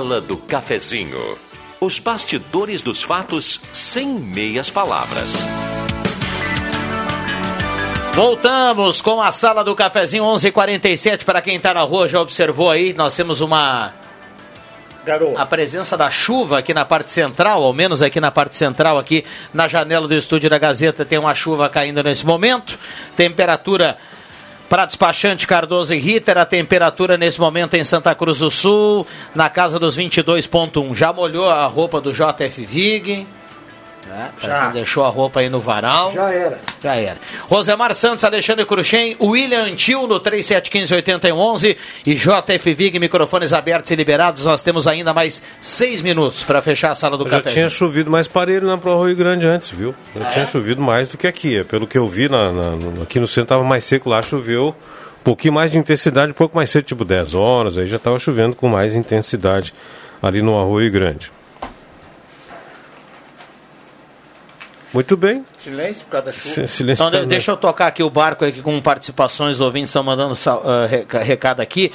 Sala 0.00 0.18
do 0.18 0.38
Cafezinho. 0.38 1.36
Os 1.78 1.98
bastidores 1.98 2.82
dos 2.82 3.02
fatos 3.02 3.60
sem 3.70 4.08
meias 4.08 4.70
palavras. 4.70 5.46
Voltamos 8.14 9.02
com 9.02 9.20
a 9.20 9.30
sala 9.30 9.62
do 9.62 9.76
cafezinho 9.76 10.24
11:47 10.24 11.26
para 11.26 11.42
quem 11.42 11.56
está 11.56 11.74
na 11.74 11.82
rua 11.82 12.08
já 12.08 12.18
observou 12.18 12.70
aí, 12.70 12.94
nós 12.94 13.14
temos 13.14 13.42
uma 13.42 13.92
a 15.36 15.46
presença 15.46 15.96
da 15.96 16.10
chuva 16.10 16.58
aqui 16.58 16.72
na 16.72 16.84
parte 16.84 17.12
central, 17.12 17.62
ao 17.62 17.72
menos 17.72 18.00
aqui 18.00 18.20
na 18.20 18.30
parte 18.30 18.56
central, 18.56 18.98
aqui 18.98 19.24
na 19.52 19.66
janela 19.66 20.06
do 20.06 20.14
estúdio 20.14 20.48
da 20.48 20.58
Gazeta 20.58 21.04
tem 21.04 21.18
uma 21.18 21.34
chuva 21.34 21.68
caindo 21.68 22.02
nesse 22.02 22.24
momento. 22.24 22.78
Temperatura 23.16 23.98
para 24.70 24.86
despachante 24.86 25.48
Cardoso 25.48 25.92
e 25.92 25.98
Ritter, 25.98 26.38
a 26.38 26.46
temperatura 26.46 27.18
nesse 27.18 27.40
momento 27.40 27.74
em 27.74 27.82
Santa 27.82 28.14
Cruz 28.14 28.38
do 28.38 28.52
Sul, 28.52 29.04
na 29.34 29.50
casa 29.50 29.80
dos 29.80 29.98
22.1. 29.98 30.94
Já 30.94 31.12
molhou 31.12 31.50
a 31.50 31.66
roupa 31.66 32.00
do 32.00 32.12
JF 32.12 32.64
Vig? 32.64 33.26
Né? 34.10 34.30
Já. 34.42 34.62
Quem 34.64 34.72
deixou 34.72 35.04
a 35.04 35.08
roupa 35.08 35.38
aí 35.38 35.48
no 35.48 35.60
varal. 35.60 36.12
Já 36.12 36.30
era. 36.32 36.58
Já 36.82 36.94
era. 36.96 37.16
Rosemar 37.48 37.94
Santos, 37.94 38.24
Alexandre 38.24 38.64
Cruxem, 38.66 39.16
William 39.20 39.62
Antil 39.64 40.08
no 40.08 40.18
3715-8111 40.20 41.76
e 42.06 42.14
JF 42.14 42.74
Vig, 42.74 42.98
microfones 42.98 43.52
abertos 43.52 43.90
e 43.90 43.94
liberados. 43.94 44.44
Nós 44.44 44.62
temos 44.62 44.86
ainda 44.88 45.12
mais 45.12 45.44
seis 45.62 46.02
minutos 46.02 46.42
para 46.42 46.60
fechar 46.60 46.90
a 46.90 46.94
sala 46.94 47.16
do 47.16 47.24
café. 47.24 47.48
Já 47.50 47.54
tinha 47.54 47.70
chovido 47.70 48.10
mais 48.10 48.26
parelho 48.26 48.66
na 48.66 48.76
Pro 48.76 49.00
Rio 49.04 49.14
Grande 49.14 49.46
antes, 49.46 49.70
viu? 49.70 49.94
Já 50.16 50.26
Ah, 50.28 50.30
tinha 50.32 50.44
é? 50.44 50.48
chovido 50.48 50.82
mais 50.82 51.08
do 51.08 51.16
que 51.16 51.26
aqui. 51.26 51.62
Pelo 51.64 51.86
que 51.86 51.96
eu 51.96 52.08
vi, 52.08 52.28
na, 52.28 52.50
na- 52.50 53.02
aqui 53.02 53.20
no 53.20 53.26
centro 53.28 53.42
estava 53.42 53.64
mais 53.64 53.84
seco, 53.84 54.08
lá 54.10 54.20
choveu 54.22 54.68
um 55.20 55.22
pouquinho 55.22 55.54
mais 55.54 55.70
de 55.70 55.78
intensidade, 55.78 56.32
um 56.32 56.34
pouco 56.34 56.56
mais 56.56 56.70
cedo, 56.70 56.84
tipo 56.84 57.04
10 57.04 57.34
horas, 57.34 57.76
aí 57.78 57.86
já 57.86 57.96
estava 57.96 58.18
chovendo 58.18 58.56
com 58.56 58.66
mais 58.68 58.94
intensidade 58.94 59.72
ali 60.22 60.40
no 60.42 60.58
Arroio 60.58 60.90
Grande. 60.90 61.30
Muito 64.92 65.16
bem. 65.16 65.44
Silêncio 65.56 66.04
por 66.04 66.10
causa 66.12 66.26
da 66.26 66.32
chuva. 66.32 66.54
Si- 66.54 66.68
Silêncio 66.68 67.06
Então, 67.06 67.20
de- 67.20 67.26
deixa 67.26 67.52
eu 67.52 67.56
tocar 67.56 67.86
aqui 67.86 68.02
o 68.02 68.10
barco 68.10 68.44
aqui 68.44 68.60
com 68.60 68.80
participações, 68.80 69.54
os 69.56 69.60
ouvintes 69.60 69.90
estão 69.90 70.02
mandando 70.02 70.36
reca- 70.88 71.20
recado 71.20 71.60
aqui. 71.60 71.92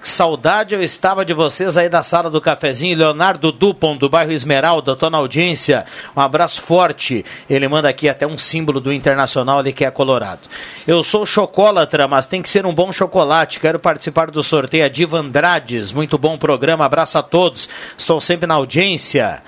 Que 0.00 0.08
saudade 0.08 0.74
eu 0.74 0.82
estava 0.82 1.24
de 1.24 1.32
vocês 1.32 1.76
aí 1.76 1.88
da 1.88 2.02
sala 2.02 2.28
do 2.30 2.40
cafezinho. 2.40 2.96
Leonardo 2.98 3.50
Dupont, 3.50 3.98
do 3.98 4.08
bairro 4.08 4.30
Esmeralda, 4.30 4.94
tô 4.94 5.08
na 5.08 5.18
audiência. 5.18 5.84
Um 6.16 6.20
abraço 6.20 6.60
forte. 6.62 7.24
Ele 7.48 7.66
manda 7.66 7.88
aqui 7.88 8.08
até 8.08 8.26
um 8.26 8.36
símbolo 8.38 8.78
do 8.80 8.92
Internacional, 8.92 9.60
ele 9.60 9.72
que 9.72 9.84
é 9.84 9.90
colorado. 9.90 10.40
Eu 10.86 11.02
sou 11.02 11.24
chocólatra, 11.24 12.06
mas 12.06 12.26
tem 12.26 12.42
que 12.42 12.48
ser 12.48 12.66
um 12.66 12.74
bom 12.74 12.92
chocolate. 12.92 13.58
Quero 13.58 13.78
participar 13.78 14.30
do 14.30 14.42
sorteio. 14.42 14.84
A 14.84 14.88
Diva 14.88 15.18
Andrades, 15.18 15.90
muito 15.92 16.18
bom 16.18 16.36
programa. 16.36 16.84
Abraço 16.84 17.16
a 17.18 17.22
todos. 17.22 17.68
Estou 17.96 18.20
sempre 18.20 18.46
na 18.46 18.54
audiência. 18.54 19.42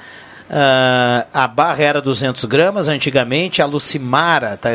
Ah, 0.50 1.26
a 1.32 1.46
barra 1.46 1.82
era 1.82 2.00
200 2.00 2.44
gramas 2.44 2.88
antigamente. 2.88 3.62
A 3.62 3.66
Lucimara, 3.66 4.56
tá, 4.56 4.70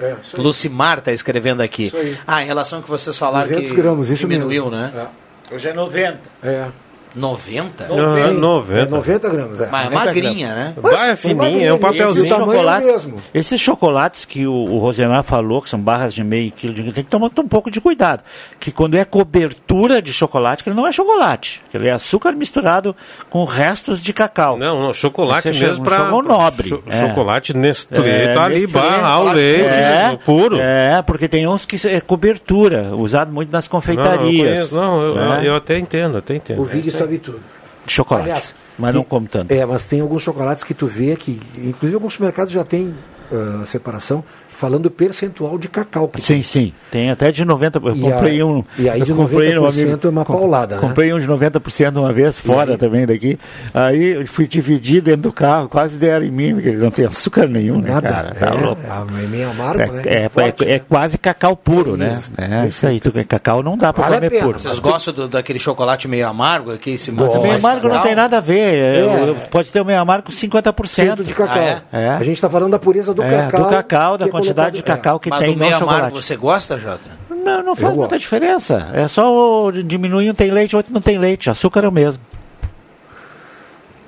É. 0.00 0.16
Lucimar 0.34 0.98
está 0.98 1.12
escrevendo 1.12 1.60
aqui. 1.60 1.92
Ah, 2.26 2.42
em 2.42 2.46
relação 2.46 2.78
ao 2.78 2.82
que 2.82 2.90
vocês 2.90 3.16
falaram 3.18 3.48
200 3.48 3.70
que 3.70 3.76
gramas, 3.76 4.08
isso 4.08 4.26
diminuiu, 4.26 4.70
mesmo. 4.70 4.76
né? 4.78 5.06
Hoje 5.52 5.68
é 5.68 5.72
90. 5.74 6.18
É. 6.42 6.66
90? 7.14 7.86
Não, 7.88 8.16
é 8.16 8.30
90. 8.30 8.80
É 8.80 8.86
90 8.86 9.28
gramas, 9.30 9.60
é. 9.60 9.68
Mas 9.70 9.80
é 9.86 9.90
90 9.90 10.04
magrinha, 10.04 10.48
gramas. 10.48 10.64
né? 10.64 10.74
Vai, 10.80 11.10
é 11.10 11.16
fininho, 11.16 11.62
é 11.66 11.72
um 11.72 11.78
papelzinho. 11.78 12.20
Esse 12.24 12.28
tamanho 12.28 12.52
chocolates, 12.52 12.86
mesmo. 12.90 13.16
esses 13.34 13.60
chocolates 13.60 14.24
que 14.24 14.46
o, 14.46 14.52
o 14.52 14.78
Rosemar 14.78 15.22
falou, 15.24 15.60
que 15.62 15.68
são 15.70 15.78
barras 15.80 16.14
de 16.14 16.22
meio 16.24 16.50
quilo, 16.50 16.72
de, 16.74 16.82
tem 16.92 17.04
que 17.04 17.10
tomar 17.10 17.26
um 17.38 17.48
pouco 17.48 17.70
de 17.70 17.80
cuidado. 17.80 18.22
Que 18.58 18.70
quando 18.70 18.96
é 18.96 19.04
cobertura 19.04 20.00
de 20.02 20.12
chocolate, 20.12 20.62
que 20.62 20.70
ele 20.70 20.76
não 20.76 20.86
é 20.86 20.92
chocolate. 20.92 21.62
Que 21.70 21.76
ele 21.76 21.88
é 21.88 21.92
açúcar 21.92 22.32
misturado 22.32 22.94
com 23.28 23.44
restos 23.44 24.02
de 24.02 24.12
cacau. 24.12 24.56
Não, 24.56 24.80
não, 24.82 24.92
chocolate 24.94 25.48
mesmo 25.48 25.80
um 25.82 25.84
para 25.84 25.96
chocolate 25.96 26.28
nobre. 26.28 26.82
É. 26.86 27.00
Chocolate 27.08 27.56
Nestlé, 27.56 28.08
É, 28.30 28.34
tá 28.34 28.44
ali, 28.44 28.66
barra 28.66 29.08
ao 29.08 29.18
chocolate 29.18 29.36
leite, 29.36 29.60
É, 29.68 30.18
puro. 30.24 30.56
É, 30.60 31.02
porque 31.02 31.28
tem 31.28 31.46
uns 31.46 31.64
que 31.64 31.76
é 31.88 32.00
cobertura, 32.00 32.94
usado 32.94 33.32
muito 33.32 33.50
nas 33.52 33.64
Não, 33.64 33.68
eu 33.68 33.70
confeitarias. 33.70 34.48
conheço, 34.70 34.76
não, 34.76 35.02
eu, 35.02 35.20
É. 35.20 35.46
eu 35.48 35.54
até 35.56 35.78
entendo, 35.78 36.18
até 36.18 36.34
entendo. 36.34 36.60
O 36.60 36.64
Vig 36.64 36.90
sabe 37.04 37.18
tudo. 37.18 37.40
Chocolate. 37.86 38.30
Aliás, 38.30 38.54
mas 38.78 38.94
não 38.94 39.04
como 39.04 39.26
tanto. 39.26 39.52
É, 39.52 39.64
mas 39.64 39.86
tem 39.86 40.00
alguns 40.00 40.22
chocolates 40.22 40.64
que 40.64 40.74
tu 40.74 40.86
vê 40.86 41.16
que, 41.16 41.40
inclusive 41.56 41.94
alguns 41.94 42.14
supermercados 42.14 42.52
já 42.52 42.64
tem 42.64 42.94
ah, 43.32 43.64
separação, 43.64 44.24
falando 44.60 44.82
do 44.84 44.90
percentual 44.90 45.58
de 45.58 45.68
cacau 45.68 46.06
que 46.06 46.20
Sim, 46.20 46.42
sim. 46.42 46.72
Tem 46.90 47.10
até 47.10 47.32
de 47.32 47.44
90%. 47.46 47.86
Eu 47.86 47.96
E 47.96 48.00
comprei 48.00 48.40
a- 48.40 48.46
um. 48.46 48.64
e 48.78 48.88
aí 48.90 49.00
eu 49.00 49.06
de 49.06 49.12
comprei 49.14 49.58
um 49.58 49.62
90% 49.62 50.04
é 50.04 50.08
uma 50.10 50.24
com- 50.24 50.32
paulada, 50.34 50.74
né? 50.76 50.80
Comprei 50.82 51.12
um 51.14 51.18
de 51.18 51.26
90% 51.26 51.96
uma 51.98 52.12
vez, 52.12 52.38
fora 52.38 52.76
também 52.76 53.06
daqui. 53.06 53.38
Aí 53.72 54.12
eu 54.20 54.26
fui 54.26 54.46
dividir 54.46 55.00
dentro 55.00 55.22
do 55.22 55.32
carro, 55.32 55.68
quase 55.68 55.96
deram 55.96 56.26
em 56.26 56.30
mim, 56.30 56.52
porque 56.54 56.68
ele 56.68 56.76
não 56.78 56.90
tem 56.90 57.06
açúcar 57.06 57.46
nenhum, 57.48 57.80
né, 57.80 57.90
Nada. 57.90 58.08
cara? 58.08 58.34
Tá 58.34 58.46
é, 58.46 58.50
louco. 58.50 58.82
é 58.86 59.26
meio 59.26 59.50
amargo, 59.50 59.80
É, 59.82 59.86
né? 59.86 60.02
é- 60.04 60.28
Forte, 60.28 60.64
é- 60.68 60.72
é 60.74 60.78
quase 60.78 61.16
cacau 61.16 61.56
puro, 61.56 61.96
né? 61.96 62.18
Isso, 62.18 62.30
É 62.36 62.68
isso 62.68 62.86
aí. 62.86 63.00
Tu, 63.00 63.10
cacau 63.26 63.62
não 63.62 63.78
dá 63.78 63.92
pra 63.92 64.08
Vale 64.08 64.28
comer 64.28 64.42
puro. 64.42 64.60
Vocês 64.60 64.78
gostam 64.78 65.14
do- 65.14 65.28
daquele 65.28 65.58
chocolate 65.58 66.06
meio 66.06 66.26
amargo 66.28 66.70
aqui? 66.72 66.92
Esse 66.92 67.10
Mas 67.10 67.34
o 67.34 67.40
meio 67.42 67.56
amargo 67.56 67.88
não 67.88 68.00
tem 68.02 68.14
nada 68.14 68.36
a 68.36 68.40
ver. 68.40 68.74
É, 68.74 68.98
É. 69.00 69.34
Pode 69.50 69.72
ter 69.72 69.80
o 69.80 69.84
meio 69.84 69.98
amargo 70.00 70.26
com 70.26 70.32
50%. 70.32 71.24
de 71.24 71.32
cacau. 71.34 71.56
Ah, 71.92 71.98
é? 71.98 72.08
A 72.10 72.18
gente 72.24 72.34
está 72.34 72.48
falando 72.50 72.72
da 72.72 72.78
pureza 72.78 73.14
do 73.14 73.22
É, 73.22 73.30
cacau. 73.42 73.62
do 73.64 73.70
cacau, 73.70 74.18
da 74.18 74.26
é 74.26 74.28
quantidade 74.54 74.76
de 74.76 74.82
cacau 74.82 75.18
que 75.20 75.30
Mas 75.30 75.40
tem 75.40 75.52
do 75.52 75.58
meio 75.58 75.70
no 75.70 75.76
amargo 75.76 75.94
chocolate. 76.06 76.26
você 76.26 76.36
gosta, 76.36 76.78
Jota? 76.78 77.10
Não, 77.30 77.62
não 77.62 77.76
faz 77.76 77.94
muita 77.96 78.18
diferença. 78.18 78.90
É 78.92 79.08
só 79.08 79.66
o 79.66 79.72
diminuir 79.72 80.30
um 80.30 80.34
tem 80.34 80.50
leite, 80.50 80.76
outro 80.76 80.92
não 80.92 81.00
tem 81.00 81.18
leite. 81.18 81.48
Açúcar 81.48 81.84
é 81.84 81.88
o 81.88 81.92
mesmo. 81.92 82.22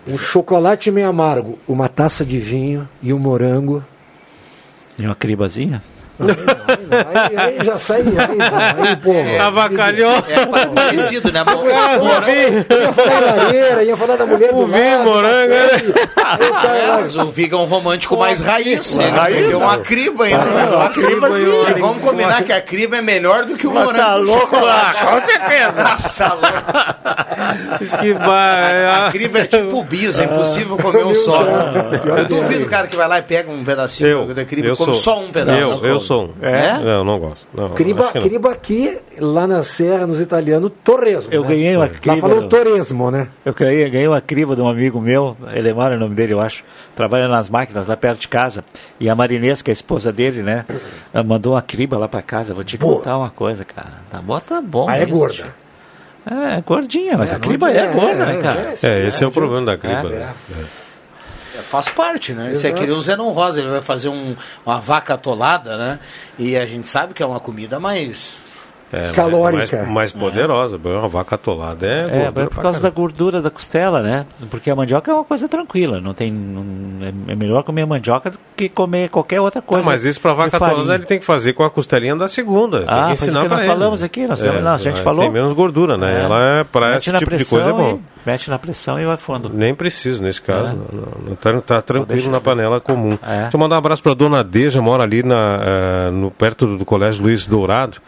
Um 0.07 0.19
chocolate 0.19 0.91
meio 0.91 1.09
amargo, 1.09 1.59
uma 1.67 1.89
taça 1.89 2.25
de 2.25 2.39
vinho 2.39 2.89
e 3.01 3.13
um 3.13 3.19
morango. 3.19 3.85
E 4.99 5.07
uma 5.07 5.15
cribazinha? 5.15 5.83
Aí, 6.21 7.37
aí 7.37 7.65
já 7.65 7.79
sai. 7.79 8.01
Aí, 8.03 8.87
aí 8.87 8.97
pô. 8.97 9.13
É, 9.13 9.39
Avacalhou. 9.41 10.13
É 10.29 10.47
parecido, 10.75 11.33
né? 11.33 11.43
Ah, 11.47 11.97
o 11.99 12.21
vinho. 12.21 12.67
Ia 12.71 12.93
falar 12.93 13.21
da 13.21 13.35
lareira, 13.43 13.85
ia 13.85 13.97
falar 13.97 14.17
da 14.17 14.27
mulher 14.27 14.51
O 14.53 14.57
do 14.59 14.67
vinho, 14.67 14.99
lado, 14.99 15.05
morango, 15.09 15.53
aí, 15.55 15.59
né? 15.59 15.69
aí 16.25 16.51
o 16.51 16.93
É, 16.99 17.01
mas 17.03 17.17
o 17.17 17.25
Viga 17.31 17.57
é 17.57 17.59
um 17.59 17.65
romântico 17.65 18.17
mais 18.17 18.41
raiz. 18.41 18.97
Ele 18.99 19.11
Raiz, 19.11 19.49
deu 19.49 19.59
uma 19.59 19.79
criba 19.79 20.25
ainda. 20.25 20.45
no 20.45 20.77
Uma 20.77 20.89
criba. 20.91 21.29
E 21.41 21.81
vamos 21.81 22.03
combinar 22.03 22.43
que 22.45 22.53
a 22.53 22.61
criba 22.61 22.97
é 22.99 23.03
melhor 23.03 23.45
do 23.45 23.57
que 23.57 23.67
o 23.67 23.73
Mas 23.75 23.85
morango. 23.85 24.05
tá 24.05 24.15
louco 24.15 24.57
lá, 24.61 24.93
chocolate. 24.95 25.07
com 25.21 25.27
certeza. 25.27 25.83
Nossa, 25.83 26.25
tá 26.25 26.35
louco. 26.35 26.53
Vai. 28.27 28.85
A 28.87 29.11
criba 29.11 29.39
é 29.41 29.47
tipo 29.47 29.83
bis, 29.85 30.19
é 30.19 30.25
impossível 30.25 30.77
comer 30.77 31.05
um 31.05 31.15
só. 31.15 31.43
Eu 32.05 32.25
duvido 32.27 32.65
o 32.67 32.69
cara 32.69 32.87
que 32.87 32.97
vai 32.97 33.09
lá 33.09 33.19
e 33.19 33.23
pega 33.23 33.51
um 33.51 33.65
pedacinho 33.65 34.33
da 34.35 34.45
criba 34.45 34.69
e 34.69 34.77
come 34.77 34.95
só 34.97 35.21
um 35.21 35.31
pedaço. 35.33 35.59
Eu, 35.59 35.85
eu 35.87 36.01
sou 36.03 36.25
um. 36.27 36.31
É? 36.47 36.79
Não, 36.79 37.05
não 37.05 37.19
gosto. 37.19 37.47
Não, 37.55 37.71
Criba, 37.71 38.03
acho 38.05 38.13
que 38.13 38.19
não. 38.19 38.29
criba 38.29 38.51
aqui, 38.53 38.99
lá 39.19 39.47
na 39.47 39.63
Serra, 39.63 40.07
nos 40.07 40.21
italianos, 40.21 40.71
torresmo. 40.85 41.33
Eu 41.33 41.43
né? 41.43 41.49
ganhei 41.49 41.77
uma 41.77 41.87
Lá 41.87 41.89
criba. 41.89 42.29
falou 42.29 42.49
torresmo, 42.49 43.11
né? 43.11 43.29
Eu 43.45 43.55
ganhei, 43.55 43.89
ganhei 43.91 44.09
uma 44.09 44.21
criba 44.21 44.55
de 44.55 44.63
um 44.63 44.69
amigo 44.69 45.01
meu, 45.01 45.37
Elemar 45.55 45.93
é 45.93 45.97
o 45.97 45.99
nome 45.99 46.15
dele, 46.15 46.33
eu 46.35 46.41
acho. 46.41 46.65
Trabalha 46.95 47.29
nas 47.29 47.49
máquinas 47.49 47.87
lá 47.87 47.97
perto 47.97 48.21
de 48.21 48.29
casa. 48.29 48.65
E 49.01 49.09
a 49.09 49.15
Marinês, 49.15 49.63
que 49.63 49.71
é 49.71 49.73
a 49.73 49.75
esposa 49.75 50.13
dele, 50.13 50.43
né? 50.43 50.65
Mandou 51.25 51.55
uma 51.55 51.63
criba 51.63 51.97
lá 51.97 52.09
pra 52.09 52.21
casa. 52.23 52.53
Vou 52.53 52.65
te 52.65 52.77
contar 52.77 53.17
uma 53.17 53.31
coisa, 53.31 53.65
cara. 53.65 54.01
Tá 54.11 54.19
bom, 54.19 54.39
tá 54.41 54.61
bom. 54.61 54.89
Ah, 54.89 54.99
é 54.99 55.07
gorda. 55.07 55.55
É, 56.25 56.59
é 56.59 56.61
gordinha, 56.61 57.19
mas 57.19 57.33
É, 57.33 57.37
a 57.37 57.39
criba 57.39 57.71
é, 57.71 57.79
é, 57.79 57.87
gorda, 57.89 58.23
é, 58.23 58.27
né, 58.27 58.43
cara? 58.43 58.75
É, 58.83 59.09
esse 59.09 59.25
é 59.25 59.27
o 59.27 59.31
problema 59.31 59.67
da 59.67 59.77
criba. 59.77 60.09
É. 60.09 60.19
né? 60.19 60.33
É, 61.55 61.59
Faz 61.59 61.89
parte, 61.89 62.33
né? 62.33 62.53
Esse 62.53 62.67
Exato. 62.67 62.83
aqui 62.83 62.91
o 62.91 63.03
Zé 63.03 63.17
não 63.17 63.31
Rosa, 63.33 63.61
ele 63.61 63.71
vai 63.71 63.83
fazer 63.83 64.09
um- 64.09 64.35
uma 64.65 64.81
vaca 64.81 65.15
atolada, 65.15 65.77
né? 65.77 65.99
E 66.39 66.57
a 66.57 66.65
gente 66.67 66.89
sabe 66.89 67.13
que 67.15 67.23
é 67.23 67.27
uma 67.27 67.41
comida 67.41 67.79
mais. 67.79 68.45
É, 68.93 69.11
Calórica. 69.13 69.79
Mais, 69.85 69.89
mais 69.89 70.13
poderosa. 70.13 70.77
Uma 70.83 71.09
vaca 71.09 71.35
atolada 71.37 71.87
é, 71.87 71.91
É, 71.91 72.23
é 72.27 72.31
por 72.31 72.49
causa 72.57 72.79
da 72.79 72.83
caramba. 72.83 72.91
gordura 72.91 73.41
da 73.41 73.51
costela, 73.51 74.03
né? 74.03 74.27
Porque 74.51 74.71
a 74.71 74.77
mandioca 74.77 75.11
é 75.11 75.15
uma 75.15 75.25
coisa 75.25 75.49
tranquila, 75.49 76.01
não 76.01 76.13
tem, 76.13 76.31
não- 76.31 77.07
é 77.29 77.33
é 77.33 77.35
melhor 77.35 77.63
comer 77.63 77.87
mandioca 77.87 78.31
do 78.31 78.39
que 78.57 78.69
comer 78.69 79.09
qualquer 79.09 79.41
outra 79.41 79.63
coisa. 79.63 79.83
Ah, 79.83 79.87
mas 79.87 80.05
isso 80.05 80.21
de 80.21 80.35
vaca 80.35 80.57
atolada 80.57 80.95
ele 80.95 81.05
tem 81.05 81.19
que 81.19 81.25
fazer 81.25 81.53
com 81.55 81.63
a 81.65 81.71
costelinha 81.71 82.15
da 82.17 82.29
segunda. 82.29 82.81
Tem 82.81 82.89
Ah, 82.89 83.07
que 83.07 83.13
ensinar 83.15 83.43
que 83.43 83.49
nós 83.49 83.61
ele. 83.63 83.71
falamos 83.71 84.03
aqui, 84.03 84.27
nós 84.27 84.41
temos- 84.41 84.63
não, 84.63 84.73
a 84.73 84.77
gente 84.79 84.95
ela 84.97 85.03
falou. 85.05 85.23
Tem 85.23 85.31
menos 85.33 85.53
gordura, 85.53 85.97
né? 85.97 86.21
É. 86.21 86.25
Ela 86.25 86.59
é 86.61 86.65
para 86.65 86.97
esse 86.97 87.11
tipo 87.13 87.37
de 87.37 87.45
coisa 87.45 87.71
é 87.71 87.73
bom. 87.73 87.99
e- 87.99 88.13
mete 88.29 88.51
na 88.51 88.59
pressão 88.59 89.01
e 89.01 89.05
vai 89.07 89.17
fundo. 89.17 89.51
Nem 89.53 89.75
preciso 89.75 90.23
nesse 90.23 90.41
caso. 90.43 90.73
É. 90.75 91.29
Não, 91.31 91.35
tá, 91.37 91.61
tá 91.61 91.83
tranquilo 91.83 92.31
na 92.31 92.41
panela 92.41 92.81
comum. 92.81 93.19
É. 93.27 93.43
Deixa 93.43 93.57
eu 93.57 93.61
mandar 93.61 93.77
um 93.77 93.79
abraço 93.79 94.03
pra 94.03 94.15
dona 94.15 94.45
Deja, 94.45 94.81
mora 94.83 95.03
ali 95.03 95.23
na, 95.23 95.61
eh, 95.65 96.11
no, 96.13 96.31
perto 96.31 96.67
do, 96.67 96.79
do 96.79 96.85
Colégio 96.85 97.23
Luiz 97.23 97.47
Dourado. 97.47 97.99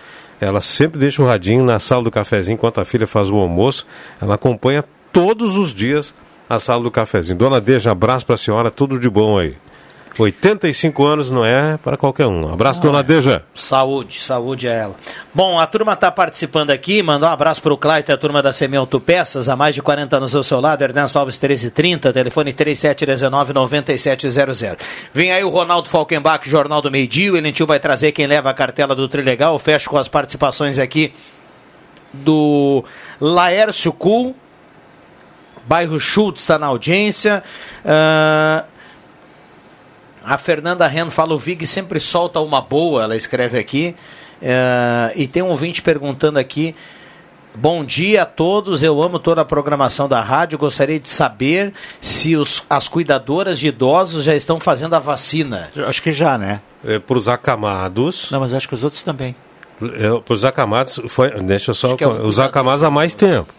Ela 0.41 0.61
sempre 0.61 0.99
deixa 0.99 1.23
um 1.23 1.27
radinho 1.27 1.65
na 1.65 1.79
sala 1.79 2.05
do 2.05 2.11
cafezinho 2.11 2.55
enquanto 2.55 2.81
a 2.81 2.85
filha 2.85 3.07
faz 3.07 3.31
o 3.31 3.37
almoço. 3.37 3.87
Ela 4.21 4.35
acompanha 4.35 4.85
todos 5.13 5.57
os 5.57 5.75
dias 5.75 6.15
a 6.49 6.59
sala 6.59 6.83
do 6.83 6.91
cafezinho. 6.91 7.39
Dona 7.39 7.61
Deja, 7.61 7.91
abraço 7.93 8.27
pra 8.27 8.37
senhora, 8.37 8.71
tudo 8.71 8.99
de 8.99 9.09
bom 9.09 9.39
aí. 9.39 9.57
85 10.23 11.05
anos 11.05 11.31
não 11.31 11.45
é 11.45 11.77
para 11.77 11.97
qualquer 11.97 12.27
um. 12.27 12.53
Abraço, 12.53 12.81
dona 12.81 13.03
Deja. 13.03 13.43
Saúde, 13.55 14.23
saúde 14.23 14.69
a 14.69 14.73
ela. 14.73 14.95
Bom, 15.35 15.59
a 15.59 15.67
turma 15.67 15.95
está 15.95 16.11
participando 16.11 16.71
aqui, 16.71 17.03
mandar 17.03 17.31
um 17.31 17.33
abraço 17.33 17.61
para 17.61 17.73
o 17.73 17.77
Claito 17.77 18.13
a 18.13 18.17
turma 18.17 18.41
da 18.41 18.53
Semi 18.53 18.77
Autopeças, 18.77 19.49
há 19.49 19.57
mais 19.57 19.75
de 19.75 19.83
40 19.83 20.17
anos 20.17 20.35
ao 20.35 20.43
seu 20.43 20.61
lado, 20.61 20.83
Ernesto 20.83 21.19
Alves 21.19 21.37
1330, 21.37 22.13
telefone 22.13 22.53
3719-9700. 22.53 24.79
Vem 25.13 25.33
aí 25.33 25.43
o 25.43 25.49
Ronaldo 25.49 25.89
Falkenbach, 25.89 26.49
Jornal 26.49 26.81
do 26.81 26.91
Meio 26.91 27.09
Dia, 27.09 27.33
o 27.33 27.37
Elentil 27.37 27.67
vai 27.67 27.81
trazer 27.81 28.13
quem 28.13 28.27
leva 28.27 28.51
a 28.51 28.55
cartela 28.55 28.95
do 28.95 29.09
Trilegal, 29.09 29.59
fecho 29.59 29.91
com 29.91 29.99
as 29.99 30.09
participações 30.09 30.79
aqui 30.79 31.13
do 32.13 32.85
Laércio 33.21 33.93
Kuhl, 33.93 34.35
bairro 35.67 35.99
Schultz 35.99 36.43
está 36.43 36.59
na 36.59 36.67
audiência, 36.67 37.43
Ah, 37.85 38.65
a 40.25 40.39
Fernanda 40.39 40.87
Ren 40.87 41.11
fala: 41.11 41.35
o 41.35 41.39
Vig 41.39 41.67
sempre 41.67 42.01
solta 42.01 42.41
uma 42.41 42.61
boa, 42.61 43.03
ela 43.03 43.17
escreve 43.17 43.59
aqui. 43.59 43.95
É, 44.41 45.13
e 45.17 45.27
tem 45.27 45.43
um 45.43 45.49
ouvinte 45.49 45.83
perguntando 45.83 46.39
aqui. 46.39 46.75
Bom 47.57 47.85
dia 47.85 48.23
a 48.23 48.27
todos, 48.27 48.83
eu 48.83 49.01
amo 49.01 49.21
toda 49.21 49.43
a 49.43 49.45
programação 49.45 50.09
da 50.09 50.21
rádio. 50.21 50.59
Gostaria 50.59 50.99
de 50.99 51.09
saber 51.09 51.73
se 52.01 52.35
os, 52.35 52.65
as 52.69 52.89
cuidadoras 52.89 53.61
de 53.61 53.69
idosos 53.69 54.25
já 54.25 54.35
estão 54.35 54.59
fazendo 54.59 54.95
a 54.95 54.99
vacina. 54.99 55.71
Acho 55.87 56.03
que 56.03 56.13
já, 56.13 56.37
né? 56.37 56.61
É, 56.85 56.99
para 56.99 57.17
os 57.17 57.29
acamados. 57.29 58.29
Não, 58.33 58.41
mas 58.41 58.53
acho 58.53 58.69
que 58.69 58.75
os 58.75 58.83
outros 58.83 59.05
também. 59.05 59.37
É, 59.81 60.21
para 60.21 60.35
os 60.35 60.45
acamados, 60.45 61.01
foi, 61.09 61.31
deixa 61.43 61.71
eu 61.71 61.75
só. 61.75 61.97
é 61.99 62.07
o 62.07 62.27
os 62.27 62.41
acamados 62.41 62.83
há 62.83 62.91
mais 62.91 63.15
tempo. 63.15 63.53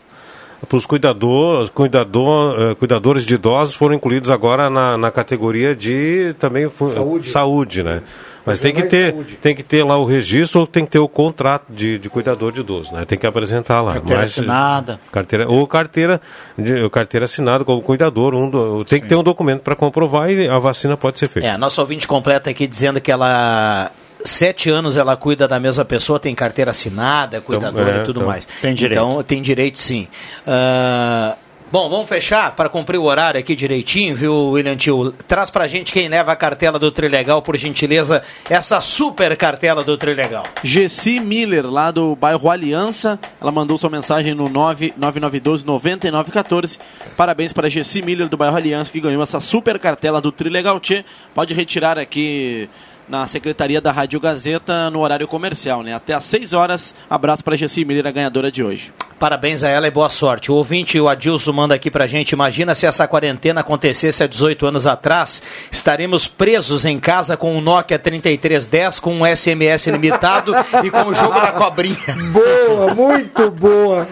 Para 0.68 0.78
os 0.78 0.86
cuidadores, 0.86 1.70
cuidador, 1.70 2.56
eh, 2.72 2.76
cuidadores 2.76 3.26
de 3.26 3.36
idosos 3.36 3.76
foram 3.76 3.94
incluídos 3.96 4.30
agora 4.32 4.70
na, 4.70 4.98
na 4.98 5.12
categoria 5.12 5.76
de 5.76 6.34
também 6.40 6.70
Saúde. 6.70 7.30
saúde 7.30 7.84
né? 7.84 8.02
Mas 8.46 8.60
tem 8.60 8.72
que, 8.74 8.84
ter, 8.84 9.12
saúde. 9.12 9.36
tem 9.38 9.56
que 9.56 9.64
ter 9.64 9.84
lá 9.84 9.98
o 9.98 10.06
registro 10.06 10.62
ou 10.62 10.68
tem 10.68 10.86
que 10.86 10.92
ter 10.92 11.00
o 11.00 11.08
contrato 11.08 11.66
de, 11.68 11.98
de 11.98 12.10
cuidador 12.10 12.52
de 12.52 12.60
idoso, 12.62 12.94
né? 12.94 13.04
Tem 13.04 13.18
que 13.18 13.26
apresentar 13.26 13.82
lá. 13.82 13.94
Carteira 13.94 14.22
Mas- 14.22 14.32
assinada. 14.32 15.00
Carteira, 15.12 15.48
ou 15.50 15.66
carteira, 15.66 16.22
de, 16.56 16.88
carteira 16.92 17.26
assinada 17.26 17.64
como 17.66 17.82
cuidador. 17.82 18.36
Um 18.36 18.48
do- 18.50 18.86
tem 18.86 19.02
que 19.02 19.08
ter 19.08 19.16
um 19.16 19.24
documento 19.24 19.62
para 19.62 19.76
comprovar 19.76 20.30
e 20.30 20.48
a 20.48 20.60
vacina 20.60 20.96
pode 20.96 21.18
ser 21.18 21.28
feita. 21.28 21.48
É, 21.48 21.58
nosso 21.58 21.82
ouvinte 21.82 22.08
completa 22.08 22.50
aqui 22.52 22.68
dizendo 22.68 23.02
que 23.02 23.12
ela. 23.12 23.92
Sete 24.26 24.70
anos 24.72 24.98
ela 24.98 25.16
cuida 25.16 25.48
da 25.48 25.60
mesma 25.60 25.86
pessoa, 25.86 26.20
tem 26.20 26.34
carteira 26.34 26.72
assinada, 26.72 27.40
cuidadora 27.42 28.00
é, 28.00 28.02
e 28.02 28.06
tudo 28.06 28.22
então, 28.22 28.28
mais. 28.28 28.48
tem 28.60 28.74
direito. 28.74 29.00
Então 29.00 29.22
tem 29.22 29.40
direito 29.40 29.78
sim. 29.78 30.08
Ah, 30.48 31.36
bom, 31.72 31.88
vamos 31.92 32.10
fechar 32.10 32.56
para 32.56 32.68
cumprir 32.68 32.98
o 32.98 33.04
horário 33.04 33.40
aqui 33.40 33.56
direitinho, 33.56 34.16
viu, 34.16 34.50
William 34.50 34.76
Tio? 34.76 35.12
Traz 35.28 35.52
pra 35.52 35.68
gente 35.68 35.94
quem 35.94 36.08
leva 36.08 36.32
a 36.32 36.36
cartela 36.36 36.80
do 36.80 36.90
Trilegal, 36.90 37.40
por 37.44 37.56
gentileza, 37.56 38.24
essa 38.50 38.82
super 38.82 39.38
cartela 39.38 39.84
do 39.84 39.96
Trilegal. 39.96 40.42
Gessi 40.64 41.20
Miller, 41.20 41.72
lá 41.72 41.92
do 41.92 42.16
bairro 42.16 42.50
Aliança, 42.50 43.20
ela 43.40 43.52
mandou 43.52 43.78
sua 43.78 43.92
mensagem 43.92 44.34
no 44.34 44.50
99912-9914. 44.50 46.80
Parabéns 47.16 47.54
para 47.54 47.70
Gessi 47.70 48.02
Miller, 48.02 48.28
do 48.28 48.38
bairro 48.38 48.58
Aliança, 48.58 48.92
que 48.92 49.00
ganhou 49.00 49.22
essa 49.22 49.40
super 49.40 49.78
cartela 49.78 50.20
do 50.20 50.32
Trilegal 50.32 50.80
Tchê. 50.80 51.06
Pode 51.36 51.54
retirar 51.54 52.00
aqui 52.00 52.68
na 53.08 53.26
Secretaria 53.28 53.80
da 53.82 53.92
Rádio 53.92 54.20
Gazeta 54.20 54.90
no 54.90 55.00
horário 55.02 55.28
comercial, 55.28 55.84
né? 55.84 55.94
Até 55.94 56.14
às 56.14 56.24
6 56.26 56.54
horas. 56.54 56.96
Abraço 57.10 57.44
para 57.44 57.56
Gessi 57.56 57.86
Miller, 57.86 58.08
a 58.08 58.12
ganhadora 58.12 58.52
de 58.52 58.64
hoje. 58.64 58.92
Parabéns 59.18 59.64
a 59.64 59.70
ela 59.70 59.88
e 59.88 59.92
boa 59.92 60.10
sorte. 60.10 60.52
O 60.52 60.56
ouvinte, 60.56 61.00
o 61.00 61.08
Adilson, 61.08 61.54
manda 61.54 61.74
aqui 61.74 61.90
pra 61.90 62.06
gente. 62.06 62.32
Imagina 62.34 62.76
se 62.76 62.86
essa 62.86 63.08
quarentena 63.08 63.62
acontecesse 63.62 64.22
há 64.24 64.28
18 64.28 64.66
anos 64.68 64.86
atrás. 64.86 65.42
Estaremos 65.72 66.28
presos 66.28 66.86
em 66.86 67.00
casa 67.00 67.38
com 67.38 67.56
um 67.58 67.62
Nokia 67.62 67.98
3310, 67.98 69.00
com 69.00 69.16
um 69.16 69.26
SMS 69.26 69.88
limitado 69.88 70.52
e 70.84 70.92
com 70.92 71.04
o 71.04 71.14
jogo 71.14 71.34
da 71.40 71.54
cobrinha. 71.54 71.96
Boa, 72.34 72.94
muito 72.94 73.50
boa. 73.52 74.06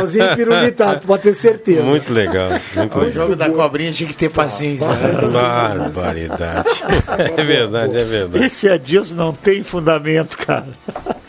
Cozinha 0.00 0.36
pirulitado, 0.36 1.00
pode 1.06 1.22
ter 1.22 1.34
certeza. 1.34 1.82
Muito 1.82 2.12
legal, 2.12 2.50
muito 2.76 2.98
O 2.98 3.00
legal. 3.00 3.12
jogo 3.24 3.36
da 3.36 3.48
cobrinha 3.48 3.90
tinha 3.90 4.08
que 4.08 4.14
ter 4.14 4.30
paciência. 4.30 4.86
né? 4.86 5.30
Barbaridade. 5.32 6.68
É 7.38 7.42
verdade, 7.42 7.96
é 7.96 8.04
verdade. 8.04 8.31
Esse 8.34 8.68
Adilson 8.68 9.14
não 9.14 9.32
tem 9.32 9.62
fundamento, 9.62 10.36
cara. 10.36 10.66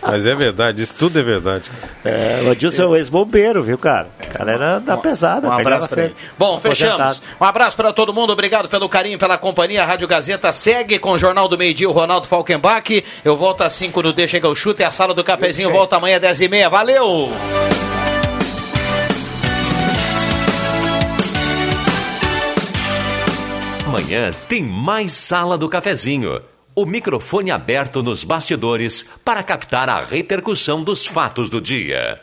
Mas 0.01 0.25
é 0.25 0.35
verdade, 0.35 0.83
isso 0.83 0.95
tudo 0.97 1.17
é 1.19 1.23
verdade. 1.23 1.71
É, 2.03 2.41
o 2.45 2.51
Adilson 2.51 2.83
é 2.83 2.85
o 2.85 2.95
ex-bombeiro, 2.95 3.63
viu, 3.63 3.77
cara? 3.77 4.07
O 4.21 4.27
cara 4.37 4.51
era 4.51 4.79
da 4.79 4.97
pesada. 4.97 5.47
Um 5.47 5.51
abraço 5.51 5.89
pra 5.89 6.03
ele. 6.03 6.15
Bom, 6.37 6.59
fechamos. 6.59 7.21
Um 7.39 7.45
abraço 7.45 7.75
para 7.75 7.93
todo 7.93 8.13
mundo. 8.13 8.33
Obrigado 8.33 8.67
pelo 8.67 8.89
carinho, 8.89 9.17
pela 9.17 9.37
companhia. 9.37 9.81
A 9.81 9.85
Rádio 9.85 10.07
Gazeta 10.07 10.51
segue 10.51 10.99
com 10.99 11.11
o 11.11 11.19
Jornal 11.19 11.47
do 11.47 11.57
Meio 11.57 11.73
Dia, 11.73 11.89
o 11.89 11.93
Ronaldo 11.93 12.27
Falkenbach. 12.27 13.03
Eu 13.23 13.37
volto 13.37 13.61
às 13.61 13.73
5 13.73 14.01
no 14.01 14.13
Deixa 14.13 14.33
Chega 14.33 14.49
o 14.49 14.55
Chute. 14.55 14.81
E 14.81 14.85
a 14.85 14.89
sala 14.91 15.13
do 15.13 15.23
cafezinho 15.23 15.69
volta 15.71 15.95
amanhã 15.95 16.17
às 16.17 16.39
10h30. 16.39 16.69
Valeu! 16.69 17.29
Amanhã 23.85 24.31
tem 24.49 24.63
mais 24.63 25.13
Sala 25.13 25.55
do 25.55 25.69
Cafezinho. 25.69 26.41
O 26.75 26.87
microfone 26.87 27.51
aberto 27.51 28.01
nos 28.01 28.23
bastidores 28.23 29.03
para 29.23 29.43
captar 29.43 29.89
a 29.89 30.03
repercussão 30.03 30.81
dos 30.81 31.05
fatos 31.05 31.47
do 31.47 31.61
dia. 31.61 32.19